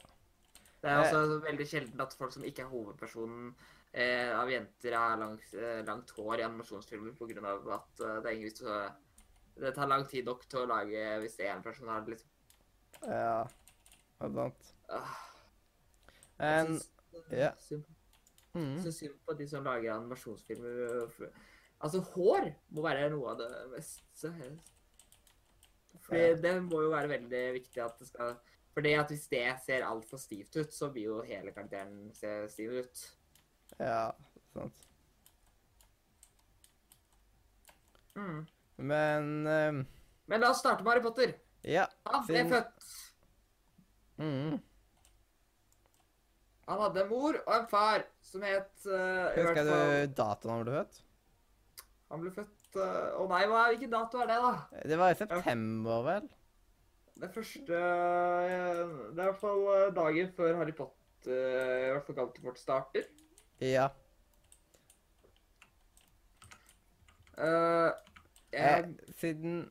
Det 0.83 0.91
er 0.91 0.97
Eh. 0.99 1.05
også 1.05 1.39
veldig 1.45 1.67
sjelden 1.67 2.01
at 2.03 2.13
folk 2.19 2.33
som 2.35 2.43
ikke 2.43 2.65
er 2.65 2.71
hovedpersonen 2.71 3.53
eh, 3.93 4.33
av 4.35 4.49
jenter, 4.51 4.97
har 4.97 5.17
langt, 5.17 5.53
eh, 5.53 5.79
langt 5.87 6.11
hår 6.11 6.41
i 6.41 6.43
animasjonsfilmer 6.43 7.45
av 7.47 7.69
at 7.77 8.03
eh, 8.03 8.21
det 8.25 8.37
vits 8.41 8.63
Det 9.55 9.69
tar 9.75 9.85
lang 9.87 10.03
tid 10.09 10.25
nok 10.25 10.47
til 10.49 10.63
å 10.63 10.65
lage 10.65 11.19
hvis 11.21 11.35
det 11.37 11.45
er 11.45 11.55
en 11.55 11.61
person 11.61 11.87
har 11.87 12.01
det, 12.01 12.15
liksom. 12.15 12.29
Ja. 13.05 13.47
Er 14.19 14.31
sånt. 14.33 14.71
Ah, 14.89 15.13
En 16.39 16.79
ja. 17.29 17.51
Så 17.61 17.77
mm. 18.55 18.91
synd 18.91 19.19
på 19.25 19.33
de 19.37 19.47
som 19.47 19.63
lager 19.63 19.93
animasjonsfilmer. 19.93 21.13
Altså, 21.79 22.01
hår 22.15 22.49
må 22.71 22.81
være 22.81 23.11
noe 23.13 23.29
av 23.29 23.37
det 23.37 23.49
mest 23.75 24.01
Fordi 24.17 24.57
Ja. 26.09 26.33
det 26.35 26.53
må 26.65 26.81
jo 26.83 26.91
være 26.91 27.11
veldig 27.11 27.43
viktig 27.55 27.81
at 27.83 27.99
det 28.01 28.07
skal 28.09 28.33
Fordi 28.73 28.93
at 28.97 29.11
hvis 29.13 29.27
det 29.29 29.45
ser 29.65 29.85
altfor 29.85 30.17
stivt 30.17 30.55
ut, 30.57 30.73
så 30.73 30.89
blir 30.91 31.11
jo 31.11 31.19
hele 31.27 31.51
karakteren 31.53 32.09
se 32.17 32.31
stiv 32.49 32.71
ut. 32.81 33.03
Ja, 33.77 34.09
sant. 34.53 34.87
Mm. 38.15 38.39
Men 38.77 39.29
um... 39.47 39.83
Men 40.25 40.41
la 40.41 40.49
oss 40.49 40.63
starte 40.63 40.81
med 40.83 40.93
Harry 40.93 41.03
Potter. 41.05 41.35
ja. 41.63 41.85
Han 42.09 42.25
ble 42.25 42.41
sin... 42.41 42.49
født. 42.49 42.89
Mm. 44.17 44.57
Han 46.65 46.81
hadde 46.87 47.01
en 47.03 47.09
mor 47.09 47.37
og 47.43 47.55
en 47.59 47.69
far 47.69 48.05
som 48.23 48.43
het 48.47 48.85
uh, 48.87 49.33
Husker 49.35 49.65
du 49.67 50.13
datoen 50.17 50.53
han 50.53 50.65
ble 50.65 50.75
født? 50.79 51.01
Han 52.09 52.23
ble 52.23 52.33
født 52.41 52.62
eh, 52.79 53.09
Å 53.19 53.25
nei, 53.31 53.43
hva, 53.49 53.65
hvilken 53.71 53.91
dato 53.93 54.21
er 54.23 54.31
det, 54.31 54.39
da? 54.43 54.81
Det 54.93 54.99
var 55.01 55.13
i 55.13 55.19
september, 55.19 56.05
vel? 56.07 56.29
Det 57.23 57.29
første 57.33 57.79
eh, 57.79 58.79
Det 59.13 59.19
er 59.19 59.27
i 59.27 59.27
hvert 59.27 59.41
fall 59.41 59.67
eh, 59.75 59.89
dagen 59.95 60.31
før 60.37 60.57
Harry 60.61 60.73
Potter 60.77 61.33
eh, 61.33 61.89
I 61.89 61.91
hvert 61.93 62.07
fall 62.07 62.19
Galtefort 62.21 62.61
starter. 62.61 63.11
Ja. 63.63 63.89
Eh, 67.37 67.91
Eh, 68.53 68.59
jeg, 68.61 68.89
siden 69.17 69.63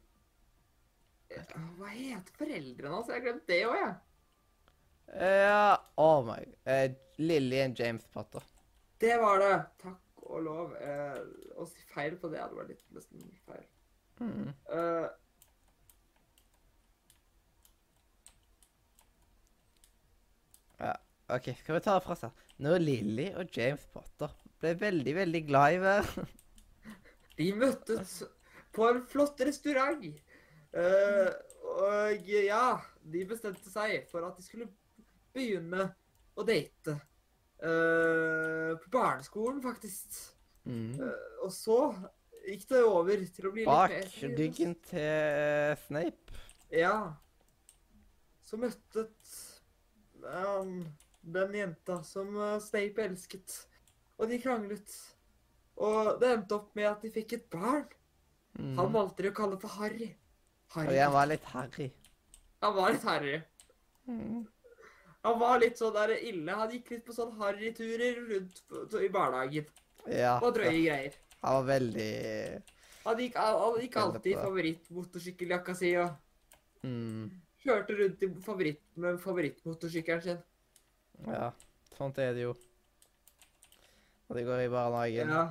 hva 1.78 1.90
heter 1.94 2.34
foreldrene 2.36 2.90
hans? 2.96 3.08
Jeg 3.08 3.20
har 3.20 3.24
glemt 3.24 3.46
det 3.48 3.60
òg, 3.68 3.76
jeg. 3.78 3.92
Ja 5.12 5.76
Oh 6.00 6.22
my 6.24 6.40
uh, 6.66 6.88
Lily 7.20 7.60
and 7.62 7.78
James 7.78 8.06
Potter. 8.12 8.42
Det 9.00 9.14
var 9.20 9.38
det. 9.42 9.54
Takk 9.82 10.00
og 10.28 10.44
lov. 10.46 10.76
Eh, 10.80 11.18
å 11.58 11.66
si 11.68 11.82
feil 11.92 12.16
på 12.20 12.30
det 12.32 12.40
hadde 12.42 12.58
vært 12.58 12.74
litt 12.74 12.96
nesten 12.96 13.26
feil. 13.48 13.66
Mm. 14.22 14.52
Eh, 14.76 15.10
OK, 21.32 21.46
skal 21.56 21.78
vi 21.78 21.80
ta 21.80 21.94
det 21.96 22.04
fra 22.04 22.14
start. 22.18 22.40
Når 22.60 22.82
Lily 22.82 23.30
og 23.40 23.54
James 23.56 23.84
Potter 23.94 24.32
ble 24.60 24.74
veldig, 24.80 25.14
veldig 25.16 25.40
glad 25.48 25.76
i 25.76 25.78
hverandre 25.80 26.24
de 27.38 27.46
møttes 27.56 28.18
på 28.76 28.88
en 28.90 29.00
flott 29.08 29.40
restaurant. 29.46 30.04
Uh, 30.72 31.30
og 31.72 32.28
ja, 32.28 32.66
de 33.12 33.24
bestemte 33.28 33.72
seg 33.72 34.06
for 34.10 34.24
at 34.26 34.36
de 34.36 34.44
skulle 34.44 34.68
begynne 35.32 35.88
å 36.36 36.44
date. 36.48 36.98
Eh, 37.62 38.76
på 38.76 38.90
barneskolen, 38.90 39.62
faktisk. 39.62 40.08
mm. 40.64 41.00
Uh, 41.00 41.12
og 41.44 41.52
så 41.54 41.78
gikk 42.46 42.64
det 42.70 42.80
over 42.82 43.22
til 43.34 43.46
å 43.46 43.52
bli 43.54 43.66
Bak 43.66 43.92
litt 43.92 44.16
mer 44.16 44.30
Bak 44.32 44.38
ryggen 44.40 44.74
til 44.88 45.04
eh, 45.06 45.74
Snape. 45.86 46.40
Ja. 46.74 46.96
Så 48.42 48.58
møttes 48.58 49.62
um, 50.22 50.80
den 51.22 51.54
jenta 51.54 52.00
som 52.06 52.34
uh, 52.34 52.58
Snape 52.62 53.06
elsket. 53.06 53.60
Og 54.18 54.30
de 54.30 54.40
kranglet. 54.42 54.96
Og 55.78 56.18
det 56.18 56.32
endte 56.34 56.58
opp 56.58 56.74
med 56.78 56.90
at 56.90 57.06
de 57.06 57.12
fikk 57.14 57.36
et 57.38 57.46
barn. 57.52 57.86
Mm. 58.58 58.74
Han 58.80 58.90
valgte 58.94 59.22
de 59.22 59.30
å 59.30 59.38
kalle 59.38 59.58
for 59.62 59.78
Harry. 59.78 60.10
Harry. 60.74 60.90
Og 60.90 60.98
jeg 60.98 61.14
var 61.14 61.30
litt 61.30 61.46
harry. 61.52 61.88
Han 62.62 62.74
var 62.74 62.92
litt 62.94 63.06
Harry. 63.06 63.38
Mm. 64.10 64.42
Han 65.22 65.38
var 65.38 65.60
litt 65.62 65.78
sånn 65.78 65.94
der 65.94 66.16
ille. 66.18 66.56
Han 66.58 66.72
gikk 66.72 66.90
litt 66.96 67.04
på 67.06 67.14
sånn 67.14 67.34
harryturer 67.38 68.18
rundt 68.30 68.62
på, 68.68 68.82
i 68.98 69.10
barnehagen. 69.12 69.68
Ja. 70.10 70.38
Og 70.42 70.54
drøye 70.56 70.80
greier. 70.82 71.18
Han 71.42 71.58
var 71.60 71.68
veldig 71.68 72.10
Han 73.04 73.20
gikk, 73.22 73.38
han 73.38 73.78
gikk 73.82 73.96
alltid 73.98 74.28
i 74.32 74.38
favorittmotorsykkeljakka 74.38 75.74
si 75.74 75.88
og 75.98 76.86
mm. 76.86 77.24
kjørte 77.64 77.96
rundt 77.98 78.22
i 78.22 78.28
favoritt, 78.46 78.82
med 78.94 79.18
favorittmotorsykkelen 79.22 80.22
sin. 80.26 80.44
Ja. 81.26 81.48
Sånt 81.96 82.18
er 82.22 82.34
det 82.34 82.46
jo. 82.46 82.54
Når 84.28 84.38
de 84.38 84.46
går 84.46 84.62
i 84.66 84.70
barnehagen. 84.72 85.34
Ja. 85.34 85.48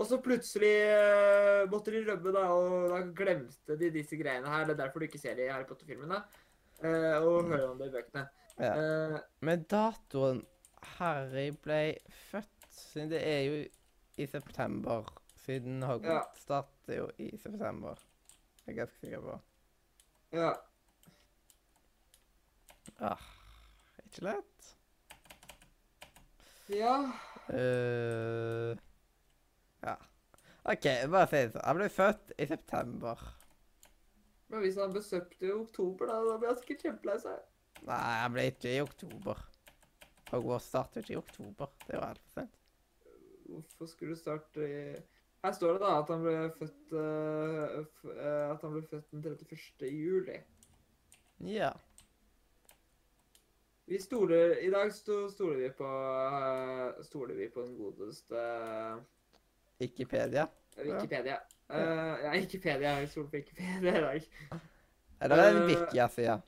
Og 0.00 0.08
så 0.08 0.20
plutselig 0.24 0.74
uh, 0.88 1.68
måtte 1.68 1.92
de 1.92 2.04
rømme, 2.06 2.32
da, 2.32 2.46
og 2.56 2.92
da 2.92 3.00
glemte 3.16 3.76
de 3.76 3.90
disse 3.92 4.16
greiene 4.16 4.48
her. 4.48 4.64
Det 4.68 4.76
er 4.76 4.82
derfor 4.86 5.02
du 5.02 5.08
ikke 5.08 5.20
ser 5.20 5.36
det 5.36 5.48
i 5.48 5.52
Harry 5.52 5.68
Potter-filmene. 5.68 6.22
Uh, 6.80 7.16
og 7.20 7.50
hører 7.50 7.66
om 7.68 7.80
det 7.80 7.90
i 7.90 7.96
bøkene. 7.98 8.24
Ja. 8.58 8.72
Uh, 8.76 9.18
Men 9.40 9.62
datoen 9.70 10.42
Harry 10.98 11.50
ble 11.62 11.96
født 12.30 12.48
Siden 12.70 13.10
det 13.10 13.20
er 13.26 13.40
jo 13.44 13.56
i 14.20 14.26
september. 14.26 15.08
Siden 15.44 15.82
Hogwarts 15.82 16.42
starter 16.44 16.96
jo 16.96 17.06
i 17.18 17.30
september. 17.38 17.98
Jeg 18.66 18.72
er 18.72 18.78
ganske 18.82 19.00
sikker 19.00 19.20
på. 19.24 19.38
ja. 20.36 20.52
Ah, 23.00 23.22
ikke 24.04 24.24
lett. 24.26 24.70
ja. 26.68 26.96
Uh, 27.48 28.76
ja. 29.82 29.94
OK, 30.64 30.86
bare 31.10 31.26
si 31.30 31.40
det 31.40 31.52
sånn. 31.54 31.64
Han 31.64 31.78
ble 31.80 31.88
født 31.90 32.34
i 32.38 32.46
september. 32.50 33.22
Men 34.50 34.64
hvis 34.64 34.76
han 34.78 34.92
besøkte 34.94 35.46
i 35.48 35.52
oktober, 35.54 36.10
da, 36.10 36.20
da 36.28 36.36
blir 36.38 36.52
han 36.52 36.60
sikkert 36.60 36.84
kjempelei 36.84 37.16
seg. 37.22 37.40
Nei, 37.86 38.16
han 38.20 38.34
ble 38.34 38.46
ikke 38.50 38.74
i 38.74 38.82
oktober. 38.82 39.40
Hogwarts 40.30 40.68
starter 40.70 41.02
ikke 41.02 41.16
i 41.16 41.20
oktober. 41.20 41.72
Det 41.86 41.94
er 41.94 41.98
jo 41.98 42.06
altfor 42.06 42.34
sent. 42.36 42.58
Hvorfor 43.50 43.90
skulle 43.90 44.14
du 44.14 44.20
starte 44.20 44.66
i 44.66 44.82
Her 45.40 45.52
står 45.56 45.72
det 45.72 45.80
da 45.82 45.92
at 45.98 46.10
han 46.12 46.20
ble 46.22 46.34
født 46.58 46.92
uh, 46.94 48.20
At 48.52 48.62
han 48.62 48.74
ble 48.76 48.82
født 48.86 49.10
den 49.10 49.24
31. 49.24 49.88
juli. 49.90 50.36
Ja. 51.48 51.72
Vi 53.90 53.98
stoler 53.98 54.60
I 54.62 54.68
dag 54.70 54.92
sto, 54.94 55.24
stoler 55.32 55.56
vi 55.64 55.70
på 55.74 55.88
eh, 55.88 57.00
Stoler 57.02 57.34
vi 57.34 57.48
på 57.50 57.64
den 57.64 57.74
godeste 57.78 58.44
Wikipedia. 59.80 60.44
Wikipedia. 60.76 61.40
Uh, 61.70 62.20
ja, 62.22 62.30
Wikipedia. 62.36 62.92
Jeg 63.00 63.08
stoler 63.08 63.28
på 63.32 63.36
Wikipedia 63.36 63.96
i 63.96 64.02
dag. 64.04 64.28
Eller 65.20 65.42
en 65.48 65.56
Eh, 65.56 65.66
Wikia-side. 65.66 66.40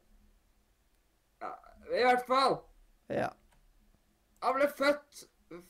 I 1.92 2.02
hvert 2.06 2.26
fall. 2.26 2.56
Ja. 3.12 3.28
Han 4.42 4.54
ble 4.56 4.68
født 4.78 5.24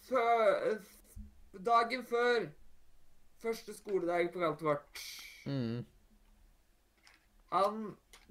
før 0.08 0.76
Dagen 1.66 2.04
før 2.08 2.46
første 3.42 3.74
skoledag 3.76 4.30
på 4.32 4.40
Galtvort. 4.40 5.00
Mm. 5.46 5.82
Han 7.52 7.82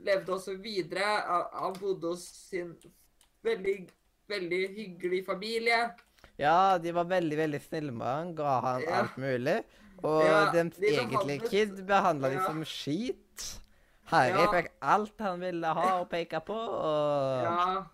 levde 0.02 0.34
også 0.34 0.56
videre. 0.64 1.10
Han- 1.54 1.76
bodde 1.80 2.08
hos 2.08 2.24
sin 2.50 2.72
veldig, 3.44 3.76
veldig 4.32 4.62
hyggelig 4.76 5.26
familie. 5.26 5.82
Ja, 6.40 6.78
de 6.82 6.94
var 6.96 7.04
veldig, 7.04 7.38
veldig 7.38 7.62
snille 7.62 7.92
med 7.92 8.06
han. 8.08 8.36
Ga 8.36 8.60
han 8.66 8.82
Ja. 8.82 9.02
alt 9.04 9.18
mulig. 9.18 9.64
Og 10.04 10.24
Ja, 10.26 10.52
deres 10.52 10.76
de 10.76 10.86
egentlige 10.88 11.40
behandlet- 11.40 11.50
kid 11.50 11.86
behandla 11.88 12.30
de 12.30 12.40
som 12.46 12.64
skit. 12.66 13.31
Harry 14.12 14.44
Ja. 14.44 14.52
fikk 14.52 14.72
alt 14.82 15.24
han 15.24 15.40
ville 15.40 15.74
ha 15.78 15.90
å 16.02 16.08
peke 16.10 16.42
på, 16.44 16.56
og 16.56 17.44
Ja. 17.46 17.86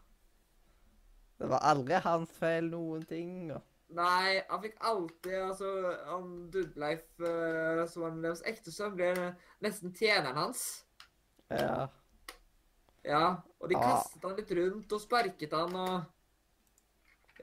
det 1.40 1.50
var 1.50 1.60
aldri 1.62 2.00
hans 2.02 2.32
feil 2.32 2.72
noen 2.72 3.06
ting. 3.06 3.52
Og... 3.52 3.62
Nei, 3.90 4.42
han 4.50 4.62
fikk 4.62 4.76
alltid 4.82 5.36
Altså, 5.42 5.70
han 6.10 6.50
Dudleif, 6.52 7.06
uh, 7.22 7.86
som 7.88 8.04
var 8.04 8.18
deres 8.24 8.42
ekte 8.50 8.74
sønn, 8.74 8.96
ble 8.98 9.14
nesten 9.64 9.94
tjeneren 9.94 10.36
hans. 10.36 10.84
Ja. 11.50 11.88
Ja, 13.08 13.38
og 13.62 13.70
de 13.70 13.76
kastet 13.80 14.26
han 14.26 14.36
litt 14.36 14.52
rundt 14.52 14.92
og 14.92 15.02
sparket 15.02 15.54
han 15.54 15.76
og 15.76 16.02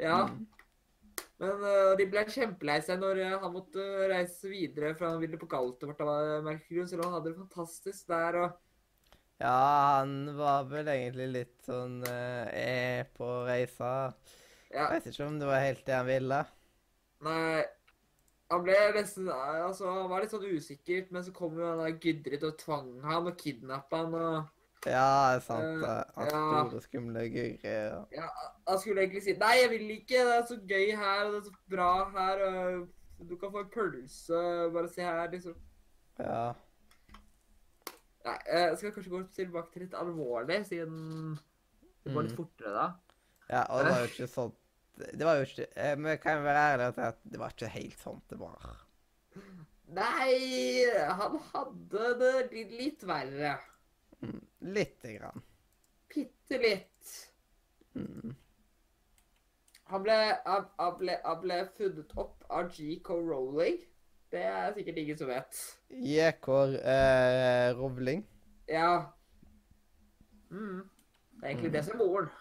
Ja. 0.01 0.27
Mm. 0.27 0.47
Men 1.39 1.63
uh, 1.63 1.95
de 1.99 2.07
ble 2.11 2.27
kjempelei 2.27 2.81
seg 2.83 2.99
når 2.99 3.23
uh, 3.23 3.39
han 3.43 3.55
måtte 3.55 3.87
reise 4.11 4.51
videre, 4.51 4.93
for 4.99 5.09
han 5.09 5.23
ville 5.23 5.39
på 5.39 5.49
Galtvort 5.51 6.03
av 6.03 6.45
merkelig 6.47 6.77
grunn, 6.77 6.91
selv 6.91 7.05
om 7.05 7.09
han 7.09 7.21
hadde 7.21 7.33
det 7.33 7.41
fantastisk 7.41 8.07
der 8.11 8.39
og 8.43 8.61
ja, 9.45 10.01
han 10.01 10.17
var 10.39 10.65
vel 10.71 10.89
egentlig 10.89 11.29
litt 11.35 11.69
sånn 11.69 12.01
eh, 12.09 12.49
er 12.65 13.09
på 13.17 13.29
reisa. 13.45 13.93
Ja. 14.73 14.89
Jeg 14.89 15.03
vet 15.03 15.09
ikke 15.13 15.27
om 15.29 15.39
det 15.39 15.49
var 15.51 15.61
helt 15.63 15.85
det 15.87 15.95
han 15.99 16.09
ville. 16.09 16.41
Nei. 17.25 17.65
Han 18.53 18.63
ble 18.63 18.75
nesten 18.95 19.29
Altså, 19.33 19.87
han 19.89 20.11
var 20.11 20.23
litt 20.23 20.33
sånn 20.35 20.45
usikkert, 20.47 21.13
men 21.15 21.25
så 21.27 21.33
kom 21.35 21.57
jo 21.59 21.65
han 21.67 21.81
der 21.81 21.95
Gudrid 22.01 22.43
og 22.45 22.59
tvang 22.61 22.91
han 23.03 23.31
og 23.31 23.39
kidnappa 23.41 24.03
han 24.05 24.19
og 24.19 24.35
Ja, 24.85 25.33
det 25.33 25.39
er 25.39 25.45
sant. 25.47 25.81
Uh, 25.81 26.03
han 26.19 26.29
store, 26.29 26.75
ja. 26.77 26.81
skumle 26.85 27.23
Guri. 27.33 27.55
og- 27.97 28.13
Ja, 28.13 28.27
han 28.69 28.79
skulle 28.83 29.07
egentlig 29.07 29.23
si 29.25 29.33
Nei, 29.41 29.55
jeg 29.63 29.71
vil 29.71 29.91
ikke. 29.95 30.25
Det 30.29 30.35
er 30.35 30.45
så 30.51 30.59
gøy 30.61 30.91
her, 30.93 31.25
og 31.25 31.33
det 31.33 31.39
er 31.41 31.47
så 31.49 31.57
bra 31.73 31.89
her, 32.19 32.45
og 32.51 33.29
du 33.31 33.37
kan 33.41 33.53
få 33.55 33.63
en 33.65 33.73
pølse. 33.73 34.43
Bare 34.75 34.89
se 34.93 35.01
her, 35.03 35.31
liksom. 35.33 35.57
Ja. 36.19 36.53
Nei, 38.25 38.37
jeg 38.49 38.77
skal 38.81 38.93
kanskje 38.95 39.13
gå 39.13 39.23
tilbake 39.37 39.73
til 39.75 39.83
litt 39.85 39.97
alvorlig, 40.01 40.61
siden 40.69 41.01
det 42.05 42.13
går 42.15 42.25
litt 42.27 42.33
Mm. 42.33 42.39
fortere 42.39 42.73
da. 42.73 42.87
Ja, 43.51 43.63
og 43.69 43.85
det 43.85 43.91
var 43.93 44.01
jo 44.05 44.09
ikke 44.13 44.29
sånn 44.33 44.53
Det 44.97 45.27
var 45.27 45.37
jo 45.37 45.45
ikke 45.45 45.67
eh, 45.77 45.97
Men 45.99 46.11
jeg 46.15 46.21
kan 46.23 46.45
være 46.45 46.61
ærlig 46.73 46.87
og 46.89 46.95
si 46.95 47.03
at 47.05 47.19
det 47.35 47.41
var 47.43 47.53
ikke 47.53 47.69
helt 47.75 47.99
sånn 48.01 48.23
det 48.31 48.39
var. 48.41 48.69
Nei, 49.95 50.87
han 51.21 51.35
hadde 51.53 52.07
det 52.21 52.33
litt, 52.53 52.71
litt 52.79 53.03
verre. 53.07 53.57
Mm. 54.25 54.41
Lite 54.73 55.13
grann. 55.19 55.43
Bitte 56.15 56.61
litt. 56.63 57.11
Mm. 57.99 58.33
Han 59.93 60.03
ble, 60.07 60.17
han, 60.47 60.65
han 60.81 60.95
ble, 61.03 61.19
han 61.25 61.43
ble 61.43 61.59
funnet 61.77 62.15
opp 62.17 62.47
av 62.49 62.71
G.K. 62.73 63.19
Rowling. 63.29 63.83
Det 64.35 64.43
er 64.43 64.73
sikkert 64.75 64.97
ingen 64.99 65.19
som 65.19 65.29
vet. 65.31 65.59
JK 65.95 66.49
eh, 66.83 67.69
Rovling. 67.79 68.25
Ja. 68.67 69.05
Mm. 70.51 70.81
Det 71.39 71.45
er 71.45 71.53
egentlig 71.53 71.73
det 71.73 71.85
som 71.87 71.95
er 71.95 72.01
moren. 72.01 72.33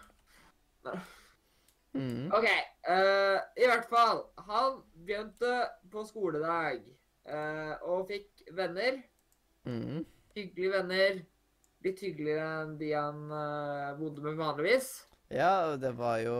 Mm. 1.94 2.26
OK. 2.34 2.48
Uh, 2.90 3.38
I 3.62 3.68
hvert 3.70 3.86
fall. 3.92 4.24
Han 4.48 4.82
begynte 5.06 5.52
på 5.92 6.02
skoledag 6.08 6.82
uh, 7.30 7.78
og 7.86 8.10
fikk 8.10 8.42
venner. 8.58 8.98
Mm. 9.62 10.02
Hyggelige 10.34 10.74
venner. 10.74 11.22
Litt 11.86 12.02
hyggeligere 12.02 12.50
enn 12.64 12.74
de 12.80 12.90
han 12.90 13.28
uh, 13.30 13.94
bodde 14.00 14.24
med 14.24 14.40
vanligvis. 14.42 14.96
Ja, 15.30 15.76
det 15.78 15.94
var 15.94 16.18
jo 16.26 16.38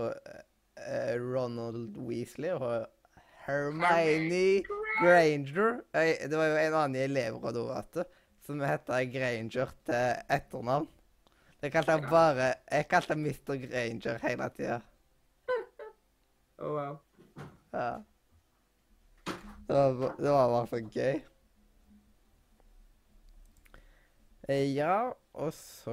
Ronald 1.22 1.94
Weasley 2.02 2.50
og 2.58 2.88
Hermione 3.46 4.64
Granger. 5.00 5.80
Det 5.92 6.36
var 6.38 6.50
jo 6.50 6.58
en 6.60 6.78
annen 6.80 6.98
i 6.98 7.04
elevrådet 7.04 7.62
òg, 7.64 7.90
du, 7.94 8.02
som 8.46 8.62
heta 8.64 9.02
Granger 9.10 9.74
til 9.88 10.34
etternavn. 10.38 10.88
Jeg 11.64 11.72
kalte 11.72 11.94
han 11.96 12.08
bare 12.10 12.50
Jeg 12.68 12.88
kalte 12.90 13.14
han 13.14 13.22
Mr. 13.24 13.54
Granger 13.66 14.18
hele 14.22 14.50
tida. 14.56 14.80
Oh, 16.58 16.74
wow. 16.74 16.98
Ja. 17.72 17.92
Det 19.66 19.74
var, 19.74 20.16
det 20.18 20.30
var 20.30 20.48
bare 20.48 20.66
så 20.66 20.80
gøy. 20.94 21.22
Ja, 24.48 25.10
og 25.32 25.52
så 25.52 25.90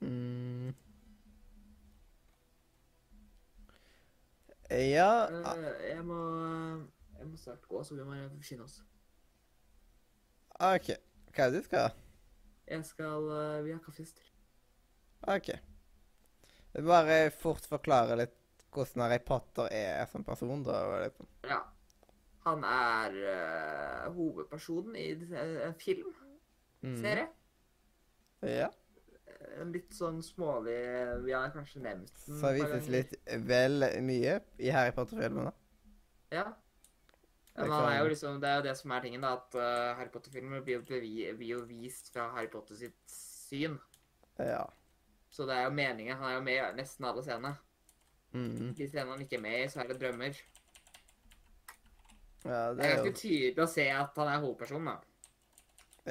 mm. 0.00 0.74
Ja 4.72 5.08
Eh, 5.28 5.88
jeg 5.90 6.04
må 6.04 6.18
Jeg 7.18 7.26
må 7.28 7.36
snart 7.38 7.66
gå, 7.68 7.82
så 7.84 7.94
vi 7.94 8.04
må 8.04 8.16
skynde 8.42 8.64
oss. 8.64 8.80
OK. 10.58 10.88
Hva 11.32 11.44
er 11.46 11.50
det 11.52 11.60
du 11.62 11.66
skal? 11.68 11.90
Jeg 12.68 12.84
skal 12.88 13.28
eh, 13.36 13.58
Vi 13.66 13.72
har 13.74 13.82
kaffehester. 13.84 14.24
OK. 15.28 15.52
Bare 16.82 17.18
fort 17.36 17.66
forklare 17.68 18.16
litt 18.22 18.38
hvordan 18.72 19.02
Harry 19.04 19.20
Potter 19.20 19.68
er 19.70 20.06
som 20.08 20.24
person, 20.24 20.62
da. 20.64 20.78
Liksom. 21.04 21.26
Ja. 21.44 21.58
Han 22.46 22.64
er 22.66 23.16
uh, 23.20 24.06
hovedpersonen 24.16 24.96
i 24.96 25.10
en 25.12 25.74
film, 25.78 26.14
Mm. 26.82 26.96
serie. 26.98 27.28
Ja. 28.42 28.66
En 29.60 29.72
litt 29.74 29.94
sånn 29.96 30.20
smålig 30.24 30.76
Vi 31.24 31.32
har 31.34 31.52
kanskje 31.54 31.82
nevnt 31.84 32.12
den. 32.26 32.40
Så 32.40 32.52
vises 32.56 32.90
litt 32.92 33.14
vel 33.46 33.86
mye 34.04 34.38
i 34.58 34.72
Harry 34.74 34.94
Potter-filmene. 34.96 35.52
Ja. 36.32 36.46
men 37.56 37.68
han 37.68 37.90
er 37.90 37.98
jo 37.98 38.08
liksom, 38.08 38.38
det 38.40 38.48
er 38.48 38.60
jo 38.60 38.64
det 38.64 38.76
som 38.78 38.94
er 38.96 39.02
tingen, 39.04 39.24
da, 39.24 39.34
at 39.36 39.56
uh, 39.58 39.98
Harry 39.98 40.08
Potter-filmer 40.12 40.62
blir, 40.64 40.80
blir 40.86 41.50
jo 41.50 41.58
vist 41.68 42.08
fra 42.14 42.30
Harry 42.36 42.48
Potter 42.52 42.78
sitt 42.78 42.96
syn. 43.12 43.76
Ja. 44.40 44.64
Så 45.32 45.44
det 45.48 45.58
er 45.58 45.66
jo 45.66 45.76
meningen. 45.76 46.16
Han 46.16 46.30
er 46.30 46.34
jo 46.38 46.46
med 46.46 46.56
i 46.56 46.72
nesten 46.80 47.08
alle 47.08 47.24
scenene. 47.24 47.54
Mm. 48.32 48.72
De 48.76 48.88
scenene 48.88 49.12
han 49.12 49.24
ikke 49.24 49.36
er 49.36 49.44
med 49.44 49.58
i, 49.60 49.68
så 49.68 49.82
er 49.82 49.92
det 49.92 50.00
drømmer. 50.00 50.40
Ja, 52.44 52.70
Det 52.70 52.76
det 52.76 52.84
er 52.84 52.94
ganske 52.96 53.12
jo 53.12 53.16
tydelig 53.20 53.62
å 53.62 53.70
se 53.70 53.86
at 53.94 54.18
han 54.18 54.30
er 54.32 54.40
hovedpersonen, 54.42 54.88
da. 54.88 55.12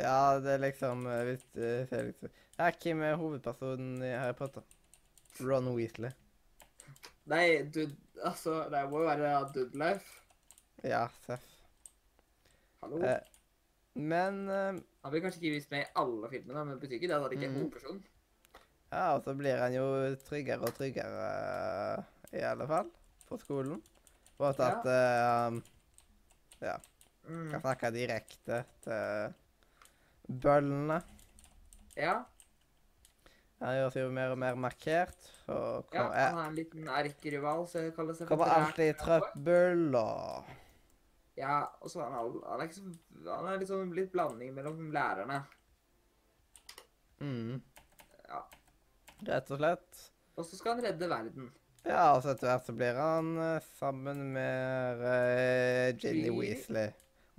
Ja, 0.02 0.40
det 0.40 0.54
er 0.54 0.62
liksom 0.64 1.04
eh, 1.12 1.24
Hvis 1.28 1.42
uh, 1.58 1.88
Felix 1.90 2.22
Ja, 2.60 2.70
hvem 2.84 3.02
er 3.02 3.16
hovedpersonen 3.20 4.02
i 4.06 4.12
Harry 4.14 4.36
Potter? 4.38 4.62
Ron 5.42 5.72
Weasley. 5.76 6.12
Nei, 7.32 7.64
du 7.74 7.86
Altså, 8.22 8.68
det 8.70 8.82
må 8.92 9.00
jo 9.02 9.08
være 9.08 9.30
Dudlife. 9.56 10.20
Ja, 10.86 11.08
Seff. 11.26 11.46
Hallo. 12.84 13.00
Eh, 13.06 13.18
Men 13.96 14.44
eh, 14.50 14.78
Han 15.04 15.12
blir 15.12 15.24
kanskje 15.24 15.42
ikke 15.42 15.56
vist 15.56 15.72
med 15.74 15.82
i 15.82 15.92
alle 15.98 16.30
filmene, 16.30 16.66
men 16.66 16.80
betyr 16.80 17.00
ikke 17.00 17.08
det 17.10 17.16
at 17.18 17.24
han 17.26 17.32
ikke 17.34 17.46
er 17.46 17.50
Mhm. 17.50 17.62
hovedperson. 17.62 18.04
Ja, 18.92 19.16
og 19.16 19.24
så 19.24 19.34
blir 19.38 19.58
han 19.58 19.74
jo 19.74 20.16
tryggere 20.28 20.62
og 20.68 20.74
tryggere, 20.76 21.26
eh, 21.98 22.38
i 22.40 22.44
alle 22.44 22.68
fall, 22.68 22.92
på 23.28 23.38
skolen. 23.40 23.82
På 24.38 24.46
Ja. 24.60 24.68
at 24.68 24.86
eh, 24.86 25.24
han 26.62 26.82
Mm. 27.24 27.52
kan 27.52 27.62
snakke 27.62 27.92
direkte 27.94 28.66
til 28.84 29.34
bøllene. 30.42 31.02
Ja, 31.98 32.24
Han 33.62 33.76
gjør 33.78 33.92
seg 33.94 34.02
jo 34.08 34.12
mer 34.16 34.32
og 34.34 34.40
mer 34.42 34.56
markert. 34.58 35.28
Og 35.54 35.94
ja, 35.94 36.08
han 36.10 36.40
er 36.42 36.48
en 36.50 36.56
liten 36.58 36.88
erkerival, 36.90 37.68
så 37.70 37.84
jeg 37.86 37.94
kaller 37.94 38.18
seg 38.18 38.30
kommer 38.32 38.50
alltid 38.56 38.90
i 38.90 38.98
trøbbel 38.98 39.96
og 40.00 40.50
Ja, 41.38 41.60
og 41.82 41.90
så 41.94 42.02
er 42.04 42.10
han, 42.16 42.34
han 42.48 42.60
er 42.60 42.66
liksom, 42.68 42.92
Han 43.28 43.48
er 43.52 43.60
liksom 43.62 43.94
litt 43.98 44.12
blanding 44.14 44.54
mellom 44.58 44.90
lærerne. 44.94 45.44
mm, 47.22 47.62
Ja. 48.28 48.42
Rett 49.28 49.52
og 49.54 49.60
slett. 49.62 50.04
Og 50.40 50.46
så 50.48 50.58
skal 50.58 50.76
han 50.80 50.86
redde 50.88 51.10
verden. 51.12 51.52
Ja, 51.86 52.12
og 52.16 52.22
så 52.24 52.32
etter 52.34 52.48
hvert 52.50 52.66
så 52.66 52.74
blir 52.78 52.98
han 52.98 53.32
eh, 53.42 53.64
sammen 53.80 54.20
med 54.36 55.02
eh, 55.02 55.88
Ginny 55.98 56.28
Ginny. 56.28 56.38
Weasley. 56.38 56.92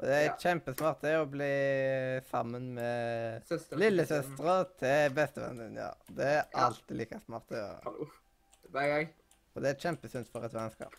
Og 0.03 0.09
det 0.09 0.15
er 0.17 0.25
Ja. 0.25 0.35
kjempesmart 0.35 1.01
det 1.01 1.11
å 1.15 1.27
bli 1.31 2.21
sammen 2.27 2.75
med 2.75 3.45
Søstera 3.47 3.79
lillesøstera 3.79 4.57
til 4.81 5.13
bestevennen 5.15 5.69
din. 5.69 5.77
Ja. 5.79 5.93
Det 6.11 6.27
er 6.27 6.49
alltid 6.59 6.97
like 6.99 7.21
smart 7.23 7.53
å 7.53 7.55
gjøre. 7.55 7.77
Hallo. 7.85 8.09
Hver 8.73 8.89
gang. 8.91 9.13
Og 9.55 9.63
det 9.63 9.71
er 9.71 9.79
kjempesunt 9.85 10.33
for 10.33 10.43
et 10.43 10.57
vennskap. 10.57 10.97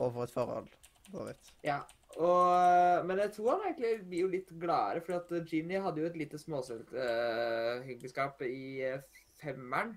Og 0.00 0.12
for 0.12 0.24
et 0.24 0.34
forhold. 0.34 0.68
For 1.12 1.28
vidt. 1.30 1.52
Ja. 1.62 1.78
Og, 2.16 3.06
men 3.06 3.22
jeg 3.22 3.32
tror 3.36 3.52
han 3.52 3.68
egentlig 3.68 4.08
blir 4.08 4.24
jo 4.24 4.32
litt 4.32 4.50
gladere, 4.58 5.04
for 5.06 5.20
at 5.20 5.46
Ginny 5.46 5.78
hadde 5.78 6.02
jo 6.02 6.10
et 6.10 6.18
lite 6.18 6.38
småsølt 6.42 6.90
uh, 6.90 8.42
i 8.48 8.82
eh, 8.82 8.98
femmeren 9.38 9.94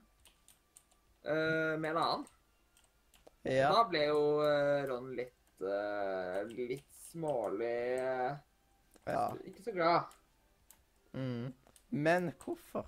uh, 1.26 1.74
med 1.80 1.90
en 1.90 1.98
annen. 2.04 2.26
Ja. 3.50 3.72
Da 3.74 3.88
ble 3.90 4.06
jo 4.06 4.22
eh, 4.46 4.86
Ron 4.86 5.16
litt, 5.18 5.40
uh, 5.66 6.46
litt 6.54 6.91
smålig 7.12 7.76
eh, 8.00 8.40
ja. 9.10 9.26
Ikke 9.46 9.64
så 9.66 9.74
glad. 9.76 10.16
Mm. 11.14 11.54
Men 11.90 12.32
hvorfor? 12.40 12.88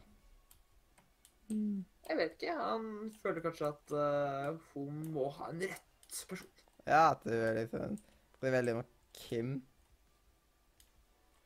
Jeg 1.49 2.17
vet 2.17 2.35
ikke. 2.37 2.55
Han 2.55 3.11
føler 3.21 3.43
kanskje 3.43 3.69
at 3.73 3.93
uh, 3.97 4.73
hun 4.73 5.03
må 5.13 5.27
ha 5.37 5.49
en 5.51 5.61
rett 5.63 6.23
person. 6.29 6.49
Ja, 6.85 7.11
at 7.11 7.23
du 7.25 7.33
er 7.33 7.57
liksom 7.61 7.97
blir 8.43 8.51
veldig 8.57 8.75
med 8.75 8.89
Kim. 9.15 9.53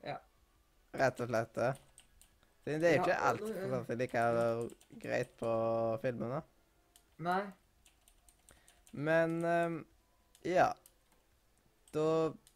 Ja. 0.03 0.17
Rett 0.97 1.21
og 1.21 1.29
slett 1.29 1.53
det. 1.55 1.73
Siden 2.63 2.81
det 2.81 2.89
er 2.89 2.95
jo 2.95 2.97
Ja, 2.97 3.03
ikke 3.05 3.19
alt 3.29 3.43
som 3.43 3.53
for 3.53 3.73
sånn 3.73 3.85
som 3.87 4.01
like 4.01 4.23
greit 5.03 5.35
på 5.39 5.51
filmene. 6.01 6.41
Nei. 7.27 7.43
Men 8.97 9.37
um, 9.45 9.77
ja. 10.47 10.71
Da, 11.93 12.07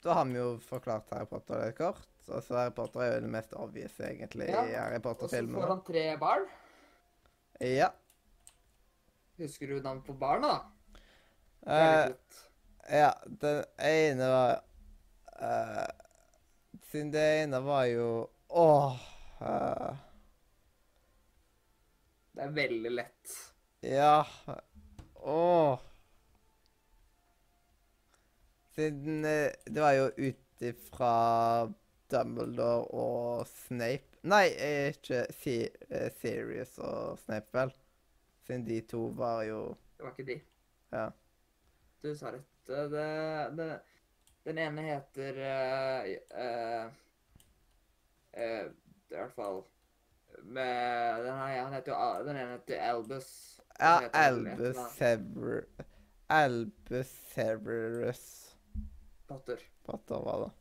da 0.04 0.16
har 0.18 0.26
vi 0.26 0.40
jo 0.40 0.56
forklart 0.66 1.12
Harry 1.16 1.30
Potter 1.30 1.66
litt 1.66 1.78
kort. 1.78 2.08
Og 2.28 2.44
så 2.46 2.58
Harry 2.58 2.74
Potter 2.76 3.04
er 3.04 3.14
jo 3.16 3.24
det 3.26 3.32
mest 3.34 3.54
obvious, 3.58 3.98
egentlig, 4.00 4.50
Ja, 4.50 4.64
i 4.66 4.78
Harry 4.78 5.02
Og 5.04 5.28
så 5.30 5.42
får 5.42 5.68
han 5.74 5.84
tre 5.88 6.06
barn. 6.22 6.46
Ja. 7.62 7.92
Husker 9.42 9.68
du 9.68 9.82
navnet 9.82 10.06
på 10.06 10.14
barna, 10.18 10.54
da? 10.54 10.60
Uh, 11.62 12.14
Eh, 12.84 12.98
ja, 12.98 13.14
den 13.26 13.64
ene 13.78 14.28
var 14.28 14.62
uh, 15.42 15.86
Siden 16.90 17.12
det 17.14 17.26
ene 17.44 17.60
var 17.62 17.86
jo 17.86 18.08
Åh 18.50 19.08
Uh, 19.42 19.96
Det 22.32 22.44
er 22.46 22.52
veldig 22.54 22.92
lett. 22.94 23.32
Ja 23.82 24.28
Åh 25.16 25.80
Siden 28.82 29.26
eh, 29.26 29.52
det 29.66 29.82
var 29.82 29.92
jo 29.92 30.08
ut 30.18 30.62
ifra 30.66 31.16
Dumbledore 32.10 32.88
og 32.98 33.48
Snape 33.48 34.18
Nei, 34.26 34.48
eh, 34.58 34.88
ikke 34.94 35.20
si, 35.34 35.56
uh, 35.90 36.08
Sirius 36.18 36.80
og 36.82 37.20
Snape, 37.22 37.50
vel? 37.54 37.72
Siden 38.46 38.66
de 38.66 38.80
to 38.90 39.04
var 39.18 39.44
jo 39.46 39.60
Det 39.98 40.06
var 40.06 40.14
ikke 40.14 40.26
de. 40.28 40.40
Ja. 40.94 41.06
Du 42.02 42.10
sa 42.18 42.34
rett. 42.34 42.50
Det, 42.68 42.84
det, 42.92 43.06
det, 43.58 43.70
den 44.50 44.62
ene 44.66 44.86
heter 44.90 45.40
uh, 45.46 46.12
uh, 46.34 46.92
eh, 48.34 48.68
i 49.10 49.16
hvert 49.16 49.34
fall 49.38 49.64
med 50.42 51.26
den, 51.26 51.34
her, 51.34 51.64
han 51.64 51.74
heter 51.74 51.94
jo 51.94 52.28
Den 52.30 52.38
ene 52.38 52.58
heter 52.58 52.86
Albus. 52.90 53.32
Ja, 53.80 54.00
heter 54.00 54.20
Albus 54.26 54.86
Sever... 54.98 55.66
Albus 56.30 57.18
Severus 57.34 58.41
Potter. 59.32 59.64
Potter 59.88 60.24
var 60.28 60.46
det. 60.46 60.52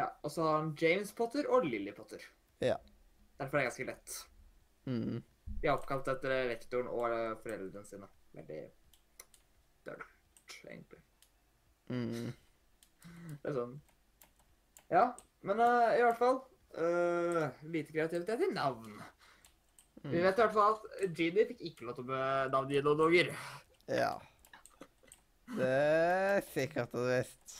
Ja, 0.00 0.06
Og 0.24 0.30
så 0.32 0.42
har 0.46 0.58
han 0.60 0.74
James 0.80 1.12
Potter 1.16 1.48
og 1.52 1.64
Lily 1.66 1.92
Potter. 1.96 2.22
Ja. 2.64 2.76
Derfor 3.40 3.58
er 3.58 3.62
det 3.64 3.68
ganske 3.70 3.86
lett. 3.88 4.16
Mm. 4.86 5.20
De 5.60 5.66
er 5.68 5.74
oppkalt 5.74 6.08
etter 6.12 6.34
rektoren 6.50 6.88
og 6.90 7.06
eh, 7.10 7.32
foreldrene 7.42 7.86
sine. 7.88 8.08
Veldig 8.36 8.60
dølt, 9.88 10.56
egentlig. 10.70 11.00
Mm. 11.90 12.30
Det 13.42 13.48
er 13.50 13.56
sånn 13.56 13.72
Ja, 14.92 15.04
men 15.42 15.58
uh, 15.58 15.88
i 15.96 16.02
hvert 16.04 16.18
fall 16.20 16.36
uh, 16.78 17.48
Lite 17.66 17.90
kreativitet 17.96 18.44
i 18.46 18.50
navn. 18.54 19.00
Vi 20.04 20.14
Mm. 20.14 20.22
vet 20.24 20.38
i 20.38 20.40
hvert 20.40 20.54
fall 20.54 20.76
at 20.78 21.16
Genie 21.18 21.42
fikk 21.50 21.58
ikke 21.68 21.84
lov 21.84 21.96
til 21.98 22.08
å 22.14 22.20
navngi 22.48 22.78
noen 22.86 23.02
unger. 23.04 23.26
Ja. 23.92 24.14
Det 25.58 25.66
er 25.66 26.40
sikkert 26.54 26.94
og 26.96 27.04
visst. 27.10 27.56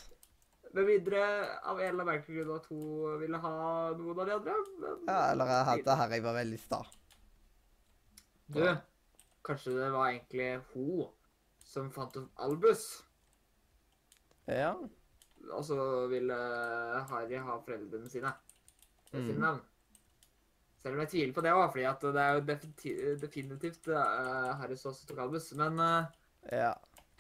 Med 0.73 0.87
mindre 0.87 1.21
av 1.67 1.81
en 1.81 1.87
eller 1.89 2.05
annen 2.05 2.07
merkelig 2.13 2.45
grunn 2.45 2.57
at 2.57 2.67
hun 2.71 3.17
ville 3.19 3.39
ha 3.43 3.55
noen 3.99 4.21
av 4.23 4.27
de 4.29 4.35
andre. 4.37 4.59
Men 4.79 5.09
Ja, 5.09 5.21
eller 5.33 5.55
at 5.59 5.85
det 5.87 5.97
jeg 6.15 6.23
var 6.23 6.37
veldig 6.37 6.61
sta. 6.63 6.83
Du, 8.51 8.63
kanskje 9.47 9.75
det 9.75 9.89
var 9.95 10.11
egentlig 10.11 10.51
hun 10.75 11.09
som 11.67 11.91
fant 11.95 12.17
opp 12.19 12.45
Albus? 12.47 12.85
Ja. 14.51 14.73
Og 15.51 15.65
så 15.65 15.77
ville 16.11 16.37
Harry 17.11 17.39
ha 17.39 17.59
foreldrene 17.65 18.11
sine 18.11 18.33
sine 19.11 19.35
Mm. 19.35 19.41
navn. 19.43 19.61
Selv 20.79 20.95
om 20.95 21.01
jeg 21.01 21.09
tviler 21.11 21.35
på 21.35 21.43
det 21.45 21.53
òg, 21.53 21.73
fordi 21.73 21.85
at 21.85 22.01
det 22.01 22.21
er 22.23 22.35
jo 22.35 22.41
definitivt, 22.47 23.21
definitivt 23.21 23.89
uh, 23.89 24.55
Harry 24.61 24.77
som 24.77 24.93
også 24.93 25.07
tok 25.07 25.19
Albus. 25.19 25.53
Men 25.59 25.79
uh, 25.79 26.05
ja. 26.53 26.75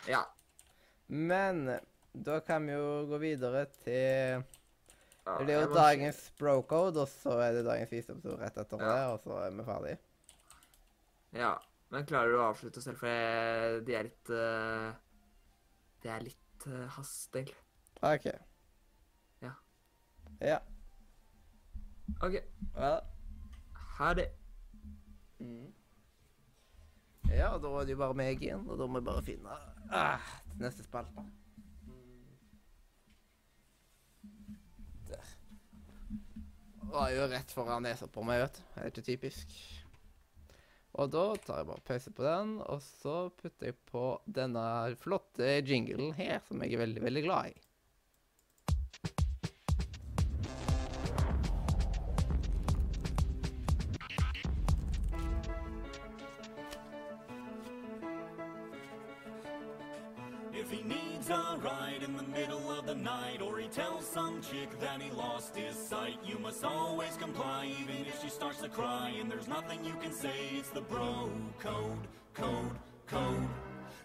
ja. 0.08 0.22
Men 1.08 1.66
da 2.12 2.40
kan 2.40 2.66
vi 2.66 2.72
jo 2.74 3.06
gå 3.10 3.18
videre 3.22 3.64
til 3.84 4.42
Det 5.24 5.52
er 5.54 5.60
jo 5.60 5.68
må 5.68 5.74
dagens 5.74 6.20
brocode, 6.38 7.04
og 7.04 7.08
så 7.08 7.36
er 7.44 7.52
det 7.58 7.64
dagens 7.66 7.92
visdomsord 7.92 8.40
rett 8.40 8.56
etter 8.58 8.80
Ja. 8.82 8.92
det, 8.92 9.06
og 9.12 9.20
så 9.24 9.38
er 9.44 9.50
vi 9.50 9.64
ferdig. 9.64 9.96
Ja. 11.32 11.54
Men 11.90 12.06
klarer 12.06 12.30
du 12.30 12.38
å 12.38 12.48
avslutte 12.52 12.82
selv, 12.82 13.00
for 13.02 13.80
de 13.86 13.94
er 13.98 14.06
litt 14.06 14.30
uh, 14.30 14.92
Det 16.02 16.10
er 16.10 16.22
litt 16.22 16.66
uh, 16.66 16.86
hastig. 16.94 17.48
OK. 18.06 18.28
Ja. 19.42 19.52
Ja. 20.40 20.60
OK. 22.22 22.38
Ja. 22.76 22.92
Ha 23.98 24.12
det. 24.14 24.30
Mm. 25.40 25.72
Ja, 27.30 27.50
da 27.58 27.74
er 27.80 27.84
det 27.86 27.94
jo 27.94 28.00
bare 28.00 28.16
meg 28.18 28.42
igjen, 28.42 28.64
og 28.70 28.78
da 28.78 28.86
må 28.86 28.98
jeg 28.98 29.06
bare 29.10 29.26
finne 29.26 29.58
ah, 29.90 30.32
neste 30.58 30.86
spalte. 30.86 31.26
Var 36.92 37.12
jo 37.14 37.28
rett 37.30 37.52
foran 37.54 37.86
nesa 37.86 38.08
på 38.10 38.24
meg, 38.26 38.42
vet 38.44 38.58
du. 38.58 38.64
Det 38.74 38.82
er 38.82 38.92
ikke 38.92 39.06
typisk. 39.06 39.56
Og 40.98 41.10
da 41.14 41.24
tar 41.38 41.60
jeg 41.60 41.68
bare 41.68 41.86
pause 41.86 42.12
på 42.14 42.24
den, 42.26 42.56
og 42.66 42.80
så 42.82 43.16
putter 43.38 43.70
jeg 43.70 43.78
på 43.90 44.04
denne 44.26 44.64
flotte 44.98 45.60
jinglen 45.62 46.16
her, 46.18 46.40
som 46.48 46.62
jeg 46.64 46.74
er 46.74 46.82
veldig, 46.82 47.04
veldig 47.06 47.22
glad 47.28 47.52
i. 47.52 47.69
chick 64.40 64.78
that 64.80 65.00
he 65.02 65.10
lost 65.10 65.56
his 65.56 65.76
sight, 65.76 66.18
you 66.24 66.38
must 66.38 66.64
always 66.64 67.16
comply, 67.16 67.70
even 67.80 68.06
if 68.06 68.20
she 68.22 68.28
starts 68.28 68.60
to 68.62 68.68
cry. 68.68 69.12
And 69.20 69.30
there's 69.30 69.48
nothing 69.48 69.84
you 69.84 69.94
can 70.02 70.12
say, 70.12 70.38
it's 70.52 70.70
the 70.70 70.80
bro 70.80 71.30
code, 71.58 72.06
code, 72.34 72.76
code. 73.06 73.48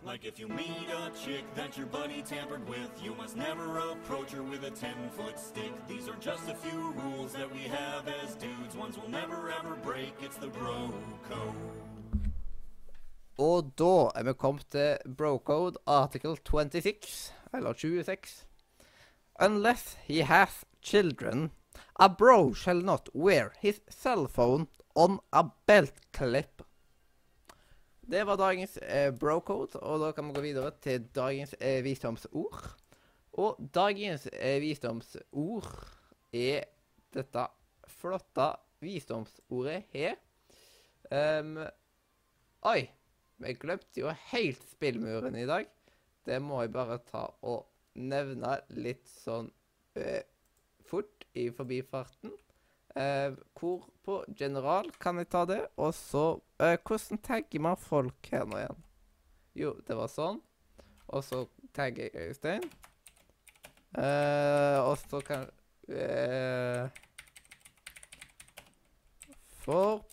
Like 0.05 0.23
if 0.23 0.39
you 0.39 0.47
meet 0.47 0.87
a 0.89 1.11
chick 1.25 1.43
that 1.55 1.77
your 1.77 1.87
buddy 1.87 2.21
tampered 2.21 2.67
with, 2.69 2.91
you 3.03 3.15
must 3.15 3.35
never 3.35 3.79
approach 3.79 4.31
her 4.31 4.43
with 4.43 4.63
a 4.63 4.69
10 4.69 4.93
foot 5.17 5.39
stick. 5.39 5.73
These 5.87 6.07
are 6.07 6.17
just 6.19 6.47
a 6.47 6.53
few 6.53 6.91
rules 7.03 7.33
that 7.33 7.51
we 7.51 7.61
have 7.61 8.07
as 8.07 8.35
dudes, 8.35 8.75
ones 8.75 8.97
we'll 8.97 9.09
never 9.09 9.51
ever 9.51 9.75
break. 9.83 10.13
It's 10.21 10.37
the 10.37 10.47
bro 10.47 10.91
code. 11.29 11.55
Og 13.37 13.71
da 13.77 14.09
er 14.15 14.23
vi 14.23 14.33
kommet 14.33 14.65
til 14.71 14.97
Brocode 15.17 15.77
article 15.85 16.37
26, 16.37 17.33
eller 17.53 17.73
26. 17.73 18.45
Unless 19.39 19.97
he 20.07 20.21
has 20.21 20.63
children, 20.81 21.51
a 21.99 22.07
bro 22.09 22.53
shall 22.53 22.81
not 22.81 23.09
wear 23.13 23.53
his 23.59 23.81
cell 23.89 24.27
phone 24.27 24.67
on 24.95 25.19
a 25.33 25.43
belt 25.65 25.93
clip. 26.11 26.61
Det 28.01 28.23
var 28.23 28.37
dagens 28.37 28.77
eh, 28.77 29.11
brocode, 29.11 29.79
og 29.81 29.99
da 29.99 30.11
kan 30.13 30.27
vi 30.29 30.35
gå 30.37 30.41
videre 30.45 30.71
til 30.81 31.07
dagens 31.15 31.55
eh, 31.59 31.81
visdomsord. 31.83 32.61
Og 33.33 33.57
dagens 33.73 34.27
eh, 34.31 34.61
visdomsord 34.61 35.67
er 36.31 36.69
dette 37.15 37.47
flotte 37.97 38.51
visdomsordet 38.83 39.89
her. 39.95 40.15
Um, 41.11 41.57
oi! 42.69 42.85
Vi 43.35 43.51
glemte 43.59 43.99
jo 43.99 44.13
helt 44.31 44.61
spillmuren 44.69 45.35
i 45.35 45.47
dag. 45.49 45.67
Det 46.25 46.37
må 46.41 46.61
jeg 46.63 46.71
bare 46.71 47.01
ta 47.09 47.25
og 47.43 47.65
nevne 47.95 48.59
litt 48.75 49.07
sånn 49.09 49.49
eh, 49.95 50.23
fort 50.85 51.25
i 51.33 51.49
forbifarten. 51.55 52.33
Eh, 52.95 53.35
hvor 53.59 53.83
på 54.05 54.21
general 54.39 54.87
kan 55.03 55.19
jeg 55.19 55.29
ta 55.33 55.43
det? 55.49 55.61
Og 55.75 55.91
så 55.97 56.25
eh, 56.63 56.77
Hvordan 56.79 57.19
tagger 57.23 57.63
man 57.65 57.79
folk 57.79 58.29
her 58.31 58.45
nå 58.47 58.61
igjen? 58.61 58.83
Jo, 59.55 59.73
det 59.87 59.97
var 59.99 60.11
sånn. 60.11 60.41
Og 61.11 61.23
så 61.23 61.45
tagger 61.75 62.07
jeg 62.07 62.29
Øystein. 62.29 62.69
Eh, 63.95 64.79
og 64.83 64.97
så 64.99 65.21
kan 65.23 65.45
eh, 65.87 66.87
For 69.63 70.03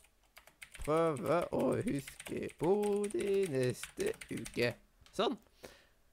prøve 0.83 1.41
å 1.55 1.65
huske 1.87 2.49
på 2.59 2.75
de 3.13 3.43
neste 3.53 4.13
uke. 4.31 4.73
Sånn. 5.15 5.37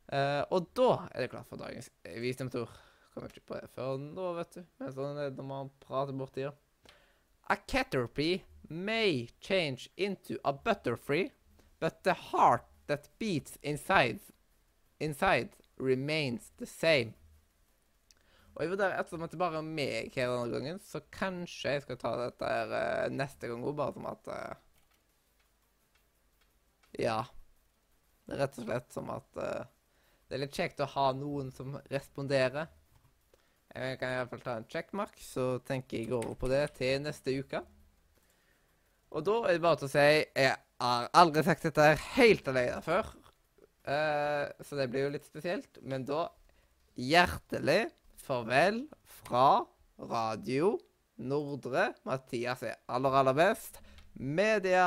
Eh, 0.10 0.44
og 0.50 0.70
da 0.78 0.90
er 1.12 1.24
det 1.24 1.32
klart 1.34 1.50
for 1.50 1.62
dagens 1.62 1.92
visdomsord. 2.22 2.72
Kommer 3.14 3.30
ikke 3.34 3.50
på 3.50 3.60
det 3.60 3.70
før 3.74 4.00
nå, 4.02 4.32
vet 4.38 4.58
du. 4.58 4.64
Men 4.82 4.96
sånn 4.96 5.20
er 5.20 5.30
det 5.30 5.38
når 5.40 5.50
man 5.50 5.72
prater 5.84 6.18
borti 6.18 6.46
det. 6.48 6.54
A 7.50 7.58
caterpie 7.58 8.44
may 8.70 9.30
change 9.42 9.90
into 9.98 10.38
a 10.46 10.54
butterfree, 10.54 11.32
but 11.80 12.04
the 12.04 12.14
heart 12.14 12.66
that 12.88 13.10
beats 13.18 13.58
inside, 13.64 14.20
inside 15.00 15.50
remains 15.78 16.52
the 16.58 16.66
same. 16.66 17.16
Og 18.54 18.66
jeg 18.66 18.74
vurderer, 18.74 18.98
ettersom 19.00 19.24
at 19.24 19.32
det 19.32 19.40
bare 19.40 19.62
er 19.62 19.66
meg 19.66 20.16
her 20.18 20.34
denne 20.34 20.52
gangen, 20.52 20.80
så 20.84 21.00
kanskje 21.16 21.78
jeg 21.78 21.84
skal 21.86 22.00
ta 22.02 22.14
dette 22.20 22.50
her 22.50 22.74
eh, 22.76 23.12
neste 23.14 23.48
gang 23.48 23.64
òg, 23.64 23.78
bare 23.78 23.96
som 23.96 24.08
at 24.10 24.32
uh, 24.34 24.66
Ja. 27.00 27.20
Rett 28.30 28.58
og 28.60 28.68
slett 28.68 28.92
som 28.94 29.08
at 29.14 29.40
eh, 29.42 29.70
det 30.30 30.38
er 30.38 30.44
litt 30.44 30.58
kjekt 30.60 30.82
å 30.86 30.88
ha 30.92 31.08
noen 31.18 31.50
som 31.50 31.74
responderer. 31.90 32.70
Jeg 33.74 33.98
kan 34.02 34.14
iallfall 34.14 34.42
ta 34.44 34.56
en 34.60 34.68
checkmark, 34.70 35.18
så 35.22 35.58
tenker 35.66 35.98
jeg 35.98 36.14
over 36.14 36.36
på 36.38 36.50
det 36.52 36.64
til 36.78 37.02
neste 37.02 37.34
uke. 37.34 37.64
Og 39.10 39.26
da 39.26 39.40
er 39.48 39.58
det 39.58 39.64
bare 39.64 39.80
til 39.82 39.88
å 39.88 39.92
si 39.92 40.06
Jeg 40.06 40.54
har 40.54 41.08
aldri 41.18 41.44
sagt 41.48 41.66
dette 41.66 41.88
her 41.88 42.04
helt 42.20 42.50
alene 42.52 42.82
før, 42.86 43.10
uh, 43.90 44.46
så 44.62 44.78
det 44.78 44.90
blir 44.94 45.08
jo 45.08 45.14
litt 45.18 45.26
spesielt. 45.26 45.82
Men 45.82 46.06
da 46.06 46.28
hjertelig 46.94 47.88
farvel 48.22 48.84
fra 49.24 49.66
Radio 49.98 50.76
Nordre. 51.18 51.90
Mathias 52.06 52.64
er 52.64 52.78
aller, 52.88 53.22
aller 53.24 53.38
best. 53.38 53.82
Media 54.20 54.86